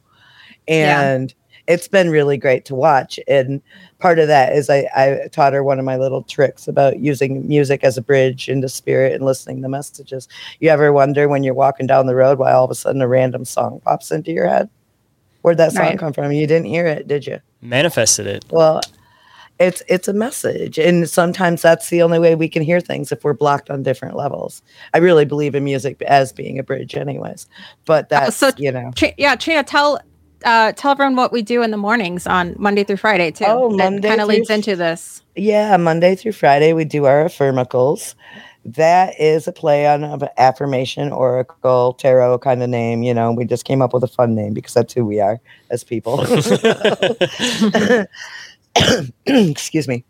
Yeah. 0.68 1.01
And 1.01 1.34
it's 1.68 1.88
been 1.88 2.10
really 2.10 2.38
great 2.38 2.66
to 2.66 2.76
watch. 2.76 3.20
And 3.28 3.62
part 3.99 4.20
of 4.20 4.28
that 4.28 4.53
is 4.53 4.70
I, 4.70 4.88
I 4.95 5.28
taught 5.32 5.53
her 5.53 5.64
one 5.64 5.80
of 5.80 5.86
my 5.86 5.97
little 5.97 6.24
tricks 6.24 6.68
about 6.68 6.99
using 6.99 7.47
music 7.47 7.84
as 7.84 7.97
a 7.97 8.01
bridge 8.01 8.47
into 8.49 8.70
spirit 8.70 9.14
and 9.14 9.24
listening 9.26 9.62
to 9.62 9.70
messages. 9.70 10.28
You 10.60 10.70
ever 10.70 10.91
wonder 10.93 11.28
when 11.28 11.43
you're 11.43 11.53
walking 11.53 11.86
down 11.88 12.08
the 12.08 12.16
road 12.16 12.39
why 12.39 12.53
all 12.53 12.66
of 12.66 12.72
a 12.72 12.76
sudden 12.76 13.01
a 13.01 13.08
random 13.08 13.45
song 13.45 13.82
pops 13.84 14.12
into 14.12 14.32
your 14.32 14.47
head? 14.47 14.70
Where'd 15.42 15.58
that 15.58 15.72
song 15.72 15.84
Right. 15.84 16.00
come 16.00 16.14
from? 16.14 16.32
You 16.32 16.48
didn't 16.48 16.66
hear 16.68 16.86
it, 16.88 17.08
did 17.08 17.26
you? 17.28 17.40
Manifested 17.62 18.28
it. 18.28 18.46
Well, 18.50 18.82
it's 19.60 19.82
it's 19.88 20.08
a 20.08 20.14
message, 20.14 20.78
and 20.78 21.10
sometimes 21.10 21.62
that's 21.64 21.90
the 21.90 22.02
only 22.04 22.20
way 22.20 22.36
we 22.36 22.48
can 22.48 22.62
hear 22.62 22.80
things 22.80 23.12
if 23.12 23.24
we're 23.24 23.34
blocked 23.34 23.70
on 23.72 23.82
different 23.84 24.16
levels. 24.16 24.62
I 24.94 25.00
really 25.00 25.26
believe 25.26 25.56
in 25.56 25.64
music 25.64 26.02
as 26.04 26.32
being 26.32 26.60
a 26.60 26.64
bridge, 26.64 26.96
anyways. 26.96 27.48
But 27.86 28.10
that's 28.10 28.36
so- 28.36 28.52
you 28.58 28.72
know, 28.72 28.92
Tr- 28.96 29.06
yeah, 29.18 29.36
Trina, 29.36 29.64
tell 29.64 30.00
uh, 30.46 30.74
tell 30.74 30.92
everyone 30.92 31.16
what 31.16 31.32
we 31.32 31.42
do 31.42 31.64
in 31.64 31.72
the 31.72 31.78
mornings 31.78 32.28
on 32.28 32.56
Monday 32.60 32.84
through 32.84 32.98
Friday 32.98 33.32
too. 33.32 33.46
Oh, 33.48 33.72
It 33.74 33.78
Monday 33.78 34.08
kind 34.10 34.22
of 34.22 34.28
leads 34.28 34.52
into 34.52 34.76
this. 34.76 35.24
yeah, 35.36 35.76
Monday 35.78 36.16
through 36.16 36.34
Friday 36.34 36.74
we 36.74 36.86
do 36.86 37.06
our 37.06 37.24
affirmicals. 37.26 38.14
That 38.68 39.18
is 39.18 39.47
a 39.47 39.53
play 39.53 39.88
on 39.88 40.03
of 40.03 40.24
affirmation, 40.38 41.13
oracle, 41.13 41.93
tarot 41.93 42.39
kind 42.39 42.61
of 42.61 42.70
name. 42.70 43.01
You 43.01 43.13
know, 43.13 43.32
we 43.32 43.45
just 43.45 43.63
came 43.63 43.82
up 43.82 43.93
with 43.93 44.03
a 44.03 44.07
fun 44.07 44.36
name 44.36 44.53
because 44.53 44.74
that's 44.74 44.93
who 44.93 45.05
we 45.05 45.22
are 45.22 45.39
as 45.70 45.86
people. 45.86 46.20
excuse 49.26 49.88
me 49.88 50.03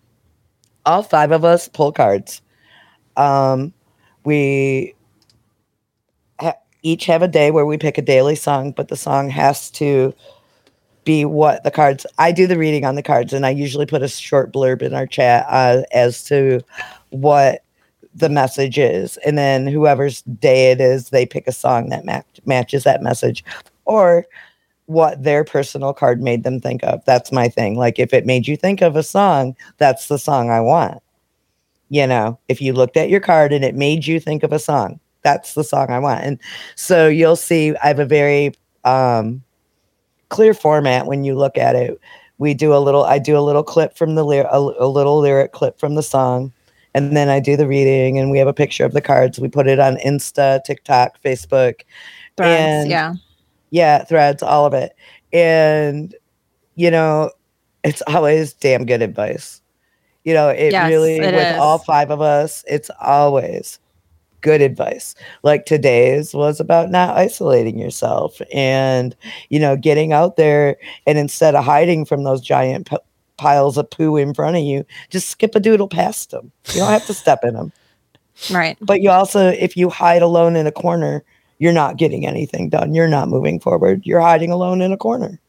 all 0.86 1.04
five 1.04 1.32
of 1.32 1.46
us 1.46 1.68
pull 1.68 1.92
cards 1.92 2.42
um 3.16 3.74
we 4.24 4.94
ha- 6.40 6.58
each 6.82 7.06
have 7.06 7.22
a 7.22 7.28
day 7.28 7.52
where 7.52 7.66
we 7.66 7.78
pick 7.78 7.98
a 7.98 8.02
daily 8.02 8.36
song 8.36 8.72
but 8.72 8.88
the 8.88 8.96
song 8.96 9.30
has 9.30 9.70
to 9.70 10.14
be 11.04 11.24
what 11.24 11.64
the 11.64 11.72
cards 11.72 12.06
i 12.18 12.32
do 12.32 12.48
the 12.48 12.58
reading 12.58 12.86
on 12.86 12.96
the 12.96 13.04
cards 13.04 13.34
and 13.34 13.46
i 13.46 13.50
usually 13.50 13.86
put 13.86 14.04
a 14.04 14.08
short 14.08 14.52
blurb 14.52 14.82
in 14.82 14.94
our 14.94 15.08
chat 15.08 15.46
uh, 15.50 15.84
as 15.94 16.24
to 16.24 16.62
what 17.10 17.64
the 18.18 18.30
message 18.30 18.80
is 18.80 19.18
and 19.18 19.38
then 19.38 19.68
whoever's 19.68 20.24
day 20.24 20.72
it 20.72 20.82
is 20.82 21.10
they 21.10 21.26
pick 21.26 21.48
a 21.48 21.52
song 21.52 21.90
that 21.90 22.04
match- 22.04 22.42
matches 22.46 22.84
that 22.84 23.04
message 23.04 23.44
or 23.86 24.26
what 24.88 25.22
their 25.22 25.44
personal 25.44 25.94
card 25.94 26.22
made 26.22 26.44
them 26.44 26.60
think 26.60 26.82
of. 26.84 27.04
That's 27.06 27.32
my 27.32 27.50
thing. 27.50 27.78
Like 27.78 28.00
if 28.00 28.14
it 28.14 28.26
made 28.26 28.48
you 28.48 28.58
think 28.58 28.82
of 28.82 28.96
a 28.96 29.04
song, 29.04 29.56
that's 29.78 30.08
the 30.08 30.18
song 30.18 30.50
I 30.50 30.62
want. 30.62 31.04
You 31.90 32.08
know, 32.08 32.40
if 32.48 32.62
you 32.62 32.74
looked 32.74 32.98
at 32.98 33.10
your 33.10 33.20
card 33.20 33.54
and 33.54 33.64
it 33.64 33.76
made 33.76 34.08
you 34.08 34.20
think 34.20 34.44
of 34.44 34.52
a 34.52 34.60
song, 34.60 35.00
that's 35.24 35.54
the 35.54 35.64
song 35.64 35.90
I 35.90 36.00
want. 36.00 36.24
And 36.24 36.40
so 36.76 37.08
you'll 37.08 37.36
see 37.36 37.76
I 37.84 37.88
have 37.88 38.00
a 38.00 38.06
very 38.06 38.54
um 38.86 39.44
clear 40.30 40.54
format 40.54 41.06
when 41.06 41.24
you 41.24 41.36
look 41.36 41.58
at 41.58 41.76
it. 41.76 42.00
We 42.38 42.54
do 42.54 42.74
a 42.74 42.80
little 42.80 43.04
I 43.04 43.20
do 43.20 43.38
a 43.38 43.42
little 43.42 43.64
clip 43.64 43.98
from 43.98 44.16
the 44.16 44.24
lyric 44.24 44.48
a, 44.52 44.58
a 44.58 44.88
little 44.88 45.20
lyric 45.20 45.52
clip 45.52 45.80
from 45.80 45.96
the 45.96 46.04
song 46.04 46.54
and 46.98 47.16
then 47.16 47.30
I 47.30 47.40
do 47.40 47.56
the 47.56 47.68
reading 47.68 48.18
and 48.18 48.32
we 48.32 48.40
have 48.40 48.48
a 48.48 48.54
picture 48.54 48.84
of 48.86 48.94
the 48.94 49.02
cards. 49.02 49.40
We 49.40 49.48
put 49.48 49.68
it 49.68 49.80
on 49.80 49.98
Insta, 49.98 50.64
TikTok, 50.64 51.22
Facebook, 51.24 51.82
Threads, 52.36 52.84
And- 52.84 52.90
yeah. 52.90 53.14
yeah, 53.70 54.04
threads, 54.04 54.42
all 54.44 54.66
of 54.66 54.74
it. 54.74 54.96
And 55.32 56.16
you 56.76 56.92
know, 56.92 57.32
it's 57.84 58.02
always 58.08 58.54
damn 58.54 58.86
good 58.86 59.02
advice. 59.02 59.62
You 60.26 60.34
know, 60.34 60.50
it 60.50 60.72
Yes, 60.72 60.90
really 60.90 61.18
it 61.18 61.34
with 61.34 61.54
is. 61.56 61.60
all 61.60 61.78
five 61.80 62.12
of 62.12 62.22
us, 62.22 62.64
it's 62.68 62.90
always 63.02 63.80
good 64.42 64.62
advice. 64.62 65.16
Like 65.44 65.66
today's 65.66 66.34
was 66.34 66.60
about 66.60 66.92
not 66.92 67.18
isolating 67.18 67.80
yourself 67.80 68.40
and 68.54 69.16
you 69.50 69.60
know, 69.60 69.76
getting 69.76 70.14
out 70.14 70.36
there 70.38 70.78
and 71.08 71.18
instead 71.18 71.56
of 71.56 71.64
hiding 71.64 72.06
from 72.06 72.24
those 72.24 72.42
giant 72.42 72.90
p- 72.90 72.98
piles 73.38 73.78
of 73.78 73.90
poo 73.90 74.18
in 74.18 74.34
front 74.34 74.58
of 74.58 74.64
you, 74.64 74.86
just 75.10 75.30
skip 75.30 75.56
a 75.56 75.60
doodle 75.60 75.88
past 75.88 76.32
them. 76.32 76.52
You 76.70 76.82
don't 76.82 76.92
have 76.92 77.06
to 77.08 77.14
step 77.14 77.44
in 77.44 77.54
them. 77.54 77.72
Right. 78.52 78.78
But 78.80 79.02
you 79.02 79.10
also, 79.10 79.48
if 79.48 79.76
you 79.76 79.90
hide 79.90 80.22
alone 80.22 80.56
in 80.56 80.68
a 80.68 80.72
corner, 80.72 81.24
you're 81.58 81.74
not 81.74 81.98
getting 81.98 82.28
anything 82.28 82.70
done. 82.70 82.94
You're 82.94 83.08
not 83.08 83.30
moving 83.30 83.60
forward. 83.60 84.06
You're 84.06 84.22
hiding 84.22 84.52
alone 84.52 84.80
in 84.80 84.92
a 84.92 84.98
corner. 84.98 85.40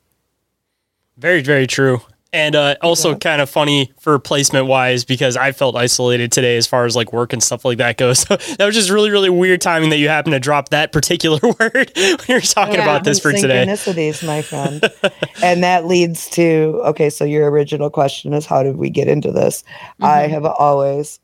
Very, 1.18 1.43
very 1.43 1.66
true. 1.66 2.01
And 2.31 2.55
uh, 2.55 2.76
also 2.83 3.12
Yeah. 3.12 3.18
kind 3.18 3.41
of 3.41 3.49
funny 3.49 3.91
for 3.99 4.18
placement 4.18 4.66
wise 4.66 5.05
because 5.07 5.35
I 5.35 5.53
felt 5.53 5.76
isolated 5.76 6.31
today 6.31 6.59
as 6.59 6.66
far 6.66 6.85
as 6.85 6.95
like 6.95 7.11
work 7.11 7.33
and 7.33 7.43
stuff 7.43 7.64
like 7.64 7.79
that 7.79 7.97
goes. 7.97 8.18
So 8.29 8.37
that 8.57 8.66
was 8.66 8.74
just 8.74 8.91
really, 8.91 9.11
really 9.11 9.31
weird 9.31 9.62
timing 9.62 9.89
that 9.91 9.97
you 9.97 10.09
happened 10.11 10.35
to 10.35 10.41
drop 10.41 10.68
that 10.68 10.93
particular 10.93 11.39
word 11.61 11.91
when 11.97 12.18
you're 12.29 12.41
talking 12.43 12.74
Yeah. 12.74 12.83
about 12.83 13.05
this 13.05 13.18
for 13.18 13.33
today. 13.33 13.64
Synchronicities, 13.66 14.26
my 14.26 14.43
friend. 14.43 14.85
and 15.43 15.62
that 15.62 15.87
leads 15.87 16.29
to 16.31 16.81
okay, 16.85 17.09
so 17.09 17.24
your 17.24 17.51
original 17.51 17.89
question 17.89 18.35
is 18.35 18.45
how 18.45 18.62
did 18.62 18.76
we 18.76 18.91
get 18.91 19.09
into 19.09 19.33
this? 19.33 19.64
I 20.03 20.26
Mhm. 20.26 20.31
have 20.31 20.45
always 20.45 21.20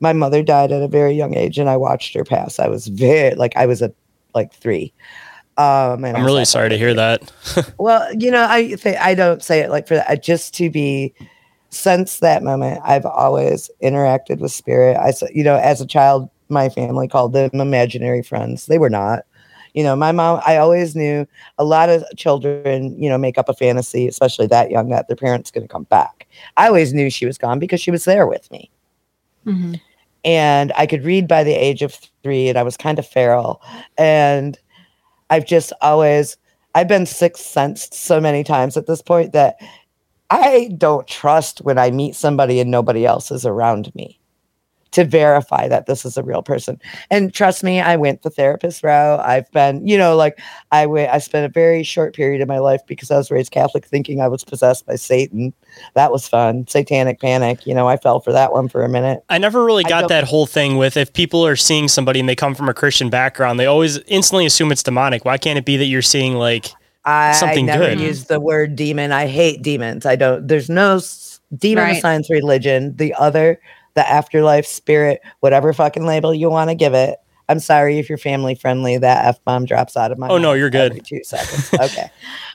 my 0.00 0.12
mother 0.12 0.42
died 0.42 0.72
at 0.72 0.82
a 0.82 0.88
very 0.88 1.12
young 1.14 1.36
age 1.36 1.58
and 1.58 1.68
I 1.68 1.76
watched 1.76 2.14
her 2.14 2.24
pass. 2.24 2.58
I 2.58 2.68
was 2.68 2.86
very 2.88 3.34
like 3.36 3.56
I 3.56 3.66
was 3.66 3.82
a 3.82 3.92
like 4.34 4.52
three. 4.52 4.92
Um 5.58 6.04
and 6.04 6.16
I 6.16 6.20
I'm 6.20 6.24
really 6.26 6.44
sorry 6.44 6.68
to 6.70 6.78
hear 6.78 6.94
that. 6.94 7.30
Well, 7.78 8.06
you 8.14 8.30
know, 8.30 8.46
I 8.48 8.74
th- 8.74 8.96
I 8.98 9.14
don't 9.14 9.42
say 9.42 9.60
it 9.60 9.70
like 9.70 9.86
for 9.88 9.96
that. 9.96 10.22
Just 10.22 10.54
to 10.54 10.70
be 10.70 11.12
since 11.70 12.20
that 12.20 12.42
moment, 12.42 12.80
I've 12.84 13.04
always 13.04 13.70
interacted 13.82 14.38
with 14.38 14.52
spirit. 14.52 14.96
I 14.96 15.08
s- 15.08 15.22
you 15.34 15.44
know, 15.44 15.56
as 15.56 15.80
a 15.80 15.86
child, 15.86 16.30
my 16.48 16.68
family 16.70 17.08
called 17.08 17.32
them 17.34 17.50
imaginary 17.54 18.22
friends. 18.22 18.66
They 18.66 18.78
were 18.78 18.88
not. 18.90 19.24
You 19.74 19.82
know, 19.84 19.94
my 19.94 20.12
mom. 20.12 20.40
I 20.46 20.56
always 20.56 20.96
knew 20.96 21.26
a 21.58 21.64
lot 21.64 21.88
of 21.90 22.02
children. 22.16 22.96
You 23.00 23.10
know, 23.10 23.18
make 23.18 23.36
up 23.36 23.48
a 23.48 23.54
fantasy, 23.54 24.08
especially 24.08 24.46
that 24.46 24.70
young, 24.70 24.88
that 24.90 25.08
their 25.08 25.16
parents 25.16 25.50
going 25.50 25.66
to 25.66 25.72
come 25.72 25.84
back. 25.84 26.26
I 26.56 26.68
always 26.68 26.94
knew 26.94 27.10
she 27.10 27.26
was 27.26 27.36
gone 27.36 27.58
because 27.58 27.80
she 27.80 27.90
was 27.90 28.04
there 28.04 28.26
with 28.26 28.50
me 28.50 28.70
Mhm. 29.46 29.80
and 30.24 30.72
I 30.76 30.86
could 30.86 31.04
read 31.04 31.28
by 31.28 31.44
the 31.44 31.52
age 31.54 31.82
of 31.82 31.94
three, 32.22 32.48
and 32.48 32.58
I 32.58 32.62
was 32.62 32.76
kind 32.76 32.98
of 32.98 33.06
feral. 33.06 33.60
And 33.96 34.58
I've 35.30 35.46
just 35.46 35.72
always, 35.80 36.36
I've 36.74 36.88
been 36.88 37.06
sixth 37.06 37.44
sensed 37.44 37.94
so 37.94 38.20
many 38.20 38.44
times 38.44 38.76
at 38.76 38.86
this 38.86 39.02
point 39.02 39.32
that 39.32 39.56
I 40.30 40.70
don't 40.76 41.06
trust 41.06 41.60
when 41.62 41.78
I 41.78 41.90
meet 41.90 42.14
somebody 42.14 42.60
and 42.60 42.70
nobody 42.70 43.06
else 43.06 43.30
is 43.30 43.46
around 43.46 43.94
me 43.94 44.17
to 44.92 45.04
verify 45.04 45.68
that 45.68 45.86
this 45.86 46.04
is 46.04 46.16
a 46.16 46.22
real 46.22 46.42
person. 46.42 46.80
And 47.10 47.32
trust 47.34 47.62
me, 47.62 47.80
I 47.80 47.96
went 47.96 48.22
the 48.22 48.30
therapist 48.30 48.82
route. 48.82 49.20
I've 49.20 49.50
been, 49.52 49.86
you 49.86 49.98
know, 49.98 50.16
like 50.16 50.40
I 50.72 50.86
went, 50.86 51.10
I 51.12 51.18
spent 51.18 51.44
a 51.44 51.48
very 51.48 51.82
short 51.82 52.14
period 52.14 52.40
of 52.40 52.48
my 52.48 52.58
life 52.58 52.80
because 52.86 53.10
I 53.10 53.16
was 53.18 53.30
raised 53.30 53.50
Catholic 53.52 53.84
thinking 53.86 54.20
I 54.22 54.28
was 54.28 54.44
possessed 54.44 54.86
by 54.86 54.96
Satan. 54.96 55.52
That 55.94 56.10
was 56.10 56.26
fun. 56.26 56.66
Satanic 56.68 57.20
panic. 57.20 57.66
You 57.66 57.74
know, 57.74 57.86
I 57.86 57.96
fell 57.98 58.20
for 58.20 58.32
that 58.32 58.52
one 58.52 58.68
for 58.68 58.82
a 58.82 58.88
minute. 58.88 59.22
I 59.28 59.38
never 59.38 59.64
really 59.64 59.84
got 59.84 60.08
that 60.08 60.24
whole 60.24 60.46
thing 60.46 60.76
with 60.78 60.96
if 60.96 61.12
people 61.12 61.46
are 61.46 61.56
seeing 61.56 61.88
somebody 61.88 62.20
and 62.20 62.28
they 62.28 62.34
come 62.36 62.54
from 62.54 62.68
a 62.68 62.74
Christian 62.74 63.10
background, 63.10 63.60
they 63.60 63.66
always 63.66 63.98
instantly 64.06 64.46
assume 64.46 64.72
it's 64.72 64.82
demonic. 64.82 65.24
Why 65.24 65.36
can't 65.38 65.58
it 65.58 65.64
be 65.64 65.76
that 65.76 65.84
you're 65.86 66.00
seeing 66.02 66.34
like 66.34 66.68
I 67.04 67.32
Something 67.32 67.66
never 67.66 67.84
good. 67.88 68.00
use 68.00 68.24
the 68.24 68.40
word 68.40 68.74
demon. 68.76 69.12
I 69.12 69.26
hate 69.26 69.62
demons. 69.62 70.04
I 70.06 70.16
don't. 70.16 70.46
There's 70.48 70.68
no 70.68 70.96
s- 70.96 71.40
demon 71.56 71.84
Right. 71.84 72.02
science 72.02 72.28
religion. 72.28 72.94
The 72.96 73.14
other, 73.14 73.58
the 73.98 74.08
afterlife, 74.08 74.64
spirit, 74.64 75.20
whatever 75.40 75.72
fucking 75.72 76.06
label 76.06 76.32
you 76.32 76.48
want 76.48 76.70
to 76.70 76.76
give 76.76 76.94
it. 76.94 77.18
I'm 77.48 77.58
sorry 77.58 77.98
if 77.98 78.08
you're 78.08 78.16
family 78.16 78.54
friendly. 78.54 78.96
That 78.96 79.24
f 79.24 79.42
bomb 79.44 79.64
drops 79.64 79.96
out 79.96 80.12
of 80.12 80.18
my. 80.18 80.28
Oh, 80.28 80.38
no, 80.38 80.52
you're 80.52 80.70
good. 80.70 81.04
Two 81.04 81.24
seconds. 81.24 81.68
Okay. 81.80 82.08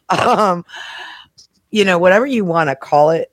um, 0.10 0.64
you 1.70 1.84
know, 1.84 2.00
whatever 2.00 2.26
you 2.26 2.46
want 2.46 2.70
to 2.70 2.78
call 2.78 3.10
it, 3.10 3.30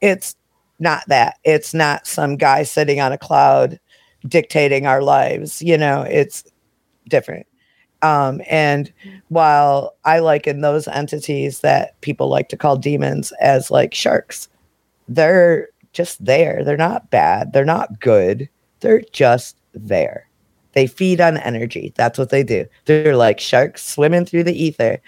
it's 0.00 0.36
not 0.78 1.02
that. 1.08 1.38
It's 1.42 1.74
not 1.74 2.06
some 2.06 2.36
guy 2.36 2.62
sitting 2.62 3.00
on 3.00 3.10
a 3.10 3.18
cloud 3.18 3.80
dictating 4.28 4.86
our 4.86 5.02
lives. 5.02 5.60
You 5.62 5.76
know, 5.76 6.02
it's 6.02 6.44
different. 7.08 7.48
Um, 8.02 8.40
and 8.48 8.92
while 9.30 9.96
I 10.04 10.20
liken 10.20 10.60
those 10.60 10.86
entities 10.86 11.58
that 11.60 12.00
people 12.02 12.28
like 12.28 12.48
to 12.50 12.56
call 12.56 12.76
demons 12.76 13.32
as 13.40 13.68
like 13.68 13.94
sharks, 13.94 14.48
they're 15.08 15.68
just 15.92 16.24
there. 16.24 16.64
They're 16.64 16.76
not 16.76 17.10
bad. 17.10 17.52
They're 17.52 17.64
not 17.64 18.00
good. 18.00 18.48
They're 18.80 19.02
just 19.12 19.56
there. 19.74 20.28
They 20.72 20.86
feed 20.86 21.20
on 21.20 21.36
energy. 21.36 21.92
That's 21.96 22.18
what 22.18 22.30
they 22.30 22.42
do. 22.42 22.66
They're 22.86 23.16
like 23.16 23.40
sharks 23.40 23.84
swimming 23.84 24.24
through 24.24 24.44
the 24.44 24.60
ether. 24.60 25.00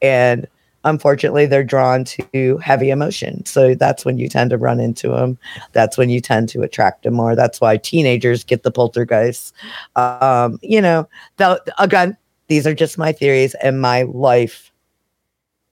And 0.00 0.48
unfortunately, 0.84 1.46
they're 1.46 1.62
drawn 1.62 2.04
to 2.04 2.58
heavy 2.58 2.90
emotion. 2.90 3.46
So 3.46 3.74
that's 3.74 4.04
when 4.04 4.18
you 4.18 4.28
tend 4.28 4.50
to 4.50 4.58
run 4.58 4.80
into 4.80 5.08
them. 5.08 5.38
That's 5.72 5.96
when 5.96 6.10
you 6.10 6.20
tend 6.20 6.48
to 6.50 6.62
attract 6.62 7.04
them 7.04 7.14
more. 7.14 7.36
That's 7.36 7.60
why 7.60 7.76
teenagers 7.76 8.42
get 8.42 8.64
the 8.64 8.72
poltergeists. 8.72 9.52
Um, 9.94 10.58
you 10.60 10.80
know, 10.80 11.08
again, 11.78 12.16
these 12.48 12.66
are 12.66 12.74
just 12.74 12.98
my 12.98 13.12
theories 13.12 13.54
and 13.62 13.80
my 13.80 14.02
life 14.02 14.72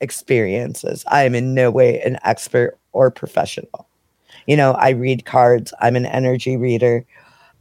experiences. 0.01 1.05
I 1.09 1.25
am 1.25 1.35
in 1.35 1.55
no 1.55 1.71
way 1.71 2.01
an 2.01 2.19
expert 2.23 2.79
or 2.93 3.11
professional. 3.11 3.90
You 4.47 4.57
know, 4.57 4.73
I 4.73 4.91
read 4.91 5.25
cards, 5.25 5.73
I'm 5.81 5.97
an 5.97 6.07
energy 6.07 6.57
reader. 6.57 7.05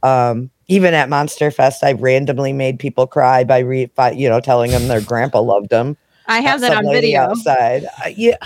Um, 0.02 0.50
even 0.68 0.94
at 0.94 1.08
Monster 1.08 1.50
Fest, 1.50 1.82
I've 1.84 2.00
randomly 2.00 2.52
made 2.52 2.78
people 2.78 3.06
cry 3.06 3.44
by, 3.44 3.58
re- 3.58 3.86
by 3.86 4.12
you 4.12 4.28
know, 4.28 4.40
telling 4.40 4.70
them 4.70 4.88
their 4.88 5.00
grandpa 5.00 5.40
loved 5.42 5.68
them. 5.70 5.96
I 6.26 6.40
have 6.42 6.60
that 6.60 6.76
on 6.76 6.84
video. 6.92 7.22
outside. 7.22 7.86
Yeah, 8.16 8.36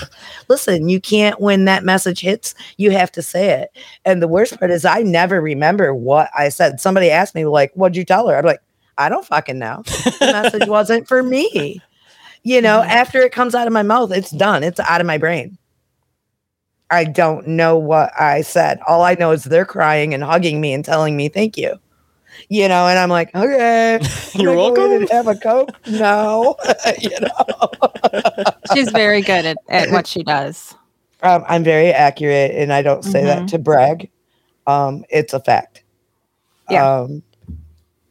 listen, 0.48 0.88
you 0.88 1.00
can't 1.02 1.38
when 1.38 1.66
that 1.66 1.84
message 1.84 2.20
hits, 2.20 2.54
you 2.78 2.90
have 2.92 3.12
to 3.12 3.20
say 3.20 3.50
it. 3.60 3.70
And 4.06 4.22
the 4.22 4.28
worst 4.28 4.58
part 4.58 4.70
is, 4.70 4.86
I 4.86 5.02
never 5.02 5.38
remember 5.40 5.94
what 5.94 6.30
I 6.34 6.48
said. 6.48 6.80
Somebody 6.80 7.10
asked 7.10 7.34
me, 7.34 7.44
like, 7.44 7.72
"What'd 7.74 7.94
you 7.96 8.04
tell 8.04 8.26
her?" 8.28 8.38
I'm 8.38 8.44
like, 8.46 8.60
"I 8.96 9.10
don't 9.10 9.26
fucking 9.26 9.58
know. 9.58 9.82
The 9.84 10.16
message 10.32 10.66
wasn't 10.68 11.06
for 11.06 11.22
me." 11.22 11.82
You 12.42 12.62
know, 12.62 12.80
Mhm. 12.80 12.88
after 12.88 13.20
it 13.20 13.32
comes 13.32 13.54
out 13.54 13.66
of 13.66 13.72
my 13.74 13.82
mouth, 13.82 14.12
it's 14.12 14.30
done. 14.30 14.62
It's 14.64 14.80
out 14.80 15.02
of 15.02 15.06
my 15.06 15.18
brain. 15.18 15.58
I 16.94 17.04
don't 17.04 17.46
know 17.48 17.76
what 17.76 18.10
I 18.18 18.42
said. 18.42 18.78
All 18.86 19.02
I 19.02 19.14
know 19.14 19.32
is 19.32 19.44
they're 19.44 19.64
crying 19.66 20.14
and 20.14 20.22
hugging 20.22 20.60
me 20.60 20.72
and 20.72 20.84
telling 20.84 21.16
me 21.16 21.28
thank 21.28 21.56
you. 21.56 21.74
You 22.48 22.68
know, 22.68 22.86
and 22.88 22.98
I'm 22.98 23.08
like, 23.10 23.34
okay, 23.34 24.00
You're 24.34 24.54
gonna 24.54 24.74
welcome. 24.74 24.92
and 25.02 25.08
have 25.10 25.26
a 25.28 25.34
coke. 25.36 25.70
No, 25.86 26.56
you 27.00 27.10
know. 27.20 28.20
She's 28.72 28.90
very 28.90 29.22
good 29.22 29.44
at, 29.46 29.56
at 29.68 29.90
what 29.90 30.06
she 30.06 30.22
does. 30.24 30.74
Um, 31.22 31.44
I'm 31.48 31.64
very 31.64 31.90
accurate, 31.92 32.50
and 32.52 32.72
I 32.72 32.82
don't 32.82 33.02
say 33.04 33.24
that 33.24 33.42
Mhm. 33.44 33.46
to 33.48 33.58
brag. 33.58 34.10
Um, 34.66 35.04
it's 35.10 35.32
a 35.32 35.40
fact. 35.40 35.82
Yeah. 36.70 37.00
Um, 37.00 37.22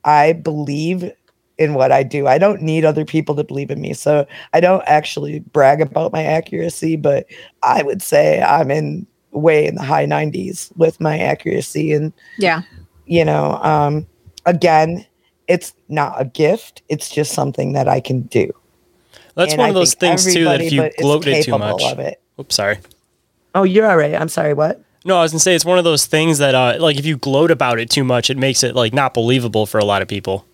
I 0.04 0.34
believe 0.34 1.12
in 1.58 1.74
what 1.76 1.92
I 1.92 2.04
do. 2.04 2.28
I 2.28 2.38
don't 2.38 2.62
need 2.62 2.84
other 2.86 3.06
people 3.06 3.36
to 3.36 3.44
believe 3.44 3.70
in 3.72 3.80
me, 3.82 3.94
so 3.94 4.26
I 4.54 4.60
don't 4.60 4.84
actually 4.88 5.40
brag 5.40 5.82
about 5.82 6.12
my 6.12 6.24
accuracy. 6.24 6.96
But 6.96 7.26
I 7.62 7.84
would 7.84 8.02
say 8.02 8.42
I'm 8.42 8.72
in 8.72 9.06
way 9.32 9.66
in 9.66 9.76
the 9.76 9.84
high 9.84 10.06
90s 10.06 10.72
with 10.78 11.00
my 11.02 11.18
accuracy, 11.20 11.92
and 11.94 12.14
Yeah. 12.38 12.62
you 13.06 13.26
know, 13.26 13.60
um, 13.64 14.06
again, 14.46 15.06
it's 15.48 15.74
not 15.90 16.16
a 16.20 16.26
gift. 16.26 16.82
It's 16.90 17.10
just 17.10 17.34
something 17.34 17.74
that 17.74 17.88
I 17.88 18.00
can 18.00 18.22
do. 18.24 18.52
That's 19.36 19.54
And 19.54 19.60
one 19.60 19.66
I 19.68 19.70
of 19.70 19.76
those 19.76 19.94
things 19.96 20.32
too 20.32 20.44
that 20.46 20.62
if 20.62 20.72
you 20.72 20.82
but 20.82 20.92
is 20.98 21.02
gloated 21.02 21.44
too 21.44 21.52
capable 21.52 21.60
much. 21.80 21.84
of 21.92 22.00
it. 22.00 22.22
Oops, 22.40 22.54
sorry. 22.56 22.78
Oh, 23.56 23.64
you're 23.64 23.90
all 23.90 23.98
right. 23.98 24.14
I'm 24.16 24.30
sorry. 24.30 24.54
What? 24.54 24.82
No, 25.06 25.18
I 25.18 25.22
was 25.22 25.32
gonna 25.32 25.40
say 25.40 25.54
it's 25.56 25.66
one 25.66 25.78
of 25.78 25.84
those 25.84 26.06
things 26.06 26.38
that, 26.38 26.56
uh, 26.56 26.78
like, 26.80 26.98
if 26.98 27.06
you 27.06 27.18
gloat 27.18 27.52
about 27.52 27.78
it 27.80 27.90
too 27.90 28.04
much, 28.04 28.30
it 28.30 28.38
makes 28.38 28.64
it 28.64 28.76
like 28.76 28.94
not 28.94 29.14
believable 29.14 29.66
for 29.66 29.80
a 29.80 29.86
lot 29.86 30.02
of 30.02 30.08
people. 30.08 30.46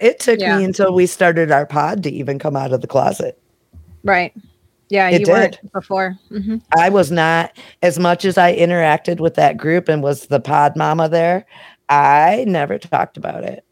It 0.00 0.18
took 0.18 0.40
Yeah. 0.40 0.56
me 0.58 0.64
until 0.64 0.92
we 0.94 1.06
started 1.06 1.50
our 1.52 1.66
pod 1.66 2.02
to 2.04 2.10
even 2.10 2.38
come 2.38 2.56
out 2.56 2.72
of 2.72 2.80
the 2.80 2.86
closet. 2.86 3.38
Right. 4.02 4.32
Yeah, 4.88 5.08
It 5.10 5.20
you 5.20 5.32
weren't 5.32 5.60
did. 5.60 5.72
before. 5.72 6.18
hmm 6.30 6.56
I 6.76 6.88
was 6.88 7.10
not 7.12 7.56
as 7.82 7.98
much 7.98 8.24
as 8.24 8.36
I 8.38 8.56
interacted 8.56 9.20
with 9.20 9.34
that 9.34 9.56
group 9.56 9.88
and 9.88 10.02
was 10.02 10.26
the 10.26 10.40
pod 10.40 10.74
mama 10.74 11.08
there. 11.08 11.44
I 11.88 12.44
never 12.48 12.78
talked 12.78 13.16
about 13.16 13.44
it. 13.44 13.64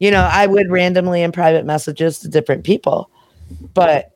You 0.00 0.10
know, 0.10 0.28
I 0.30 0.46
would 0.46 0.70
randomly 0.70 1.22
in 1.22 1.30
private 1.32 1.64
messages 1.64 2.18
to 2.20 2.28
different 2.28 2.64
people, 2.64 3.10
but 3.74 4.10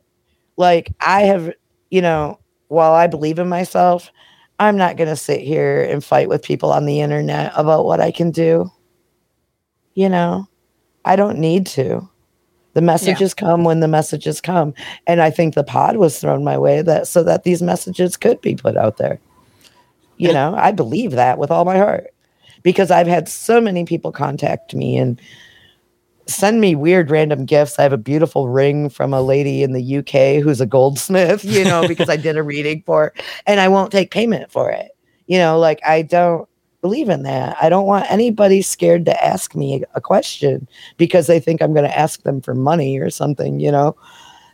like 0.57 0.91
I 0.99 1.21
have, 1.21 1.51
you 1.89 2.01
know, 2.01 2.39
while 2.67 2.93
I 2.93 3.07
believe 3.07 3.39
in 3.39 3.47
myself, 3.49 4.11
I'm 4.59 4.77
not 4.77 4.97
going 4.97 5.09
to 5.09 5.15
sit 5.15 5.41
here 5.41 5.83
and 5.83 6.03
fight 6.03 6.27
with 6.29 6.41
people 6.43 6.71
on 6.71 6.85
the 6.85 7.01
internet 7.01 7.51
about 7.55 7.85
what 7.85 8.01
I 8.01 8.11
can 8.11 8.31
do. 8.31 8.69
You 9.93 10.09
know, 10.09 10.47
I 11.05 11.15
don't 11.15 11.37
need 11.37 11.65
to. 11.67 12.07
The 12.73 12.81
messages 12.81 13.33
come 13.33 13.63
when 13.63 13.79
the 13.79 13.87
messages 13.87 14.41
come. 14.41 14.73
And 15.07 15.21
I 15.21 15.31
think 15.31 15.55
the 15.55 15.63
pod 15.63 15.95
was 15.95 16.19
thrown 16.19 16.43
my 16.43 16.57
way 16.57 16.81
that 16.81 17.07
so 17.07 17.23
that 17.23 17.43
these 17.43 17.61
messages 17.61 18.17
could 18.17 18.41
be 18.41 18.55
put 18.55 18.75
out 18.75 18.97
there. 18.97 19.19
You 20.17 20.33
know, 20.33 20.55
I 20.57 20.71
believe 20.71 21.11
that 21.11 21.37
with 21.37 21.51
all 21.51 21.65
my 21.65 21.77
heart 21.77 22.07
because 22.63 22.91
I've 22.91 23.07
had 23.07 23.29
so 23.29 23.61
many 23.61 23.85
people 23.85 24.11
contact 24.11 24.73
me 24.73 24.97
and 24.97 25.21
send 26.27 26.59
me 26.59 26.75
weird 26.75 27.11
random 27.11 27.45
gifts. 27.45 27.77
I 27.77 27.83
have 27.83 27.93
a 27.93 27.97
beautiful 27.97 28.49
ring 28.49 28.89
from 28.89 29.13
a 29.13 29.21
lady 29.21 29.61
in 29.61 29.73
the 29.73 29.97
UK 29.97 30.43
who's 30.43 30.59
a 30.59 30.65
goldsmith, 30.65 31.45
you 31.45 31.63
know, 31.63 31.87
because 31.87 32.09
I 32.09 32.17
did 32.17 32.37
a 32.37 32.43
reading 32.43 32.83
for 32.85 33.13
and 33.45 33.59
I 33.59 33.67
won't 33.67 33.91
take 33.91 34.11
payment 34.11 34.51
for 34.51 34.71
it. 34.71 34.91
You 35.27 35.37
know, 35.37 35.59
like 35.59 35.79
I 35.85 36.01
don't 36.01 36.47
believe 36.85 37.09
in 37.09 37.23
that. 37.23 37.57
I 37.59 37.67
don't 37.67 37.87
want 37.87 38.11
anybody 38.11 38.61
scared 38.61 39.05
to 39.05 39.25
ask 39.25 39.55
me 39.55 39.83
a 39.95 40.01
question 40.01 40.67
because 40.97 41.25
they 41.25 41.39
think 41.39 41.59
I'm 41.59 41.73
going 41.73 41.89
to 41.89 41.97
ask 41.97 42.21
them 42.21 42.41
for 42.41 42.53
money 42.53 42.99
or 42.99 43.09
something, 43.09 43.59
you 43.59 43.71
know. 43.71 43.95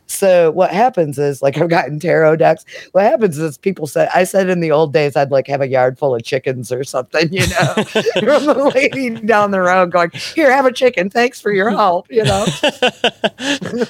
So 0.06 0.50
what 0.52 0.70
happens 0.70 1.18
is 1.18 1.42
like 1.42 1.58
I've 1.58 1.68
gotten 1.68 2.00
tarot 2.00 2.36
decks. 2.36 2.64
What 2.92 3.04
happens 3.04 3.36
is 3.36 3.58
people 3.58 3.86
say 3.86 4.08
I 4.14 4.24
said 4.24 4.48
in 4.48 4.60
the 4.60 4.70
old 4.70 4.94
days 4.94 5.14
I'd 5.14 5.30
like 5.30 5.46
have 5.46 5.60
a 5.60 5.68
yard 5.68 5.98
full 5.98 6.14
of 6.14 6.24
chickens 6.24 6.72
or 6.72 6.84
something, 6.84 7.30
you 7.30 7.46
know, 7.48 7.74
from 7.84 8.46
the 8.46 8.72
lady 8.74 9.10
down 9.10 9.50
the 9.50 9.60
road 9.60 9.92
going, 9.92 10.10
Here, 10.34 10.50
have 10.50 10.64
a 10.64 10.72
chicken. 10.72 11.10
Thanks 11.10 11.38
for 11.38 11.52
your 11.52 11.68
help, 11.68 12.06
you 12.10 12.24
know. 12.24 12.46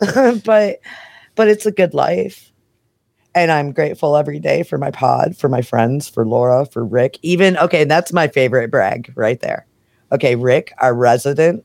but 0.44 0.80
but 1.34 1.48
it's 1.48 1.66
a 1.66 1.72
good 1.72 1.94
life. 1.94 2.52
And 3.34 3.52
I'm 3.52 3.72
grateful 3.72 4.16
every 4.16 4.40
day 4.40 4.64
for 4.64 4.76
my 4.76 4.90
pod, 4.90 5.36
for 5.36 5.48
my 5.48 5.62
friends, 5.62 6.08
for 6.08 6.26
Laura, 6.26 6.66
for 6.66 6.84
Rick. 6.84 7.18
Even 7.22 7.56
okay, 7.58 7.84
that's 7.84 8.12
my 8.12 8.26
favorite 8.28 8.70
brag 8.70 9.12
right 9.14 9.40
there. 9.40 9.66
Okay, 10.12 10.34
Rick, 10.34 10.72
our 10.78 10.94
resident, 10.94 11.64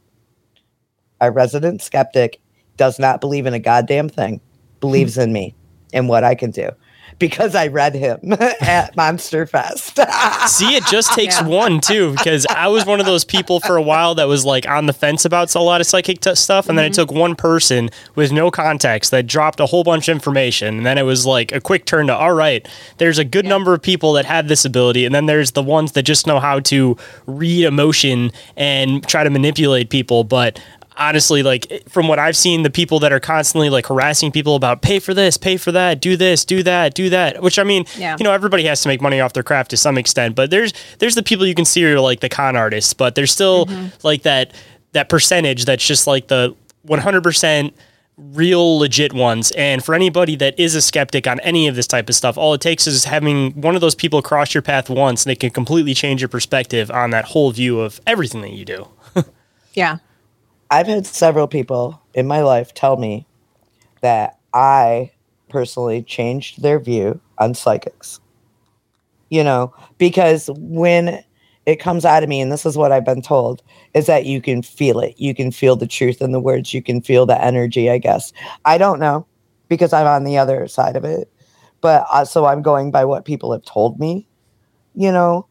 our 1.19 1.31
resident 1.31 1.81
skeptic, 1.81 2.39
does 2.77 2.99
not 2.99 3.19
believe 3.21 3.47
in 3.47 3.53
a 3.53 3.59
goddamn 3.59 4.09
thing, 4.09 4.41
believes 4.79 5.17
in 5.17 5.33
me 5.33 5.55
and 5.93 6.07
what 6.07 6.23
I 6.23 6.35
can 6.35 6.51
do. 6.51 6.69
Because 7.17 7.55
I 7.55 7.67
read 7.67 7.95
him 7.95 8.33
at 8.61 8.95
Monster 8.95 9.45
Fest. 9.45 9.97
See, 10.47 10.75
it 10.75 10.85
just 10.85 11.13
takes 11.13 11.39
Yeah. 11.39 11.47
one 11.47 11.79
too, 11.79 12.11
because 12.11 12.45
I 12.49 12.67
was 12.67 12.85
one 12.85 12.99
of 12.99 13.05
those 13.05 13.23
people 13.23 13.59
for 13.59 13.77
a 13.77 13.81
while 13.81 14.15
that 14.15 14.27
was 14.27 14.45
like 14.45 14.67
on 14.67 14.85
the 14.85 14.93
fence 14.93 15.25
about 15.25 15.53
a 15.55 15.59
lot 15.59 15.79
of 15.81 15.87
psychic 15.87 16.19
t- 16.19 16.35
stuff, 16.35 16.67
and 16.67 16.77
then 16.77 16.85
it 16.85 16.89
mm-hmm. 16.89 17.07
took 17.07 17.11
one 17.11 17.35
person 17.35 17.89
with 18.15 18.31
no 18.31 18.51
context 18.51 19.11
that 19.11 19.27
dropped 19.27 19.59
a 19.59 19.65
whole 19.65 19.83
bunch 19.83 20.07
of 20.07 20.13
information, 20.13 20.77
and 20.77 20.85
then 20.85 20.97
it 20.97 21.03
was 21.03 21.25
like 21.25 21.51
a 21.51 21.61
quick 21.61 21.85
turn 21.85 22.07
to 22.07 22.15
all 22.15 22.33
right. 22.33 22.67
There's 22.97 23.17
a 23.17 23.23
good 23.25 23.45
number 23.45 23.73
of 23.73 23.81
people 23.81 24.13
that 24.13 24.25
have 24.25 24.47
this 24.47 24.65
ability, 24.65 25.05
and 25.05 25.13
then 25.15 25.25
there's 25.25 25.51
the 25.51 25.63
ones 25.63 25.93
that 25.93 26.03
just 26.03 26.27
know 26.27 26.39
how 26.39 26.59
to 26.61 26.97
read 27.25 27.63
emotion 27.65 28.31
and 28.57 29.07
try 29.07 29.23
to 29.23 29.29
manipulate 29.29 29.89
people, 29.89 30.23
but. 30.23 30.59
Honestly, 30.97 31.43
like 31.43 31.83
from 31.89 32.07
what 32.07 32.19
I've 32.19 32.37
seen, 32.37 32.63
the 32.63 32.69
people 32.69 32.99
that 32.99 33.11
are 33.11 33.19
constantly 33.19 33.69
like 33.69 33.87
harassing 33.87 34.31
people 34.31 34.55
about 34.55 34.81
pay 34.81 34.99
for 34.99 35.13
this, 35.13 35.37
pay 35.37 35.57
for 35.57 35.71
that, 35.71 36.01
do 36.01 36.15
this, 36.15 36.45
do 36.45 36.63
that, 36.63 36.93
do 36.93 37.09
that. 37.09 37.41
Which 37.41 37.59
I 37.59 37.63
mean, 37.63 37.85
Yeah. 37.97 38.15
you 38.19 38.23
know, 38.23 38.31
everybody 38.31 38.63
has 38.65 38.81
to 38.83 38.87
make 38.87 39.01
money 39.01 39.19
off 39.19 39.33
their 39.33 39.43
craft 39.43 39.71
to 39.71 39.77
some 39.77 39.97
extent, 39.97 40.35
but 40.35 40.51
there's 40.51 40.73
there's 40.99 41.15
the 41.15 41.23
people 41.23 41.45
you 41.45 41.55
can 41.55 41.65
see 41.65 41.85
are 41.85 41.99
like 41.99 42.21
the 42.21 42.29
con 42.29 42.55
artists, 42.55 42.93
but 42.93 43.15
there's 43.15 43.31
still 43.31 43.65
mm-hmm. 43.65 43.87
like 44.03 44.23
that 44.23 44.53
that 44.93 45.09
percentage 45.09 45.65
that's 45.65 45.85
just 45.85 46.07
like 46.07 46.27
the 46.27 46.55
100% 46.87 47.73
real 48.17 48.77
legit 48.77 49.13
ones. 49.13 49.51
And 49.51 49.83
for 49.83 49.93
anybody 49.93 50.35
that 50.37 50.57
is 50.59 50.75
a 50.75 50.81
skeptic 50.81 51.27
on 51.27 51.39
any 51.41 51.67
of 51.67 51.75
this 51.75 51.87
type 51.87 52.07
of 52.07 52.15
stuff, 52.15 52.37
all 52.37 52.53
it 52.53 52.61
takes 52.61 52.87
is 52.87 53.03
having 53.05 53.51
one 53.59 53.75
of 53.75 53.81
those 53.81 53.95
people 53.95 54.21
cross 54.21 54.53
your 54.53 54.61
path 54.61 54.89
once 54.89 55.25
and 55.25 55.33
it 55.33 55.39
can 55.39 55.49
completely 55.49 55.93
change 55.93 56.21
your 56.21 56.29
perspective 56.29 56.89
on 56.89 57.09
that 57.09 57.25
whole 57.25 57.51
view 57.51 57.81
of 57.81 57.99
everything 58.07 58.41
that 58.41 58.53
you 58.53 58.65
do. 58.65 58.87
Yeah. 59.75 59.97
I've 60.75 60.87
had 60.87 61.07
several 61.07 61.47
people 61.47 62.01
in 62.13 62.27
my 62.27 62.41
life 62.41 62.73
tell 62.73 62.97
me 62.97 63.25
that 64.01 64.37
I 64.53 65.13
personally 65.47 66.03
changed 66.03 66.61
their 66.61 66.81
view 66.81 67.21
on 67.37 67.53
psychics. 67.53 68.19
You 69.29 69.45
know, 69.45 69.73
because 69.97 70.49
when 70.57 71.23
it 71.65 71.77
comes 71.77 72.03
out 72.03 72.23
of 72.23 72.29
me, 72.29 72.41
and 72.41 72.51
this 72.51 72.65
is 72.65 72.75
what 72.75 72.91
I've 72.91 73.05
been 73.05 73.21
told, 73.21 73.63
is 73.93 74.07
that 74.07 74.25
you 74.25 74.41
can 74.41 74.61
feel 74.61 74.99
it. 74.99 75.15
You 75.17 75.33
can 75.33 75.49
feel 75.49 75.77
the 75.77 75.87
truth 75.87 76.21
in 76.21 76.33
the 76.33 76.41
words. 76.41 76.73
You 76.73 76.83
can 76.83 77.01
feel 77.01 77.25
the 77.25 77.41
energy, 77.41 77.89
I 77.89 77.97
guess. 77.97 78.33
I 78.65 78.77
don't 78.77 78.99
know 78.99 79.25
because 79.69 79.93
I'm 79.93 80.07
on 80.07 80.25
the 80.25 80.37
other 80.37 80.67
side 80.67 80.97
of 80.97 81.05
it. 81.05 81.31
But 81.79 82.05
uh, 82.11 82.25
so 82.25 82.47
I'm 82.47 82.61
going 82.61 82.91
by 82.91 83.05
what 83.05 83.23
people 83.23 83.53
have 83.53 83.63
told 83.63 83.97
me, 83.97 84.27
you 84.93 85.13
know. 85.13 85.47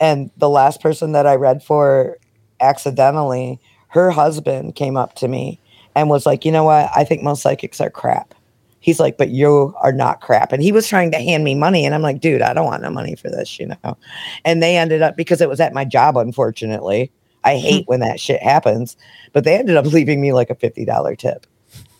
And 0.00 0.32
the 0.36 0.48
last 0.48 0.80
person 0.82 1.12
that 1.12 1.28
I 1.28 1.36
read 1.36 1.62
for 1.62 2.18
accidentally, 2.60 3.60
her 3.94 4.10
husband 4.10 4.74
came 4.74 4.96
up 4.96 5.14
to 5.14 5.28
me 5.28 5.60
and 5.94 6.10
was 6.10 6.26
like, 6.26 6.44
you 6.44 6.50
know 6.50 6.64
what? 6.64 6.90
I 6.96 7.04
think 7.04 7.22
most 7.22 7.42
psychics 7.42 7.80
are 7.80 7.90
crap. 7.90 8.34
He's 8.80 8.98
like, 8.98 9.16
but 9.16 9.30
you 9.30 9.72
are 9.80 9.92
not 9.92 10.20
crap. 10.20 10.52
And 10.52 10.60
he 10.60 10.72
was 10.72 10.88
trying 10.88 11.12
to 11.12 11.18
hand 11.18 11.44
me 11.44 11.54
money. 11.54 11.86
And 11.86 11.94
I'm 11.94 12.02
like, 12.02 12.20
dude, 12.20 12.42
I 12.42 12.52
don't 12.52 12.66
want 12.66 12.82
no 12.82 12.90
money 12.90 13.14
for 13.14 13.30
this, 13.30 13.58
you 13.58 13.68
know? 13.68 13.96
And 14.44 14.60
they 14.60 14.76
ended 14.76 15.00
up, 15.00 15.16
because 15.16 15.40
it 15.40 15.48
was 15.48 15.60
at 15.60 15.72
my 15.72 15.84
job, 15.84 16.16
unfortunately. 16.16 17.12
I 17.44 17.54
mm-hmm. 17.54 17.66
hate 17.66 17.88
when 17.88 18.00
that 18.00 18.18
shit 18.18 18.42
happens, 18.42 18.96
but 19.32 19.44
they 19.44 19.56
ended 19.56 19.76
up 19.76 19.86
leaving 19.92 20.20
me 20.20 20.32
like 20.32 20.50
a 20.50 20.56
$50 20.56 21.16
tip. 21.16 21.46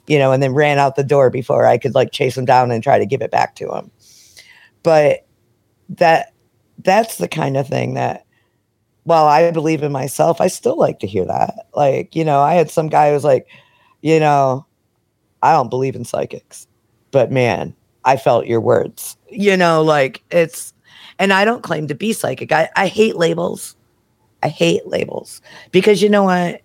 you 0.09 0.19
know, 0.19 0.33
and 0.33 0.43
then 0.43 0.53
ran 0.53 0.79
out 0.79 0.97
the 0.97 1.05
door 1.05 1.31
before 1.31 1.65
I 1.65 1.79
could 1.79 1.95
like 1.95 2.11
chase 2.11 2.35
them 2.35 2.45
down 2.45 2.73
and 2.73 2.83
try 2.83 2.99
to 2.99 3.07
give 3.07 3.23
it 3.23 3.31
back 3.31 3.55
to 3.57 3.67
them. 3.69 3.91
But 4.83 5.27
that 5.89 6.33
that's 6.83 7.19
the 7.19 7.29
kind 7.29 7.57
of 7.57 7.69
thing 7.69 7.95
that 7.95 8.24
while 9.05 9.27
I 9.27 9.51
believe 9.51 9.83
in 9.83 9.93
myself, 9.93 10.41
I 10.41 10.49
still 10.49 10.77
like 10.79 10.99
to 11.01 11.07
hear 11.07 11.25
that. 11.25 11.67
Like, 11.75 12.15
you 12.17 12.25
know, 12.25 12.41
I 12.41 12.55
had 12.55 12.71
some 12.71 12.89
guy 12.89 13.09
who 13.09 13.15
was 13.15 13.25
like, 13.25 13.47
you 14.03 14.19
know, 14.19 14.67
I 15.43 15.53
don't 15.53 15.71
believe 15.71 15.95
in 15.95 16.05
psychics, 16.05 16.67
but 17.11 17.31
man, 17.31 17.75
I 18.05 18.17
felt 18.17 18.47
your 18.47 18.61
words. 18.61 19.17
You 19.31 19.57
know, 19.57 19.83
like 19.83 20.23
it's, 20.31 20.73
and 21.19 21.33
I 21.33 21.45
don't 21.45 21.63
claim 21.63 21.87
to 21.89 21.95
be 21.95 22.13
psychic. 22.13 22.51
I, 22.51 22.69
I 22.77 22.87
hate 22.87 23.17
labels. 23.17 23.77
I 24.43 24.49
hate 24.49 24.87
labels 24.87 25.41
because 25.71 26.03
you 26.03 26.09
know 26.09 26.25
what? 26.25 26.61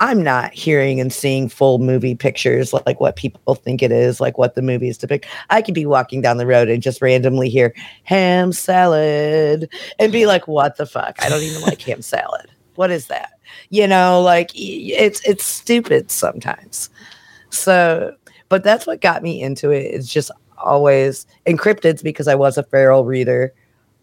I'm 0.00 0.22
not 0.22 0.54
hearing 0.54 0.98
and 0.98 1.12
seeing 1.12 1.50
full 1.50 1.78
movie 1.78 2.14
pictures 2.14 2.72
like 2.72 3.00
what 3.00 3.16
people 3.16 3.54
think 3.54 3.82
it 3.82 3.92
is, 3.92 4.18
like 4.18 4.38
what 4.38 4.54
the 4.54 4.62
movies 4.62 4.96
depict. 4.96 5.26
I 5.50 5.60
could 5.60 5.74
be 5.74 5.84
walking 5.84 6.22
down 6.22 6.38
the 6.38 6.46
road 6.46 6.70
and 6.70 6.82
just 6.82 7.02
randomly 7.02 7.50
hear 7.50 7.74
ham 8.04 8.52
salad 8.52 9.68
and 9.98 10.10
be 10.10 10.24
like, 10.24 10.48
what 10.48 10.76
the 10.76 10.86
fuck? 10.86 11.16
I 11.22 11.28
don't 11.28 11.42
even 11.42 11.60
like 11.62 11.82
ham 11.82 12.00
salad. 12.00 12.50
What 12.76 12.90
is 12.90 13.08
that? 13.08 13.32
You 13.68 13.86
know, 13.86 14.22
like 14.22 14.50
it's 14.54 15.26
it's 15.28 15.44
stupid 15.44 16.10
sometimes. 16.10 16.88
So, 17.50 18.14
but 18.48 18.64
that's 18.64 18.86
what 18.86 19.02
got 19.02 19.22
me 19.22 19.42
into 19.42 19.70
it. 19.70 19.82
It's 19.82 20.10
just 20.10 20.30
always 20.56 21.26
encrypted 21.46 22.02
because 22.02 22.26
I 22.26 22.36
was 22.36 22.56
a 22.56 22.62
feral 22.62 23.04
reader. 23.04 23.52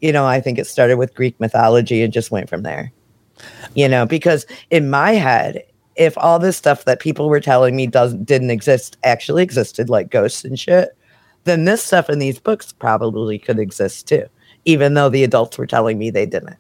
You 0.02 0.12
know, 0.12 0.28
I 0.28 0.42
think 0.42 0.60
it 0.60 0.68
started 0.68 0.98
with 0.98 1.16
Greek 1.16 1.40
mythology 1.40 2.04
and 2.04 2.14
just 2.14 2.30
went 2.30 2.50
from 2.50 2.62
there. 2.62 2.92
You 3.74 3.88
know, 3.88 4.06
because 4.06 4.46
in 4.70 4.92
my 4.92 5.14
head, 5.14 5.64
if 5.98 6.18
all 6.18 6.40
this 6.40 6.56
stuff 6.58 6.86
that 6.86 7.00
people 7.00 7.28
were 7.28 7.40
telling 7.40 7.76
me 7.76 7.88
doesn't 7.88 8.26
didn't 8.26 8.52
exist 8.52 8.98
actually 9.04 9.44
existed, 9.44 9.90
like 9.90 10.10
ghosts 10.10 10.46
and 10.46 10.60
shit, 10.60 10.96
then 11.44 11.66
this 11.66 11.84
stuff 11.84 12.10
in 12.10 12.20
these 12.20 12.40
books 12.40 12.72
probably 12.72 13.38
could 13.40 13.60
exist 13.60 14.08
too, 14.08 14.26
even 14.66 14.94
though 14.94 15.10
the 15.10 15.24
adults 15.24 15.58
were 15.58 15.68
telling 15.68 15.98
me 15.98 16.10
they 16.10 16.26
didn't. 16.26 16.58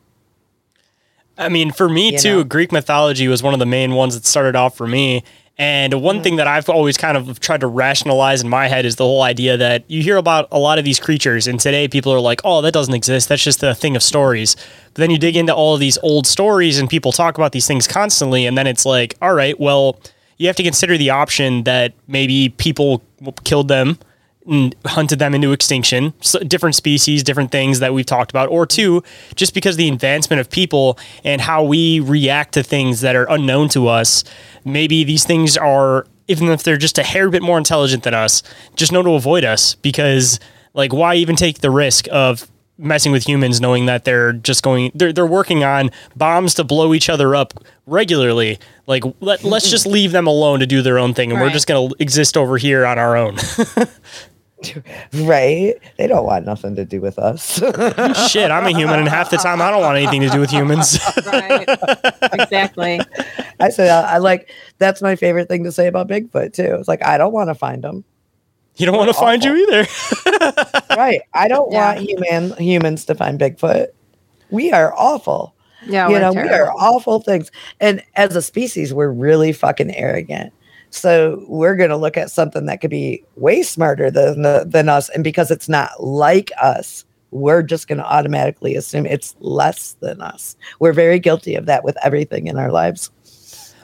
I 1.37 1.49
mean, 1.49 1.71
for 1.71 1.87
me 1.87 2.13
You 2.13 2.19
too, 2.19 2.35
know? 2.37 2.43
Greek 2.43 2.71
mythology 2.71 3.27
was 3.27 3.43
one 3.43 3.53
of 3.53 3.59
the 3.59 3.65
main 3.65 3.93
ones 3.93 4.15
that 4.15 4.25
started 4.25 4.55
off 4.55 4.75
for 4.75 4.87
me. 4.87 5.23
And 5.59 6.01
one 6.01 6.21
thing 6.21 6.33
mm. 6.33 6.37
that 6.37 6.47
I've 6.47 6.69
always 6.69 6.97
kind 6.97 7.17
of 7.17 7.39
tried 7.39 7.61
to 7.61 7.67
rationalize 7.67 8.43
in 8.43 8.49
my 8.49 8.67
head 8.67 8.85
is 8.85 8.97
the 8.97 9.03
whole 9.03 9.23
idea 9.23 9.57
that 9.57 9.89
you 9.89 10.03
hear 10.03 10.17
about 10.17 10.47
a 10.51 10.59
lot 10.59 10.77
of 10.77 10.85
these 10.85 10.99
creatures, 10.99 11.47
and 11.47 11.59
today 11.59 11.87
people 11.87 12.13
are 12.13 12.19
like, 12.19 12.41
oh, 12.43 12.61
that 12.61 12.73
doesn't 12.73 12.93
exist. 12.93 13.29
That's 13.29 13.43
just 13.43 13.63
a 13.63 13.73
thing 13.73 13.95
of 13.95 14.03
stories. 14.03 14.55
But 14.93 15.01
then 15.01 15.09
you 15.09 15.17
dig 15.17 15.35
into 15.35 15.55
all 15.55 15.73
of 15.73 15.79
these 15.79 15.97
old 15.99 16.27
stories, 16.27 16.77
and 16.77 16.89
people 16.89 17.11
talk 17.11 17.37
about 17.37 17.53
these 17.53 17.65
things 17.65 17.87
constantly, 17.87 18.45
and 18.45 18.57
then 18.57 18.67
it's 18.67 18.85
like, 18.85 19.15
all 19.21 19.33
right, 19.33 19.59
well, 19.59 19.99
you 20.37 20.45
have 20.45 20.55
to 20.57 20.63
consider 20.63 20.97
the 20.97 21.09
option 21.09 21.63
that 21.63 21.93
maybe 22.07 22.49
people 22.49 23.01
killed 23.43 23.67
them 23.67 23.97
hunted 24.85 25.19
them 25.19 25.35
into 25.35 25.51
extinction, 25.51 26.13
so 26.21 26.39
different 26.39 26.75
species, 26.75 27.23
different 27.23 27.51
things 27.51 27.79
that 27.79 27.93
we've 27.93 28.05
talked 28.05 28.31
about, 28.31 28.49
or 28.49 28.65
two, 28.65 29.03
just 29.35 29.53
because 29.53 29.75
the 29.75 29.89
advancement 29.89 30.39
of 30.39 30.49
people 30.49 30.97
and 31.23 31.41
how 31.41 31.63
we 31.63 31.99
react 31.99 32.53
to 32.53 32.63
things 32.63 33.01
that 33.01 33.15
are 33.15 33.29
unknown 33.29 33.69
to 33.69 33.87
us, 33.87 34.23
maybe 34.63 35.03
these 35.03 35.25
things 35.25 35.57
are, 35.57 36.07
even 36.27 36.49
if 36.49 36.63
they're 36.63 36.77
just 36.77 36.97
a 36.97 37.03
hair 37.03 37.29
bit 37.29 37.41
more 37.41 37.57
intelligent 37.57 38.03
than 38.03 38.13
us, 38.13 38.41
just 38.75 38.91
know 38.91 39.03
to 39.03 39.11
avoid 39.11 39.43
us 39.43 39.75
because, 39.75 40.39
like, 40.73 40.93
why 40.93 41.15
even 41.15 41.35
take 41.35 41.59
the 41.59 41.71
risk 41.71 42.07
of 42.11 42.49
messing 42.77 43.11
with 43.11 43.27
humans 43.27 43.59
knowing 43.59 43.87
that 43.87 44.05
they're 44.05 44.33
just 44.33 44.61
going 44.61 44.91
they're, 44.93 45.11
they're 45.11 45.25
working 45.25 45.63
on 45.63 45.89
bombs 46.15 46.53
to 46.53 46.63
blow 46.63 46.93
each 46.93 47.09
other 47.09 47.35
up 47.35 47.53
regularly? 47.85 48.59
Like 48.85 49.03
let, 49.19 49.43
let's 49.43 49.69
just 49.69 49.85
leave 49.87 50.11
them 50.11 50.27
alone 50.27 50.59
to 50.59 50.67
do 50.67 50.81
their 50.81 50.99
own 50.99 51.13
thing 51.15 51.31
and 51.31 51.41
we're 51.41 51.49
just 51.49 51.65
going 51.67 51.89
to 51.89 51.95
exist 51.99 52.37
over 52.37 52.57
here 52.57 52.85
on 52.85 52.99
our 52.99 53.17
own 53.17 53.37
Right? 55.13 55.75
They 55.97 56.07
don't 56.07 56.25
want 56.25 56.45
nothing 56.45 56.75
to 56.75 56.85
do 56.85 56.99
with 57.01 57.19
us. 57.19 57.57
Shit, 58.31 58.51
I'm 58.51 58.65
a 58.65 58.71
human, 58.71 58.99
and 58.99 59.07
half 59.07 59.29
the 59.29 59.37
time 59.37 59.61
I 59.61 59.69
don't 59.71 59.81
want 59.81 59.97
anything 59.97 60.21
to 60.21 60.29
do 60.29 60.39
with 60.39 60.49
humans. 60.49 60.99
Right. 61.27 61.67
exactly. 62.33 62.99
I 63.59 63.69
said 63.69 63.89
I, 63.89 64.13
I 64.15 64.17
like 64.17 64.49
that's 64.77 65.01
my 65.01 65.15
favorite 65.15 65.47
thing 65.47 65.63
to 65.65 65.71
say 65.71 65.87
about 65.87 66.07
Bigfoot 66.07 66.53
too. 66.53 66.75
It's 66.79 66.87
like 66.87 67.03
I 67.03 67.17
don't 67.17 67.33
want 67.33 67.49
to 67.49 67.55
find 67.55 67.83
them. 67.83 68.03
you 68.77 68.85
don't 68.85 68.97
want 68.97 69.09
to 69.09 69.13
find 69.13 69.43
you 69.43 69.55
either. 69.55 69.87
right. 70.95 71.21
I 71.33 71.47
don't 71.47 71.71
Yeah. 71.71 71.93
want 71.95 71.99
human 72.07 72.53
humans 72.57 73.05
to 73.05 73.15
find 73.15 73.39
Bigfoot. 73.39 73.87
We 74.49 74.71
are 74.71 74.93
awful. 74.95 75.53
Yeah. 75.85 76.07
you 76.07 76.13
we're 76.13 76.19
know, 76.19 76.31
we 76.33 76.49
are 76.49 76.71
awful 76.71 77.19
things. 77.19 77.51
And 77.79 78.01
as 78.15 78.35
a 78.35 78.41
species, 78.41 78.93
we're 78.93 79.11
really 79.11 79.51
fucking 79.51 79.93
arrogant. 79.95 80.53
So 80.97 81.43
we're 81.47 81.75
going 81.75 81.89
to 81.89 81.97
look 81.97 82.17
at 82.17 82.31
something 82.31 82.65
that 82.65 82.81
could 82.81 82.89
be 82.89 83.23
way 83.35 83.63
smarter 83.63 84.09
than 84.11 84.41
than 84.69 84.89
us, 84.89 85.09
and 85.09 85.23
because 85.23 85.51
it's 85.51 85.69
not 85.69 86.03
like 86.03 86.51
us, 86.61 87.05
we're 87.31 87.63
just 87.63 87.87
going 87.87 87.99
to 87.99 88.05
automatically 88.05 88.75
assume 88.75 89.05
it's 89.05 89.35
less 89.39 89.93
than 89.99 90.21
us. 90.21 90.55
We're 90.79 90.93
very 90.93 91.19
guilty 91.19 91.55
of 91.55 91.65
that 91.65 91.83
with 91.83 91.97
everything 92.03 92.47
in 92.47 92.57
our 92.57 92.71
lives. 92.71 93.11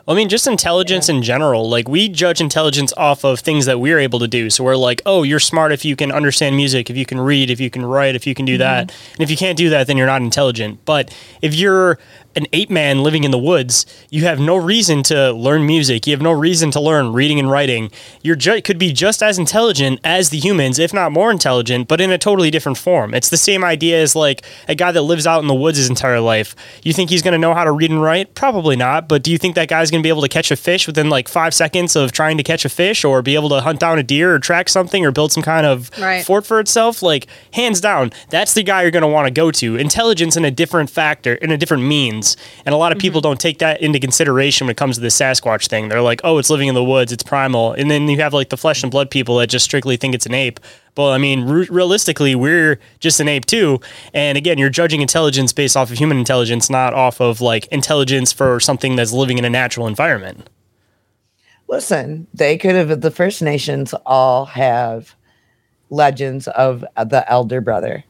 I 0.06 0.14
mean, 0.16 0.28
just 0.28 0.48
intelligence 0.48 1.08
in 1.08 1.22
general. 1.22 1.70
Like, 1.70 1.88
we 1.88 2.10
judge 2.10 2.42
intelligence 2.42 2.92
off 2.98 3.24
of 3.24 3.40
things 3.40 3.66
that 3.68 3.80
we're 3.80 4.00
able 4.00 4.20
to 4.20 4.28
do. 4.28 4.50
So 4.50 4.62
we're 4.62 4.76
like, 4.76 5.02
oh, 5.06 5.24
you're 5.24 5.40
smart 5.40 5.72
if 5.72 5.86
you 5.86 5.96
can 5.96 6.12
understand 6.12 6.58
music, 6.58 6.90
if 6.90 6.98
you 6.98 7.06
can 7.06 7.22
read, 7.22 7.50
if 7.50 7.62
you 7.62 7.70
can 7.70 7.86
write, 7.86 8.14
if 8.14 8.28
you 8.28 8.36
can 8.36 8.44
do 8.44 8.54
mm-hmm. 8.54 8.60
that. 8.60 8.94
And 9.14 9.22
if 9.22 9.32
you 9.32 9.38
can't 9.38 9.58
do 9.58 9.70
that, 9.70 9.88
then 9.88 9.96
you're 9.96 10.08
not 10.08 10.22
intelligent. 10.22 10.84
But 10.84 11.16
if 11.42 11.56
you're 11.56 12.00
an 12.36 12.48
ape 12.54 12.70
man 12.70 13.04
living 13.04 13.24
in 13.24 13.32
the 13.32 13.38
woods, 13.38 13.86
you 14.10 14.24
have 14.24 14.40
no 14.40 14.56
reason 14.56 15.04
to 15.04 15.32
learn 15.34 15.66
music. 15.66 16.08
You 16.08 16.14
have 16.14 16.22
no 16.22 16.32
reason 16.32 16.72
to 16.72 16.80
learn 16.80 17.14
reading 17.14 17.40
and 17.40 17.50
writing. 17.50 17.92
You're 18.22 18.36
ju- 18.36 18.62
could 18.62 18.80
be 18.80 18.92
just 18.94 19.22
as 19.22 19.38
intelligent 19.38 20.00
as 20.04 20.30
the 20.30 20.40
humans, 20.40 20.80
if 20.80 20.94
not 20.94 21.12
more 21.12 21.32
intelligent, 21.32 21.88
but 21.88 22.02
in 22.02 22.12
a 22.12 22.18
totally 22.18 22.50
different 22.52 22.78
form. 22.78 23.14
It's 23.14 23.30
the 23.30 23.38
same 23.38 23.64
idea 23.64 24.02
as 24.02 24.16
like 24.16 24.44
a 24.68 24.76
guy 24.76 24.92
that 24.92 25.02
lives 25.04 25.28
out 25.28 25.42
in 25.42 25.48
the 25.48 25.54
woods 25.54 25.78
his 25.78 25.90
entire 25.90 26.20
life. 26.20 26.56
You 26.84 26.94
think 26.94 27.10
he's 27.10 27.22
going 27.22 27.34
to 27.34 27.38
know 27.38 27.54
how 27.54 27.64
to 27.64 27.72
read 27.72 27.92
and 27.92 28.02
write? 28.02 28.34
Probably 28.36 28.76
not. 28.76 29.08
But 29.08 29.24
do 29.24 29.32
you 29.32 29.38
think 29.38 29.56
that 29.56 29.68
guy's 29.68 29.92
going 29.92 30.02
to 30.02 30.06
be 30.06 30.10
able 30.10 30.22
to 30.22 30.30
catch 30.30 30.52
a 30.52 30.56
fish 30.56 30.88
within 30.88 31.10
like 31.10 31.28
five 31.28 31.54
seconds 31.54 31.96
of 31.96 32.12
trying 32.12 32.38
to 32.38 32.44
catch 32.44 32.66
a 32.66 32.70
fish, 32.70 33.04
or 33.04 33.22
be 33.22 33.36
able 33.36 33.50
to 33.50 33.62
hunt 33.62 33.80
down 33.80 34.00
a 34.00 34.04
deer, 34.04 34.34
or 34.36 34.40
track 34.40 34.70
something, 34.70 35.06
or 35.06 35.12
build 35.12 35.32
some 35.32 35.44
kind 35.44 35.66
of 35.66 35.90
Right. 36.00 36.26
fort 36.26 36.46
for 36.46 36.60
itself? 36.60 37.02
Like 37.02 37.28
hands 37.54 37.80
down, 37.82 38.12
that's 38.30 38.54
the 38.54 38.64
guy 38.64 38.82
you're 38.82 38.92
going 38.92 39.02
to 39.02 39.08
want 39.08 39.28
to 39.28 39.32
go 39.32 39.52
to. 39.52 39.76
Intelligence 39.76 40.36
in 40.38 40.46
a 40.46 40.52
different 40.52 40.90
factor, 40.90 41.34
in 41.36 41.52
a 41.52 41.58
different 41.58 41.84
means, 41.84 42.23
and 42.66 42.74
a 42.74 42.78
lot 42.78 42.92
of 42.92 42.98
people 42.98 43.20
mm-hmm. 43.20 43.30
don't 43.30 43.40
take 43.40 43.60
that 43.60 43.82
into 43.82 44.00
consideration 44.00 44.66
when 44.66 44.72
it 44.72 44.78
comes 44.78 44.96
to 44.96 45.02
the 45.02 45.08
Sasquatch 45.08 45.68
thing. 45.68 45.90
They're 45.90 46.02
like, 46.02 46.22
oh, 46.24 46.38
it's 46.38 46.50
living 46.50 46.68
in 46.68 46.76
the 46.76 46.84
woods, 46.84 47.12
it's 47.12 47.24
primal, 47.24 47.74
and 47.74 47.90
then 47.90 48.08
you 48.08 48.18
have 48.22 48.34
like 48.34 48.50
the 48.50 48.58
flesh 48.58 48.84
and 48.84 48.92
blood 48.92 49.10
people 49.10 49.38
that 49.38 49.48
just 49.48 49.66
strictly 49.66 49.98
think 49.98 50.16
it's 50.16 50.26
an 50.26 50.34
ape. 50.34 50.60
But 50.96 51.12
I 51.12 51.18
mean, 51.18 51.46
re- 51.46 51.68
realistically, 51.70 52.36
we're 52.36 52.80
just 53.00 53.20
an 53.20 53.28
ape 53.28 53.46
too. 53.46 53.80
And 54.14 54.38
again, 54.38 54.58
you're 54.58 54.70
judging 54.70 55.02
intelligence 55.02 55.54
based 55.54 55.76
off 55.76 55.92
of 55.92 55.98
human 55.98 56.18
intelligence, 56.18 56.70
not 56.70 56.94
off 56.94 57.20
of 57.20 57.42
like 57.42 57.68
intelligence 57.68 58.32
for 58.32 58.60
something 58.60 58.96
that's 58.96 59.12
living 59.12 59.38
in 59.38 59.46
a 59.46 59.50
natural 59.50 59.88
environment. 59.88 60.50
Listen, 61.68 62.28
they 62.34 62.58
could 62.58 62.76
have 62.76 63.02
the 63.02 63.12
First 63.12 63.42
Nations 63.42 63.94
all 64.06 64.46
have 64.46 65.16
legends 65.90 66.48
of 66.50 66.82
the 66.96 67.24
elder 67.28 67.62
brother, 67.62 68.04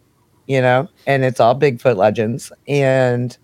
you 0.47 0.59
know, 0.59 0.89
and 1.05 1.23
it's 1.23 1.39
all 1.39 1.57
Bigfoot 1.57 1.95
legends. 1.95 2.51
And 2.67 3.37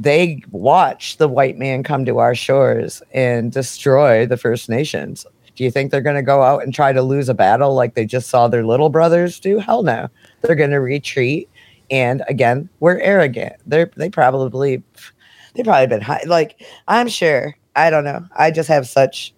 they 0.00 0.42
watch 0.50 1.18
the 1.18 1.28
white 1.28 1.58
man 1.58 1.82
come 1.82 2.06
to 2.06 2.18
our 2.18 2.34
shores 2.34 3.02
and 3.12 3.52
destroy 3.52 4.24
the 4.24 4.38
First 4.38 4.70
Nations. 4.70 5.26
Do 5.56 5.62
you 5.62 5.70
think 5.70 5.90
they're 5.90 6.00
going 6.00 6.16
to 6.16 6.22
go 6.22 6.42
out 6.42 6.62
and 6.62 6.72
try 6.72 6.90
to 6.94 7.02
lose 7.02 7.28
a 7.28 7.34
battle 7.34 7.74
like 7.74 7.94
they 7.94 8.06
just 8.06 8.30
saw 8.30 8.48
their 8.48 8.64
little 8.64 8.88
brothers 8.88 9.38
do? 9.38 9.58
Hell 9.58 9.82
no. 9.82 10.08
They're 10.40 10.56
going 10.56 10.70
to 10.70 10.80
retreat. 10.80 11.50
And 11.90 12.22
again, 12.28 12.70
we're 12.80 12.98
arrogant. 12.98 13.56
They're 13.66 13.90
they 13.94 14.08
probably 14.08 14.82
they 15.54 15.62
probably 15.62 15.86
been 15.86 16.00
high. 16.00 16.22
Like 16.24 16.62
I'm 16.88 17.08
sure. 17.08 17.54
I 17.76 17.90
don't 17.90 18.04
know. 18.04 18.24
I 18.34 18.50
just 18.50 18.68
have 18.68 18.88
such. 18.88 19.34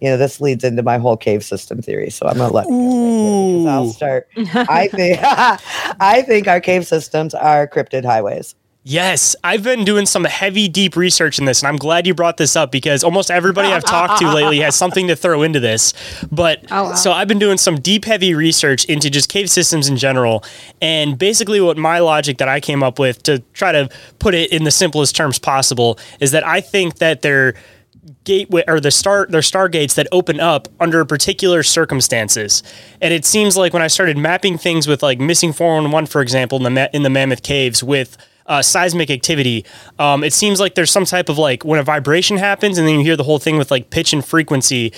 You 0.00 0.08
know, 0.08 0.16
this 0.16 0.40
leads 0.40 0.64
into 0.64 0.82
my 0.82 0.98
whole 0.98 1.16
cave 1.16 1.44
system 1.44 1.82
theory. 1.82 2.10
So 2.10 2.26
I'm 2.26 2.38
gonna 2.38 2.52
let 2.52 2.66
me 2.66 3.64
go 3.64 3.64
right 3.66 3.72
I'll 3.72 3.90
start. 3.90 4.28
I 4.36 4.88
think 4.88 5.18
I 5.22 6.22
think 6.22 6.48
our 6.48 6.60
cave 6.60 6.86
systems 6.86 7.34
are 7.34 7.68
cryptid 7.68 8.04
highways. 8.04 8.54
Yes, 8.84 9.36
I've 9.44 9.62
been 9.62 9.84
doing 9.84 10.06
some 10.06 10.24
heavy, 10.24 10.66
deep 10.66 10.96
research 10.96 11.38
in 11.38 11.44
this, 11.44 11.62
and 11.62 11.68
I'm 11.68 11.76
glad 11.76 12.04
you 12.04 12.14
brought 12.14 12.36
this 12.36 12.56
up 12.56 12.72
because 12.72 13.04
almost 13.04 13.30
everybody 13.30 13.68
I've 13.68 13.84
talked 13.84 14.18
to 14.20 14.34
lately 14.34 14.58
has 14.58 14.74
something 14.74 15.06
to 15.06 15.14
throw 15.14 15.42
into 15.42 15.60
this. 15.60 15.94
But 16.32 16.64
Oh, 16.68 16.84
wow. 16.90 16.94
so 16.94 17.12
I've 17.12 17.28
been 17.28 17.38
doing 17.38 17.58
some 17.58 17.76
deep, 17.80 18.04
heavy 18.04 18.34
research 18.34 18.84
into 18.86 19.08
just 19.08 19.28
cave 19.28 19.48
systems 19.50 19.88
in 19.88 19.96
general, 19.96 20.42
and 20.80 21.16
basically, 21.16 21.60
what 21.60 21.76
my 21.76 22.00
logic 22.00 22.38
that 22.38 22.48
I 22.48 22.58
came 22.58 22.82
up 22.82 22.98
with 22.98 23.22
to 23.22 23.38
try 23.52 23.70
to 23.70 23.88
put 24.18 24.34
it 24.34 24.50
in 24.50 24.64
the 24.64 24.72
simplest 24.72 25.14
terms 25.14 25.38
possible 25.38 25.96
is 26.18 26.32
that 26.32 26.44
I 26.44 26.60
think 26.60 26.96
that 26.96 27.22
they're 27.22 27.54
gateway 28.24 28.64
or 28.66 28.80
the 28.80 28.90
star 28.90 29.26
their 29.28 29.42
stargates 29.42 29.94
that 29.94 30.08
open 30.10 30.40
up 30.40 30.66
under 30.80 31.04
particular 31.04 31.62
circumstances 31.62 32.64
and 33.00 33.14
it 33.14 33.24
seems 33.24 33.56
like 33.56 33.72
when 33.72 33.82
i 33.82 33.86
started 33.86 34.16
mapping 34.18 34.58
things 34.58 34.88
with 34.88 35.02
like 35.04 35.20
missing 35.20 35.52
411 35.52 36.06
for 36.08 36.20
example 36.20 36.64
in 36.66 36.74
the 36.74 36.90
in 36.96 37.04
the 37.04 37.10
mammoth 37.10 37.42
caves 37.44 37.82
with 37.82 38.16
uh, 38.52 38.62
seismic 38.62 39.10
activity 39.10 39.64
um, 39.98 40.22
it 40.22 40.32
seems 40.32 40.60
like 40.60 40.74
there's 40.74 40.90
some 40.90 41.04
type 41.04 41.28
of 41.28 41.38
like 41.38 41.64
when 41.64 41.78
a 41.78 41.82
vibration 41.82 42.36
happens 42.36 42.78
and 42.78 42.86
then 42.86 42.98
you 42.98 43.04
hear 43.04 43.16
the 43.16 43.24
whole 43.24 43.38
thing 43.38 43.56
with 43.56 43.70
like 43.70 43.90
pitch 43.90 44.12
and 44.12 44.24
frequency 44.24 44.92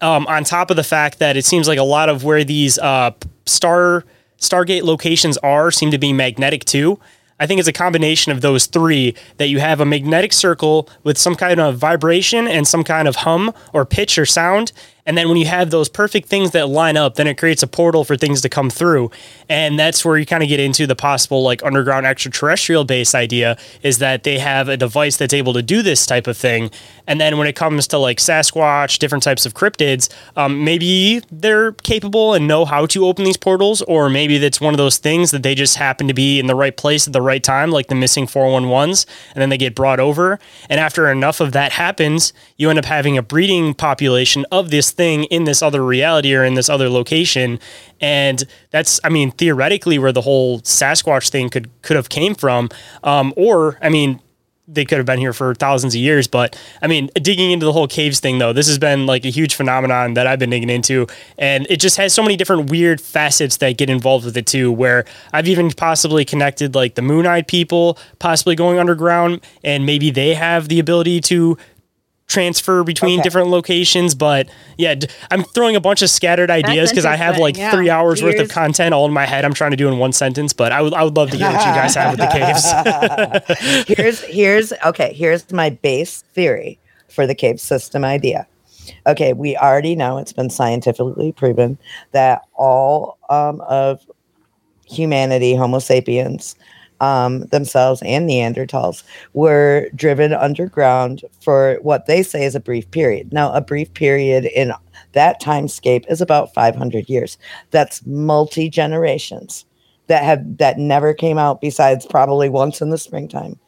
um, 0.00 0.26
on 0.26 0.44
top 0.44 0.70
of 0.70 0.76
the 0.76 0.84
fact 0.84 1.18
that 1.18 1.36
it 1.36 1.44
seems 1.44 1.66
like 1.66 1.78
a 1.78 1.82
lot 1.82 2.08
of 2.08 2.24
where 2.24 2.44
these 2.44 2.78
uh, 2.78 3.10
star 3.46 4.04
Stargate 4.38 4.82
locations 4.82 5.36
are 5.38 5.70
seem 5.70 5.90
to 5.90 5.98
be 5.98 6.12
magnetic 6.12 6.64
too. 6.64 6.98
I 7.40 7.46
think 7.46 7.58
it's 7.60 7.68
a 7.68 7.72
combination 7.72 8.32
of 8.32 8.40
those 8.40 8.66
three 8.66 9.14
that 9.36 9.48
you 9.48 9.60
have 9.60 9.80
a 9.80 9.84
magnetic 9.84 10.32
circle 10.32 10.88
with 11.04 11.16
some 11.18 11.36
kind 11.36 11.60
of 11.60 11.76
vibration 11.76 12.48
and 12.48 12.66
some 12.66 12.82
kind 12.82 13.06
of 13.06 13.16
hum 13.16 13.52
or 13.72 13.84
pitch 13.84 14.18
or 14.18 14.26
sound. 14.26 14.72
And 15.08 15.16
then 15.16 15.26
when 15.28 15.38
you 15.38 15.46
have 15.46 15.70
those 15.70 15.88
perfect 15.88 16.28
things 16.28 16.50
that 16.50 16.68
line 16.68 16.98
up, 16.98 17.14
then 17.14 17.26
it 17.26 17.38
creates 17.38 17.62
a 17.62 17.66
portal 17.66 18.04
for 18.04 18.14
things 18.14 18.42
to 18.42 18.50
come 18.50 18.68
through. 18.68 19.10
And 19.48 19.78
that's 19.78 20.04
where 20.04 20.18
you 20.18 20.26
kind 20.26 20.42
of 20.42 20.50
get 20.50 20.60
into 20.60 20.86
the 20.86 20.94
possible 20.94 21.42
like 21.42 21.64
underground 21.64 22.04
extraterrestrial 22.04 22.84
base 22.84 23.14
idea 23.14 23.56
is 23.82 23.98
that 24.00 24.24
they 24.24 24.38
have 24.38 24.68
a 24.68 24.76
device 24.76 25.16
that's 25.16 25.32
able 25.32 25.54
to 25.54 25.62
do 25.62 25.80
this 25.80 26.04
type 26.04 26.26
of 26.26 26.36
thing. 26.36 26.70
And 27.06 27.18
then 27.18 27.38
when 27.38 27.46
it 27.46 27.56
comes 27.56 27.86
to 27.88 27.98
like 27.98 28.18
Sasquatch, 28.18 28.98
different 28.98 29.24
types 29.24 29.46
of 29.46 29.54
cryptids, 29.54 30.10
um, 30.36 30.62
maybe 30.62 31.22
they're 31.32 31.72
capable 31.72 32.34
and 32.34 32.46
know 32.46 32.66
how 32.66 32.84
to 32.84 33.06
open 33.06 33.24
these 33.24 33.38
portals, 33.38 33.80
or 33.82 34.10
maybe 34.10 34.36
that's 34.36 34.60
one 34.60 34.74
of 34.74 34.78
those 34.78 34.98
things 34.98 35.30
that 35.30 35.42
they 35.42 35.54
just 35.54 35.76
happen 35.76 36.06
to 36.08 36.14
be 36.14 36.38
in 36.38 36.48
the 36.48 36.54
right 36.54 36.76
place 36.76 37.06
at 37.06 37.14
the 37.14 37.22
right 37.22 37.42
time, 37.42 37.70
like 37.70 37.86
the 37.86 37.94
missing 37.94 38.26
411s, 38.26 39.06
and 39.34 39.40
then 39.40 39.48
they 39.48 39.56
get 39.56 39.74
brought 39.74 40.00
over. 40.00 40.38
And 40.68 40.78
after 40.78 41.10
enough 41.10 41.40
of 41.40 41.52
that 41.52 41.72
happens, 41.72 42.34
you 42.58 42.68
end 42.68 42.78
up 42.78 42.84
having 42.84 43.16
a 43.16 43.22
breeding 43.22 43.72
population 43.72 44.44
of 44.52 44.68
this 44.68 44.97
thing 44.98 45.24
in 45.24 45.44
this 45.44 45.62
other 45.62 45.82
reality 45.82 46.34
or 46.34 46.44
in 46.44 46.54
this 46.54 46.68
other 46.68 46.90
location. 46.90 47.58
And 48.02 48.44
that's, 48.70 49.00
I 49.02 49.08
mean, 49.08 49.30
theoretically 49.30 49.98
where 49.98 50.12
the 50.12 50.20
whole 50.20 50.60
Sasquatch 50.60 51.30
thing 51.30 51.48
could 51.48 51.70
could 51.80 51.96
have 51.96 52.10
came 52.10 52.34
from. 52.34 52.68
Um, 53.02 53.32
or, 53.36 53.78
I 53.80 53.88
mean, 53.88 54.20
they 54.70 54.84
could 54.84 54.98
have 54.98 55.06
been 55.06 55.18
here 55.18 55.32
for 55.32 55.54
thousands 55.54 55.94
of 55.94 56.00
years. 56.00 56.28
But 56.28 56.60
I 56.82 56.86
mean, 56.86 57.08
digging 57.14 57.50
into 57.50 57.64
the 57.64 57.72
whole 57.72 57.88
caves 57.88 58.20
thing, 58.20 58.38
though, 58.38 58.52
this 58.52 58.66
has 58.66 58.78
been 58.78 59.06
like 59.06 59.24
a 59.24 59.30
huge 59.30 59.54
phenomenon 59.54 60.14
that 60.14 60.26
I've 60.26 60.38
been 60.38 60.50
digging 60.50 60.68
into. 60.68 61.06
And 61.38 61.66
it 61.70 61.80
just 61.80 61.96
has 61.96 62.12
so 62.12 62.22
many 62.22 62.36
different 62.36 62.68
weird 62.68 63.00
facets 63.00 63.56
that 63.58 63.78
get 63.78 63.88
involved 63.88 64.26
with 64.26 64.36
it, 64.36 64.46
too, 64.46 64.70
where 64.70 65.06
I've 65.32 65.48
even 65.48 65.70
possibly 65.70 66.26
connected 66.26 66.74
like 66.74 66.96
the 66.96 67.02
Moon 67.02 67.26
Eyed 67.26 67.48
people 67.48 67.96
possibly 68.18 68.54
going 68.56 68.78
underground, 68.78 69.40
and 69.64 69.86
maybe 69.86 70.10
they 70.10 70.34
have 70.34 70.68
the 70.68 70.80
ability 70.80 71.22
to 71.22 71.56
transfer 72.28 72.84
between 72.84 73.18
Okay. 73.18 73.22
different 73.22 73.48
locations 73.48 74.14
but 74.14 74.48
yeah 74.76 74.94
d- 74.94 75.08
i'm 75.30 75.42
throwing 75.42 75.74
a 75.76 75.80
bunch 75.80 76.02
of 76.02 76.10
scattered 76.10 76.50
ideas 76.50 76.90
because 76.90 77.06
i 77.06 77.16
have 77.16 77.38
like 77.38 77.56
yeah. 77.56 77.70
three 77.70 77.88
hours 77.88 78.22
worth 78.22 78.38
of 78.38 78.50
content 78.50 78.92
all 78.94 79.06
in 79.06 79.12
my 79.12 79.24
head 79.24 79.46
i'm 79.46 79.54
trying 79.54 79.70
to 79.70 79.78
do 79.78 79.88
in 79.88 79.96
one 79.98 80.12
sentence 80.12 80.52
but 80.52 80.70
i 80.70 80.82
would, 80.82 80.92
I 80.92 81.02
would 81.04 81.16
love 81.16 81.30
to 81.30 81.38
hear 81.38 81.46
what 81.50 81.66
you 81.66 81.72
guys 81.72 81.94
have 81.94 82.18
with 82.18 82.20
the 82.20 83.86
caves 83.86 83.86
here's 83.98 84.20
here's 84.24 84.72
okay 84.84 85.14
here's 85.14 85.50
my 85.52 85.70
base 85.70 86.20
theory 86.34 86.78
for 87.08 87.26
the 87.26 87.34
cave 87.34 87.58
system 87.60 88.04
idea 88.04 88.46
okay 89.06 89.32
we 89.32 89.56
already 89.56 89.96
know 89.96 90.18
it's 90.18 90.34
been 90.34 90.50
scientifically 90.50 91.32
proven 91.32 91.78
that 92.12 92.42
all 92.54 93.16
um, 93.30 93.62
of 93.62 94.02
humanity 94.84 95.54
homo 95.54 95.78
sapiens 95.78 96.56
um, 97.00 97.40
themselves 97.46 98.02
and 98.04 98.28
neanderthals 98.28 99.02
were 99.32 99.88
driven 99.94 100.32
underground 100.32 101.22
for 101.40 101.78
what 101.82 102.06
they 102.06 102.22
say 102.22 102.44
is 102.44 102.54
a 102.54 102.60
brief 102.60 102.90
period 102.90 103.32
now 103.32 103.52
a 103.52 103.60
brief 103.60 103.92
period 103.94 104.46
in 104.46 104.72
that 105.12 105.40
timescape 105.40 106.04
is 106.10 106.20
about 106.20 106.52
500 106.54 107.08
years 107.08 107.38
that's 107.70 108.04
multi 108.06 108.68
generations 108.68 109.64
that 110.08 110.24
have 110.24 110.56
that 110.58 110.78
never 110.78 111.14
came 111.14 111.38
out 111.38 111.60
besides 111.60 112.06
probably 112.06 112.48
once 112.48 112.80
in 112.80 112.90
the 112.90 112.98
springtime 112.98 113.58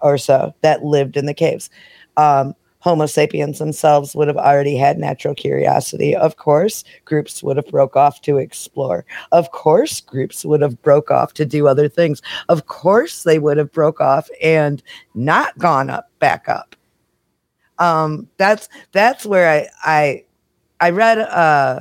or 0.00 0.18
so 0.18 0.54
that 0.62 0.84
lived 0.84 1.16
in 1.16 1.26
the 1.26 1.34
caves. 1.34 1.70
Um, 2.16 2.54
Homo 2.80 3.06
sapiens 3.06 3.58
themselves 3.58 4.14
would 4.16 4.28
have 4.28 4.36
already 4.36 4.76
had 4.76 4.98
natural 4.98 5.34
curiosity. 5.34 6.16
Of 6.16 6.36
course, 6.36 6.82
groups 7.04 7.42
would 7.42 7.56
have 7.56 7.66
broke 7.66 7.96
off 7.96 8.20
to 8.22 8.38
explore. 8.38 9.04
Of 9.32 9.52
course, 9.52 10.00
groups 10.00 10.44
would 10.44 10.62
have 10.62 10.80
broke 10.82 11.10
off 11.10 11.34
to 11.34 11.44
do 11.44 11.68
other 11.68 11.88
things. 11.88 12.22
Of 12.48 12.66
course, 12.66 13.22
they 13.22 13.38
would 13.38 13.58
have 13.58 13.72
broke 13.72 14.00
off 14.00 14.28
and 14.42 14.82
not 15.14 15.56
gone 15.58 15.90
up 15.90 16.10
back 16.18 16.48
up. 16.48 16.74
Um, 17.78 18.28
that's 18.36 18.68
that's 18.92 19.24
where 19.24 19.48
I 19.48 19.68
I 19.84 20.24
I 20.80 20.90
read 20.90 21.18
uh 21.18 21.80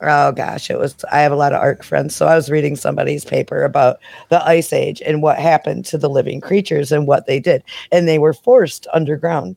oh 0.00 0.32
gosh, 0.32 0.70
it 0.70 0.78
was 0.78 0.94
I 1.10 1.20
have 1.20 1.32
a 1.32 1.36
lot 1.36 1.52
of 1.52 1.60
art 1.60 1.84
friends, 1.84 2.14
so 2.14 2.26
I 2.26 2.34
was 2.34 2.50
reading 2.50 2.76
somebody's 2.76 3.24
paper 3.24 3.64
about 3.64 3.98
the 4.28 4.44
ice 4.46 4.72
age 4.72 5.02
and 5.04 5.22
what 5.22 5.38
happened 5.38 5.84
to 5.86 5.98
the 5.98 6.10
living 6.10 6.40
creatures 6.40 6.92
and 6.92 7.06
what 7.06 7.26
they 7.26 7.40
did. 7.40 7.62
And 7.92 8.06
they 8.06 8.18
were 8.18 8.32
forced 8.34 8.86
underground 8.92 9.56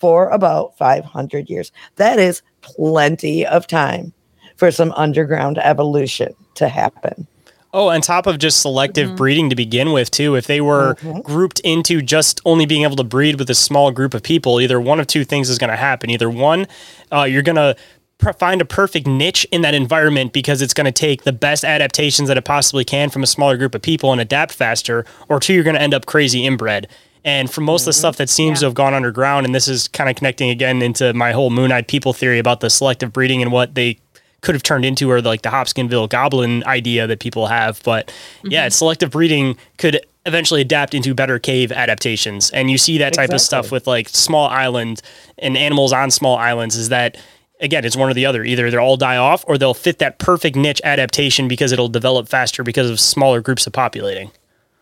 for 0.00 0.28
about 0.30 0.76
500 0.78 1.48
years. 1.48 1.70
That 1.96 2.18
is 2.18 2.42
plenty 2.62 3.46
of 3.46 3.66
time 3.66 4.12
for 4.56 4.70
some 4.70 4.92
underground 4.92 5.58
evolution 5.58 6.34
to 6.54 6.68
happen. 6.68 7.26
Oh, 7.72 7.88
on 7.88 8.00
top 8.00 8.26
of 8.26 8.38
just 8.38 8.60
selective 8.60 9.14
breeding 9.14 9.48
to 9.50 9.54
begin 9.54 9.92
with, 9.92 10.10
too, 10.10 10.34
if 10.34 10.48
they 10.48 10.60
were 10.60 10.96
grouped 11.22 11.60
into 11.60 12.02
just 12.02 12.40
only 12.44 12.66
being 12.66 12.82
able 12.82 12.96
to 12.96 13.04
breed 13.04 13.38
with 13.38 13.48
a 13.48 13.54
small 13.54 13.92
group 13.92 14.12
of 14.12 14.24
people, 14.24 14.60
either 14.60 14.80
one 14.80 14.98
of 14.98 15.06
two 15.06 15.24
things 15.24 15.48
is 15.48 15.56
going 15.56 15.70
to 15.70 15.76
happen. 15.76 16.10
Either 16.10 16.28
one, 16.28 16.66
uh, 17.12 17.22
you're 17.22 17.42
going 17.42 17.54
to 17.54 17.76
pr- 18.18 18.32
find 18.32 18.60
a 18.60 18.64
perfect 18.64 19.06
niche 19.06 19.46
in 19.52 19.62
that 19.62 19.74
environment 19.74 20.32
because 20.32 20.60
it's 20.62 20.74
going 20.74 20.86
to 20.86 20.92
take 20.92 21.22
the 21.22 21.32
best 21.32 21.64
adaptations 21.64 22.26
that 22.28 22.36
it 22.36 22.44
possibly 22.44 22.84
can 22.84 23.08
from 23.08 23.22
a 23.22 23.26
smaller 23.26 23.56
group 23.56 23.76
of 23.76 23.82
people 23.82 24.10
and 24.10 24.20
adapt 24.20 24.52
faster, 24.52 25.04
or 25.28 25.38
two, 25.38 25.54
you're 25.54 25.64
going 25.64 25.76
to 25.76 25.82
end 25.82 25.94
up 25.94 26.06
crazy 26.06 26.44
inbred. 26.44 26.88
And 27.24 27.50
for 27.50 27.60
most 27.60 27.82
of 27.82 27.86
the 27.86 27.90
mm-hmm. 27.90 27.98
stuff 27.98 28.16
that 28.16 28.28
seems 28.28 28.60
to 28.60 28.66
have 28.66 28.74
gone 28.74 28.94
underground, 28.94 29.46
and 29.46 29.54
this 29.54 29.68
is 29.68 29.88
kind 29.88 30.08
of 30.08 30.16
connecting 30.16 30.50
again 30.50 30.82
into 30.82 31.12
my 31.14 31.32
whole 31.32 31.50
moon 31.50 31.72
eyed 31.72 31.88
people 31.88 32.12
theory 32.12 32.38
about 32.38 32.60
the 32.60 32.70
selective 32.70 33.12
breeding 33.12 33.42
and 33.42 33.52
what 33.52 33.74
they 33.74 33.98
could 34.40 34.54
have 34.54 34.62
turned 34.62 34.84
into, 34.84 35.10
or 35.10 35.20
like 35.20 35.42
the 35.42 35.50
Hopkinsville 35.50 36.06
goblin 36.06 36.64
idea 36.64 37.06
that 37.06 37.20
people 37.20 37.46
have. 37.46 37.82
But 37.84 38.12
yeah, 38.42 38.66
mm-hmm. 38.66 38.70
selective 38.70 39.10
breeding 39.10 39.56
could 39.76 40.00
eventually 40.26 40.60
adapt 40.60 40.94
into 40.94 41.14
better 41.14 41.38
cave 41.38 41.72
adaptations. 41.72 42.50
And 42.50 42.70
you 42.70 42.78
see 42.78 42.98
that 42.98 43.14
type 43.14 43.30
of 43.30 43.40
stuff 43.40 43.70
with 43.70 43.86
like 43.86 44.08
small 44.08 44.48
island 44.48 45.02
and 45.38 45.56
animals 45.56 45.92
on 45.92 46.10
small 46.10 46.36
islands 46.36 46.76
is 46.76 46.90
that 46.90 47.16
again, 47.60 47.84
it's 47.84 47.96
one 47.96 48.10
or 48.10 48.14
the 48.14 48.26
other. 48.26 48.44
Either 48.44 48.70
they'll 48.70 48.80
all 48.80 48.96
die 48.96 49.16
off 49.16 49.44
or 49.46 49.58
they'll 49.58 49.74
fit 49.74 49.98
that 49.98 50.18
perfect 50.18 50.56
niche 50.56 50.80
adaptation 50.84 51.48
because 51.48 51.72
it'll 51.72 51.88
develop 51.88 52.28
faster 52.28 52.62
because 52.62 52.90
of 52.90 52.98
smaller 52.98 53.40
groups 53.40 53.66
of 53.66 53.72
populating. 53.72 54.30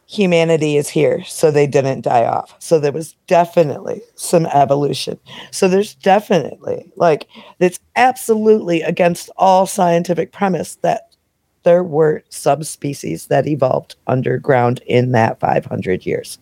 Humanity 0.08 0.78
is 0.78 0.88
here, 0.88 1.22
so 1.24 1.50
they 1.50 1.66
didn't 1.66 2.00
die 2.00 2.24
off. 2.24 2.54
So 2.58 2.80
there 2.80 2.92
was 2.92 3.14
definitely 3.26 4.00
some 4.14 4.46
evolution. 4.46 5.20
So 5.50 5.68
there's 5.68 5.94
definitely 5.94 6.90
like 6.96 7.28
it's 7.60 7.78
absolutely 7.94 8.82
against 8.82 9.28
all 9.36 9.66
scientific 9.66 10.32
premise 10.32 10.76
that 10.76 11.14
there 11.62 11.84
were 11.84 12.24
subspecies 12.30 13.26
that 13.26 13.46
evolved 13.46 13.96
underground 14.06 14.80
in 14.86 15.12
that 15.12 15.38
500 15.40 16.06
years. 16.06 16.38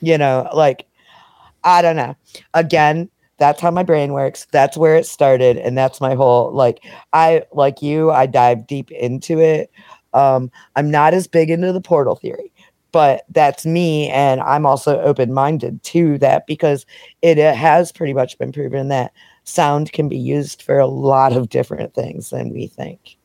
You 0.00 0.18
know, 0.18 0.48
like 0.52 0.86
I 1.62 1.82
don't 1.82 1.96
know. 1.96 2.16
Again, 2.54 3.08
that's 3.38 3.60
how 3.60 3.70
my 3.70 3.84
brain 3.84 4.12
works. 4.12 4.48
That's 4.50 4.76
where 4.76 4.96
it 4.96 5.06
started 5.06 5.56
and 5.58 5.78
that's 5.78 6.00
my 6.00 6.14
whole 6.14 6.52
like 6.52 6.84
I 7.12 7.44
like 7.52 7.82
you, 7.82 8.10
I 8.10 8.26
dive 8.26 8.66
deep 8.66 8.90
into 8.90 9.38
it. 9.38 9.70
Um 10.12 10.50
I'm 10.74 10.90
not 10.90 11.14
as 11.14 11.28
big 11.28 11.50
into 11.50 11.72
the 11.72 11.80
portal 11.80 12.16
theory 12.16 12.50
but 12.92 13.24
that's 13.30 13.64
me 13.64 14.08
and 14.10 14.40
i'm 14.40 14.66
also 14.66 15.00
open-minded 15.00 15.82
to 15.82 16.18
that 16.18 16.46
because 16.46 16.86
it, 17.22 17.38
uh, 17.38 17.54
has 17.54 17.92
pretty 17.92 18.14
much 18.14 18.38
been 18.38 18.52
proven 18.52 18.88
that 18.88 19.12
sound 19.44 19.92
can 19.92 20.08
be 20.08 20.18
used 20.18 20.62
for 20.62 20.78
a 20.78 20.86
lot 20.86 21.32
of 21.32 21.48
different 21.48 21.94
things 21.94 22.30
than 22.30 22.50
we 22.52 22.66
think 22.66 23.16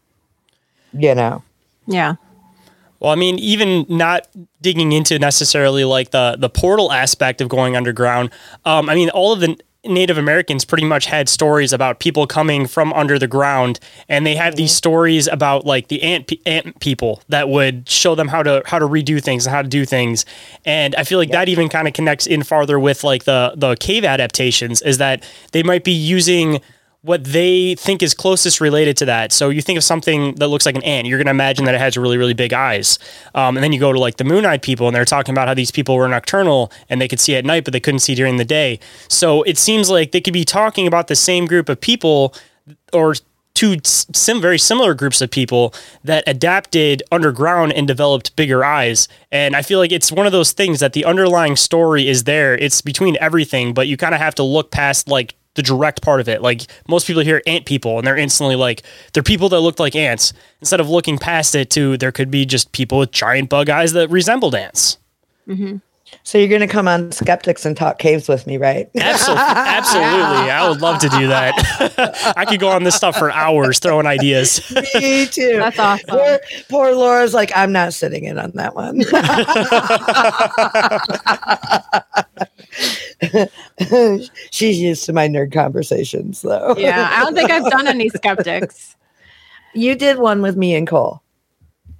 you 0.93 1.13
know 1.15 1.43
Yeah. 1.87 2.15
Well, 2.99 3.11
I 3.11 3.15
mean, 3.15 3.37
even 3.39 3.85
not 3.89 4.27
digging 4.61 4.91
into 4.91 5.19
necessarily 5.19 5.83
like 5.83 6.11
the 6.11 6.37
the 6.39 6.49
portal 6.49 6.91
aspect 6.91 7.41
of 7.41 7.49
going 7.49 7.75
underground. 7.75 8.31
Um, 8.63 8.89
I 8.89 8.95
mean, 8.95 9.09
all 9.09 9.33
of 9.33 9.41
the 9.41 9.57
Native 9.85 10.17
Americans 10.17 10.65
pretty 10.65 10.85
much 10.85 11.05
had 11.05 11.29
stories 11.29 11.73
about 11.73 11.99
people 11.99 12.27
coming 12.27 12.67
from 12.67 12.93
under 12.93 13.17
the 13.19 13.27
ground, 13.27 13.79
and 14.09 14.25
they 14.25 14.35
have 14.35 14.55
these 14.55 14.71
mm-hmm. 14.71 14.77
stories 14.77 15.27
about 15.27 15.65
like 15.65 15.87
the 15.87 16.01
ant 16.03 16.27
pe- 16.27 16.39
ant 16.45 16.79
people 16.79 17.21
that 17.29 17.49
would 17.49 17.87
show 17.89 18.15
them 18.15 18.27
how 18.27 18.43
to 18.43 18.61
how 18.65 18.79
to 18.79 18.87
redo 18.87 19.21
things 19.21 19.45
and 19.45 19.55
how 19.55 19.61
to 19.61 19.67
do 19.67 19.85
things. 19.85 20.25
And 20.65 20.95
I 20.95 21.03
feel 21.03 21.19
like 21.19 21.31
that 21.31 21.49
even 21.49 21.69
kind 21.69 21.87
of 21.87 21.93
connects 21.93 22.27
in 22.27 22.43
farther 22.43 22.79
with 22.79 23.03
like 23.03 23.25
the 23.25 23.53
the 23.55 23.75
cave 23.75 24.03
adaptations 24.03 24.81
is 24.81 24.97
that 24.97 25.23
they 25.51 25.63
might 25.63 25.83
be 25.83 25.91
using 25.91 26.61
what 27.05 27.23
they 27.23 27.75
think 27.75 28.01
is 28.01 28.15
closest 28.15 28.59
related 28.59 28.97
to 28.97 29.05
that. 29.05 29.31
So 29.31 29.49
you 29.49 29.61
think 29.61 29.77
of 29.77 29.83
something 29.83 30.33
that 30.35 30.47
looks 30.47 30.65
like 30.65 30.75
an 30.75 30.81
ant, 30.81 31.05
you're 31.05 31.19
going 31.19 31.27
to 31.27 31.31
imagine 31.31 31.65
that 31.65 31.75
it 31.75 31.79
has 31.79 31.95
really, 31.97 32.17
really 32.17 32.33
big 32.33 32.51
eyes. 32.51 32.97
Um, 33.35 33.55
and 33.55 33.63
then 33.63 33.71
you 33.71 33.79
go 33.79 33.93
to 33.93 33.99
like 33.99 34.17
the 34.17 34.23
moon 34.23 34.43
eyed 34.43 34.63
people, 34.63 34.87
and 34.87 34.95
they're 34.95 35.05
talking 35.05 35.31
about 35.31 35.47
how 35.47 35.53
these 35.53 35.69
people 35.69 35.95
were 35.95 36.07
nocturnal 36.07 36.71
and 36.89 36.99
they 36.99 37.07
could 37.07 37.19
see 37.19 37.35
at 37.35 37.45
night, 37.45 37.63
but 37.63 37.73
they 37.73 37.79
couldn't 37.79 37.99
see 37.99 38.15
during 38.15 38.37
the 38.37 38.45
day. 38.45 38.79
So 39.07 39.43
it 39.43 39.59
seems 39.59 39.87
like 39.87 40.13
they 40.13 40.21
could 40.21 40.33
be 40.33 40.45
talking 40.45 40.87
about 40.87 41.07
the 41.07 41.15
same 41.15 41.45
group 41.45 41.69
of 41.69 41.79
people 41.79 42.33
or 42.91 43.13
two 43.53 43.77
sim- 43.83 44.41
very 44.41 44.57
similar 44.57 44.95
groups 44.95 45.21
of 45.21 45.29
people 45.29 45.75
that 46.03 46.23
adapted 46.25 47.03
underground 47.11 47.71
and 47.73 47.87
developed 47.87 48.35
bigger 48.35 48.65
eyes. 48.65 49.07
And 49.31 49.55
I 49.55 49.61
feel 49.61 49.77
like 49.77 49.91
it's 49.91 50.11
one 50.11 50.25
of 50.25 50.31
those 50.31 50.53
things 50.53 50.79
that 50.79 50.93
the 50.93 51.05
underlying 51.05 51.55
story 51.55 52.07
is 52.07 52.23
there. 52.23 52.57
It's 52.57 52.81
between 52.81 53.15
everything, 53.21 53.75
but 53.75 53.87
you 53.87 53.95
kind 53.95 54.15
of 54.15 54.21
have 54.21 54.35
to 54.35 54.43
look 54.43 54.71
past 54.71 55.07
like 55.07 55.35
the 55.55 55.63
direct 55.63 56.01
part 56.01 56.21
of 56.21 56.29
it. 56.29 56.41
Like 56.41 56.67
most 56.87 57.07
people 57.07 57.23
hear 57.23 57.41
ant 57.47 57.65
people 57.65 57.97
and 57.97 58.05
they're 58.05 58.17
instantly 58.17 58.55
like 58.55 58.83
they're 59.13 59.23
people 59.23 59.49
that 59.49 59.61
look 59.61 59.79
like 59.79 59.95
ants 59.95 60.33
instead 60.61 60.79
of 60.79 60.89
looking 60.89 61.17
past 61.17 61.55
it 61.55 61.69
to 61.71 61.97
there 61.97 62.11
could 62.11 62.29
be 62.29 62.45
just 62.45 62.71
people 62.71 62.99
with 62.99 63.11
giant 63.11 63.49
bug 63.49 63.69
eyes 63.69 63.93
that 63.93 64.09
resembled 64.09 64.55
ants. 64.55 64.97
Mm-hmm. 65.47 65.77
So 66.23 66.37
you're 66.37 66.47
gonna 66.47 66.67
come 66.67 66.87
on 66.87 67.11
Skeptics 67.11 67.65
and 67.65 67.75
talk 67.75 67.99
caves 67.99 68.27
with 68.27 68.47
me, 68.47 68.57
right? 68.57 68.89
Absolutely, 68.95 69.43
absolutely. 69.43 70.51
I 70.51 70.69
would 70.69 70.81
love 70.81 70.99
to 70.99 71.09
do 71.09 71.27
that. 71.27 72.33
I 72.37 72.45
could 72.45 72.59
go 72.59 72.69
on 72.69 72.83
this 72.83 72.95
stuff 72.95 73.17
for 73.17 73.31
hours 73.31 73.79
throwing 73.79 74.05
ideas. 74.05 74.61
me 74.95 75.27
too. 75.27 75.57
That's 75.57 75.79
awesome. 75.79 76.09
Poor, 76.09 76.39
poor 76.69 76.95
Laura's 76.95 77.33
like, 77.33 77.51
I'm 77.55 77.71
not 77.71 77.93
sitting 77.93 78.25
in 78.25 78.37
on 78.37 78.51
that 78.51 78.75
one. 78.75 79.01
She's 84.51 84.79
used 84.79 85.05
to 85.05 85.13
my 85.13 85.27
nerd 85.27 85.51
conversations, 85.51 86.41
though. 86.41 86.75
Yeah, 86.77 87.09
I 87.11 87.23
don't 87.23 87.35
think 87.35 87.51
I've 87.51 87.69
done 87.71 87.87
any 87.87 88.09
skeptics. 88.09 88.95
You 89.77 89.93
did 89.93 90.19
one 90.19 90.41
with 90.41 90.55
me 90.55 90.73
and 90.73 90.87
Cole. 90.87 91.21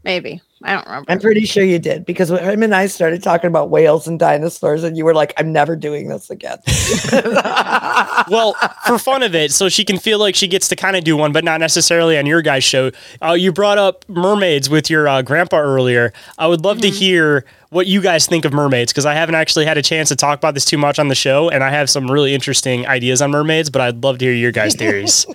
Maybe 0.06 0.42
I 0.66 0.74
don't 0.74 0.86
remember. 0.88 1.12
I'm 1.12 1.20
pretty 1.20 1.46
sure 1.46 1.64
you 1.64 1.80
did 1.80 2.06
because 2.06 2.32
when 2.32 2.44
him 2.44 2.64
and 2.64 2.74
I 2.74 2.88
started 2.88 3.22
talking 3.22 3.48
about 3.48 3.70
whales 3.70 4.08
and 4.08 4.20
dinosaurs, 4.20 4.84
and 4.84 4.98
you 4.98 5.06
were 5.06 5.14
like, 5.14 5.34
"I'm 5.38 5.52
never 5.54 5.76
doing 5.76 6.10
this 6.10 6.30
again." 6.30 6.58
Well, 8.28 8.56
for 8.86 8.98
fun 8.98 9.24
of 9.24 9.36
it, 9.36 9.52
so 9.52 9.70
she 9.70 9.86
can 9.86 10.00
feel 10.00 10.20
like 10.20 10.36
she 10.36 10.48
gets 10.48 10.68
to 10.70 10.76
kind 10.76 10.96
of 10.96 11.04
do 11.04 11.16
one, 11.16 11.32
but 11.32 11.44
not 11.44 11.60
necessarily 11.60 12.18
on 12.18 12.26
your 12.26 12.42
guys' 12.42 12.64
show. 12.64 12.92
Uh, 13.22 13.34
you 13.34 13.52
brought 13.52 13.78
up 13.78 14.04
mermaids 14.08 14.70
with 14.70 14.90
your 14.90 15.08
uh, 15.08 15.22
grandpa 15.22 15.58
earlier. 15.58 16.12
I 16.38 16.48
would 16.48 16.64
love 16.64 16.82
to 16.82 16.90
hear 16.90 17.46
what 17.70 17.88
you 17.88 18.02
guys 18.02 18.26
think 18.26 18.46
of 18.46 18.54
mermaids 18.54 18.92
because 18.92 19.06
I 19.06 19.14
haven't 19.14 19.36
actually 19.36 19.66
had 19.66 19.78
a 19.78 19.82
chance 19.82 20.10
to 20.10 20.16
talk 20.16 20.40
about 20.40 20.56
this 20.56 20.66
too 20.66 20.78
much 20.78 20.98
on 20.98 21.08
the 21.08 21.16
show, 21.16 21.50
and 21.50 21.64
I 21.64 21.70
have 21.70 21.90
some 21.90 22.10
really 22.10 22.34
interesting 22.34 22.88
ideas 22.88 23.22
on 23.22 23.32
mermaids. 23.32 23.70
But 23.70 23.82
I'd 23.82 24.04
love 24.04 24.18
to 24.20 24.26
hear 24.26 24.34
your 24.34 24.52
guys' 24.52 24.76
theories. 24.80 25.26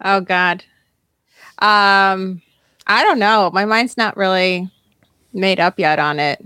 Oh 0.00 0.20
God. 0.20 0.64
Um, 1.58 2.42
I 2.86 3.02
don't 3.04 3.18
know. 3.18 3.50
My 3.52 3.64
mind's 3.64 3.96
not 3.96 4.16
really 4.16 4.68
made 5.32 5.60
up 5.60 5.78
yet 5.78 5.98
on 5.98 6.18
it. 6.20 6.44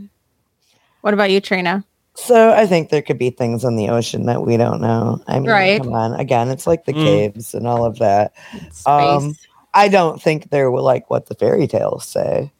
What 1.01 1.14
about 1.14 1.30
you, 1.30 1.41
Trina? 1.41 1.84
so 2.18 2.51
I 2.55 2.64
think 2.66 2.89
there 2.89 3.03
could 3.03 3.18
be 3.18 3.28
things 3.28 3.62
in 3.62 3.76
the 3.76 3.91
ocean 3.91 4.24
that 4.24 4.41
we 4.41 4.57
don't 4.57 4.80
know. 4.80 5.20
I 5.26 5.39
mean, 5.39 5.51
Right. 5.51 5.78
come 5.82 5.93
on, 5.93 6.14
again, 6.14 6.49
it's 6.49 6.66
like 6.66 6.87
the 6.87 6.95
Mm. 6.95 7.05
caves 7.05 7.53
and 7.55 7.66
all 7.68 7.84
of 7.84 7.99
that. 7.99 8.32
Space. 8.72 8.87
Um, 8.87 9.34
I 9.74 9.89
don't 9.89 10.20
think 10.22 10.49
they're 10.49 10.70
like 10.70 11.11
what 11.11 11.26
the 11.26 11.34
fairy 11.34 11.66
tales 11.66 12.09
say. 12.09 12.51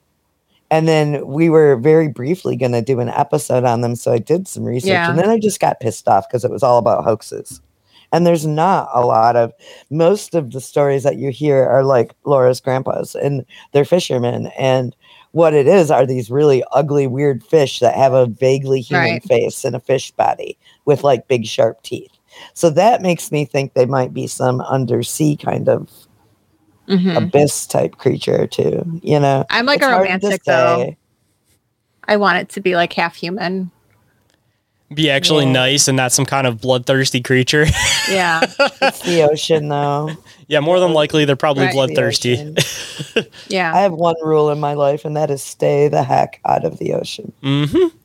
And 0.71 0.87
then 0.87 1.27
we 1.27 1.49
were 1.49 1.77
very 1.77 2.09
briefly 2.09 2.55
going 2.57 2.73
to 2.73 2.83
do 2.83 3.01
an 3.01 3.09
episode 3.09 3.65
on 3.65 3.81
them. 3.81 3.97
So 3.97 4.13
I 4.13 4.19
did 4.19 4.47
some 4.47 4.65
research 4.65 4.91
Yeah. 4.91 5.09
and 5.09 5.19
then 5.19 5.31
I 5.31 5.39
just 5.39 5.59
got 5.59 5.81
pissed 5.81 6.07
off 6.07 6.29
because 6.29 6.45
it 6.45 6.51
was 6.51 6.63
all 6.63 6.77
about 6.77 7.05
hoaxes. 7.05 7.63
And 8.13 8.27
there's 8.27 8.47
not 8.47 8.89
a 8.95 9.05
lot 9.05 9.37
of, 9.37 9.53
most 9.91 10.35
of 10.35 10.53
the 10.53 10.61
stories 10.61 11.03
that 11.03 11.17
you 11.17 11.31
hear 11.31 11.65
are 11.67 11.85
like 11.85 12.15
Laura's 12.25 12.61
grandpas 12.61 13.15
and 13.15 13.45
they're 13.73 13.85
fishermen. 13.85 14.47
And 14.59 14.95
what 15.33 15.53
it 15.55 15.67
is 15.67 15.91
are 15.91 16.07
these 16.07 16.31
really 16.31 16.63
ugly, 16.73 17.07
weird 17.07 17.45
fish 17.45 17.81
that 17.81 17.95
have 17.95 18.13
a 18.15 18.27
vaguely 18.27 18.81
human 18.81 19.05
Right. 19.15 19.25
face 19.25 19.65
and 19.65 19.77
a 19.77 19.81
fish 19.81 20.11
body 20.13 20.57
with 20.85 21.05
like 21.05 21.29
big, 21.29 21.47
sharp 21.47 21.83
teeth. 21.83 22.13
So 22.55 22.71
that 22.71 23.03
makes 23.03 23.33
me 23.33 23.45
think 23.45 23.75
they 23.75 23.87
might 23.87 24.15
be 24.15 24.27
some 24.27 24.61
undersea 24.61 25.37
kind 25.37 25.69
of 25.69 25.91
Mhm. 26.89 27.17
abyss 27.17 27.67
type 27.67 27.97
creature 27.99 28.47
too. 28.47 29.01
You 29.03 29.19
know, 29.19 29.45
I'm 29.51 29.67
like 29.67 29.79
It's 29.79 29.87
a 29.87 29.91
romantic 29.91 30.45
though. 30.45 30.95
I 32.09 32.17
want 32.17 32.39
it 32.39 32.49
to 32.51 32.61
be 32.61 32.77
like 32.77 32.93
half 32.93 33.17
human. 33.17 33.71
Be 34.95 35.11
actually 35.11 35.47
Yeah. 35.47 35.53
nice 35.53 35.89
and 35.89 35.97
not 35.97 36.13
some 36.13 36.25
kind 36.27 36.47
of 36.47 36.61
bloodthirsty 36.61 37.21
creature. 37.23 37.67
Yeah. 38.09 38.41
It's 38.83 39.01
the 39.03 39.29
ocean, 39.29 39.69
though. 39.69 40.11
yeah, 40.47 40.61
more 40.61 40.79
than 40.79 40.93
likely 40.93 41.25
they're 41.25 41.35
probably 41.35 41.65
Right. 41.65 41.71
The 41.73 41.75
bloodthirsty. 41.75 42.35
ocean. 42.35 43.27
I 43.51 43.81
have 43.81 43.93
one 43.95 44.15
rule 44.23 44.51
in 44.51 44.61
my 44.61 44.75
life, 44.75 45.05
and 45.05 45.17
that 45.17 45.29
is 45.29 45.43
stay 45.43 45.89
the 45.89 46.05
heck 46.05 46.41
out 46.45 46.65
of 46.65 46.79
the 46.79 46.93
ocean. 46.95 47.33
Mm-hmm. 47.43 47.97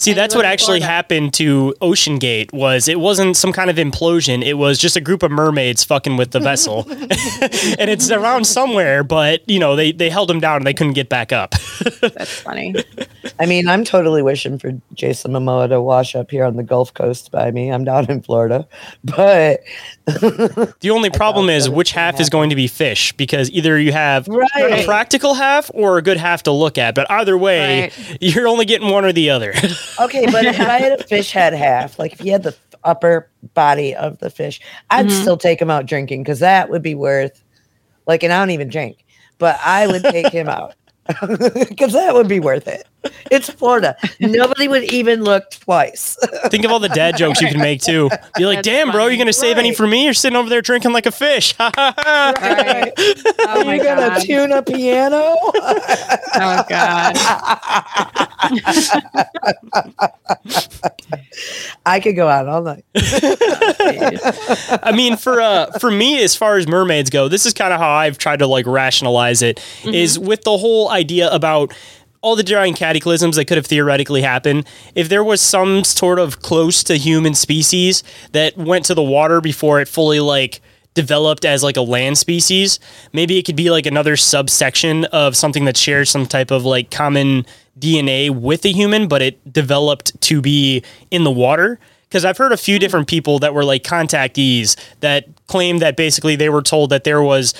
See, 0.00 0.12
And 0.12 0.18
that's 0.18 0.32
what 0.36 0.44
actually 0.44 0.78
Florida. 0.78 0.86
happened 0.86 1.34
to 1.34 1.74
Ocean 1.80 2.18
Gate 2.20 2.52
was 2.52 2.86
it 2.86 3.00
wasn't 3.00 3.36
some 3.36 3.52
kind 3.52 3.68
of 3.68 3.76
implosion. 3.76 4.44
It 4.44 4.54
was 4.54 4.78
just 4.78 4.94
a 4.96 5.00
group 5.00 5.24
of 5.24 5.32
mermaids 5.32 5.82
fucking 5.82 6.16
with 6.16 6.30
the 6.30 6.38
vessel. 6.38 6.86
and 6.90 7.90
it's 7.90 8.08
around 8.08 8.44
somewhere, 8.46 9.02
but 9.02 9.42
you 9.50 9.58
know, 9.58 9.74
they, 9.74 9.90
they 9.90 10.08
held 10.08 10.28
them 10.30 10.38
down 10.38 10.58
and 10.58 10.66
they 10.66 10.72
couldn't 10.72 10.92
get 10.92 11.08
back 11.08 11.32
up. 11.32 11.50
That's 12.00 12.40
funny. 12.40 12.76
I 13.40 13.46
mean, 13.46 13.68
I'm 13.68 13.82
totally 13.84 14.22
wishing 14.22 14.56
for 14.58 14.72
Jason 14.94 15.32
Momoa 15.32 15.68
to 15.68 15.82
wash 15.82 16.14
up 16.14 16.30
here 16.30 16.44
on 16.44 16.54
the 16.54 16.62
Gulf 16.62 16.94
Coast 16.94 17.32
by 17.32 17.50
me. 17.50 17.72
I'm 17.72 17.82
down 17.84 18.08
in 18.08 18.22
Florida, 18.22 18.68
but 19.02 19.60
The 20.06 20.90
only 20.92 21.10
problem 21.10 21.50
is 21.50 21.68
which 21.68 21.88
it's 21.88 21.94
gonna 21.94 22.04
half 22.12 22.20
is 22.20 22.30
going 22.30 22.50
to 22.50 22.56
be 22.56 22.68
fish 22.68 23.12
because 23.14 23.50
either 23.50 23.78
you 23.78 23.92
have 23.92 24.28
a 24.28 24.84
practical 24.84 25.34
half 25.34 25.70
or 25.74 25.98
a 25.98 26.02
good 26.02 26.16
half 26.18 26.44
to 26.44 26.52
look 26.52 26.78
at. 26.78 26.94
But 26.94 27.10
either 27.10 27.36
way, 27.36 27.80
Right. 27.98 28.18
you're 28.20 28.46
only 28.48 28.64
getting 28.64 28.88
one 28.90 29.04
or 29.04 29.12
the 29.12 29.30
other. 29.30 29.52
Okay, 29.98 30.26
but 30.26 30.44
if 30.46 30.60
I 30.60 30.78
had 30.78 31.00
a 31.00 31.04
fish 31.08 31.32
head 31.32 31.52
half, 31.54 31.98
like 31.98 32.12
if 32.12 32.20
you 32.22 32.32
had 32.32 32.42
the 32.42 32.56
upper 32.84 33.30
body 33.54 33.94
of 33.94 34.18
the 34.18 34.30
fish, 34.30 34.60
I'd 34.90 35.06
Mhm. 35.06 35.10
still 35.12 35.36
take 35.36 35.60
him 35.60 35.70
out 35.70 35.86
drinking 35.86 36.22
because 36.22 36.40
that 36.40 36.70
would 36.70 36.82
be 36.82 36.94
worth, 36.94 37.42
like, 38.06 38.22
and 38.22 38.32
I 38.32 38.38
don't 38.38 38.50
even 38.50 38.68
drink, 38.68 39.04
but 39.38 39.58
I 39.64 39.86
would 39.86 40.02
take 40.04 40.28
him 40.28 40.48
out 40.48 40.74
because 41.68 41.92
that 41.92 42.14
would 42.14 42.28
be 42.28 42.40
worth 42.40 42.66
it. 42.68 42.86
It's 43.30 43.50
Florida. 43.50 43.96
Nobody 44.20 44.68
would 44.68 44.84
even 44.92 45.22
look 45.24 45.50
twice. 45.50 46.16
Think 46.50 46.64
of 46.64 46.70
all 46.70 46.78
the 46.80 46.88
dad 46.88 47.16
jokes 47.16 47.40
you 47.40 47.48
can 47.48 47.60
make 47.60 47.80
too. 47.82 48.08
Be 48.36 48.46
like, 48.46 48.58
That's 48.58 48.66
damn, 48.68 48.90
bro, 48.90 49.02
funny. 49.04 49.14
you 49.14 49.18
gonna 49.18 49.32
save 49.32 49.58
any 49.58 49.74
for 49.74 49.86
me? 49.86 50.04
You're 50.04 50.14
sitting 50.14 50.36
over 50.36 50.48
there 50.48 50.62
drinking 50.62 50.92
like 50.92 51.06
a 51.06 51.12
fish. 51.12 51.54
Right. 52.38 52.92
Oh 53.50 53.64
my 53.64 53.76
you 53.76 53.82
gonna 53.82 54.08
god. 54.08 54.20
tune 54.22 54.52
a 54.52 54.62
piano? 54.62 55.34
Oh 55.44 56.64
god. 56.68 57.16
I 61.86 62.00
could 62.00 62.16
go 62.16 62.28
out 62.28 62.46
all 62.48 62.62
night. 62.62 62.84
I 64.82 64.92
mean, 64.94 65.16
for 65.16 65.40
uh, 65.40 65.70
for 65.78 65.90
me, 65.90 66.22
as 66.22 66.34
far 66.36 66.56
as 66.56 66.66
mermaids 66.66 67.10
go, 67.10 67.28
this 67.28 67.46
is 67.46 67.54
kind 67.54 67.72
of 67.72 67.80
how 67.80 67.90
I've 67.90 68.18
tried 68.18 68.40
to 68.40 68.46
like 68.46 68.66
rationalize 68.66 69.42
it. 69.42 69.60
Is 69.84 70.18
with 70.18 70.42
the 70.42 70.56
whole 70.58 70.90
idea 70.90 71.30
about 71.30 71.72
all 72.20 72.36
the 72.36 72.42
giant 72.42 72.76
cataclysms 72.76 73.36
that 73.36 73.44
could 73.44 73.56
have 73.56 73.66
theoretically 73.66 74.22
happened. 74.22 74.66
If 74.94 75.08
there 75.08 75.24
was 75.24 75.40
some 75.40 75.84
sort 75.84 76.18
of 76.18 76.40
close 76.40 76.82
to 76.84 76.96
human 76.96 77.34
species 77.34 78.02
that 78.32 78.56
went 78.56 78.84
to 78.86 78.94
the 78.94 79.02
water 79.02 79.40
before 79.40 79.80
it 79.80 79.88
fully 79.88 80.20
like 80.20 80.60
developed 80.94 81.44
as 81.44 81.62
like 81.62 81.76
a 81.76 81.82
land 81.82 82.18
species, 82.18 82.80
maybe 83.12 83.38
it 83.38 83.44
could 83.44 83.56
be 83.56 83.70
like 83.70 83.86
another 83.86 84.16
subsection 84.16 85.04
of 85.06 85.36
something 85.36 85.64
that 85.64 85.76
shares 85.76 86.10
some 86.10 86.26
type 86.26 86.50
of 86.50 86.64
like 86.64 86.90
common 86.90 87.46
DNA 87.78 88.30
with 88.30 88.64
a 88.64 88.72
human, 88.72 89.06
but 89.06 89.22
it 89.22 89.52
developed 89.52 90.20
to 90.22 90.40
be 90.40 90.82
in 91.10 91.22
the 91.22 91.30
water 91.30 91.78
because 92.08 92.24
I've 92.24 92.38
heard 92.38 92.52
a 92.52 92.56
few 92.56 92.76
hmm. 92.76 92.80
different 92.80 93.08
people 93.08 93.38
that 93.40 93.54
were 93.54 93.64
like 93.64 93.82
contactees 93.84 94.76
that 95.00 95.26
claimed 95.46 95.80
that 95.82 95.96
basically 95.96 96.36
they 96.36 96.48
were 96.48 96.62
told 96.62 96.90
that 96.90 97.04
there 97.04 97.22
was 97.22 97.54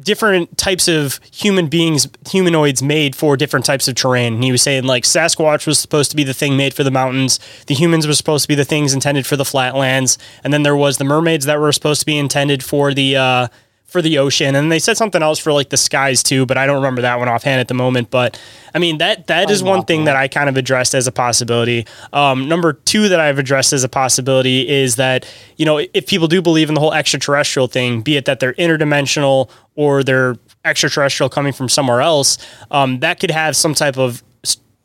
different 0.00 0.58
types 0.58 0.88
of 0.88 1.20
human 1.32 1.68
beings, 1.68 2.08
humanoids 2.28 2.82
made 2.82 3.14
for 3.14 3.36
different 3.36 3.64
types 3.64 3.86
of 3.86 3.94
terrain. 3.94 4.34
And 4.34 4.44
he 4.44 4.52
was 4.52 4.62
saying 4.62 4.84
like 4.84 5.04
Sasquatch 5.04 5.66
was 5.66 5.78
supposed 5.78 6.10
to 6.10 6.16
be 6.16 6.24
the 6.24 6.34
thing 6.34 6.56
made 6.56 6.74
for 6.74 6.82
the 6.82 6.90
mountains, 6.90 7.38
the 7.66 7.74
humans 7.74 8.06
were 8.06 8.14
supposed 8.14 8.42
to 8.44 8.48
be 8.48 8.54
the 8.54 8.64
things 8.64 8.92
intended 8.92 9.26
for 9.26 9.36
the 9.36 9.44
flatlands, 9.44 10.18
and 10.42 10.52
then 10.52 10.62
there 10.62 10.76
was 10.76 10.98
the 10.98 11.04
mermaids 11.04 11.46
that 11.46 11.60
were 11.60 11.72
supposed 11.72 12.00
to 12.00 12.06
be 12.06 12.18
intended 12.18 12.64
for 12.64 12.92
the 12.92 13.16
uh, 13.16 13.48
for 13.94 14.02
the 14.02 14.18
ocean, 14.18 14.56
and 14.56 14.72
they 14.72 14.80
said 14.80 14.96
something 14.96 15.22
else 15.22 15.38
for 15.38 15.52
like 15.52 15.68
the 15.68 15.76
skies 15.76 16.20
too, 16.20 16.44
but 16.46 16.58
I 16.58 16.66
don't 16.66 16.74
remember 16.74 17.02
that 17.02 17.16
one 17.20 17.28
offhand 17.28 17.60
at 17.60 17.68
the 17.68 17.74
moment. 17.74 18.10
But 18.10 18.36
I 18.74 18.80
mean 18.80 18.98
that 18.98 19.28
that 19.28 19.50
is 19.50 19.62
one 19.62 19.84
thing 19.84 20.02
that 20.06 20.16
I 20.16 20.26
kind 20.26 20.48
of 20.48 20.56
addressed 20.56 20.96
as 20.96 21.06
a 21.06 21.12
possibility. 21.12 21.86
Um, 22.12 22.48
number 22.48 22.72
two 22.72 23.08
that 23.08 23.20
I've 23.20 23.38
addressed 23.38 23.72
as 23.72 23.84
a 23.84 23.88
possibility 23.88 24.68
is 24.68 24.96
that 24.96 25.32
you 25.58 25.64
know 25.64 25.78
if 25.78 26.08
people 26.08 26.26
do 26.26 26.42
believe 26.42 26.68
in 26.68 26.74
the 26.74 26.80
whole 26.80 26.92
extraterrestrial 26.92 27.68
thing, 27.68 28.02
be 28.02 28.16
it 28.16 28.24
that 28.24 28.40
they're 28.40 28.54
interdimensional 28.54 29.48
or 29.76 30.02
they're 30.02 30.34
extraterrestrial 30.64 31.30
coming 31.30 31.52
from 31.52 31.68
somewhere 31.68 32.00
else, 32.00 32.36
um, 32.72 32.98
that 32.98 33.20
could 33.20 33.30
have 33.30 33.54
some 33.54 33.74
type 33.74 33.96
of 33.96 34.24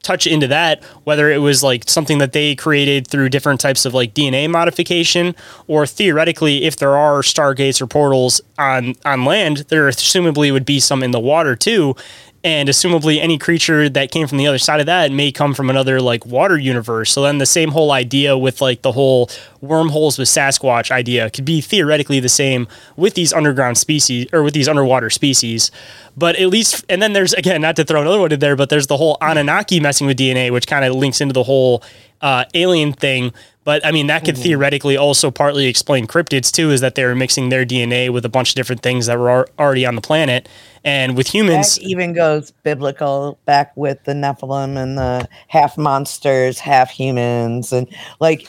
touch 0.03 0.25
into 0.25 0.47
that, 0.47 0.83
whether 1.03 1.29
it 1.29 1.39
was 1.39 1.61
like 1.63 1.89
something 1.89 2.19
that 2.19 2.31
they 2.31 2.55
created 2.55 3.07
through 3.07 3.29
different 3.29 3.59
types 3.59 3.85
of 3.85 3.93
like 3.93 4.13
DNA 4.13 4.49
modification, 4.49 5.35
or 5.67 5.85
theoretically, 5.85 6.63
if 6.63 6.77
there 6.77 6.95
are 6.95 7.21
stargates 7.21 7.81
or 7.81 7.87
portals 7.87 8.41
on 8.57 8.95
on 9.05 9.25
land, 9.25 9.65
there 9.69 9.87
assumably 9.87 10.51
would 10.51 10.65
be 10.65 10.79
some 10.79 11.03
in 11.03 11.11
the 11.11 11.19
water 11.19 11.55
too. 11.55 11.95
And 12.41 12.69
assumably, 12.69 13.19
any 13.19 13.37
creature 13.37 13.89
that 13.89 14.11
came 14.11 14.25
from 14.25 14.37
the 14.37 14.47
other 14.47 14.57
side 14.57 14.79
of 14.79 14.85
that 14.85 15.11
may 15.11 15.31
come 15.31 15.53
from 15.53 15.69
another 15.69 15.99
like 15.99 16.25
water 16.25 16.57
universe. 16.57 17.11
So 17.11 17.23
then, 17.23 17.37
the 17.37 17.45
same 17.45 17.71
whole 17.71 17.91
idea 17.91 18.37
with 18.37 18.61
like 18.61 18.81
the 18.81 18.93
whole 18.93 19.29
wormholes 19.59 20.17
with 20.17 20.29
Sasquatch 20.29 20.89
idea 20.89 21.29
could 21.29 21.43
be 21.43 21.59
theoretically 21.59 22.21
the 22.21 22.29
same 22.29 22.67
with 22.95 23.13
these 23.15 23.33
underground 23.33 23.77
species 23.77 24.27
or 24.31 24.41
with 24.41 24.53
these 24.53 24.69
underwater 24.69 25.09
species. 25.09 25.69
But 26.15 26.37
at 26.37 26.47
least, 26.47 26.85
and 26.87 27.01
then 27.01 27.11
there's 27.11 27.33
again, 27.33 27.61
not 27.61 27.75
to 27.75 27.83
throw 27.83 28.01
another 28.01 28.19
one 28.19 28.31
in 28.31 28.39
there, 28.39 28.55
but 28.55 28.69
there's 28.69 28.87
the 28.87 28.97
whole 28.97 29.17
Anunnaki 29.21 29.81
messing 29.81 30.07
with 30.07 30.17
DNA, 30.17 30.51
which 30.51 30.67
kind 30.67 30.85
of 30.85 30.95
links 30.95 31.19
into 31.19 31.33
the 31.33 31.43
whole 31.43 31.83
uh, 32.21 32.45
alien 32.53 32.93
thing. 32.93 33.33
But 33.65 33.85
I 33.85 33.91
mean, 33.91 34.07
that 34.07 34.25
could 34.25 34.37
theoretically 34.37 34.97
also 34.97 35.29
partly 35.29 35.67
explain 35.67 36.07
cryptids 36.07 36.51
too, 36.51 36.71
is 36.71 36.81
that 36.81 36.95
they 36.95 37.03
were 37.03 37.15
mixing 37.15 37.49
their 37.49 37.65
DNA 37.65 38.09
with 38.09 38.25
a 38.25 38.29
bunch 38.29 38.49
of 38.49 38.55
different 38.55 38.81
things 38.81 39.05
that 39.05 39.19
were 39.19 39.29
al- 39.29 39.45
already 39.59 39.85
on 39.85 39.95
the 39.95 40.01
planet. 40.01 40.47
And 40.83 41.17
with 41.17 41.27
humans, 41.27 41.75
That 41.75 41.83
even 41.83 42.13
goes 42.13 42.51
biblical 42.63 43.39
back 43.45 43.75
with 43.75 44.03
the 44.05 44.13
Nephilim 44.13 44.77
and 44.77 44.97
the 44.97 45.27
half 45.47 45.77
monsters, 45.77 46.59
half 46.59 46.89
humans, 46.89 47.73
and 47.73 47.87
like 48.19 48.47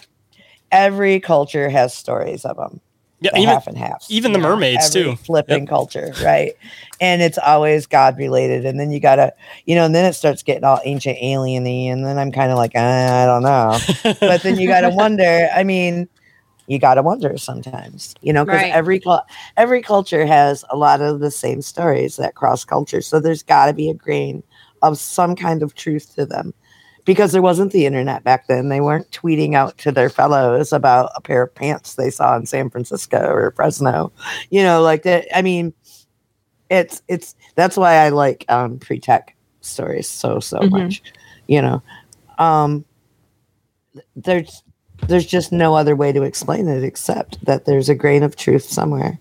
every 0.71 1.19
culture 1.21 1.69
has 1.69 1.93
stories 1.95 2.45
of 2.45 2.57
them. 2.57 2.81
yeah, 3.21 3.31
the 3.33 3.39
even, 3.41 3.49
half 3.55 3.67
and 3.67 3.77
half. 3.77 4.07
even 4.09 4.33
the 4.33 4.39
mermaids, 4.39 4.89
too. 4.91 5.17
Flipping 5.17 5.61
Yep. 5.65 5.69
culture, 5.69 6.15
right? 6.23 6.53
And 7.01 7.21
it's 7.21 7.39
always 7.39 7.87
God 7.87 8.17
related. 8.17 8.65
And 8.65 8.79
then 8.79 8.91
you 8.93 9.01
gotta, 9.01 9.33
you 9.67 9.75
know, 9.75 9.85
and 9.85 9.95
then 9.95 10.05
it 10.05 10.15
starts 10.15 10.43
getting 10.43 10.65
all 10.65 10.81
ancient 10.85 11.19
alieny, 11.19 11.87
and 11.87 12.05
then 12.07 12.19
I'm 12.19 12.31
kind 12.33 12.51
of 12.53 12.57
like, 12.59 12.73
"Uh, 12.77 12.79
I 12.79 13.27
don't 13.27 13.43
know. 13.43 13.79
but 14.21 14.43
then 14.43 14.57
you 14.59 14.69
gotta 14.69 14.91
wonder. 14.91 15.49
I 15.55 15.65
mean, 15.65 16.09
you 16.71 16.79
gotta 16.79 17.03
wonder 17.03 17.37
sometimes, 17.37 18.15
you 18.23 18.33
know, 18.33 18.45
because 18.45 18.63
Right. 18.63 18.73
every 18.73 19.03
every 19.57 19.83
culture 19.83 20.25
has 20.25 20.65
a 20.71 20.77
lot 20.77 21.01
of 21.01 21.19
the 21.19 21.31
same 21.31 21.63
stories 21.63 22.17
that 22.17 22.37
cross 22.37 22.65
culture. 22.65 23.01
So 23.01 23.19
there's 23.19 23.43
got 23.43 23.67
to 23.67 23.73
be 23.73 23.91
a 23.91 23.95
grain 23.95 24.45
of 24.83 24.97
some 24.97 25.35
kind 25.35 25.65
of 25.65 25.75
truth 25.75 26.15
to 26.15 26.25
them 26.25 26.55
because 27.05 27.33
there 27.33 27.43
wasn't 27.43 27.73
the 27.73 27.87
internet 27.87 28.23
back 28.23 28.47
then. 28.47 28.69
They 28.69 28.81
weren't 28.81 29.11
tweeting 29.11 29.55
out 29.55 29.79
to 29.79 29.91
their 29.91 30.09
fellows 30.09 30.73
about 30.73 31.11
a 31.17 31.21
pair 31.21 31.43
of 31.43 31.53
pants 31.57 31.97
they 31.97 32.09
saw 32.11 32.37
in 32.37 32.47
San 32.47 32.71
Francisco 32.71 33.19
or 33.19 33.51
Fresno. 33.51 34.13
You 34.51 34.63
know, 34.63 34.81
like 34.81 35.03
that. 35.03 35.27
I 35.37 35.43
mean, 35.43 35.75
it's 36.71 37.03
it's 37.09 37.35
that's 37.57 37.77
why 37.77 37.95
I 37.97 38.11
like 38.11 38.45
um, 38.49 38.79
pre-tech 38.79 39.35
stories 39.61 40.09
so 40.09 40.39
so 40.39 40.59
Mhm. 40.61 40.71
much. 40.71 41.03
You 41.49 41.63
know, 41.63 41.83
um, 42.39 42.85
there's 44.15 44.63
there's 45.09 45.27
just 45.27 45.53
no 45.53 45.75
other 45.75 45.97
way 45.97 46.13
to 46.13 46.23
explain 46.23 46.69
it 46.69 46.85
except 46.85 47.45
that 47.45 47.65
there's 47.65 47.89
a 47.89 47.95
grain 47.95 48.23
of 48.23 48.37
truth 48.37 48.65
somewhere, 48.65 49.19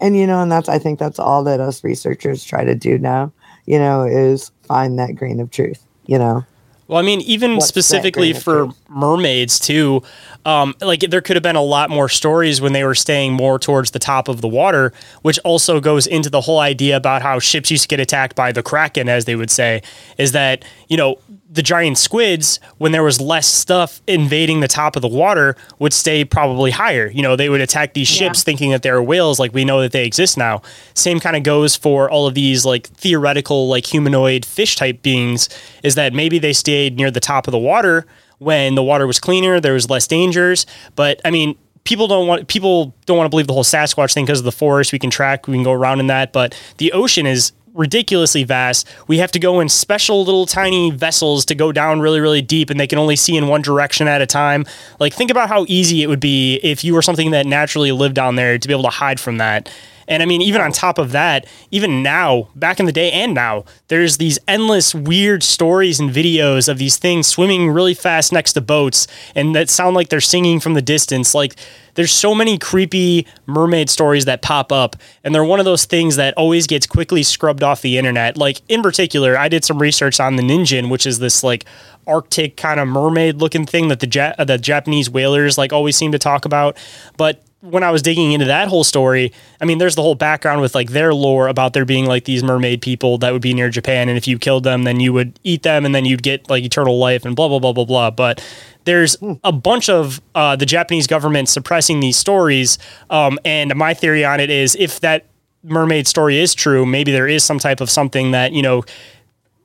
and 0.00 0.16
you 0.16 0.26
know, 0.26 0.40
and 0.40 0.50
that's 0.50 0.68
I 0.68 0.78
think 0.78 0.98
that's 0.98 1.18
all 1.18 1.44
that 1.44 1.60
us 1.60 1.84
researchers 1.84 2.44
try 2.44 2.64
to 2.64 2.74
do 2.74 2.98
now. 2.98 3.32
You 3.66 3.78
know, 3.78 4.04
is 4.04 4.50
find 4.62 4.98
that 4.98 5.14
grain 5.14 5.40
of 5.40 5.50
truth. 5.50 5.84
You 6.06 6.18
know. 6.18 6.44
Well, 6.92 6.98
I 6.98 7.02
mean, 7.02 7.22
even 7.22 7.54
What's 7.54 7.68
specifically 7.68 8.34
for 8.34 8.68
mermaids 8.90 9.58
too, 9.58 10.02
um, 10.44 10.74
like 10.82 11.00
there 11.00 11.22
could 11.22 11.36
have 11.36 11.42
been 11.42 11.56
a 11.56 11.62
lot 11.62 11.88
more 11.88 12.06
stories 12.06 12.60
when 12.60 12.74
they 12.74 12.84
were 12.84 12.94
staying 12.94 13.32
more 13.32 13.58
towards 13.58 13.92
the 13.92 13.98
top 13.98 14.28
of 14.28 14.42
the 14.42 14.48
water, 14.48 14.92
which 15.22 15.38
also 15.38 15.80
goes 15.80 16.06
into 16.06 16.28
the 16.28 16.42
whole 16.42 16.58
idea 16.58 16.94
about 16.96 17.22
how 17.22 17.38
ships 17.38 17.70
used 17.70 17.84
to 17.84 17.88
get 17.88 17.98
attacked 17.98 18.36
by 18.36 18.52
the 18.52 18.62
kraken, 18.62 19.08
as 19.08 19.24
they 19.24 19.36
would 19.36 19.50
say, 19.50 19.80
is 20.18 20.32
that 20.32 20.66
you 20.88 20.98
know 20.98 21.18
the 21.52 21.62
giant 21.62 21.98
squids 21.98 22.58
when 22.78 22.92
there 22.92 23.02
was 23.02 23.20
less 23.20 23.46
stuff 23.46 24.00
invading 24.06 24.60
the 24.60 24.68
top 24.68 24.96
of 24.96 25.02
the 25.02 25.08
water 25.08 25.54
would 25.78 25.92
stay 25.92 26.24
probably 26.24 26.70
higher. 26.70 27.10
You 27.10 27.20
know, 27.20 27.36
they 27.36 27.50
would 27.50 27.60
attack 27.60 27.92
these 27.92 28.10
Yeah. 28.10 28.28
ships 28.28 28.42
thinking 28.42 28.70
that 28.70 28.82
they're 28.82 29.02
whales, 29.02 29.38
like 29.38 29.52
we 29.52 29.64
know 29.64 29.82
that 29.82 29.92
they 29.92 30.06
exist 30.06 30.38
now. 30.38 30.62
Same 30.94 31.20
kind 31.20 31.36
of 31.36 31.42
goes 31.42 31.76
for 31.76 32.10
all 32.10 32.26
of 32.26 32.32
these 32.32 32.64
like 32.64 32.86
theoretical 32.88 33.68
like 33.68 33.84
humanoid 33.84 34.46
fish 34.46 34.76
type 34.76 35.02
beings. 35.02 35.50
Is 35.82 35.94
that 35.94 36.14
maybe 36.14 36.38
they 36.38 36.54
stayed 36.54 36.96
near 36.96 37.10
the 37.10 37.20
top 37.20 37.46
of 37.46 37.52
the 37.52 37.58
water 37.58 38.06
when 38.38 38.74
the 38.74 38.82
water 38.82 39.06
was 39.06 39.20
cleaner, 39.20 39.60
there 39.60 39.74
was 39.74 39.90
less 39.90 40.06
dangers. 40.06 40.64
But 40.96 41.20
I 41.24 41.30
mean, 41.30 41.54
people 41.84 42.06
don't 42.08 42.26
want 42.26 42.48
people 42.48 42.94
don't 43.06 43.16
want 43.18 43.26
to 43.26 43.30
believe 43.30 43.46
the 43.46 43.52
whole 43.52 43.62
Sasquatch 43.64 44.14
thing 44.14 44.24
because 44.24 44.38
of 44.38 44.44
the 44.44 44.52
forest. 44.52 44.90
We 44.92 44.98
can 44.98 45.10
track, 45.10 45.46
we 45.46 45.54
can 45.54 45.64
go 45.64 45.72
around 45.72 46.00
in 46.00 46.06
that, 46.06 46.32
but 46.32 46.58
the 46.78 46.92
ocean 46.92 47.26
is 47.26 47.52
ridiculously 47.74 48.44
vast. 48.44 48.88
We 49.08 49.18
have 49.18 49.32
to 49.32 49.38
go 49.38 49.60
in 49.60 49.68
special 49.68 50.24
little 50.24 50.46
tiny 50.46 50.90
vessels 50.90 51.44
to 51.46 51.54
go 51.54 51.72
down 51.72 52.00
really, 52.00 52.20
really 52.20 52.42
deep, 52.42 52.70
and 52.70 52.78
they 52.78 52.86
can 52.86 52.98
only 52.98 53.16
see 53.16 53.36
in 53.36 53.48
one 53.48 53.62
direction 53.62 54.08
at 54.08 54.20
a 54.20 54.26
time. 54.26 54.66
Like, 54.98 55.14
think 55.14 55.30
about 55.30 55.48
how 55.48 55.64
easy 55.68 56.02
it 56.02 56.08
would 56.08 56.20
be 56.20 56.56
if 56.62 56.84
you 56.84 56.94
were 56.94 57.02
something 57.02 57.30
that 57.30 57.46
naturally 57.46 57.92
lived 57.92 58.14
down 58.14 58.36
there 58.36 58.58
to 58.58 58.68
be 58.68 58.74
able 58.74 58.84
to 58.84 58.90
hide 58.90 59.18
from 59.18 59.38
that. 59.38 59.70
And 60.08 60.22
I 60.22 60.26
mean, 60.26 60.42
even 60.42 60.60
on 60.60 60.72
top 60.72 60.98
of 60.98 61.12
that, 61.12 61.46
even 61.70 62.02
now, 62.02 62.48
back 62.54 62.80
in 62.80 62.86
the 62.86 62.92
day 62.92 63.10
and 63.10 63.34
now, 63.34 63.64
there's 63.88 64.16
these 64.16 64.38
endless 64.46 64.94
weird 64.94 65.42
stories 65.42 66.00
and 66.00 66.10
videos 66.10 66.68
of 66.68 66.78
these 66.78 66.96
things 66.96 67.26
swimming 67.26 67.70
really 67.70 67.94
fast 67.94 68.32
next 68.32 68.54
to 68.54 68.60
boats 68.60 69.06
and 69.34 69.54
that 69.54 69.70
sound 69.70 69.94
like 69.94 70.08
they're 70.08 70.20
singing 70.20 70.60
from 70.60 70.74
the 70.74 70.82
distance. 70.82 71.34
Like, 71.34 71.56
there's 71.94 72.10
so 72.10 72.34
many 72.34 72.58
creepy 72.58 73.26
mermaid 73.46 73.90
stories 73.90 74.24
that 74.24 74.40
pop 74.40 74.72
up, 74.72 74.96
and 75.22 75.34
they're 75.34 75.44
one 75.44 75.58
of 75.58 75.64
those 75.64 75.84
things 75.84 76.16
that 76.16 76.34
always 76.34 76.66
gets 76.66 76.86
quickly 76.86 77.22
scrubbed 77.22 77.62
off 77.62 77.82
the 77.82 77.98
internet. 77.98 78.36
Like, 78.36 78.62
in 78.68 78.82
particular, 78.82 79.36
I 79.36 79.48
did 79.48 79.64
some 79.64 79.78
research 79.78 80.18
on 80.18 80.36
the 80.36 80.42
Ningen, 80.42 80.88
which 80.88 81.06
is 81.06 81.18
this 81.18 81.42
like 81.44 81.66
Arctic 82.06 82.56
kind 82.56 82.80
of 82.80 82.88
mermaid 82.88 83.36
looking 83.36 83.66
thing 83.66 83.88
that 83.88 84.00
the 84.00 84.08
ja- 84.08 84.44
the 84.44 84.58
Japanese 84.58 85.10
whalers 85.10 85.58
like 85.58 85.72
always 85.72 85.96
seem 85.96 86.12
to 86.12 86.18
talk 86.18 86.44
about. 86.44 86.76
But 87.16 87.42
when 87.62 87.84
I 87.84 87.92
was 87.92 88.02
digging 88.02 88.32
into 88.32 88.46
that 88.46 88.66
whole 88.66 88.82
story, 88.82 89.32
I 89.60 89.64
mean, 89.64 89.78
there's 89.78 89.94
the 89.94 90.02
whole 90.02 90.16
background 90.16 90.60
with 90.60 90.74
like 90.74 90.90
their 90.90 91.14
lore 91.14 91.46
about 91.46 91.72
there 91.72 91.84
being 91.84 92.06
like 92.06 92.24
these 92.24 92.42
mermaid 92.42 92.82
people 92.82 93.18
that 93.18 93.32
would 93.32 93.40
be 93.40 93.54
near 93.54 93.70
Japan, 93.70 94.08
and 94.08 94.18
if 94.18 94.26
you 94.26 94.38
killed 94.38 94.64
them, 94.64 94.82
then 94.82 94.98
you 94.98 95.12
would 95.12 95.38
eat 95.44 95.62
them, 95.62 95.86
and 95.86 95.94
then 95.94 96.04
you'd 96.04 96.24
get 96.24 96.50
like 96.50 96.64
eternal 96.64 96.98
life 96.98 97.24
and 97.24 97.36
blah 97.36 97.48
blah 97.48 97.60
blah 97.60 97.72
blah 97.72 97.84
blah. 97.84 98.10
But 98.10 98.44
there's 98.84 99.16
a 99.44 99.52
bunch 99.52 99.88
of 99.88 100.20
uh, 100.34 100.56
the 100.56 100.66
Japanese 100.66 101.06
government 101.06 101.48
suppressing 101.48 102.00
these 102.00 102.16
stories, 102.16 102.78
um, 103.10 103.38
and 103.44 103.74
my 103.76 103.94
theory 103.94 104.24
on 104.24 104.40
it 104.40 104.50
is 104.50 104.74
if 104.74 104.98
that 105.00 105.26
mermaid 105.62 106.08
story 106.08 106.40
is 106.40 106.54
true, 106.54 106.84
maybe 106.84 107.12
there 107.12 107.28
is 107.28 107.44
some 107.44 107.60
type 107.60 107.80
of 107.80 107.88
something 107.88 108.32
that 108.32 108.52
you 108.52 108.62
know 108.62 108.82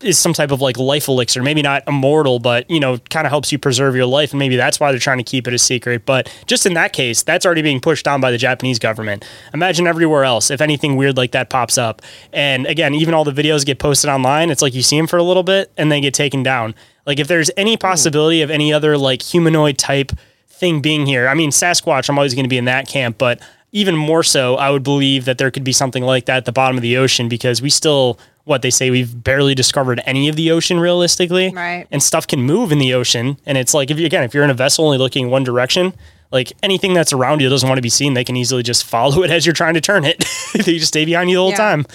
is 0.01 0.17
some 0.17 0.33
type 0.33 0.51
of 0.51 0.61
like 0.61 0.77
life 0.77 1.07
elixir, 1.07 1.41
maybe 1.41 1.61
not 1.61 1.83
immortal, 1.87 2.39
but 2.39 2.69
you 2.69 2.79
know, 2.79 2.97
kind 3.09 3.25
of 3.25 3.31
helps 3.31 3.51
you 3.51 3.57
preserve 3.57 3.95
your 3.95 4.05
life. 4.05 4.31
And 4.31 4.39
maybe 4.39 4.55
that's 4.55 4.79
why 4.79 4.91
they're 4.91 4.99
trying 4.99 5.17
to 5.17 5.23
keep 5.23 5.47
it 5.47 5.53
a 5.53 5.57
secret. 5.57 6.05
But 6.05 6.33
just 6.45 6.65
in 6.65 6.73
that 6.75 6.93
case, 6.93 7.23
that's 7.23 7.45
already 7.45 7.61
being 7.61 7.79
pushed 7.79 8.05
down 8.05 8.21
by 8.21 8.31
the 8.31 8.37
Japanese 8.37 8.79
government. 8.79 9.25
Imagine 9.53 9.87
everywhere 9.87 10.23
else 10.23 10.51
if 10.51 10.61
anything 10.61 10.95
weird 10.95 11.17
like 11.17 11.31
that 11.31 11.49
pops 11.49 11.77
up. 11.77 12.01
And 12.31 12.65
again, 12.67 12.93
even 12.93 13.13
all 13.13 13.23
the 13.23 13.31
videos 13.31 13.65
get 13.65 13.79
posted 13.79 14.09
online. 14.09 14.49
It's 14.49 14.61
like 14.61 14.73
you 14.73 14.83
see 14.83 14.97
them 14.97 15.07
for 15.07 15.17
a 15.17 15.23
little 15.23 15.43
bit 15.43 15.71
and 15.77 15.91
then 15.91 16.01
get 16.01 16.13
taken 16.13 16.43
down. 16.43 16.75
Like 17.05 17.19
if 17.19 17.27
there's 17.27 17.49
any 17.57 17.77
possibility 17.77 18.41
of 18.41 18.51
any 18.51 18.73
other 18.73 18.97
like 18.97 19.21
humanoid 19.21 19.77
type 19.77 20.11
thing 20.47 20.81
being 20.81 21.05
here, 21.05 21.27
I 21.27 21.33
mean, 21.33 21.51
Sasquatch, 21.51 22.09
I'm 22.09 22.17
always 22.17 22.33
going 22.33 22.45
to 22.45 22.49
be 22.49 22.57
in 22.57 22.65
that 22.65 22.87
camp, 22.87 23.17
but 23.17 23.41
even 23.71 23.95
more 23.95 24.23
so, 24.23 24.55
I 24.55 24.69
would 24.69 24.83
believe 24.83 25.25
that 25.25 25.37
there 25.37 25.51
could 25.51 25.63
be 25.63 25.73
something 25.73 26.03
like 26.03 26.25
that 26.25 26.37
at 26.37 26.45
the 26.45 26.51
bottom 26.51 26.77
of 26.77 26.81
the 26.81 26.97
ocean 26.97 27.27
because 27.29 27.61
we 27.61 27.69
still, 27.69 28.17
what 28.45 28.61
they 28.61 28.69
say, 28.69 28.89
we've 28.89 29.23
barely 29.23 29.53
discovered 29.55 30.01
any 30.05 30.29
of 30.29 30.35
the 30.35 30.51
ocean 30.51 30.79
realistically. 30.79 31.51
Right. 31.53 31.85
And 31.91 32.01
stuff 32.01 32.25
can 32.27 32.41
move 32.41 32.71
in 32.71 32.79
the 32.79 32.93
ocean. 32.93 33.37
And 33.45 33.57
it's 33.57 33.73
like, 33.73 33.91
if 33.91 33.99
you, 33.99 34.05
again, 34.05 34.23
if 34.23 34.33
you're 34.33 34.43
in 34.43 34.49
a 34.49 34.53
vessel 34.55 34.85
only 34.85 34.97
looking 34.97 35.29
one 35.29 35.43
direction, 35.43 35.93
like 36.31 36.53
anything 36.63 36.93
that's 36.93 37.13
around 37.13 37.41
you 37.41 37.49
doesn't 37.49 37.67
want 37.67 37.77
to 37.77 37.81
be 37.81 37.89
seen, 37.89 38.13
they 38.13 38.23
can 38.23 38.35
easily 38.37 38.63
just 38.63 38.83
follow 38.95 39.21
it 39.23 39.31
as 39.31 39.45
you're 39.45 39.53
trying 39.53 39.73
to 39.75 39.81
turn 39.81 40.05
it. 40.05 40.23
they 40.53 40.77
just 40.77 40.87
stay 40.87 41.05
behind 41.05 41.29
you 41.29 41.35
the 41.37 41.41
whole 41.41 41.51
Yeah. 41.51 41.55
time. 41.57 41.85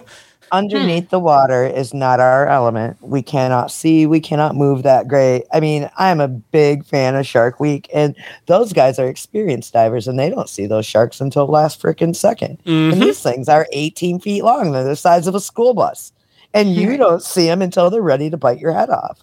underneath 0.52 1.10
the 1.10 1.18
water 1.18 1.64
is 1.64 1.92
not 1.94 2.20
our 2.20 2.46
element. 2.46 2.96
We 3.00 3.22
cannot 3.22 3.70
see, 3.70 4.06
we 4.06 4.20
cannot 4.20 4.54
move 4.56 4.82
that 4.82 5.08
great. 5.08 5.44
I 5.52 5.60
mean, 5.60 5.90
I'm 5.98 6.20
a 6.20 6.28
big 6.28 6.84
fan 6.84 7.14
of 7.16 7.26
Shark 7.26 7.60
Week, 7.60 7.88
and 7.94 8.14
those 8.46 8.72
guys 8.72 8.98
are 8.98 9.08
experienced 9.08 9.72
divers, 9.72 10.08
and 10.08 10.18
they 10.18 10.30
don't 10.30 10.48
see 10.48 10.66
those 10.66 10.86
sharks 10.86 11.20
until 11.20 11.46
last 11.46 11.80
freaking 11.82 12.14
2nd 12.14 12.58
Mhm. 12.64 12.92
And 12.92 13.02
these 13.02 13.22
things 13.22 13.48
are 13.48 13.66
18 13.72 14.20
feet 14.20 14.42
long, 14.42 14.72
they're 14.72 14.84
the 14.84 14.96
size 14.96 15.26
of 15.26 15.34
a 15.34 15.40
school 15.40 15.74
bus, 15.74 16.12
and 16.54 16.74
you 16.74 16.96
don't 16.98 17.22
see 17.22 17.46
them 17.46 17.62
until 17.62 17.90
they're 17.90 18.02
ready 18.02 18.30
to 18.30 18.36
bite 18.36 18.58
your 18.60 18.72
head 18.72 18.90
off. 18.90 19.20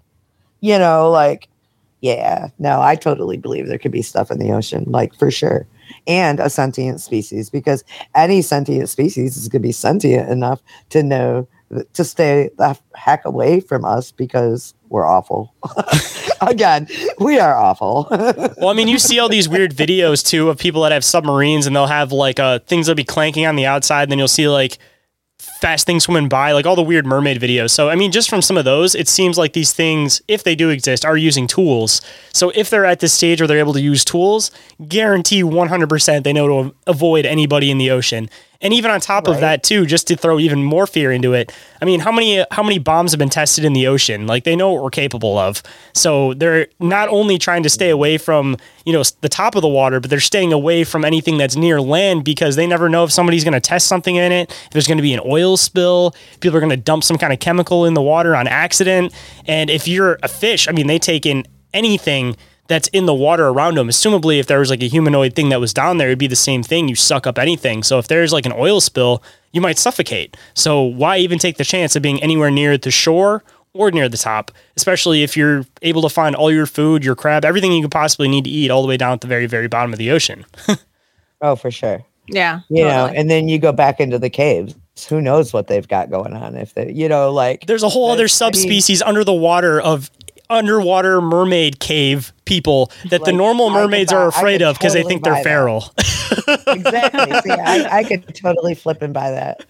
You 0.61 0.77
know, 0.79 1.09
like, 1.11 1.47
yeah, 2.01 2.49
no, 2.59 2.81
I 2.81 2.95
totally 2.95 3.37
believe 3.37 3.67
there 3.67 3.77
could 3.77 3.91
be 3.91 4.01
stuff 4.01 4.31
in 4.31 4.39
the 4.39 4.51
ocean, 4.51 4.85
like 4.87 5.13
for 5.15 5.31
sure. 5.31 5.67
And 6.07 6.39
a 6.39 6.49
sentient 6.49 7.01
species, 7.01 7.49
because 7.49 7.83
any 8.13 8.41
sentient 8.41 8.89
species 8.89 9.37
is 9.37 9.47
going 9.47 9.61
to 9.61 9.67
be 9.67 9.71
sentient 9.71 10.29
enough 10.29 10.61
to 10.89 11.03
know 11.03 11.47
to 11.93 12.03
stay 12.03 12.49
the 12.57 12.77
heck 12.95 13.25
away 13.25 13.59
from 13.59 13.85
us 13.85 14.11
because 14.11 14.73
we're 14.89 15.05
awful. 15.05 15.53
Again, 16.41 16.87
we 17.19 17.39
are 17.39 17.55
awful. 17.55 18.07
Well, 18.57 18.69
I 18.69 18.73
mean, 18.73 18.87
you 18.87 18.99
see 18.99 19.19
all 19.19 19.27
these 19.27 19.49
weird 19.49 19.73
videos 19.75 20.25
too 20.25 20.49
of 20.49 20.57
people 20.57 20.83
that 20.83 20.91
have 20.91 21.03
submarines 21.03 21.67
and 21.67 21.75
they'll 21.75 21.87
have 21.87 22.11
like 22.11 22.39
uh, 22.39 22.59
things 22.59 22.85
that'll 22.85 22.95
be 22.95 23.03
clanking 23.03 23.45
on 23.45 23.55
the 23.55 23.65
outside, 23.65 24.03
and 24.03 24.11
then 24.11 24.19
you'll 24.19 24.27
see 24.27 24.47
like 24.47 24.77
fast 25.59 25.85
things 25.85 26.03
swimming 26.03 26.29
by, 26.29 26.51
like 26.51 26.65
all 26.65 26.75
the 26.75 26.83
weird 26.83 27.05
mermaid 27.05 27.41
videos. 27.41 27.71
So, 27.71 27.89
I 27.89 27.95
mean, 27.95 28.11
just 28.11 28.29
from 28.29 28.41
some 28.41 28.57
of 28.57 28.65
those, 28.65 28.93
it 28.95 29.07
seems 29.07 29.37
like 29.37 29.53
these 29.53 29.73
things, 29.73 30.21
if 30.27 30.43
they 30.43 30.55
do 30.55 30.69
exist, 30.69 31.05
are 31.05 31.17
using 31.17 31.47
tools. 31.47 32.01
So, 32.33 32.51
if 32.55 32.69
they're 32.69 32.85
at 32.85 32.99
this 32.99 33.13
stage 33.13 33.41
where 33.41 33.47
they're 33.47 33.59
able 33.59 33.73
to 33.73 33.81
use 33.81 34.05
tools, 34.05 34.51
guarantee 34.87 35.43
100% 35.43 36.23
they 36.23 36.33
know 36.33 36.47
to 36.47 36.75
avoid 36.87 37.25
anybody 37.25 37.71
in 37.71 37.77
the 37.77 37.91
ocean. 37.91 38.29
And 38.65 38.73
even 38.73 38.89
on 38.89 38.99
top 38.99 39.27
of 39.27 39.41
that 39.41 39.61
too, 39.61 39.85
just 39.85 40.07
to 40.07 40.15
throw 40.15 40.39
even 40.39 40.63
more 40.63 40.87
fear 40.87 41.11
into 41.11 41.33
it. 41.33 41.53
I 41.79 41.85
mean, 41.85 41.99
how 41.99 42.11
many 42.11 42.43
how 42.49 42.63
many 42.63 42.79
bombs 42.79 43.11
have 43.11 43.19
been 43.19 43.29
tested 43.29 43.63
in 43.63 43.73
the 43.73 43.85
ocean? 43.85 44.25
Like 44.25 44.43
they 44.43 44.55
know 44.55 44.73
what 44.73 44.81
we're 44.81 44.89
capable 44.89 45.37
of. 45.37 45.61
So 45.93 46.33
they're 46.33 46.65
not 46.79 47.07
only 47.09 47.37
trying 47.37 47.61
to 47.61 47.69
stay 47.69 47.91
away 47.91 48.17
from 48.17 48.57
you 48.83 48.91
know 48.91 49.03
the 49.21 49.29
top 49.29 49.53
of 49.53 49.61
the 49.61 49.67
water, 49.67 49.99
but 49.99 50.09
they're 50.09 50.19
staying 50.19 50.51
away 50.51 50.83
from 50.83 51.05
anything 51.05 51.37
that's 51.37 51.55
near 51.55 51.79
land 51.79 52.23
because 52.23 52.55
they 52.55 52.65
never 52.65 52.89
know 52.89 53.03
if 53.03 53.11
somebody's 53.11 53.43
going 53.43 53.53
to 53.53 53.59
test 53.59 53.85
something 53.85 54.15
in 54.15 54.31
it. 54.31 54.49
If 54.49 54.71
there's 54.71 54.87
going 54.87 54.97
to 54.97 55.03
be 55.03 55.13
an 55.13 55.21
oil 55.23 55.57
spill, 55.57 56.15
people 56.39 56.57
are 56.57 56.61
going 56.61 56.71
to 56.71 56.75
dump 56.75 57.03
some 57.03 57.19
kind 57.19 57.31
of 57.31 57.39
chemical 57.39 57.85
in 57.85 57.93
the 57.93 58.01
water 58.01 58.35
on 58.35 58.47
accident. 58.47 59.13
And 59.45 59.69
if 59.69 59.87
you're 59.87 60.17
a 60.23 60.27
fish, 60.27 60.67
I 60.67 60.71
mean, 60.71 60.87
they 60.87 60.97
take 60.97 61.27
in 61.27 61.45
anything 61.71 62.35
that's 62.67 62.87
in 62.89 63.05
the 63.05 63.13
water 63.13 63.47
around 63.47 63.75
them. 63.77 63.87
Assumably, 63.89 64.39
if 64.39 64.47
there 64.47 64.59
was 64.59 64.69
like 64.69 64.81
a 64.83 64.87
humanoid 64.87 65.35
thing 65.35 65.49
that 65.49 65.59
was 65.59 65.73
down 65.73 65.97
there, 65.97 66.07
it'd 66.07 66.19
be 66.19 66.27
the 66.27 66.35
same 66.35 66.63
thing. 66.63 66.87
You 66.87 66.95
suck 66.95 67.27
up 67.27 67.37
anything. 67.37 67.83
So 67.83 67.99
if 67.99 68.07
there's 68.07 68.33
like 68.33 68.45
an 68.45 68.53
oil 68.53 68.81
spill, 68.81 69.21
you 69.51 69.61
might 69.61 69.77
suffocate. 69.77 70.35
So 70.53 70.81
why 70.81 71.17
even 71.17 71.37
take 71.39 71.57
the 71.57 71.63
chance 71.65 71.95
of 71.95 72.01
being 72.01 72.21
anywhere 72.23 72.49
near 72.51 72.77
the 72.77 72.91
shore 72.91 73.43
or 73.73 73.91
near 73.91 74.07
the 74.09 74.17
top, 74.17 74.51
especially 74.77 75.21
if 75.21 75.35
you're 75.35 75.65
able 75.81 76.01
to 76.01 76.09
find 76.09 76.35
all 76.35 76.51
your 76.51 76.65
food, 76.65 77.03
your 77.03 77.15
crab, 77.15 77.43
everything 77.45 77.71
you 77.73 77.81
could 77.81 77.91
possibly 77.91 78.27
need 78.27 78.45
to 78.45 78.49
eat 78.49 78.71
all 78.71 78.81
the 78.81 78.87
way 78.87 78.97
down 78.97 79.13
at 79.13 79.21
the 79.21 79.27
very, 79.27 79.45
very 79.47 79.67
bottom 79.67 79.91
of 79.93 79.99
the 79.99 80.11
ocean. 80.11 80.45
Oh, 81.41 81.55
for 81.57 81.69
sure. 81.69 82.03
Yeah. 82.27 82.61
You 82.69 82.85
know, 82.85 83.05
and 83.07 83.29
then 83.29 83.47
you 83.49 83.59
go 83.59 83.71
back 83.73 83.99
into 83.99 84.17
the 84.17 84.29
caves. 84.29 84.73
Who 85.09 85.21
knows 85.21 85.51
what 85.53 85.67
they've 85.67 85.87
got 85.87 86.09
going 86.09 86.33
on? 86.33 86.55
If 86.55 86.73
they, 86.73 86.91
you 86.91 87.09
know, 87.09 87.31
like 87.31 87.65
There's 87.67 87.83
a 87.83 87.89
whole 87.89 88.09
other 88.09 88.23
That's- 88.23 88.41
I 88.41 88.45
mean- 88.45 88.53
subspecies 88.53 89.01
under 89.01 89.23
the 89.23 89.33
water 89.33 89.79
of 89.79 90.09
underwater 90.49 91.21
mermaid 91.21 91.79
cave 91.79 92.31
people 92.45 92.91
that 93.09 93.25
the 93.25 93.33
normal 93.33 93.69
mermaids 93.69 94.13
buy- 94.13 94.19
are 94.19 94.27
afraid 94.27 94.61
of 94.61 94.77
because 94.77 94.93
they 94.93 95.03
think 95.03 95.23
they're 95.23 95.43
feral. 95.43 95.91
exactly. 96.67 97.41
See, 97.41 97.51
I, 97.51 97.99
I 97.99 98.03
could 98.03 98.33
totally 98.35 98.75
flip 98.75 99.01
and 99.01 99.13
buy 99.13 99.31
that. 99.31 99.65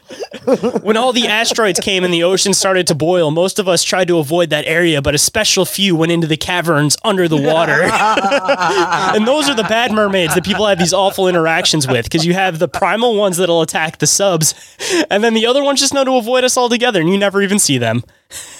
when 0.83 0.97
all 0.97 1.13
the 1.13 1.27
asteroids 1.27 1.79
came 1.79 2.03
and 2.03 2.13
the 2.13 2.23
ocean 2.23 2.53
started 2.53 2.87
to 2.87 2.95
boil, 2.95 3.31
most 3.31 3.59
of 3.59 3.67
us 3.67 3.83
tried 3.83 4.07
to 4.09 4.17
avoid 4.17 4.49
that 4.49 4.65
area, 4.65 5.01
but 5.01 5.15
a 5.15 5.17
special 5.17 5.65
few 5.65 5.95
went 5.95 6.11
into 6.11 6.27
the 6.27 6.37
caverns 6.37 6.97
under 7.03 7.27
the 7.27 7.37
water. 7.37 7.81
and 9.15 9.27
those 9.27 9.49
are 9.49 9.55
the 9.55 9.63
bad 9.63 9.91
mermaids 9.91 10.35
that 10.35 10.45
people 10.45 10.65
have 10.67 10.77
these 10.79 10.93
awful 10.93 11.27
interactions 11.27 11.87
with 11.87 12.05
because 12.05 12.25
you 12.25 12.33
have 12.33 12.59
the 12.59 12.67
primal 12.67 13.15
ones 13.15 13.37
that'll 13.37 13.61
attack 13.61 13.99
the 13.99 14.07
subs, 14.07 14.53
and 15.09 15.23
then 15.23 15.33
the 15.33 15.45
other 15.45 15.63
ones 15.63 15.79
just 15.79 15.93
know 15.93 16.03
to 16.03 16.15
avoid 16.15 16.43
us 16.43 16.57
altogether, 16.57 16.99
and 16.99 17.09
you 17.09 17.17
never 17.17 17.41
even 17.41 17.59
see 17.59 17.77
them. 17.77 18.03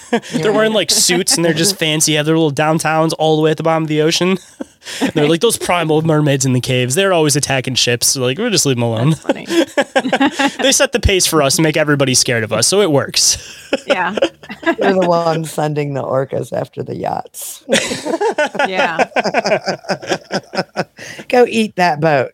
they're 0.33 0.53
wearing 0.53 0.73
like 0.73 0.91
suits 0.91 1.35
and 1.35 1.45
they're 1.45 1.53
just 1.53 1.75
fancy, 1.79 2.13
have 2.15 2.25
their 2.25 2.37
little 2.37 2.51
downtowns 2.51 3.13
all 3.17 3.35
the 3.35 3.41
way 3.41 3.51
at 3.51 3.57
the 3.57 3.63
bottom 3.63 3.83
of 3.83 3.89
the 3.89 4.01
ocean. 4.01 4.37
they're 5.13 5.27
like 5.27 5.41
those 5.41 5.57
primal 5.57 6.01
mermaids 6.01 6.45
in 6.45 6.53
the 6.53 6.61
caves. 6.61 6.95
They're 6.95 7.13
always 7.13 7.35
attacking 7.35 7.75
ships. 7.75 8.07
So 8.07 8.21
like, 8.21 8.37
we'll 8.37 8.49
just 8.49 8.65
leave 8.65 8.75
them 8.75 8.83
alone. 8.83 9.15
Funny. 9.15 9.45
they 9.45 10.71
set 10.71 10.91
the 10.91 10.99
pace 11.01 11.25
for 11.25 11.41
us 11.41 11.57
and 11.57 11.63
make 11.63 11.77
everybody 11.77 12.13
scared 12.13 12.43
of 12.43 12.53
us, 12.53 12.67
so 12.67 12.81
it 12.81 12.91
works. 12.91 13.37
Yeah. 13.87 14.15
They're 14.63 14.93
the 14.93 15.07
ones 15.07 15.51
sending 15.51 15.93
the 15.93 16.03
orcas 16.03 16.53
after 16.53 16.83
the 16.83 16.95
yachts. 16.95 17.63
Yeah. 18.67 19.05
Go 21.29 21.45
eat 21.47 21.75
that 21.75 21.99
boat. 21.99 22.31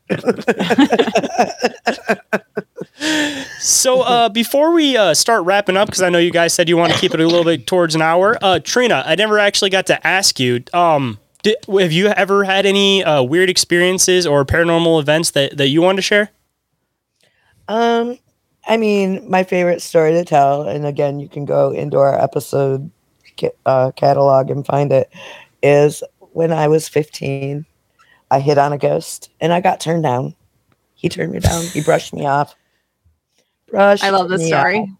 So 3.61 4.01
uh, 4.01 4.29
before 4.29 4.73
we 4.73 4.97
uh, 4.97 5.13
start 5.13 5.45
wrapping 5.45 5.77
up, 5.77 5.87
because 5.87 6.01
I 6.01 6.09
know 6.09 6.17
you 6.17 6.31
guys 6.31 6.53
said 6.53 6.67
you 6.67 6.77
want 6.77 6.93
to 6.93 6.99
keep 6.99 7.13
it 7.13 7.19
a 7.19 7.27
little 7.27 7.43
bit 7.43 7.67
towards 7.67 7.93
an 7.93 8.01
hour, 8.01 8.37
uh, 8.41 8.59
Trina, 8.59 9.03
I 9.05 9.15
never 9.15 9.37
actually 9.37 9.69
got 9.69 9.85
to 9.87 10.05
ask 10.05 10.39
you. 10.39 10.63
Um, 10.73 11.19
did, 11.43 11.57
have 11.67 11.91
you 11.91 12.07
ever 12.07 12.43
had 12.43 12.65
any 12.65 13.03
uh, 13.03 13.21
weird 13.21 13.49
experiences 13.49 14.25
or 14.25 14.45
paranormal 14.45 14.99
events 14.99 15.31
that, 15.31 15.57
that 15.57 15.67
you 15.67 15.81
wanted 15.81 15.97
to 15.97 16.01
share? 16.01 16.31
Um, 17.67 18.17
I 18.67 18.77
mean, 18.77 19.29
my 19.29 19.43
favorite 19.43 19.81
story 19.81 20.11
to 20.11 20.25
tell, 20.25 20.63
and 20.63 20.85
again, 20.85 21.19
you 21.19 21.29
can 21.29 21.45
go 21.45 21.71
into 21.71 21.97
our 21.97 22.19
episode 22.19 22.89
ca- 23.39 23.55
uh, 23.65 23.91
catalog 23.91 24.49
and 24.49 24.65
find 24.65 24.91
it, 24.91 25.11
is 25.63 26.03
when 26.19 26.51
I 26.51 26.67
was 26.67 26.87
15, 26.87 27.65
I 28.29 28.39
hit 28.39 28.57
on 28.57 28.73
a 28.73 28.77
ghost 28.77 29.29
and 29.39 29.53
I 29.53 29.61
got 29.61 29.79
turned 29.79 30.03
down. 30.03 30.35
He 30.95 31.09
turned 31.09 31.31
me 31.31 31.39
down. 31.39 31.63
He 31.63 31.81
brushed 31.81 32.13
me 32.13 32.25
off. 32.25 32.55
Brushed 33.71 34.03
I 34.03 34.09
love 34.09 34.29
this 34.29 34.45
story. 34.45 34.91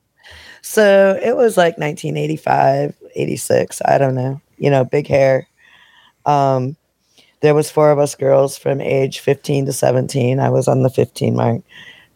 So 0.61 1.19
it 1.21 1.35
was 1.35 1.57
like 1.57 1.77
1985, 1.77 2.95
86. 3.15 3.81
I 3.85 3.97
don't 3.97 4.15
know. 4.15 4.41
You 4.57 4.69
know, 4.69 4.85
big 4.85 5.07
hair. 5.07 5.47
Um, 6.25 6.75
there 7.41 7.55
was 7.55 7.71
four 7.71 7.91
of 7.91 7.99
us 7.99 8.15
girls 8.15 8.57
from 8.57 8.79
age 8.79 9.19
15 9.19 9.65
to 9.65 9.73
17. 9.73 10.39
I 10.39 10.49
was 10.49 10.67
on 10.67 10.83
the 10.83 10.89
15 10.89 11.35
mark. 11.35 11.61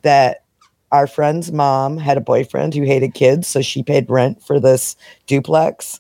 That 0.04 0.44
our 0.92 1.08
friend's 1.08 1.52
mom 1.52 1.98
had 1.98 2.18
a 2.18 2.22
boyfriend 2.22 2.74
who 2.74 2.84
hated 2.84 3.16
kids, 3.16 3.48
so 3.48 3.62
she 3.62 3.84
paid 3.84 4.10
rent 4.10 4.42
for 4.42 4.60
this 4.60 4.96
duplex. 5.26 6.00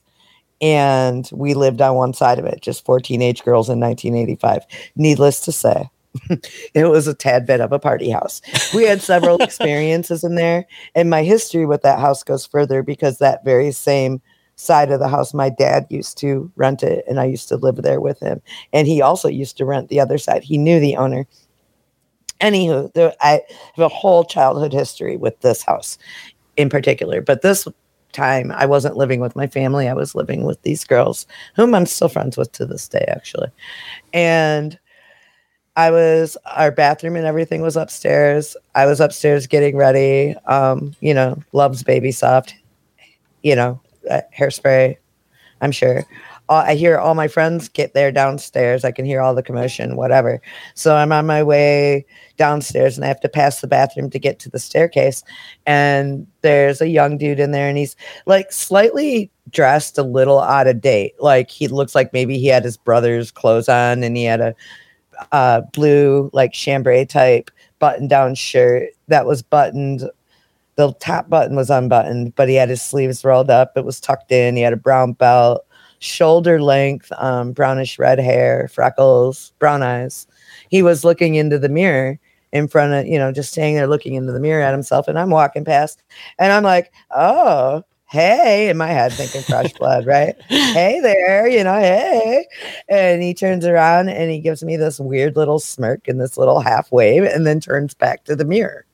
And 0.62 1.30
we 1.34 1.53
lived 1.53 1.82
on 1.82 1.95
one 1.95 2.14
side 2.14 2.39
of 2.39 2.45
it, 2.45 2.62
just 2.62 2.86
four 2.86 2.99
teenage 2.99 3.43
girls 3.43 3.68
in 3.68 3.80
1985. 3.80 4.64
Needless 4.95 5.41
to 5.41 5.51
say, 5.51 5.89
it 6.74 6.86
was 6.89 7.07
a 7.07 7.13
tad 7.13 7.45
bit 7.45 7.61
of 7.61 7.72
a 7.72 7.80
party 7.80 8.09
house. 8.09 8.41
We 8.74 8.84
had 8.84 9.01
several 9.01 9.38
experiences 9.41 10.24
in 10.24 10.36
there, 10.36 10.66
and 10.93 11.09
my 11.09 11.24
history 11.24 11.66
with 11.66 11.82
that 11.84 11.99
house 11.99 12.24
goes 12.24 12.45
further 12.45 12.84
because 12.84 13.18
that 13.18 13.43
very 13.43 13.72
same 13.72 14.22
side 14.55 14.91
of 14.91 14.99
the 14.99 15.07
house, 15.07 15.34
my 15.34 15.49
dad 15.49 15.86
used 15.89 16.18
to 16.20 16.51
rent 16.55 16.82
it, 16.84 17.03
and 17.07 17.20
I 17.20 17.26
used 17.26 17.49
to 17.49 17.57
live 17.57 17.78
there 17.78 17.99
with 17.99 18.20
him. 18.20 18.41
And 18.74 18.88
he 18.88 19.01
also 19.01 19.28
used 19.28 19.57
to 19.57 19.66
rent 19.66 19.89
the 19.89 19.99
other 19.99 20.18
side. 20.18 20.43
He 20.43 20.57
knew 20.57 20.80
the 20.80 20.95
owner. 20.95 21.28
Anywho, 22.41 22.93
there, 22.93 23.13
I 23.22 23.41
have 23.76 23.86
a 23.86 23.89
whole 23.89 24.24
childhood 24.24 24.74
history 24.74 25.18
with 25.18 25.39
this 25.41 25.63
house 25.63 25.97
in 26.57 26.70
particular, 26.70 27.22
but 27.22 27.41
this 27.41 27.68
time 28.16 28.51
I 28.51 28.66
wasn't 28.66 28.97
living 28.97 29.20
with 29.20 29.36
my 29.36 29.47
family. 29.47 29.88
I 29.88 29.93
was 29.93 30.16
living 30.16 30.45
with 30.45 30.61
these 30.63 30.86
girls, 30.86 31.28
whom 31.55 31.76
I'm 31.76 31.86
still 31.86 32.09
friends 32.09 32.38
with 32.38 32.51
to 32.53 32.66
this 32.66 32.88
day, 32.88 33.05
actually. 33.09 33.49
And 34.13 34.80
I 35.76 35.91
was 35.91 36.38
our 36.45 36.71
bathroom 36.71 37.15
and 37.15 37.26
everything 37.26 37.61
was 37.61 37.76
upstairs. 37.76 38.55
I 38.76 38.86
was 38.86 38.99
upstairs 38.99 39.45
getting 39.47 39.76
ready. 39.76 40.36
Um, 40.45 40.95
you 41.01 41.13
know, 41.13 41.41
Love's 41.51 41.84
Baby 41.84 42.11
Soft, 42.11 42.55
you 43.43 43.55
know, 43.55 43.82
uh, 44.09 44.21
hairspray. 44.38 44.97
I'm 45.61 45.71
sure. 45.71 46.05
Uh, 46.47 46.63
I 46.67 46.76
hear 46.76 46.97
all 46.97 47.15
my 47.15 47.28
friends 47.28 47.67
get 47.69 47.93
there 47.93 48.11
downstairs. 48.11 48.86
I 48.86 48.91
can 48.91 49.05
hear 49.05 49.19
all 49.19 49.34
the 49.34 49.41
commotion, 49.41 49.95
whatever. 49.95 50.41
So 50.76 50.95
I'm 50.95 51.11
on 51.11 51.26
my 51.26 51.41
way 51.41 52.05
downstairs 52.38 52.97
and 52.97 53.03
I 53.03 53.07
have 53.07 53.21
to 53.21 53.30
pass 53.30 53.61
the 53.61 53.67
bathroom 53.67 54.09
to 54.11 54.19
get 54.19 54.39
to 54.39 54.49
the 54.49 54.59
staircase. 54.59 55.23
And 55.65 56.28
there's 56.41 56.82
a 56.82 56.88
young 56.88 57.17
dude 57.17 57.39
in 57.39 57.51
there 57.51 57.67
and 57.67 57.78
he's 57.78 57.95
like 58.28 58.51
slightly 58.51 59.32
dressed 59.49 59.97
a 59.97 60.03
little 60.03 60.39
out 60.39 60.67
of 60.67 60.82
date. 60.82 61.15
Like 61.19 61.49
he 61.49 61.67
looks 61.67 61.95
like 61.95 62.13
maybe 62.13 62.38
he 62.38 62.47
had 62.47 62.63
his 62.63 62.78
brother's 62.78 63.32
clothes 63.32 63.67
on 63.67 64.03
and 64.03 64.15
he 64.15 64.26
had 64.26 64.41
a 64.41 64.55
uh, 65.32 65.61
blue, 65.74 66.30
like 66.34 66.53
chambray 66.53 67.05
type 67.05 67.51
button 67.80 68.07
down 68.07 68.36
shirt 68.36 68.89
that 69.07 69.26
was 69.26 69.41
buttoned. 69.41 70.09
The 70.76 70.93
top 70.93 71.30
button 71.30 71.55
was 71.55 71.70
unbuttoned, 71.70 72.36
but 72.36 72.49
he 72.49 72.55
had 72.55 72.70
his 72.70 72.82
sleeves 72.82 73.24
rolled 73.24 73.49
up. 73.49 73.74
It 73.78 73.86
was 73.86 73.99
tucked 73.99 74.32
in. 74.32 74.55
He 74.55 74.61
had 74.61 74.74
a 74.74 74.78
brown 74.78 75.13
belt, 75.13 75.66
shoulder 75.99 76.61
length, 76.61 77.11
um, 77.18 77.53
brownish 77.53 77.97
red 77.97 78.20
hair, 78.20 78.70
freckles, 78.74 79.53
brown 79.59 79.84
eyes. 79.84 80.28
He 80.70 80.84
was 80.84 81.05
looking 81.05 81.36
into 81.36 81.57
the 81.57 81.70
mirror 81.70 82.20
in 82.51 82.68
front 82.68 82.93
of, 82.93 83.05
you 83.05 83.18
know, 83.18 83.32
just 83.32 83.51
standing 83.51 83.76
there 83.76 83.88
looking 83.88 84.16
into 84.16 84.32
the 84.32 84.39
mirror 84.39 84.61
at 84.61 84.74
himself. 84.74 85.07
And 85.07 85.20
I'm 85.20 85.30
walking 85.30 85.66
past 85.66 86.03
and 86.39 86.51
I'm 86.51 86.63
like, 86.63 86.91
oh, 87.11 87.84
hey, 88.16 88.70
in 88.70 88.78
my 88.78 88.88
head 88.88 89.11
thinking 89.11 89.41
fresh 89.41 89.74
blood, 89.74 90.05
right? 90.05 90.36
hey 90.47 90.99
there, 91.01 91.47
you 91.47 91.63
know, 91.63 91.78
hey. 91.78 92.47
And 92.88 93.22
he 93.22 93.34
turns 93.34 93.66
around 93.66 94.09
and 94.09 94.32
he 94.32 94.39
gives 94.39 94.63
me 94.63 94.78
this 94.78 94.99
weird 94.99 95.36
little 95.36 95.59
smirk 95.59 96.07
and 96.07 96.20
this 96.20 96.38
little 96.38 96.61
half 96.61 96.91
wave 96.91 97.24
and 97.24 97.45
then 97.45 97.59
turns 97.59 97.93
back 97.93 98.24
to 98.24 98.36
the 98.36 98.45
mirror. 98.45 98.86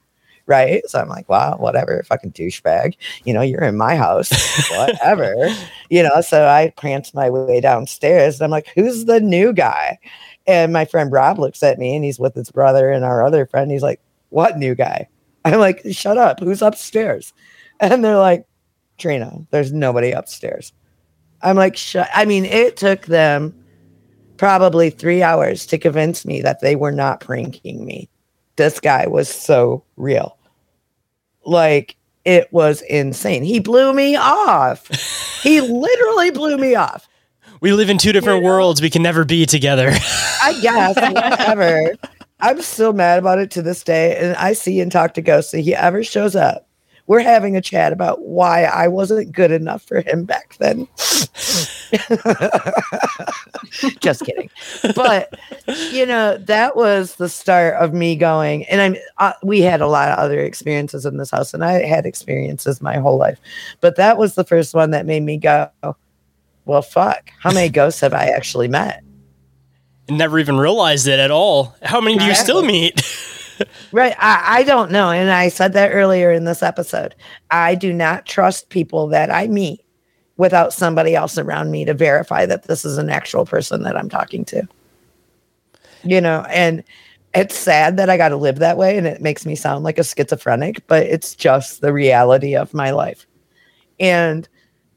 Right. 0.48 0.82
So 0.90 1.00
I'm 1.00 1.08
like, 1.08 1.30
wow, 1.30 1.56
whatever, 1.58 2.04
fucking 2.04 2.32
douchebag. 2.34 2.96
You 3.24 3.34
know, 3.34 3.42
you're 3.42 3.64
in 3.64 3.78
my 3.78 3.96
house. 3.96 4.32
whatever. 4.72 5.36
You 5.90 6.04
know, 6.04 6.22
so 6.22 6.48
I 6.48 6.72
prance 6.78 7.14
my 7.14 7.30
way 7.30 7.60
downstairs 7.60 8.36
and 8.36 8.46
I'm 8.46 8.50
like, 8.50 8.68
who's 8.76 9.04
the 9.04 9.20
new 9.20 9.52
guy? 9.52 10.00
And 10.48 10.72
my 10.72 10.86
friend 10.86 11.12
Rob 11.12 11.38
looks 11.38 11.62
at 11.64 11.80
me 11.80 11.94
and 11.94 12.06
he's 12.06 12.18
with 12.18 12.34
his 12.34 12.50
brother 12.50 12.90
and 12.90 13.04
our 13.04 13.22
other 13.22 13.46
friend. 13.46 13.70
He's 13.70 13.84
like, 13.84 14.00
what 14.30 14.58
new 14.58 14.74
guy? 14.74 15.10
I'm 15.44 15.60
like, 15.60 15.82
shut 15.92 16.18
up. 16.18 16.40
Who's 16.40 16.62
upstairs? 16.62 17.34
And 17.82 18.06
they're 18.06 18.18
like, 18.18 18.46
Trina, 19.02 19.46
there's 19.50 19.74
nobody 19.74 20.12
upstairs. 20.12 20.72
I'm 21.42 21.56
like, 21.56 21.76
shut. 21.76 22.10
I 22.14 22.26
mean, 22.26 22.46
it 22.46 22.78
took 22.78 23.08
them 23.08 23.54
probably 24.38 24.90
three 24.90 25.24
hours 25.24 25.66
to 25.68 25.78
convince 25.78 26.26
me 26.26 26.42
that 26.42 26.62
they 26.62 26.76
were 26.76 26.92
not 26.92 27.20
pranking 27.20 27.86
me. 27.86 28.10
This 28.56 28.80
guy 28.80 29.08
was 29.08 29.28
so 29.28 29.84
real. 29.98 30.38
Like, 31.46 31.96
it 32.26 32.52
was 32.54 32.82
insane. 32.84 33.44
He 33.44 33.60
blew 33.60 33.94
me 33.94 34.16
off. 34.16 34.88
he 35.42 35.62
literally 35.62 36.32
blew 36.32 36.58
me 36.58 36.76
off. 36.76 37.08
We 37.62 37.74
live 37.74 37.90
in 37.90 37.98
two 37.98 38.12
different 38.12 38.44
worlds. 38.44 38.82
We 38.82 38.90
can 38.90 39.04
never 39.04 39.26
be 39.26 39.46
together. 39.46 39.92
I 40.42 40.60
guess, 40.62 40.96
whatever. 40.96 41.94
I'm 42.40 42.62
still 42.62 42.94
mad 42.94 43.20
about 43.20 43.38
it 43.38 43.52
to 43.52 43.62
this 43.62 43.84
day. 43.84 44.18
And 44.18 44.36
I 44.36 44.54
see 44.54 44.80
and 44.80 44.92
talk 44.92 45.14
to 45.14 45.22
Ghost. 45.22 45.54
If 45.54 45.64
he 45.64 45.76
ever 45.76 46.04
shows 46.04 46.36
up, 46.36 46.68
we're 47.08 47.22
having 47.22 47.56
a 47.58 47.62
chat 47.62 47.94
about 47.94 48.22
why 48.22 48.64
I 48.64 48.88
wasn't 48.88 49.32
good 49.32 49.52
enough 49.52 49.82
for 49.84 50.02
him 50.02 50.26
back 50.26 50.56
then. 50.60 50.88
Just 54.00 54.24
kidding. 54.26 54.50
But 54.96 55.38
you 55.92 56.06
know, 56.06 56.38
that 56.38 56.76
was 56.76 57.16
the 57.16 57.30
start 57.30 57.76
of 57.76 57.94
me 57.94 58.16
going. 58.16 58.66
And 58.66 58.82
I'm. 58.82 58.96
Uh, 59.18 59.34
we 59.44 59.62
had 59.62 59.82
a 59.82 59.88
lot 59.88 60.10
of 60.10 60.18
other 60.18 60.40
experiences 60.40 61.06
in 61.06 61.18
this 61.18 61.32
house, 61.32 61.54
and 61.54 61.64
I 61.64 61.86
had 61.86 62.06
experiences 62.06 62.82
my 62.82 62.98
whole 62.98 63.18
life. 63.18 63.40
But 63.80 63.96
that 63.98 64.18
was 64.18 64.36
the 64.36 64.44
first 64.44 64.74
one 64.74 64.92
that 64.92 65.06
made 65.06 65.24
me 65.24 65.38
go, 65.38 65.70
"Well, 66.66 66.82
fuck! 66.82 67.30
How 67.40 67.52
many 67.52 67.70
ghosts 67.70 68.02
have 68.02 68.14
I 68.14 68.26
actually 68.28 68.68
met?" 68.68 69.04
Never 70.10 70.40
even 70.40 70.58
realized 70.58 71.08
it 71.08 71.20
at 71.20 71.32
all. 71.32 71.76
How 71.82 72.02
many 72.02 72.18
do 72.18 72.26
you 72.26 72.36
still 72.36 72.64
meet? 72.64 73.02
Right. 73.92 74.16
I, 74.20 74.60
I 74.60 74.64
don't 74.64 74.92
know. 74.92 75.10
And 75.10 75.30
I 75.30 75.50
said 75.50 75.74
that 75.74 75.90
earlier 75.90 76.32
in 76.32 76.46
this 76.46 76.64
episode. 76.64 77.16
I 77.50 77.76
do 77.76 77.94
not 77.94 78.26
trust 78.26 78.70
people 78.70 79.08
that 79.08 79.32
I 79.32 79.48
meet 79.48 79.84
without 80.38 80.74
somebody 80.74 81.16
else 81.16 81.38
around 81.38 81.72
me 81.72 81.86
to 81.86 81.94
verify 81.94 82.46
that 82.46 82.64
this 82.64 82.86
is 82.86 82.98
an 82.98 83.10
actual 83.10 83.46
person 83.46 83.84
that 83.84 83.98
I'm 83.98 84.10
talking 84.10 84.46
to. 84.46 84.68
You 86.04 86.20
know, 86.20 86.46
and 86.50 86.84
it's 87.34 87.58
sad 87.58 87.98
that 87.98 88.10
I 88.10 88.18
got 88.18 88.30
to 88.30 88.38
live 88.38 88.60
that 88.60 88.78
way 88.78 88.98
and 88.98 89.08
it 89.08 89.22
makes 89.22 89.46
me 89.46 89.56
sound 89.56 89.84
like 89.84 89.98
a 89.98 90.04
schizophrenic, 90.04 90.86
but 90.88 91.06
it's 91.06 91.36
just 91.36 91.82
the 91.82 91.94
reality 91.94 92.56
of 92.56 92.74
my 92.74 92.92
life. 92.92 93.28
And 94.00 94.48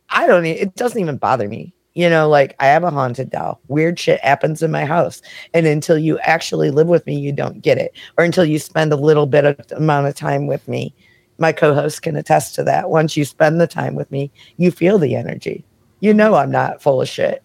I 0.09 0.27
don't, 0.27 0.45
it 0.47 0.75
doesn't 0.75 1.01
even 1.01 1.17
bother 1.17 1.49
me. 1.49 1.75
You 1.95 2.11
know, 2.11 2.29
like 2.29 2.57
I 2.59 2.67
have 2.67 2.83
a 2.83 2.91
haunted 2.91 3.31
doll. 3.31 3.61
Weird 3.69 3.99
shit 3.99 4.21
happens 4.21 4.63
in 4.63 4.71
my 4.73 4.85
house. 4.85 5.23
And 5.53 5.67
until 5.67 5.97
you 5.97 6.19
actually 6.21 6.71
live 6.71 6.89
with 6.89 7.07
me, 7.07 7.19
you 7.19 7.33
don't 7.33 7.63
get 7.63 7.79
it. 7.79 7.97
Or 8.19 8.25
until 8.25 8.45
you 8.45 8.59
spend 8.59 8.93
a 8.93 8.97
little 8.97 9.27
bit 9.27 9.45
of 9.45 9.61
amount 9.73 10.09
of 10.09 10.15
time 10.15 10.47
with 10.47 10.67
me. 10.67 10.93
My 11.39 11.53
co-host 11.53 12.03
can 12.03 12.17
attest 12.17 12.55
to 12.57 12.65
that. 12.65 12.91
Once 12.91 13.17
you 13.17 13.25
spend 13.25 13.61
the 13.61 13.67
time 13.67 13.95
with 13.95 14.11
me, 14.11 14.31
you 14.57 14.71
feel 14.71 14.99
the 14.99 15.15
energy. 15.15 15.65
You 16.01 16.13
know 16.15 16.35
I'm 16.35 16.51
not 16.51 16.83
full 16.83 17.01
of 17.01 17.09
shit. 17.09 17.43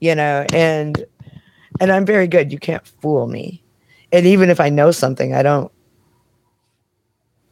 You 0.00 0.14
know, 0.14 0.44
and 0.52 1.04
and 1.80 1.92
I'm 1.92 2.04
very 2.04 2.26
good. 2.26 2.52
You 2.52 2.58
can't 2.58 2.86
fool 3.00 3.28
me. 3.28 3.62
And 4.12 4.26
even 4.26 4.50
if 4.50 4.60
I 4.60 4.68
know 4.68 4.90
something, 4.90 5.34
I 5.34 5.42
don't 5.42 5.70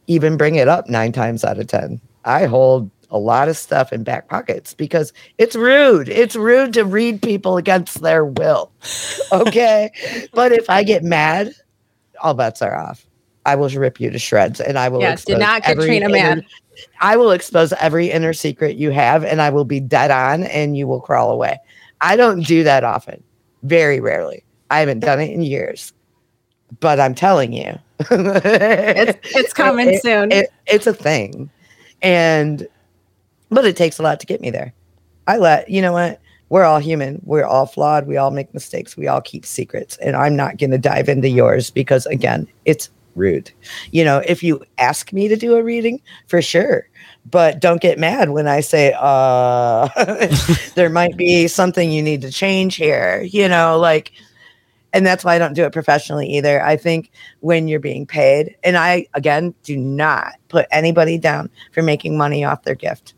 even 0.07 0.37
bring 0.37 0.55
it 0.55 0.67
up 0.67 0.89
nine 0.89 1.11
times 1.11 1.43
out 1.43 1.59
of 1.59 1.67
10. 1.67 2.01
I 2.25 2.45
hold 2.45 2.89
a 3.09 3.17
lot 3.17 3.47
of 3.47 3.57
stuff 3.57 3.93
in 3.93 4.03
back 4.03 4.27
pockets 4.27 4.73
because 4.73 5.13
it's 5.37 5.55
rude. 5.55 6.09
It's 6.09 6.35
rude 6.35 6.73
to 6.73 6.83
read 6.83 7.21
people 7.21 7.57
against 7.57 8.01
their 8.01 8.25
will. 8.25 8.71
Okay. 9.31 9.91
but 10.33 10.51
if 10.51 10.69
I 10.69 10.83
get 10.83 11.03
mad, 11.03 11.51
all 12.21 12.33
bets 12.33 12.61
are 12.61 12.75
off. 12.75 13.05
I 13.45 13.55
will 13.55 13.69
rip 13.69 14.01
you 14.01 14.09
to 14.09 14.19
shreds 14.19 14.59
and 14.59 14.77
I 14.77 14.89
will 14.89 14.99
do 14.99 15.05
expose 15.05 15.39
not 15.39 15.61
get 15.61 15.71
every 15.71 15.85
Trina 15.85 16.05
inner- 16.05 16.35
mad. 16.35 16.45
I 16.99 17.15
will 17.15 17.31
expose 17.31 17.71
every 17.73 18.11
inner 18.11 18.33
secret 18.33 18.75
you 18.75 18.91
have 18.91 19.23
and 19.23 19.41
I 19.41 19.49
will 19.51 19.63
be 19.65 19.79
dead 19.79 20.11
on 20.11 20.43
and 20.43 20.77
you 20.77 20.85
will 20.85 20.99
crawl 20.99 21.31
away. 21.31 21.57
I 22.01 22.15
don't 22.17 22.41
do 22.45 22.63
that 22.63 22.83
often. 22.83 23.23
Very 23.63 23.99
rarely. 23.99 24.43
I 24.69 24.79
haven't 24.79 24.99
done 24.99 25.19
it 25.21 25.31
in 25.31 25.41
years. 25.41 25.93
But 26.81 26.99
I'm 26.99 27.15
telling 27.15 27.53
you. 27.53 27.79
It's 28.11 29.17
it's 29.35 29.53
coming 29.53 29.93
it- 29.93 30.01
soon. 30.01 30.31
it- 30.33 30.51
it's 30.65 30.85
a 30.85 30.93
thing. 30.93 31.49
And 32.01 32.67
but 33.49 33.65
it 33.65 33.77
takes 33.77 33.99
a 33.99 34.03
lot 34.03 34.19
to 34.19 34.25
get 34.25 34.41
me 34.41 34.49
there. 34.49 34.73
I 35.27 35.37
let 35.37 35.69
you 35.69 35.81
know 35.81 35.93
what? 35.93 36.21
We're 36.49 36.63
all 36.63 36.79
human. 36.79 37.21
We're 37.25 37.45
all 37.45 37.65
flawed. 37.65 38.07
We 38.07 38.15
all 38.15 38.31
make 38.31 38.53
mistakes. 38.53 38.95
We 38.95 39.07
all 39.07 39.19
keep 39.19 39.45
secrets. 39.45 39.97
And 39.97 40.15
I'm 40.15 40.35
not 40.35 40.57
going 40.57 40.71
to 40.71 40.77
dive 40.77 41.09
into 41.09 41.27
yours 41.27 41.69
because 41.69 42.05
again, 42.05 42.47
it's 42.63 42.89
rude. 43.15 43.51
You 43.91 44.05
know, 44.05 44.21
if 44.25 44.43
you 44.43 44.63
ask 44.77 45.11
me 45.11 45.27
to 45.27 45.35
do 45.35 45.55
a 45.55 45.63
reading, 45.63 46.01
for 46.27 46.41
sure. 46.41 46.87
But 47.29 47.59
don't 47.59 47.81
get 47.81 47.99
mad 47.99 48.29
when 48.29 48.47
I 48.47 48.61
say 48.61 48.95
uh 48.97 49.89
there 50.75 50.89
might 50.89 51.17
be 51.17 51.47
something 51.49 51.91
you 51.91 52.01
need 52.01 52.21
to 52.21 52.31
change 52.31 52.75
here, 52.75 53.21
you 53.23 53.49
know, 53.49 53.77
like 53.77 54.13
and 54.93 55.05
that's 55.05 55.25
why 55.25 55.35
I 55.35 55.39
don't 55.39 55.53
do 55.53 55.65
it 55.65 55.73
professionally 55.73 56.27
either. 56.37 56.63
I 56.63 56.77
think 56.77 57.11
when 57.41 57.67
you're 57.67 57.81
being 57.81 58.05
paid, 58.05 58.55
and 58.63 58.77
I 58.77 59.07
again 59.13 59.53
do 59.63 59.75
not 59.75 60.35
put 60.47 60.65
anybody 60.71 61.17
down 61.17 61.49
for 61.73 61.81
making 61.81 62.17
money 62.17 62.45
off 62.45 62.63
their 62.63 62.75
gift. 62.75 63.13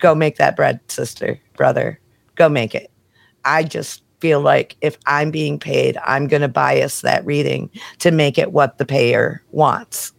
Go 0.00 0.14
make 0.14 0.36
that 0.36 0.56
bread, 0.56 0.80
sister, 0.88 1.38
brother. 1.56 2.00
Go 2.34 2.48
make 2.48 2.74
it. 2.74 2.90
I 3.44 3.62
just 3.62 4.02
feel 4.20 4.40
like 4.40 4.76
if 4.80 4.98
I'm 5.06 5.30
being 5.30 5.58
paid, 5.58 5.96
I'm 6.04 6.26
going 6.26 6.42
to 6.42 6.48
bias 6.48 7.02
that 7.02 7.24
reading 7.24 7.70
to 8.00 8.10
make 8.10 8.38
it 8.38 8.52
what 8.52 8.78
the 8.78 8.84
payer 8.84 9.42
wants. 9.50 10.12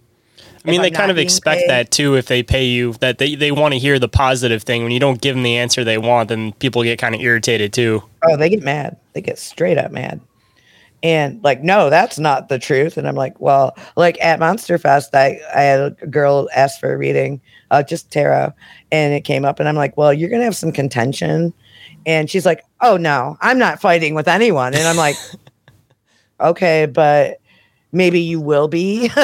I 0.63 0.69
mean, 0.71 0.79
If 0.79 0.81
they 0.83 0.87
I'm 0.89 0.93
kind 0.93 1.11
of 1.11 1.17
expect 1.17 1.61
paid- 1.61 1.69
that 1.69 1.91
too 1.91 2.15
if 2.15 2.27
they 2.27 2.43
pay 2.43 2.65
you, 2.65 2.93
that 2.93 3.17
they, 3.17 3.33
they 3.35 3.51
want 3.51 3.73
to 3.73 3.79
hear 3.79 3.97
the 3.97 4.07
positive 4.09 4.61
thing. 4.63 4.83
When 4.83 4.91
you 4.91 4.99
don't 4.99 5.19
give 5.21 5.35
them 5.35 5.43
the 5.43 5.57
answer 5.57 5.83
they 5.83 5.97
want, 5.97 6.29
then 6.29 6.53
people 6.53 6.83
get 6.83 6.99
kind 6.99 7.15
of 7.15 7.21
irritated 7.21 7.73
too. 7.73 8.03
Oh, 8.23 8.37
they 8.37 8.49
get 8.49 8.61
mad. 8.63 8.97
They 9.13 9.21
get 9.21 9.39
straight 9.39 9.77
up 9.79 9.91
mad. 9.91 10.21
And 11.03 11.43
like, 11.43 11.63
no, 11.63 11.89
that's 11.89 12.19
not 12.19 12.47
the 12.49 12.59
truth. 12.59 12.95
And 12.97 13.07
I'm 13.07 13.15
like, 13.15 13.39
well, 13.39 13.75
like 13.95 14.17
at 14.21 14.39
Monster 14.39 14.77
Fest, 14.77 15.15
I, 15.15 15.39
I 15.55 15.61
had 15.61 15.79
a 16.01 16.07
girl 16.07 16.47
ask 16.55 16.79
for 16.79 16.93
a 16.93 16.97
reading, 16.97 17.41
uh, 17.71 17.81
just 17.81 18.11
tarot, 18.11 18.53
and 18.91 19.13
it 19.13 19.21
came 19.21 19.43
up, 19.43 19.59
and 19.59 19.67
I'm 19.67 19.75
like, 19.75 19.97
well, 19.97 20.13
you're 20.13 20.29
gonna 20.29 20.43
have 20.43 20.55
some 20.55 20.71
contention. 20.71 21.53
And 22.05 22.29
she's 22.29 22.45
like, 22.45 22.63
oh 22.81 22.97
no, 22.97 23.37
I'm 23.41 23.57
not 23.57 23.81
fighting 23.81 24.13
with 24.15 24.27
anyone. 24.27 24.73
And 24.75 24.87
I'm 24.87 24.95
like, 24.97 25.15
okay, 26.39 26.85
but 26.85 27.39
maybe 27.91 28.19
you 28.19 28.39
will 28.39 28.67
be. 28.67 29.09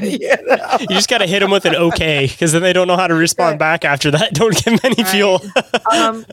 You 0.00 0.36
know? 0.46 0.76
You 0.80 0.86
just 0.88 1.08
got 1.08 1.18
to 1.18 1.26
hit 1.26 1.40
them 1.40 1.50
with 1.50 1.64
an 1.64 1.74
okay 1.74 2.26
because 2.26 2.52
then 2.52 2.62
they 2.62 2.72
don't 2.72 2.86
know 2.88 2.96
how 2.96 3.06
to 3.06 3.14
respond 3.14 3.52
Right. 3.52 3.58
back 3.58 3.84
after 3.84 4.10
that. 4.10 4.32
Don't 4.34 4.54
give 4.54 4.64
them 4.64 4.78
any 4.84 5.02
fuel. 5.04 5.40
um, 5.90 6.24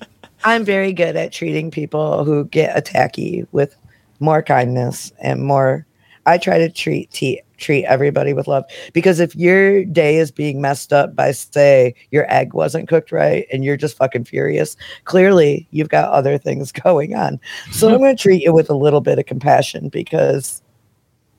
I'm 0.44 0.66
very 0.66 0.92
good 0.94 1.16
at 1.16 1.32
treating 1.32 1.72
people 1.72 2.24
who 2.24 2.46
get 2.46 2.76
attacky 2.76 3.48
with 3.52 3.76
more 4.20 4.42
kindness 4.42 5.12
and 5.22 5.44
more. 5.44 5.86
I 6.26 6.38
try 6.38 6.58
to 6.58 6.70
treat 6.70 7.12
t- 7.12 7.42
treat 7.58 7.86
everybody 7.86 8.34
with 8.34 8.48
love 8.48 8.66
because 8.94 9.20
if 9.20 9.36
your 9.36 9.86
day 9.86 10.18
is 10.18 10.32
being 10.32 10.60
messed 10.60 10.92
up 10.92 11.16
by 11.16 11.32
say 11.32 11.96
your 12.12 12.32
egg 12.32 12.54
wasn't 12.54 12.90
cooked 12.90 13.12
right 13.12 13.46
and 13.52 13.64
you're 13.64 13.78
just 13.78 13.98
fucking 13.98 14.26
furious, 14.26 14.76
clearly 15.06 15.68
you've 15.72 15.90
got 15.90 16.10
other 16.10 16.38
things 16.38 16.72
going 16.84 17.16
on. 17.16 17.40
So 17.72 17.90
I'm 17.90 18.00
going 18.00 18.16
to 18.16 18.22
treat 18.22 18.44
you 18.44 18.54
with 18.54 18.70
a 18.70 18.76
little 18.76 19.02
bit 19.02 19.20
of 19.20 19.26
compassion 19.26 19.90
because 19.90 20.62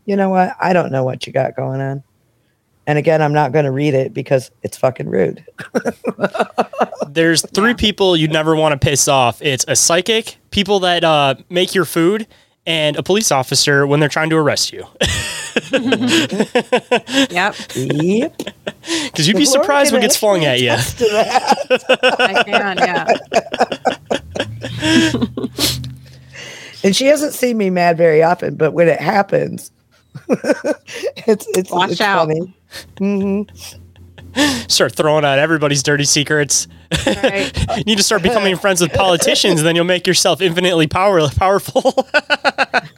you 0.04 0.16
know 0.16 0.30
what? 0.30 0.54
I 0.60 0.72
don't 0.72 0.92
know 0.92 1.04
what 1.04 1.26
you 1.26 1.32
got 1.32 1.56
going 1.56 1.80
on. 1.80 2.02
And 2.86 2.98
again, 2.98 3.20
I'm 3.20 3.32
not 3.32 3.50
going 3.50 3.64
to 3.64 3.72
read 3.72 3.94
it 3.94 4.14
because 4.14 4.52
it's 4.62 4.76
fucking 4.76 5.08
rude. 5.08 5.44
There's 7.08 7.44
three 7.50 7.74
people 7.74 8.16
you'd 8.16 8.32
never 8.32 8.54
want 8.54 8.80
to 8.80 8.84
piss 8.84 9.08
off. 9.08 9.42
It's 9.42 9.64
a 9.66 9.74
psychic, 9.74 10.36
people 10.50 10.78
that 10.80 11.02
uh, 11.02 11.34
make 11.50 11.74
your 11.74 11.84
food, 11.84 12.28
and 12.66 12.96
a 12.96 13.02
police 13.02 13.30
officer 13.30 13.86
when 13.86 14.00
they're 14.00 14.08
trying 14.08 14.30
to 14.30 14.36
arrest 14.36 14.72
you. 14.72 14.86
yep, 17.30 17.54
yep. 17.74 18.34
Because 19.06 19.26
you'd 19.26 19.36
be 19.36 19.44
Laura 19.46 19.62
surprised 19.62 19.92
what 19.92 20.00
gets 20.00 20.16
flung 20.16 20.44
at 20.44 20.60
you. 20.60 20.70
attest 20.70 20.98
to 20.98 21.04
that. 21.10 22.16
I 22.20 22.42
can. 22.44 22.78
Yeah. 22.78 23.06
and 26.84 26.94
she 26.94 27.06
hasn't 27.06 27.32
seen 27.32 27.58
me 27.58 27.68
mad 27.70 27.96
very 27.96 28.22
often, 28.22 28.54
but 28.54 28.72
when 28.74 28.86
it 28.86 29.00
happens, 29.00 29.72
it's 30.28 31.46
it's, 31.56 31.70
Watch 31.72 31.92
it's 31.92 32.00
out. 32.00 32.28
funny. 32.28 32.54
hmm 32.98 33.42
Start 34.68 34.94
throwing 34.94 35.24
out 35.24 35.38
everybody's 35.38 35.82
dirty 35.82 36.04
secrets. 36.04 36.68
Right. 37.06 37.52
you 37.78 37.84
need 37.84 37.96
to 37.96 38.02
start 38.02 38.22
becoming 38.22 38.56
friends 38.56 38.80
with 38.80 38.92
politicians, 38.92 39.60
and 39.60 39.66
then 39.66 39.76
you'll 39.76 39.84
make 39.84 40.06
yourself 40.06 40.40
infinitely 40.40 40.86
power 40.86 41.26
powerful. 41.28 42.06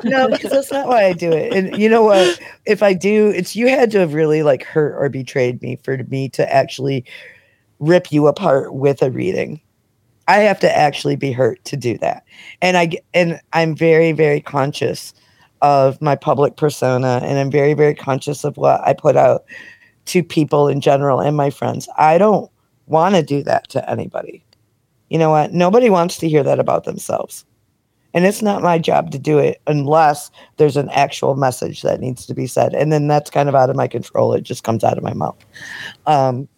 No, 0.05 0.29
because 0.29 0.53
that's 0.53 0.71
not 0.71 0.87
why 0.87 1.07
I 1.07 1.13
do 1.13 1.33
it. 1.33 1.53
And 1.53 1.77
you 1.77 1.89
know 1.89 2.05
what? 2.05 2.41
If 2.67 2.85
I 2.85 2.93
do, 2.93 3.29
it's 3.29 3.57
you 3.57 3.69
had 3.69 3.91
to 3.93 3.99
have 3.99 4.15
really 4.15 4.45
like 4.45 4.63
hurt 4.63 4.95
or 4.97 5.09
betrayed 5.09 5.61
me 5.61 5.77
for 5.83 5.99
me 6.09 6.29
to 6.31 6.53
actually 6.53 7.05
rip 7.81 8.13
you 8.13 8.29
apart 8.29 8.75
with 8.75 9.03
a 9.03 9.11
reading. 9.11 9.61
I 10.29 10.37
have 10.39 10.61
to 10.61 10.77
actually 10.77 11.17
be 11.17 11.33
hurt 11.33 11.65
to 11.65 11.77
do 11.77 11.99
that. 11.99 12.25
And 12.63 12.77
I 12.77 12.91
and 13.13 13.41
I'm 13.53 13.75
very 13.75 14.13
very 14.13 14.41
conscious 14.41 15.15
of 15.63 16.01
my 16.01 16.15
public 16.15 16.57
persona 16.57 17.21
and 17.25 17.39
I'm 17.39 17.51
very 17.51 17.75
very 17.75 17.95
conscious 17.95 18.45
of 18.45 18.57
what 18.57 18.81
I 18.87 18.93
put 18.93 19.17
out 19.17 19.45
to 20.09 20.23
people 20.23 20.69
in 20.69 20.81
general 20.81 21.21
and 21.21 21.37
my 21.37 21.51
friends. 21.51 21.89
I 21.97 22.19
don't 22.19 22.51
want 22.87 23.15
to 23.15 23.23
do 23.23 23.43
that 23.45 23.69
to 23.71 23.91
anybody. 23.91 24.45
You 25.11 25.19
know 25.19 25.31
what? 25.31 25.53
Nobody 25.53 25.91
wants 25.91 26.19
to 26.19 26.29
hear 26.29 26.43
that 26.43 26.59
about 26.59 26.85
themselves. 26.85 27.45
And 28.15 28.25
it's 28.25 28.43
not 28.43 28.63
my 28.63 28.79
job 28.79 29.11
to 29.11 29.19
do 29.19 29.39
it 29.39 29.61
unless 29.67 30.31
there's 30.57 30.77
an 30.77 30.89
actual 30.91 31.35
message 31.35 31.83
that 31.83 32.01
needs 32.01 32.27
to 32.27 32.35
be 32.35 32.47
said. 32.47 32.75
And 32.75 32.91
then 32.93 33.07
that's 33.07 33.31
kind 33.31 33.49
of 33.49 33.55
out 33.55 33.71
of 33.71 33.77
my 33.77 33.87
control. 33.87 34.33
It 34.33 34.43
just 34.43 34.65
comes 34.65 34.83
out 34.83 34.97
of 34.97 35.05
my 35.05 35.13
mouth. 35.13 35.39
Um, 36.07 36.49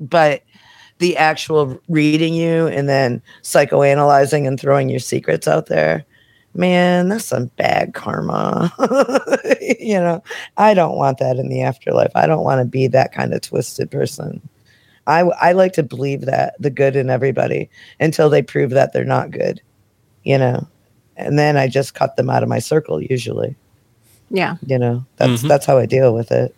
but 0.00 0.42
the 0.98 1.16
actual 1.16 1.80
reading 1.88 2.34
you 2.34 2.66
and 2.66 2.88
then 2.88 3.22
psychoanalyzing 3.42 4.46
and 4.46 4.58
throwing 4.58 4.88
your 4.88 4.98
secrets 4.98 5.46
out 5.46 5.66
there, 5.66 6.04
man, 6.54 7.08
that's 7.08 7.24
some 7.24 7.46
bad 7.56 7.94
karma. 7.94 8.72
you 9.80 9.98
know, 9.98 10.22
I 10.56 10.74
don't 10.74 10.96
want 10.96 11.18
that 11.18 11.36
in 11.36 11.48
the 11.48 11.62
afterlife. 11.62 12.12
I 12.14 12.26
don't 12.26 12.44
want 12.44 12.60
to 12.60 12.64
be 12.64 12.86
that 12.88 13.12
kind 13.12 13.34
of 13.34 13.40
twisted 13.40 13.90
person. 13.90 14.40
I, 15.06 15.20
I 15.20 15.52
like 15.52 15.72
to 15.74 15.82
believe 15.82 16.22
that 16.22 16.54
the 16.58 16.70
good 16.70 16.96
in 16.96 17.10
everybody 17.10 17.68
until 18.00 18.30
they 18.30 18.40
prove 18.42 18.70
that 18.70 18.92
they're 18.92 19.04
not 19.04 19.30
good, 19.30 19.60
you 20.22 20.38
know, 20.38 20.66
and 21.16 21.38
then 21.38 21.56
I 21.56 21.68
just 21.68 21.94
cut 21.94 22.16
them 22.16 22.30
out 22.30 22.42
of 22.42 22.48
my 22.48 22.58
circle 22.58 23.02
usually. 23.02 23.54
Yeah. 24.30 24.56
You 24.66 24.78
know, 24.78 25.04
that's 25.16 25.42
Mhm. 25.42 25.48
that's 25.48 25.66
how 25.66 25.76
I 25.78 25.86
deal 25.86 26.14
with 26.14 26.32
it. 26.32 26.54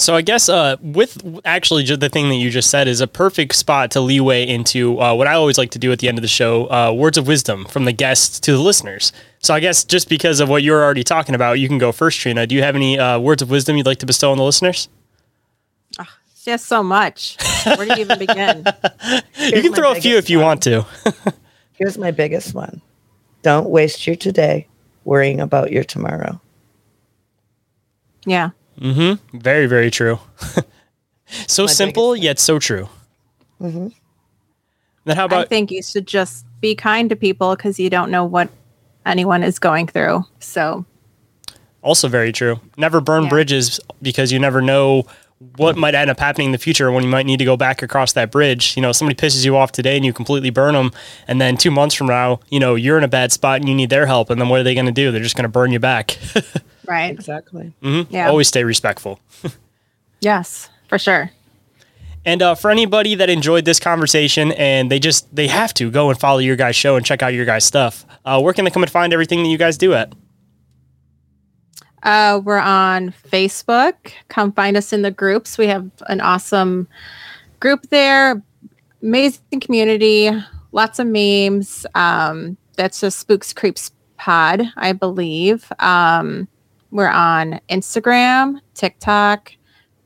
So 0.00 0.16
I 0.16 0.22
guess 0.22 0.48
uh, 0.48 0.76
with 0.80 1.22
actually 1.44 1.84
just 1.84 2.00
the 2.00 2.08
thing 2.08 2.30
that 2.30 2.36
you 2.36 2.48
just 2.48 2.70
said 2.70 2.88
is 2.88 3.02
a 3.02 3.06
perfect 3.06 3.54
spot 3.54 3.90
to 3.90 4.00
leeway 4.00 4.46
into 4.46 4.98
uh, 4.98 5.14
what 5.14 5.26
I 5.26 5.34
always 5.34 5.58
like 5.58 5.72
to 5.72 5.78
do 5.78 5.92
at 5.92 5.98
the 5.98 6.08
end 6.08 6.16
of 6.16 6.22
the 6.22 6.28
show: 6.28 6.70
uh, 6.70 6.90
words 6.90 7.18
of 7.18 7.26
wisdom 7.26 7.66
from 7.66 7.84
the 7.84 7.92
guests 7.92 8.40
to 8.40 8.52
the 8.52 8.60
listeners. 8.60 9.12
So 9.40 9.52
I 9.52 9.60
guess 9.60 9.84
just 9.84 10.08
because 10.08 10.40
of 10.40 10.48
what 10.48 10.62
you're 10.62 10.82
already 10.82 11.04
talking 11.04 11.34
about, 11.34 11.58
you 11.58 11.68
can 11.68 11.76
go 11.76 11.92
first, 11.92 12.18
Trina. 12.18 12.46
Do 12.46 12.54
you 12.54 12.62
have 12.62 12.76
any 12.76 12.98
uh, 12.98 13.18
words 13.18 13.42
of 13.42 13.50
wisdom 13.50 13.76
you'd 13.76 13.84
like 13.84 13.98
to 13.98 14.06
bestow 14.06 14.32
on 14.32 14.38
the 14.38 14.44
listeners? 14.44 14.88
It's 15.98 16.46
just 16.46 16.66
so 16.68 16.82
much. 16.82 17.36
Where 17.66 17.84
do 17.84 17.94
you 17.94 18.00
even 18.00 18.18
begin? 18.18 18.64
you 19.38 19.60
can 19.60 19.74
throw 19.74 19.92
a 19.92 20.00
few 20.00 20.16
if 20.16 20.30
you 20.30 20.38
one. 20.38 20.46
want 20.46 20.62
to. 20.62 20.86
Here's 21.74 21.98
my 21.98 22.10
biggest 22.10 22.54
one. 22.54 22.80
Don't 23.42 23.68
waste 23.68 24.06
your 24.06 24.16
today 24.16 24.66
worrying 25.04 25.40
about 25.40 25.70
your 25.70 25.84
tomorrow. 25.84 26.40
Yeah. 28.24 28.50
Mm-hmm. 28.80 29.38
Very, 29.38 29.66
very 29.66 29.90
true. 29.90 30.18
so 31.46 31.64
My 31.64 31.72
simple 31.72 32.16
yet 32.16 32.38
so 32.38 32.58
true. 32.58 32.88
Mm-hmm. 33.60 33.88
Then 35.04 35.16
how 35.16 35.26
about? 35.26 35.44
I 35.46 35.48
think 35.48 35.70
you 35.70 35.82
should 35.82 36.06
just 36.06 36.44
be 36.60 36.74
kind 36.74 37.08
to 37.10 37.16
people 37.16 37.56
because 37.56 37.78
you 37.78 37.90
don't 37.90 38.10
know 38.10 38.24
what 38.24 38.48
anyone 39.06 39.42
is 39.42 39.58
going 39.58 39.86
through. 39.86 40.24
So, 40.40 40.84
Also, 41.82 42.08
very 42.08 42.32
true. 42.32 42.60
Never 42.76 43.00
burn 43.00 43.24
Yeah. 43.24 43.28
bridges 43.30 43.80
because 44.02 44.30
you 44.32 44.38
never 44.38 44.60
know 44.60 45.04
what 45.56 45.74
might 45.74 45.94
end 45.94 46.10
up 46.10 46.20
happening 46.20 46.46
in 46.48 46.52
the 46.52 46.58
future 46.58 46.92
when 46.92 47.02
you 47.02 47.08
might 47.08 47.24
need 47.24 47.38
to 47.38 47.46
go 47.46 47.56
back 47.56 47.82
across 47.82 48.12
that 48.12 48.30
bridge. 48.30 48.76
You 48.76 48.82
know, 48.82 48.92
somebody 48.92 49.16
pisses 49.16 49.42
you 49.46 49.56
off 49.56 49.72
today 49.72 49.96
and 49.96 50.04
you 50.04 50.12
completely 50.12 50.50
burn 50.50 50.74
them, 50.74 50.90
and 51.26 51.40
then 51.40 51.56
two 51.56 51.70
months 51.70 51.94
from 51.94 52.08
now, 52.08 52.40
you 52.50 52.60
know, 52.60 52.74
you're 52.74 52.98
in 52.98 53.04
a 53.04 53.08
bad 53.08 53.32
spot 53.32 53.60
and 53.60 53.68
you 53.68 53.74
need 53.74 53.88
their 53.88 54.04
help, 54.06 54.28
and 54.28 54.38
then 54.38 54.50
what 54.50 54.60
are 54.60 54.62
they 54.62 54.74
going 54.74 54.84
to 54.86 54.92
do? 54.92 55.10
They're 55.10 55.22
just 55.22 55.36
going 55.36 55.44
to 55.44 55.48
burn 55.48 55.72
you 55.72 55.78
back. 55.80 56.18
right. 56.90 57.10
Exactly. 57.10 57.72
Mhm. 57.82 58.06
Yeah. 58.10 58.28
Always 58.28 58.48
stay 58.48 58.64
respectful. 58.64 59.20
Yes, 60.22 60.68
for 60.88 60.98
sure. 60.98 61.30
And 62.26 62.42
uh, 62.42 62.54
for 62.54 62.70
anybody 62.70 63.14
that 63.14 63.30
enjoyed 63.30 63.64
this 63.64 63.80
conversation 63.80 64.52
and 64.52 64.90
they 64.90 64.98
just 64.98 65.34
they 65.34 65.46
have 65.48 65.72
to 65.74 65.90
go 65.90 66.10
and 66.10 66.20
follow 66.20 66.40
your 66.40 66.56
guys' 66.56 66.76
show 66.76 66.96
and 66.96 67.06
check 67.06 67.22
out 67.22 67.32
your 67.32 67.46
guys' 67.46 67.64
stuff, 67.64 68.04
uh, 68.26 68.38
where 68.38 68.52
can 68.52 68.66
they 68.66 68.70
come 68.70 68.82
and 68.82 68.92
find 68.92 69.14
everything 69.14 69.42
that 69.42 69.48
you 69.48 69.56
guys 69.56 69.78
do 69.78 69.94
at? 69.94 70.12
Uh, 72.02 72.40
we're 72.44 72.58
on 72.58 73.14
Facebook. 73.30 73.94
Come 74.28 74.52
find 74.52 74.76
us 74.76 74.92
in 74.92 75.00
the 75.02 75.10
groups. 75.10 75.56
We 75.56 75.66
have 75.68 75.90
an 76.08 76.20
awesome 76.20 76.86
group 77.60 77.88
there. 77.88 78.42
Amazing 79.02 79.60
community. 79.60 80.30
Lots 80.72 80.98
of 80.98 81.06
memes. 81.06 81.86
Um, 81.94 82.58
that's 82.76 83.00
just 83.00 83.18
Spooks 83.18 83.54
Creeps 83.54 83.90
Pod, 84.18 84.62
I 84.76 84.92
believe. 84.92 85.70
Um, 85.78 86.46
we're 86.90 87.08
on 87.08 87.60
Instagram, 87.68 88.60
TikTok, 88.74 89.52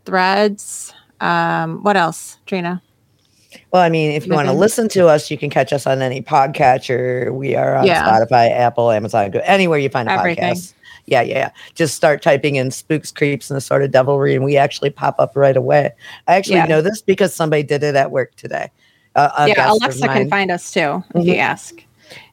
Threads. 0.04 0.92
Um, 1.20 1.82
what 1.82 1.96
else, 1.96 2.38
Trina? 2.46 2.82
Well, 3.70 3.82
I 3.82 3.88
mean, 3.88 4.12
if 4.12 4.26
you 4.26 4.32
want 4.32 4.48
to 4.48 4.52
listen 4.52 4.88
to 4.90 5.08
us, 5.08 5.30
you 5.30 5.38
can 5.38 5.50
catch 5.50 5.72
us 5.72 5.86
on 5.86 6.02
any 6.02 6.20
podcatcher. 6.22 7.32
We 7.32 7.54
are 7.54 7.76
on 7.76 7.86
Yeah. 7.86 8.04
Spotify, 8.04 8.50
Apple, 8.50 8.90
Amazon, 8.90 9.30
go- 9.30 9.40
anywhere 9.44 9.78
you 9.78 9.88
find 9.88 10.08
a 10.08 10.12
Everything. 10.12 10.54
podcast. 10.54 10.74
Yeah, 11.06 11.22
yeah, 11.22 11.38
yeah. 11.38 11.50
Just 11.74 11.94
start 11.94 12.22
typing 12.22 12.56
in 12.56 12.70
spooks, 12.70 13.12
creeps, 13.12 13.50
and 13.50 13.56
the 13.56 13.60
sort 13.60 13.82
of 13.82 13.90
devilry, 13.90 14.34
and 14.34 14.44
we 14.44 14.56
actually 14.56 14.90
pop 14.90 15.16
up 15.18 15.32
right 15.36 15.56
away. 15.56 15.92
I 16.28 16.34
actually 16.36 16.56
Yeah. 16.56 16.66
know 16.66 16.80
this 16.82 17.02
because 17.02 17.34
somebody 17.34 17.62
did 17.62 17.82
it 17.82 17.94
at 17.94 18.10
work 18.10 18.34
today. 18.36 18.70
Uh, 19.14 19.46
yeah, 19.48 19.70
Alexa 19.72 20.06
can 20.08 20.28
find 20.30 20.50
us 20.50 20.72
too 20.72 21.04
if 21.14 21.24
you 21.26 21.34
Mhm. 21.34 21.38
ask. 21.38 21.74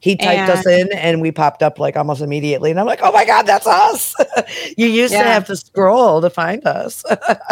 He 0.00 0.16
typed 0.16 0.50
us 0.50 0.66
in, 0.66 0.92
and 0.92 1.20
we 1.20 1.30
popped 1.30 1.62
up 1.62 1.78
like 1.78 1.96
almost 1.96 2.22
immediately. 2.22 2.70
And 2.70 2.80
I'm 2.80 2.86
like, 2.86 3.00
"Oh 3.02 3.12
my 3.12 3.24
god, 3.24 3.42
that's 3.46 3.66
us!" 3.66 4.14
you 4.76 4.86
used 4.86 5.12
to 5.12 5.22
have 5.22 5.46
to 5.46 5.56
scroll 5.56 6.20
to 6.20 6.30
find 6.30 6.66
us. 6.66 7.04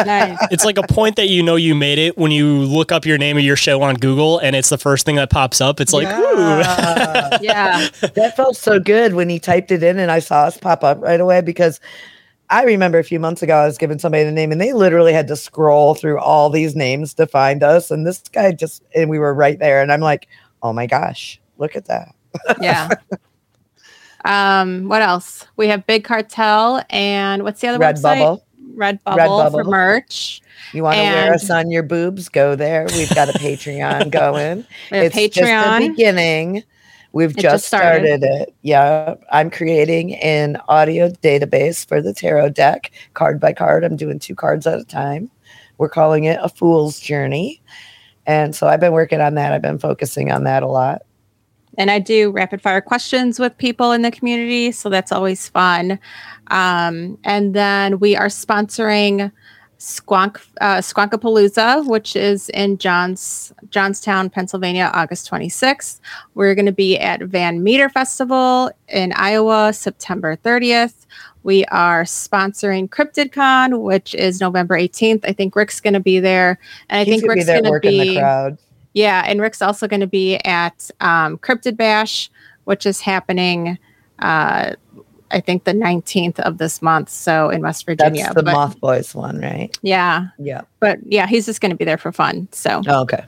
Nice. 0.04 0.38
It's 0.50 0.64
like 0.64 0.78
a 0.78 0.82
point 0.82 1.16
that 1.16 1.28
you 1.28 1.42
know 1.42 1.56
you 1.56 1.74
made 1.74 1.98
it 1.98 2.18
when 2.18 2.32
you 2.32 2.58
look 2.62 2.92
up 2.92 3.06
your 3.06 3.18
name 3.18 3.36
of 3.36 3.44
your 3.44 3.56
show 3.56 3.82
on 3.82 3.94
Google 3.96 4.38
and 4.38 4.56
it's 4.56 4.68
the 4.68 4.78
first 4.78 5.06
thing 5.06 5.16
that 5.16 5.30
pops 5.30 5.60
up. 5.60 5.80
It's 5.80 5.92
like, 5.92 6.08
ooh. 6.08 6.38
Yeah. 6.38 7.38
yeah. 7.40 7.88
that 8.00 8.36
felt 8.36 8.56
so 8.56 8.80
good 8.80 9.14
when 9.14 9.28
he 9.28 9.38
typed 9.38 9.70
it 9.70 9.82
in 9.82 9.98
and 9.98 10.10
I 10.10 10.18
saw 10.18 10.44
us 10.44 10.56
pop 10.56 10.82
up 10.82 11.00
right 11.00 11.20
away 11.20 11.40
because 11.40 11.80
I 12.50 12.64
remember 12.64 12.98
a 12.98 13.04
few 13.04 13.20
months 13.20 13.42
ago 13.42 13.56
I 13.56 13.66
was 13.66 13.78
giving 13.78 13.98
somebody 13.98 14.24
the 14.24 14.32
name 14.32 14.50
and 14.50 14.60
they 14.60 14.72
literally 14.72 15.12
had 15.12 15.28
to 15.28 15.36
scroll 15.36 15.94
through 15.94 16.18
all 16.18 16.50
these 16.50 16.74
names 16.74 17.14
to 17.14 17.26
find 17.26 17.62
us. 17.62 17.90
And 17.90 18.06
this 18.06 18.22
guy 18.32 18.52
just 18.52 18.82
and 18.94 19.08
we 19.08 19.18
were 19.18 19.32
right 19.32 19.58
there. 19.58 19.80
And 19.80 19.92
I'm 19.92 20.00
like, 20.00 20.26
oh 20.62 20.72
my 20.72 20.86
gosh, 20.86 21.40
look 21.58 21.76
at 21.76 21.86
that. 21.86 22.14
Yeah. 22.60 22.88
Um, 24.24 24.88
what 24.88 25.02
else? 25.02 25.46
We 25.56 25.68
have 25.68 25.86
Big 25.86 26.04
Cartel 26.04 26.82
and 26.90 27.42
what's 27.42 27.60
the 27.60 27.68
other 27.68 27.78
Red 27.78 27.96
website? 27.96 28.20
Bubble. 28.20 28.46
Red 28.74 29.02
Bubble 29.04 29.50
for 29.50 29.64
merch. 29.64 30.42
You 30.72 30.84
want 30.84 30.96
to 30.96 31.02
wear 31.02 31.34
us 31.34 31.50
on 31.50 31.70
your 31.70 31.82
boobs? 31.82 32.28
Go 32.28 32.54
there. 32.54 32.86
We've 32.92 33.12
got 33.14 33.28
a 33.28 33.32
Patreon 33.32 34.10
going. 34.10 34.64
It's 34.90 35.34
just 35.34 35.80
the 35.80 35.88
beginning. 35.88 36.62
We've 37.12 37.34
just 37.34 37.42
just 37.42 37.66
started. 37.66 38.20
started. 38.20 38.42
it. 38.42 38.54
Yeah. 38.62 39.16
I'm 39.32 39.50
creating 39.50 40.14
an 40.16 40.58
audio 40.68 41.08
database 41.08 41.86
for 41.86 42.00
the 42.00 42.14
tarot 42.14 42.50
deck, 42.50 42.92
card 43.14 43.40
by 43.40 43.52
card. 43.52 43.82
I'm 43.82 43.96
doing 43.96 44.20
two 44.20 44.36
cards 44.36 44.66
at 44.66 44.78
a 44.78 44.84
time. 44.84 45.30
We're 45.78 45.88
calling 45.88 46.24
it 46.24 46.38
a 46.40 46.48
fool's 46.48 47.00
journey. 47.00 47.60
And 48.26 48.54
so 48.54 48.68
I've 48.68 48.80
been 48.80 48.92
working 48.92 49.20
on 49.20 49.34
that. 49.34 49.52
I've 49.52 49.62
been 49.62 49.78
focusing 49.78 50.30
on 50.30 50.44
that 50.44 50.62
a 50.62 50.68
lot. 50.68 51.02
And 51.78 51.90
I 51.90 51.98
do 51.98 52.30
rapid 52.30 52.60
fire 52.60 52.80
questions 52.80 53.38
with 53.38 53.56
people 53.58 53.92
in 53.92 54.02
the 54.02 54.10
community, 54.10 54.72
so 54.72 54.88
that's 54.88 55.12
always 55.12 55.48
fun. 55.48 55.98
Um, 56.48 57.18
and 57.24 57.54
then 57.54 57.98
we 58.00 58.16
are 58.16 58.26
sponsoring 58.26 59.32
Squonk 59.80 60.38
uh, 60.60 60.78
Squonkapalooza, 60.78 61.86
which 61.86 62.14
is 62.14 62.50
in 62.50 62.76
Johns 62.76 63.52
Johnstown, 63.70 64.28
Pennsylvania, 64.28 64.90
August 64.92 65.30
26th. 65.30 66.00
We're 66.34 66.54
going 66.54 66.66
to 66.66 66.72
be 66.72 66.98
at 66.98 67.22
Van 67.22 67.62
Meter 67.62 67.88
Festival 67.88 68.70
in 68.88 69.12
Iowa, 69.14 69.72
September 69.72 70.36
30th. 70.36 71.06
We 71.44 71.64
are 71.66 72.04
sponsoring 72.04 72.90
CryptidCon, 72.90 73.80
which 73.80 74.14
is 74.14 74.38
November 74.38 74.76
18th. 74.76 75.24
I 75.24 75.32
think 75.32 75.56
Rick's 75.56 75.80
going 75.80 75.94
to 75.94 76.00
be 76.00 76.20
there, 76.20 76.58
and 76.90 77.00
I 77.00 77.04
He's 77.04 77.14
think 77.14 77.22
gonna 77.22 77.34
Rick's 77.34 77.44
be 77.44 77.46
there 77.46 77.62
going 77.62 77.64
to 77.64 77.70
working 77.70 77.90
be 77.92 78.08
the 78.10 78.20
crowd. 78.20 78.58
Yeah, 78.94 79.22
and 79.26 79.40
Rick's 79.40 79.62
also 79.62 79.86
going 79.86 80.00
to 80.00 80.06
be 80.06 80.36
at 80.44 80.90
um, 81.00 81.38
Cryptid 81.38 81.76
Bash, 81.76 82.30
which 82.64 82.86
is 82.86 83.00
happening, 83.00 83.78
uh, 84.18 84.74
I 85.30 85.40
think, 85.40 85.64
the 85.64 85.72
19th 85.72 86.40
of 86.40 86.58
this 86.58 86.82
month. 86.82 87.08
So 87.08 87.50
in 87.50 87.62
West 87.62 87.86
Virginia. 87.86 88.24
That's 88.24 88.34
the 88.34 88.42
but, 88.42 88.52
Moth 88.52 88.80
Boys 88.80 89.14
one, 89.14 89.38
right? 89.40 89.76
Yeah, 89.82 90.28
Yeah. 90.38 90.62
but 90.80 90.98
yeah, 91.04 91.26
he's 91.26 91.46
just 91.46 91.60
going 91.60 91.70
to 91.70 91.76
be 91.76 91.84
there 91.84 91.98
for 91.98 92.12
fun. 92.12 92.48
So 92.52 92.82
Oh, 92.86 93.02
okay. 93.02 93.24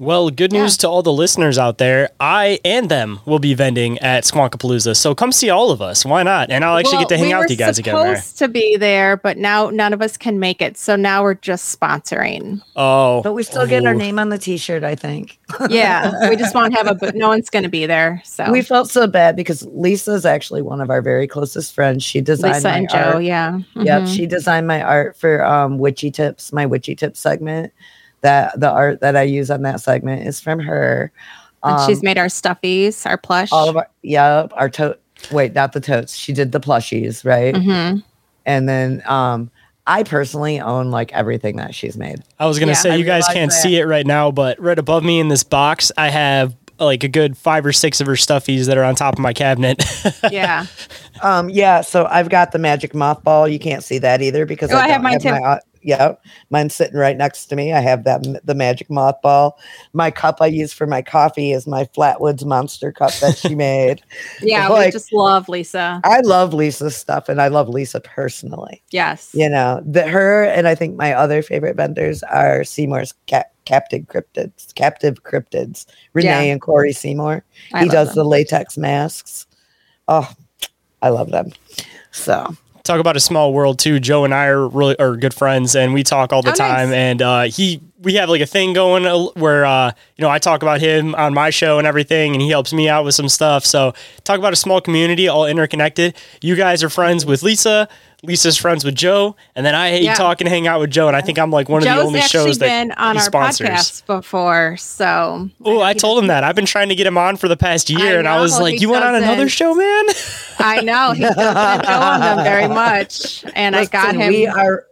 Well, 0.00 0.30
good 0.30 0.52
news 0.52 0.76
to 0.78 0.88
all 0.88 1.02
the 1.02 1.12
listeners 1.12 1.58
out 1.58 1.78
there. 1.78 2.10
I 2.20 2.60
and 2.64 2.88
them 2.88 3.18
will 3.26 3.40
be 3.40 3.52
vending 3.54 3.98
at 3.98 4.22
Squonkapalooza. 4.22 4.96
So 4.96 5.12
come 5.12 5.32
see 5.32 5.50
all 5.50 5.72
of 5.72 5.82
us. 5.82 6.04
Why 6.04 6.22
not? 6.22 6.50
And 6.50 6.64
I'll 6.64 6.78
actually 6.78 6.98
get 6.98 7.08
to 7.08 7.18
hang 7.18 7.26
we 7.26 7.32
out 7.32 7.40
with 7.40 7.50
you 7.50 7.56
guys 7.56 7.78
again 7.80 7.96
there. 7.96 8.14
supposed 8.16 8.38
to 8.38 8.46
be 8.48 8.76
there, 8.76 9.16
but 9.16 9.38
now 9.38 9.70
none 9.70 9.92
of 9.92 10.00
us 10.00 10.16
can 10.16 10.38
make 10.38 10.62
it. 10.62 10.78
So 10.78 10.94
now 10.94 11.24
we're 11.24 11.34
just 11.34 11.76
sponsoring. 11.78 12.62
Oh. 12.76 13.22
But 13.22 13.32
we 13.32 13.42
still 13.42 13.66
get 13.66 13.84
our 13.86 13.94
name 13.94 14.20
on 14.20 14.28
the 14.28 14.38
t 14.38 14.56
shirt, 14.56 14.84
I 14.84 14.94
think. 14.94 15.38
Yeah, 15.68 16.28
we 16.28 16.36
just 16.36 16.54
won't 16.54 16.74
have 16.76 16.86
a. 16.86 16.94
But 16.94 17.14
no 17.16 17.28
one's 17.28 17.50
going 17.50 17.62
to 17.64 17.68
be 17.68 17.86
there. 17.86 18.22
So 18.24 18.50
We 18.52 18.62
felt 18.62 18.90
so 18.90 19.06
bad 19.06 19.34
because 19.34 19.66
Lisa 19.66 20.12
is 20.12 20.24
actually 20.26 20.62
one 20.62 20.80
of 20.80 20.90
our 20.90 21.02
very 21.02 21.26
closest 21.26 21.74
friends. 21.74 22.04
She 22.04 22.20
designed 22.20 22.54
Lisa 22.56 22.68
my 22.68 22.76
and 22.76 22.90
Joe. 22.90 22.96
art. 23.14 23.22
Yeah. 23.24 23.58
Yep, 23.74 24.02
Mhm. 24.02 24.14
she 24.16 24.26
designed 24.26 24.66
my 24.66 24.80
art 24.82 25.16
for 25.16 25.44
um 25.44 25.78
Witchy 25.78 26.10
Tips, 26.10 26.52
my 26.52 26.66
Witchy 26.66 26.94
Tips 26.94 27.18
segment. 27.18 27.72
That 28.22 28.58
the 28.58 28.70
art 28.70 29.00
that 29.00 29.16
I 29.16 29.22
use 29.22 29.50
on 29.50 29.62
that 29.62 29.80
segment 29.80 30.26
is 30.26 30.40
from 30.40 30.58
her. 30.60 31.12
And 31.62 31.80
she's 31.86 31.98
Um, 31.98 32.04
made 32.04 32.18
our 32.18 32.26
stuffies, 32.26 33.04
our 33.06 33.16
plush. 33.18 33.50
all 33.52 33.68
of 33.68 33.76
our 33.76 33.88
yeah, 34.02 34.46
our 34.52 34.68
tote. 34.70 35.00
Wait, 35.30 35.54
not 35.54 35.72
the 35.72 35.80
totes. 35.80 36.14
She 36.14 36.32
did 36.32 36.52
the 36.52 36.60
plushies, 36.60 37.24
right? 37.24 37.54
Mhm. 37.54 38.02
And 38.46 38.68
then 38.68 39.02
um 39.06 39.50
I 39.86 40.02
personally 40.02 40.60
own 40.60 40.90
like 40.90 41.12
everything 41.12 41.56
that 41.56 41.74
she's 41.74 41.96
made. 41.96 42.22
I 42.38 42.46
was 42.46 42.58
gonna 42.58 42.72
Yeah, 42.72 42.78
say 42.78 42.90
I 42.92 42.96
you 42.96 43.04
guys 43.04 43.26
can't 43.28 43.50
that. 43.50 43.56
see 43.62 43.76
it 43.78 43.84
right 43.86 44.06
now, 44.06 44.30
but 44.30 44.60
right 44.60 44.78
above 44.78 45.02
me 45.02 45.18
in 45.18 45.28
this 45.28 45.42
box, 45.44 45.90
I 45.96 46.10
have 46.10 46.54
like 46.78 47.02
a 47.02 47.08
good 47.08 47.36
five 47.36 47.66
or 47.66 47.72
six 47.72 48.00
of 48.00 48.06
her 48.06 48.12
stuffies 48.12 48.66
that 48.66 48.78
are 48.78 48.84
on 48.84 48.94
top 48.94 49.14
of 49.14 49.18
my 49.20 49.32
cabinet. 49.32 49.82
Yeah. 50.30 50.66
Um, 51.22 51.48
yeah, 51.50 51.80
so 51.80 52.06
I've 52.08 52.28
got 52.28 52.52
the 52.52 52.58
magic 52.60 52.92
mothball. 52.92 53.50
You 53.50 53.58
can't 53.58 53.82
see 53.82 53.98
that 53.98 54.22
either 54.22 54.46
because 54.46 54.70
Oh, 54.72 54.76
I 54.76 54.86
have 54.88 55.02
don't 55.02 55.10
mine 55.10 55.18
too. 55.18 55.30
my 55.30 55.58
Yep. 55.82 56.24
Mine's 56.50 56.74
sitting 56.74 56.96
right 56.96 57.16
next 57.16 57.46
to 57.46 57.56
me. 57.56 57.72
I 57.72 57.80
have 57.80 58.04
that 58.04 58.24
the 58.44 58.54
magic 58.54 58.88
mothball. 58.88 59.52
My 59.92 60.10
cup 60.10 60.38
I 60.40 60.46
use 60.46 60.72
for 60.72 60.86
my 60.86 61.02
coffee 61.02 61.52
is 61.52 61.66
my 61.66 61.84
Flatwoods 61.84 62.44
monster 62.44 62.92
cup 62.92 63.12
that 63.20 63.36
she 63.36 63.54
made. 63.54 64.02
yeah, 64.42 64.68
like, 64.68 64.86
we 64.86 64.92
just 64.92 65.12
love 65.12 65.48
Lisa. 65.48 66.00
I 66.04 66.20
love 66.20 66.54
Lisa's 66.54 66.96
stuff 66.96 67.28
and 67.28 67.40
I 67.40 67.48
love 67.48 67.68
Lisa 67.68 68.00
personally. 68.00 68.82
Yes. 68.90 69.30
You 69.34 69.48
know, 69.48 69.80
that 69.84 70.08
her 70.08 70.44
and 70.44 70.68
I 70.68 70.74
think 70.74 70.96
my 70.96 71.12
other 71.12 71.42
favorite 71.42 71.76
vendors 71.76 72.22
are 72.24 72.64
Seymour's 72.64 73.14
cat 73.26 73.52
captive 73.64 74.06
cryptids, 74.06 74.74
captive 74.74 75.22
cryptids. 75.22 75.86
Renee 76.14 76.46
yeah. 76.46 76.52
and 76.52 76.60
Corey 76.60 76.92
Seymour. 76.92 77.44
I 77.74 77.84
he 77.84 77.88
does 77.90 78.08
them. 78.08 78.16
the 78.16 78.24
latex 78.24 78.78
masks. 78.78 79.46
Oh, 80.08 80.32
I 81.02 81.10
love 81.10 81.30
them. 81.30 81.52
So 82.10 82.56
talk 82.88 83.00
about 83.00 83.16
a 83.16 83.20
small 83.20 83.52
world 83.52 83.78
too. 83.78 84.00
Joe 84.00 84.24
and 84.24 84.34
I 84.34 84.46
are 84.46 84.66
really 84.66 84.98
are 84.98 85.16
good 85.16 85.34
friends, 85.34 85.76
and 85.76 85.94
we 85.94 86.02
talk 86.02 86.32
all 86.32 86.42
the 86.42 86.50
oh, 86.50 86.54
time. 86.54 86.88
Nice. 86.88 86.96
And 86.96 87.22
uh, 87.22 87.42
he, 87.42 87.80
we 88.00 88.14
have 88.14 88.28
like 88.28 88.40
a 88.40 88.46
thing 88.46 88.72
going 88.72 89.06
uh, 89.06 89.18
where 89.34 89.66
uh, 89.66 89.92
you 90.16 90.22
know 90.22 90.30
I 90.30 90.38
talk 90.38 90.62
about 90.62 90.80
him 90.80 91.14
on 91.14 91.34
my 91.34 91.50
show 91.50 91.78
and 91.78 91.86
everything, 91.86 92.32
and 92.32 92.42
he 92.42 92.48
helps 92.48 92.72
me 92.72 92.88
out 92.88 93.04
with 93.04 93.14
some 93.14 93.28
stuff. 93.28 93.64
So 93.64 93.94
talk 94.24 94.38
about 94.38 94.52
a 94.52 94.56
small 94.56 94.80
community, 94.80 95.28
all 95.28 95.46
interconnected. 95.46 96.16
You 96.40 96.56
guys 96.56 96.82
are 96.82 96.90
friends 96.90 97.26
with 97.26 97.42
Lisa. 97.42 97.88
Lisa's 98.24 98.56
friends 98.56 98.84
with 98.84 98.96
Joe, 98.96 99.36
and 99.54 99.64
then 99.64 99.76
I 99.76 99.90
hate 99.90 100.02
yeah. 100.02 100.14
talk 100.14 100.40
and 100.40 100.48
hang 100.48 100.66
out 100.66 100.80
with 100.80 100.90
Joe, 100.90 101.06
and 101.06 101.16
I 101.16 101.20
think 101.20 101.38
I'm 101.38 101.52
like 101.52 101.68
one 101.68 101.82
Joe's 101.82 101.90
of 101.90 101.96
the 101.98 102.02
only 102.02 102.20
shows 102.22 102.58
that 102.58 102.66
been 102.66 102.90
on 102.92 103.16
our 103.16 103.22
sponsors. 103.22 103.68
podcast 103.68 104.06
before. 104.06 104.76
So, 104.76 105.48
oh, 105.64 105.78
I, 105.78 105.90
I 105.90 105.94
told 105.94 106.18
him 106.18 106.26
that 106.26 106.42
I've 106.42 106.56
been 106.56 106.66
trying 106.66 106.88
to 106.88 106.96
get 106.96 107.06
him 107.06 107.16
on 107.16 107.36
for 107.36 107.46
the 107.46 107.56
past 107.56 107.90
year, 107.90 108.16
I 108.16 108.18
and 108.18 108.26
I 108.26 108.40
was 108.40 108.58
like, 108.58 108.80
"You 108.80 108.90
went 108.90 109.04
on 109.04 109.14
another 109.14 109.48
show, 109.48 109.72
man?" 109.72 110.04
I 110.58 110.80
know 110.80 111.12
he 111.12 111.22
doesn't 111.22 111.36
know 111.36 112.00
on 112.00 112.20
them 112.20 112.44
very 112.44 112.66
much, 112.74 113.44
and 113.54 113.76
Listen, 113.76 113.96
I 113.96 114.02
got 114.02 114.16
him. 114.16 114.32
We 114.32 114.48
are. 114.48 114.87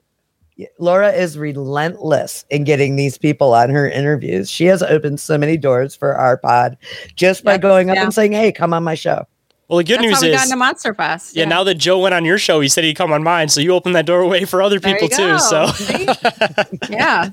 Laura 0.78 1.12
is 1.12 1.36
relentless 1.36 2.44
in 2.50 2.64
getting 2.64 2.96
these 2.96 3.18
people 3.18 3.52
on 3.54 3.70
her 3.70 3.88
interviews. 3.88 4.50
She 4.50 4.64
has 4.66 4.82
opened 4.82 5.20
so 5.20 5.36
many 5.36 5.56
doors 5.56 5.94
for 5.94 6.14
our 6.14 6.36
pod 6.38 6.78
just 7.14 7.44
by 7.44 7.58
going 7.58 7.90
up 7.90 7.96
yeah. 7.96 8.04
and 8.04 8.14
saying, 8.14 8.32
"Hey, 8.32 8.52
come 8.52 8.72
on 8.72 8.82
my 8.82 8.94
show." 8.94 9.26
Well, 9.68 9.78
the 9.78 9.84
good 9.84 9.98
That's 9.98 10.02
news 10.02 10.14
how 10.14 10.22
we 10.22 10.28
is, 10.28 10.36
got 10.36 10.44
into 10.44 10.56
Monster 10.56 10.94
Fest. 10.94 11.34
Yeah. 11.34 11.42
yeah. 11.42 11.48
now 11.48 11.64
that 11.64 11.74
Joe 11.74 11.98
went 11.98 12.14
on 12.14 12.24
your 12.24 12.38
show, 12.38 12.60
he 12.60 12.68
said 12.68 12.84
he'd 12.84 12.94
come 12.94 13.12
on 13.12 13.22
mine, 13.22 13.48
so 13.48 13.60
you 13.60 13.72
opened 13.72 13.96
that 13.96 14.06
doorway 14.06 14.44
for 14.44 14.62
other 14.62 14.78
people 14.78 15.08
too. 15.08 15.38
So, 15.38 15.66
yeah. 16.88 17.30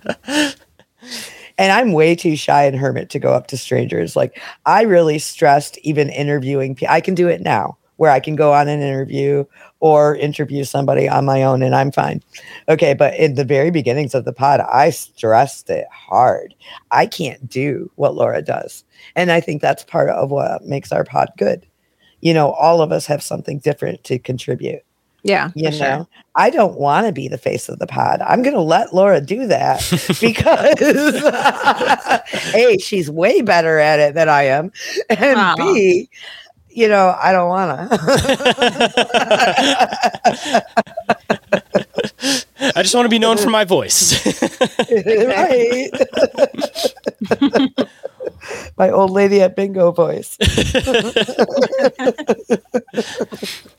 And 1.60 1.72
I'm 1.72 1.92
way 1.92 2.16
too 2.16 2.36
shy 2.36 2.64
and 2.66 2.76
hermit 2.76 3.12
to 3.12 3.20
go 3.20 3.34
up 3.34 3.48
to 3.48 3.58
strangers. 3.58 4.16
Like 4.16 4.42
I 4.66 4.82
really 4.82 5.20
stressed 5.20 5.78
even 5.80 6.10
interviewing. 6.10 6.78
I 6.90 7.02
can 7.02 7.14
do 7.14 7.28
it 7.28 7.42
now, 7.42 7.78
where 7.98 8.10
I 8.10 8.20
can 8.20 8.36
go 8.36 8.52
on 8.52 8.68
an 8.68 8.82
interview 8.82 9.46
or 9.84 10.16
interview 10.16 10.64
somebody 10.64 11.10
on 11.10 11.26
my 11.26 11.44
own, 11.44 11.62
and 11.62 11.76
I'm 11.76 11.92
fine. 11.92 12.24
Okay, 12.70 12.94
but 12.94 13.16
in 13.16 13.36
the 13.36 13.44
very 13.44 13.70
beginnings 13.70 14.16
of 14.16 14.26
the 14.26 14.34
pod, 14.34 14.62
I 14.62 14.90
stressed 14.90 15.70
it 15.70 15.88
hard. 15.92 16.56
I 16.92 17.06
can't 17.06 17.50
do 17.50 17.92
what 17.96 18.16
Laura 18.16 18.42
does, 18.42 18.84
and 19.16 19.32
I 19.32 19.42
think 19.42 19.62
that's 19.62 19.84
part 19.84 20.10
of 20.10 20.32
what 20.32 20.64
makes 20.64 20.92
our 20.92 21.04
pod 21.04 21.30
good 21.38 21.66
you 22.24 22.34
know, 22.34 22.52
all 22.54 22.82
of 22.82 22.94
us 22.94 23.06
have 23.06 23.22
something 23.22 23.60
different 23.60 24.06
to 24.06 24.18
contribute. 24.18 24.82
Yeah. 25.24 25.52
You 25.56 25.72
know, 25.72 25.72
sure. 25.72 26.08
I 26.36 26.50
don't 26.50 26.80
want 26.80 27.06
to 27.06 27.12
be 27.12 27.28
the 27.28 27.38
face 27.38 27.68
of 27.68 27.80
the 27.80 27.88
pod. 27.88 28.22
I'm 28.22 28.42
going 28.42 28.56
to 28.56 28.62
let 28.62 28.96
Laura 28.96 29.20
do 29.20 29.46
that 29.48 29.82
because 30.22 31.22
A, 32.56 32.78
she's 32.78 33.10
way 33.10 33.42
better 33.42 33.78
at 33.78 34.00
it 34.00 34.16
than 34.16 34.30
I 34.30 34.44
am. 34.44 34.72
And 35.10 35.36
wow. 35.36 35.56
B, 35.58 36.10
you 36.74 36.88
know, 36.88 37.16
I 37.22 37.32
don't 37.32 37.50
want 37.50 37.92
to. 37.92 37.98
I 42.76 42.82
just 42.82 42.96
want 42.96 43.06
to 43.06 43.10
be 43.10 43.20
known 43.20 43.38
for 43.38 43.50
my 43.50 43.66
voice. 43.66 44.26
right 44.90 45.90
my 48.78 48.90
old 48.90 49.12
lady 49.12 49.42
at 49.42 49.56
bingo 49.56 49.92
voice. 49.92 50.38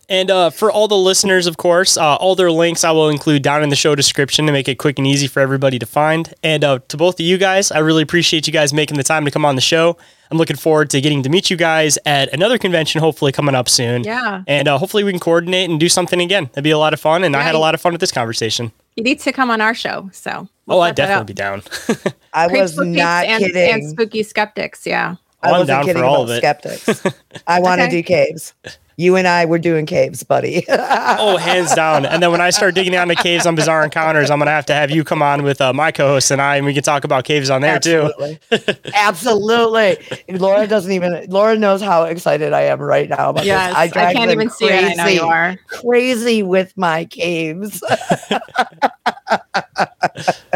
and 0.08 0.30
uh, 0.30 0.50
for 0.50 0.70
all 0.70 0.88
the 0.88 0.96
listeners, 0.96 1.46
of 1.46 1.56
course, 1.56 1.96
uh, 1.96 2.16
all 2.16 2.34
their 2.34 2.50
links 2.50 2.84
I 2.84 2.90
will 2.92 3.08
include 3.08 3.42
down 3.42 3.62
in 3.62 3.68
the 3.70 3.76
show 3.76 3.94
description 3.94 4.46
to 4.46 4.52
make 4.52 4.68
it 4.68 4.76
quick 4.76 4.98
and 4.98 5.06
easy 5.06 5.26
for 5.26 5.40
everybody 5.40 5.78
to 5.78 5.86
find. 5.86 6.32
And 6.42 6.64
uh, 6.64 6.80
to 6.88 6.96
both 6.96 7.14
of 7.14 7.26
you 7.26 7.38
guys, 7.38 7.70
I 7.70 7.78
really 7.78 8.02
appreciate 8.02 8.46
you 8.46 8.52
guys 8.52 8.72
making 8.72 8.96
the 8.96 9.04
time 9.04 9.24
to 9.24 9.30
come 9.30 9.44
on 9.44 9.54
the 9.54 9.62
show. 9.62 9.96
I'm 10.34 10.38
looking 10.38 10.56
forward 10.56 10.90
to 10.90 11.00
getting 11.00 11.22
to 11.22 11.28
meet 11.28 11.48
you 11.48 11.56
guys 11.56 11.96
at 12.04 12.32
another 12.34 12.58
convention, 12.58 13.00
hopefully 13.00 13.30
coming 13.30 13.54
up 13.54 13.68
soon. 13.68 14.02
Yeah. 14.02 14.42
And 14.48 14.66
uh, 14.66 14.78
hopefully 14.78 15.04
we 15.04 15.12
can 15.12 15.20
coordinate 15.20 15.70
and 15.70 15.78
do 15.78 15.88
something 15.88 16.20
again. 16.20 16.46
That'd 16.46 16.64
be 16.64 16.72
a 16.72 16.78
lot 16.78 16.92
of 16.92 16.98
fun. 16.98 17.22
And 17.22 17.34
yeah, 17.34 17.38
I 17.38 17.42
had 17.44 17.54
a 17.54 17.58
lot 17.58 17.72
of 17.72 17.80
fun 17.80 17.92
with 17.92 18.00
this 18.00 18.10
conversation. 18.10 18.72
You 18.96 19.04
need 19.04 19.20
to 19.20 19.30
come 19.30 19.48
on 19.48 19.60
our 19.60 19.74
show. 19.74 20.10
So. 20.12 20.48
We'll 20.66 20.78
oh, 20.78 20.80
I'd 20.80 20.96
definitely 20.96 21.26
be 21.26 21.34
down. 21.34 21.62
I 22.32 22.48
was 22.48 22.76
not 22.76 23.26
and, 23.26 23.44
kidding. 23.44 23.74
And 23.74 23.88
spooky 23.88 24.24
skeptics, 24.24 24.84
yeah. 24.84 25.14
I 25.40 25.52
wasn't 25.52 25.68
down 25.68 25.84
kidding 25.84 26.02
for 26.02 26.04
all 26.04 26.24
about 26.24 26.30
of 26.30 26.36
it. 26.36 26.38
skeptics. 26.38 27.06
I 27.46 27.60
want 27.60 27.78
to 27.78 27.84
okay. 27.84 27.90
do 27.90 28.02
caves. 28.02 28.54
You 28.96 29.16
and 29.16 29.26
I 29.26 29.44
were 29.44 29.58
doing 29.58 29.86
caves, 29.86 30.22
buddy. 30.22 30.64
oh, 30.68 31.36
hands 31.36 31.74
down. 31.74 32.06
And 32.06 32.22
then 32.22 32.30
when 32.30 32.40
I 32.40 32.50
start 32.50 32.74
digging 32.74 32.92
down 32.92 33.08
the 33.08 33.16
caves 33.16 33.46
on 33.46 33.54
Bizarre 33.54 33.84
Encounters, 33.84 34.30
I'm 34.30 34.38
going 34.38 34.46
to 34.46 34.52
have 34.52 34.66
to 34.66 34.74
have 34.74 34.90
you 34.90 35.04
come 35.04 35.22
on 35.22 35.42
with 35.42 35.60
uh, 35.60 35.72
my 35.72 35.90
co 35.90 36.06
host 36.06 36.30
and 36.30 36.40
I, 36.40 36.56
and 36.56 36.66
we 36.66 36.74
can 36.74 36.82
talk 36.82 37.04
about 37.04 37.24
caves 37.24 37.50
on 37.50 37.62
there 37.62 37.76
Absolutely. 37.76 38.38
too. 38.50 38.58
Absolutely. 38.94 39.98
Laura 40.28 40.66
doesn't 40.66 40.92
even, 40.92 41.26
Laura 41.28 41.56
knows 41.56 41.82
how 41.82 42.04
excited 42.04 42.52
I 42.52 42.62
am 42.62 42.80
right 42.80 43.08
now 43.08 43.30
about 43.30 43.44
yes, 43.44 43.70
this. 43.70 43.96
I, 43.96 44.08
I 44.08 44.12
can't 44.12 44.30
even 44.30 44.48
crazy, 44.48 44.66
see 44.66 44.72
it. 44.72 44.98
I 44.98 45.04
know 45.04 45.08
you 45.08 45.22
are. 45.22 45.56
Crazy 45.66 46.42
with 46.42 46.76
my 46.76 47.04
caves. 47.06 47.82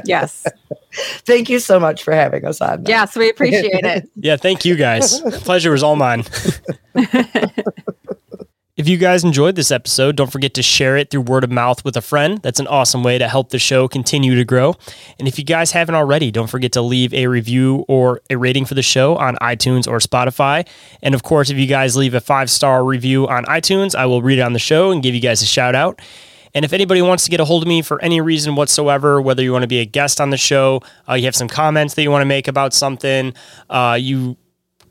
yes. 0.05 0.47
Thank 1.25 1.49
you 1.49 1.59
so 1.59 1.79
much 1.79 2.03
for 2.03 2.13
having 2.13 2.45
us 2.45 2.61
on. 2.61 2.85
Yes, 2.87 3.17
we 3.17 3.29
appreciate 3.29 3.85
it. 3.85 4.09
yeah, 4.17 4.37
thank 4.37 4.65
you 4.65 4.77
guys. 4.77 5.23
The 5.23 5.31
pleasure 5.45 5.71
was 5.71 5.83
all 5.83 5.97
mine. 5.97 6.25
If 8.79 8.89
you 8.89 8.97
guys 8.97 9.25
enjoyed 9.25 9.57
this 9.57 9.73
episode, 9.73 10.15
don't 10.15 10.31
forget 10.31 10.55
to 10.55 10.63
share 10.63 10.97
it 10.97 11.11
through 11.11 11.23
word 11.23 11.43
of 11.43 11.51
mouth 11.51 11.85
with 11.85 11.97
a 11.97 12.01
friend. 12.01 12.39
That's 12.43 12.61
an 12.61 12.69
awesome 12.69 13.03
way 13.03 13.19
to 13.19 13.27
help 13.27 13.51
the 13.51 13.59
show 13.59 13.89
continue 13.89 14.37
to 14.37 14.45
grow. 14.45 14.77
And 15.19 15.27
if 15.27 15.37
you 15.37 15.45
guys 15.45 15.73
haven't 15.73 15.97
already, 15.97 16.31
don't 16.31 16.47
forget 16.47 16.71
to 16.75 16.81
leave 16.81 17.13
a 17.13 17.27
review 17.27 17.85
or 17.89 18.21
a 18.31 18.37
rating 18.37 18.67
for 18.67 18.75
the 18.75 18.83
show 18.83 19.17
on 19.17 19.35
iTunes 19.39 19.89
or 19.89 19.99
Spotify. 19.99 20.65
And 21.03 21.13
of 21.17 21.25
course, 21.25 21.51
if 21.51 21.59
you 21.59 21.67
guys 21.67 21.97
leave 21.97 22.15
a 22.15 22.21
five 22.21 22.49
star 22.51 22.85
review 22.85 23.27
on 23.27 23.45
iTunes, 23.47 23.97
I 23.97 24.07
will 24.07 24.23
read 24.23 24.39
it 24.39 24.43
on 24.43 24.53
the 24.53 24.61
show 24.61 24.93
and 24.93 25.03
give 25.03 25.13
you 25.13 25.21
guys 25.21 25.43
a 25.43 25.47
shout 25.47 25.75
out. 25.75 26.01
And 26.55 26.65
if 26.65 26.73
anybody 26.73 27.03
wants 27.03 27.25
to 27.25 27.33
get 27.33 27.41
a 27.41 27.45
hold 27.45 27.65
of 27.65 27.69
me 27.69 27.83
for 27.83 28.01
any 28.01 28.21
reason 28.21 28.55
whatsoever, 28.55 29.21
whether 29.21 29.43
you 29.43 29.51
want 29.51 29.65
to 29.65 29.69
be 29.69 29.81
a 29.81 29.87
guest 29.87 30.21
on 30.21 30.31
the 30.31 30.37
show, 30.37 30.83
uh, 31.09 31.15
you 31.15 31.25
have 31.25 31.35
some 31.35 31.49
comments 31.49 31.95
that 31.95 32.05
you 32.05 32.13
want 32.13 32.23
to 32.23 32.27
make 32.27 32.47
about 32.47 32.73
something, 32.73 33.35
uh, 33.71 33.99
you 34.01 34.37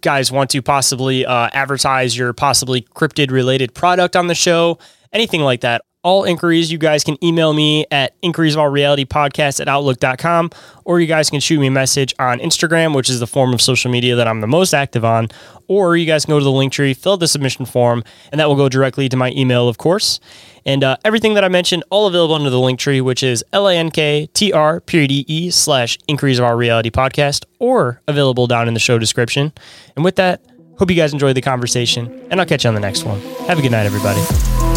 guys 0.07 0.31
want 0.31 0.49
to 0.49 0.61
possibly 0.61 1.25
uh, 1.25 1.49
advertise 1.51 2.17
your 2.17 2.31
possibly 2.31 2.81
cryptid 2.81 3.29
related 3.29 3.73
product 3.73 4.15
on 4.15 4.27
the 4.27 4.35
show, 4.35 4.79
anything 5.11 5.41
like 5.41 5.59
that, 5.59 5.81
all 6.01 6.23
inquiries, 6.23 6.71
you 6.71 6.77
guys 6.77 7.03
can 7.03 7.21
email 7.21 7.51
me 7.51 7.85
at 7.91 8.15
inquiries 8.21 8.55
of 8.55 8.61
our 8.61 8.71
reality 8.71 9.03
podcast 9.03 9.59
at 9.59 9.67
outlook.com, 9.67 10.49
or 10.85 11.01
you 11.01 11.07
guys 11.07 11.29
can 11.29 11.41
shoot 11.41 11.59
me 11.59 11.67
a 11.67 11.71
message 11.71 12.15
on 12.19 12.39
Instagram, 12.39 12.95
which 12.95 13.09
is 13.09 13.19
the 13.19 13.27
form 13.27 13.53
of 13.53 13.61
social 13.61 13.91
media 13.91 14.15
that 14.15 14.29
I'm 14.29 14.39
the 14.39 14.47
most 14.47 14.73
active 14.73 15.03
on, 15.03 15.27
or 15.67 15.97
you 15.97 16.05
guys 16.05 16.23
can 16.23 16.31
go 16.31 16.39
to 16.39 16.45
the 16.45 16.49
link 16.49 16.71
tree, 16.71 16.93
fill 16.93 17.13
out 17.13 17.19
the 17.19 17.27
submission 17.27 17.65
form, 17.65 18.01
and 18.31 18.39
that 18.39 18.47
will 18.47 18.55
go 18.55 18.69
directly 18.69 19.09
to 19.09 19.17
my 19.17 19.31
email, 19.31 19.67
of 19.67 19.77
course. 19.77 20.21
And 20.67 20.83
uh, 20.83 20.97
everything 21.05 21.33
that 21.35 21.43
I 21.45 21.47
mentioned, 21.47 21.83
all 21.89 22.07
available 22.07 22.35
under 22.35 22.49
the 22.49 22.59
link 22.59 22.77
tree, 22.77 23.01
which 23.01 23.23
is 23.23 23.43
L-A-N-K-T-R 23.53 24.81
period 24.81 25.11
E 25.11 25.49
slash 25.49 25.97
Inquiries 26.07 26.37
of 26.39 26.45
Our 26.45 26.57
Reality 26.57 26.91
podcast, 26.91 27.45
or 27.57 28.01
available 28.07 28.45
down 28.45 28.67
in 28.67 28.73
the 28.73 28.79
show 28.79 28.99
description. 28.99 29.53
And 29.95 30.03
with 30.03 30.17
that, 30.17 30.45
hope 30.77 30.91
you 30.91 30.97
guys 30.97 31.13
enjoyed 31.13 31.37
the 31.37 31.41
conversation, 31.41 32.27
and 32.29 32.39
I'll 32.39 32.45
catch 32.45 32.65
you 32.65 32.67
on 32.67 32.75
the 32.75 32.81
next 32.81 33.03
one. 33.05 33.21
Have 33.47 33.57
a 33.57 33.61
good 33.61 33.71
night, 33.71 33.85
everybody. 33.85 34.76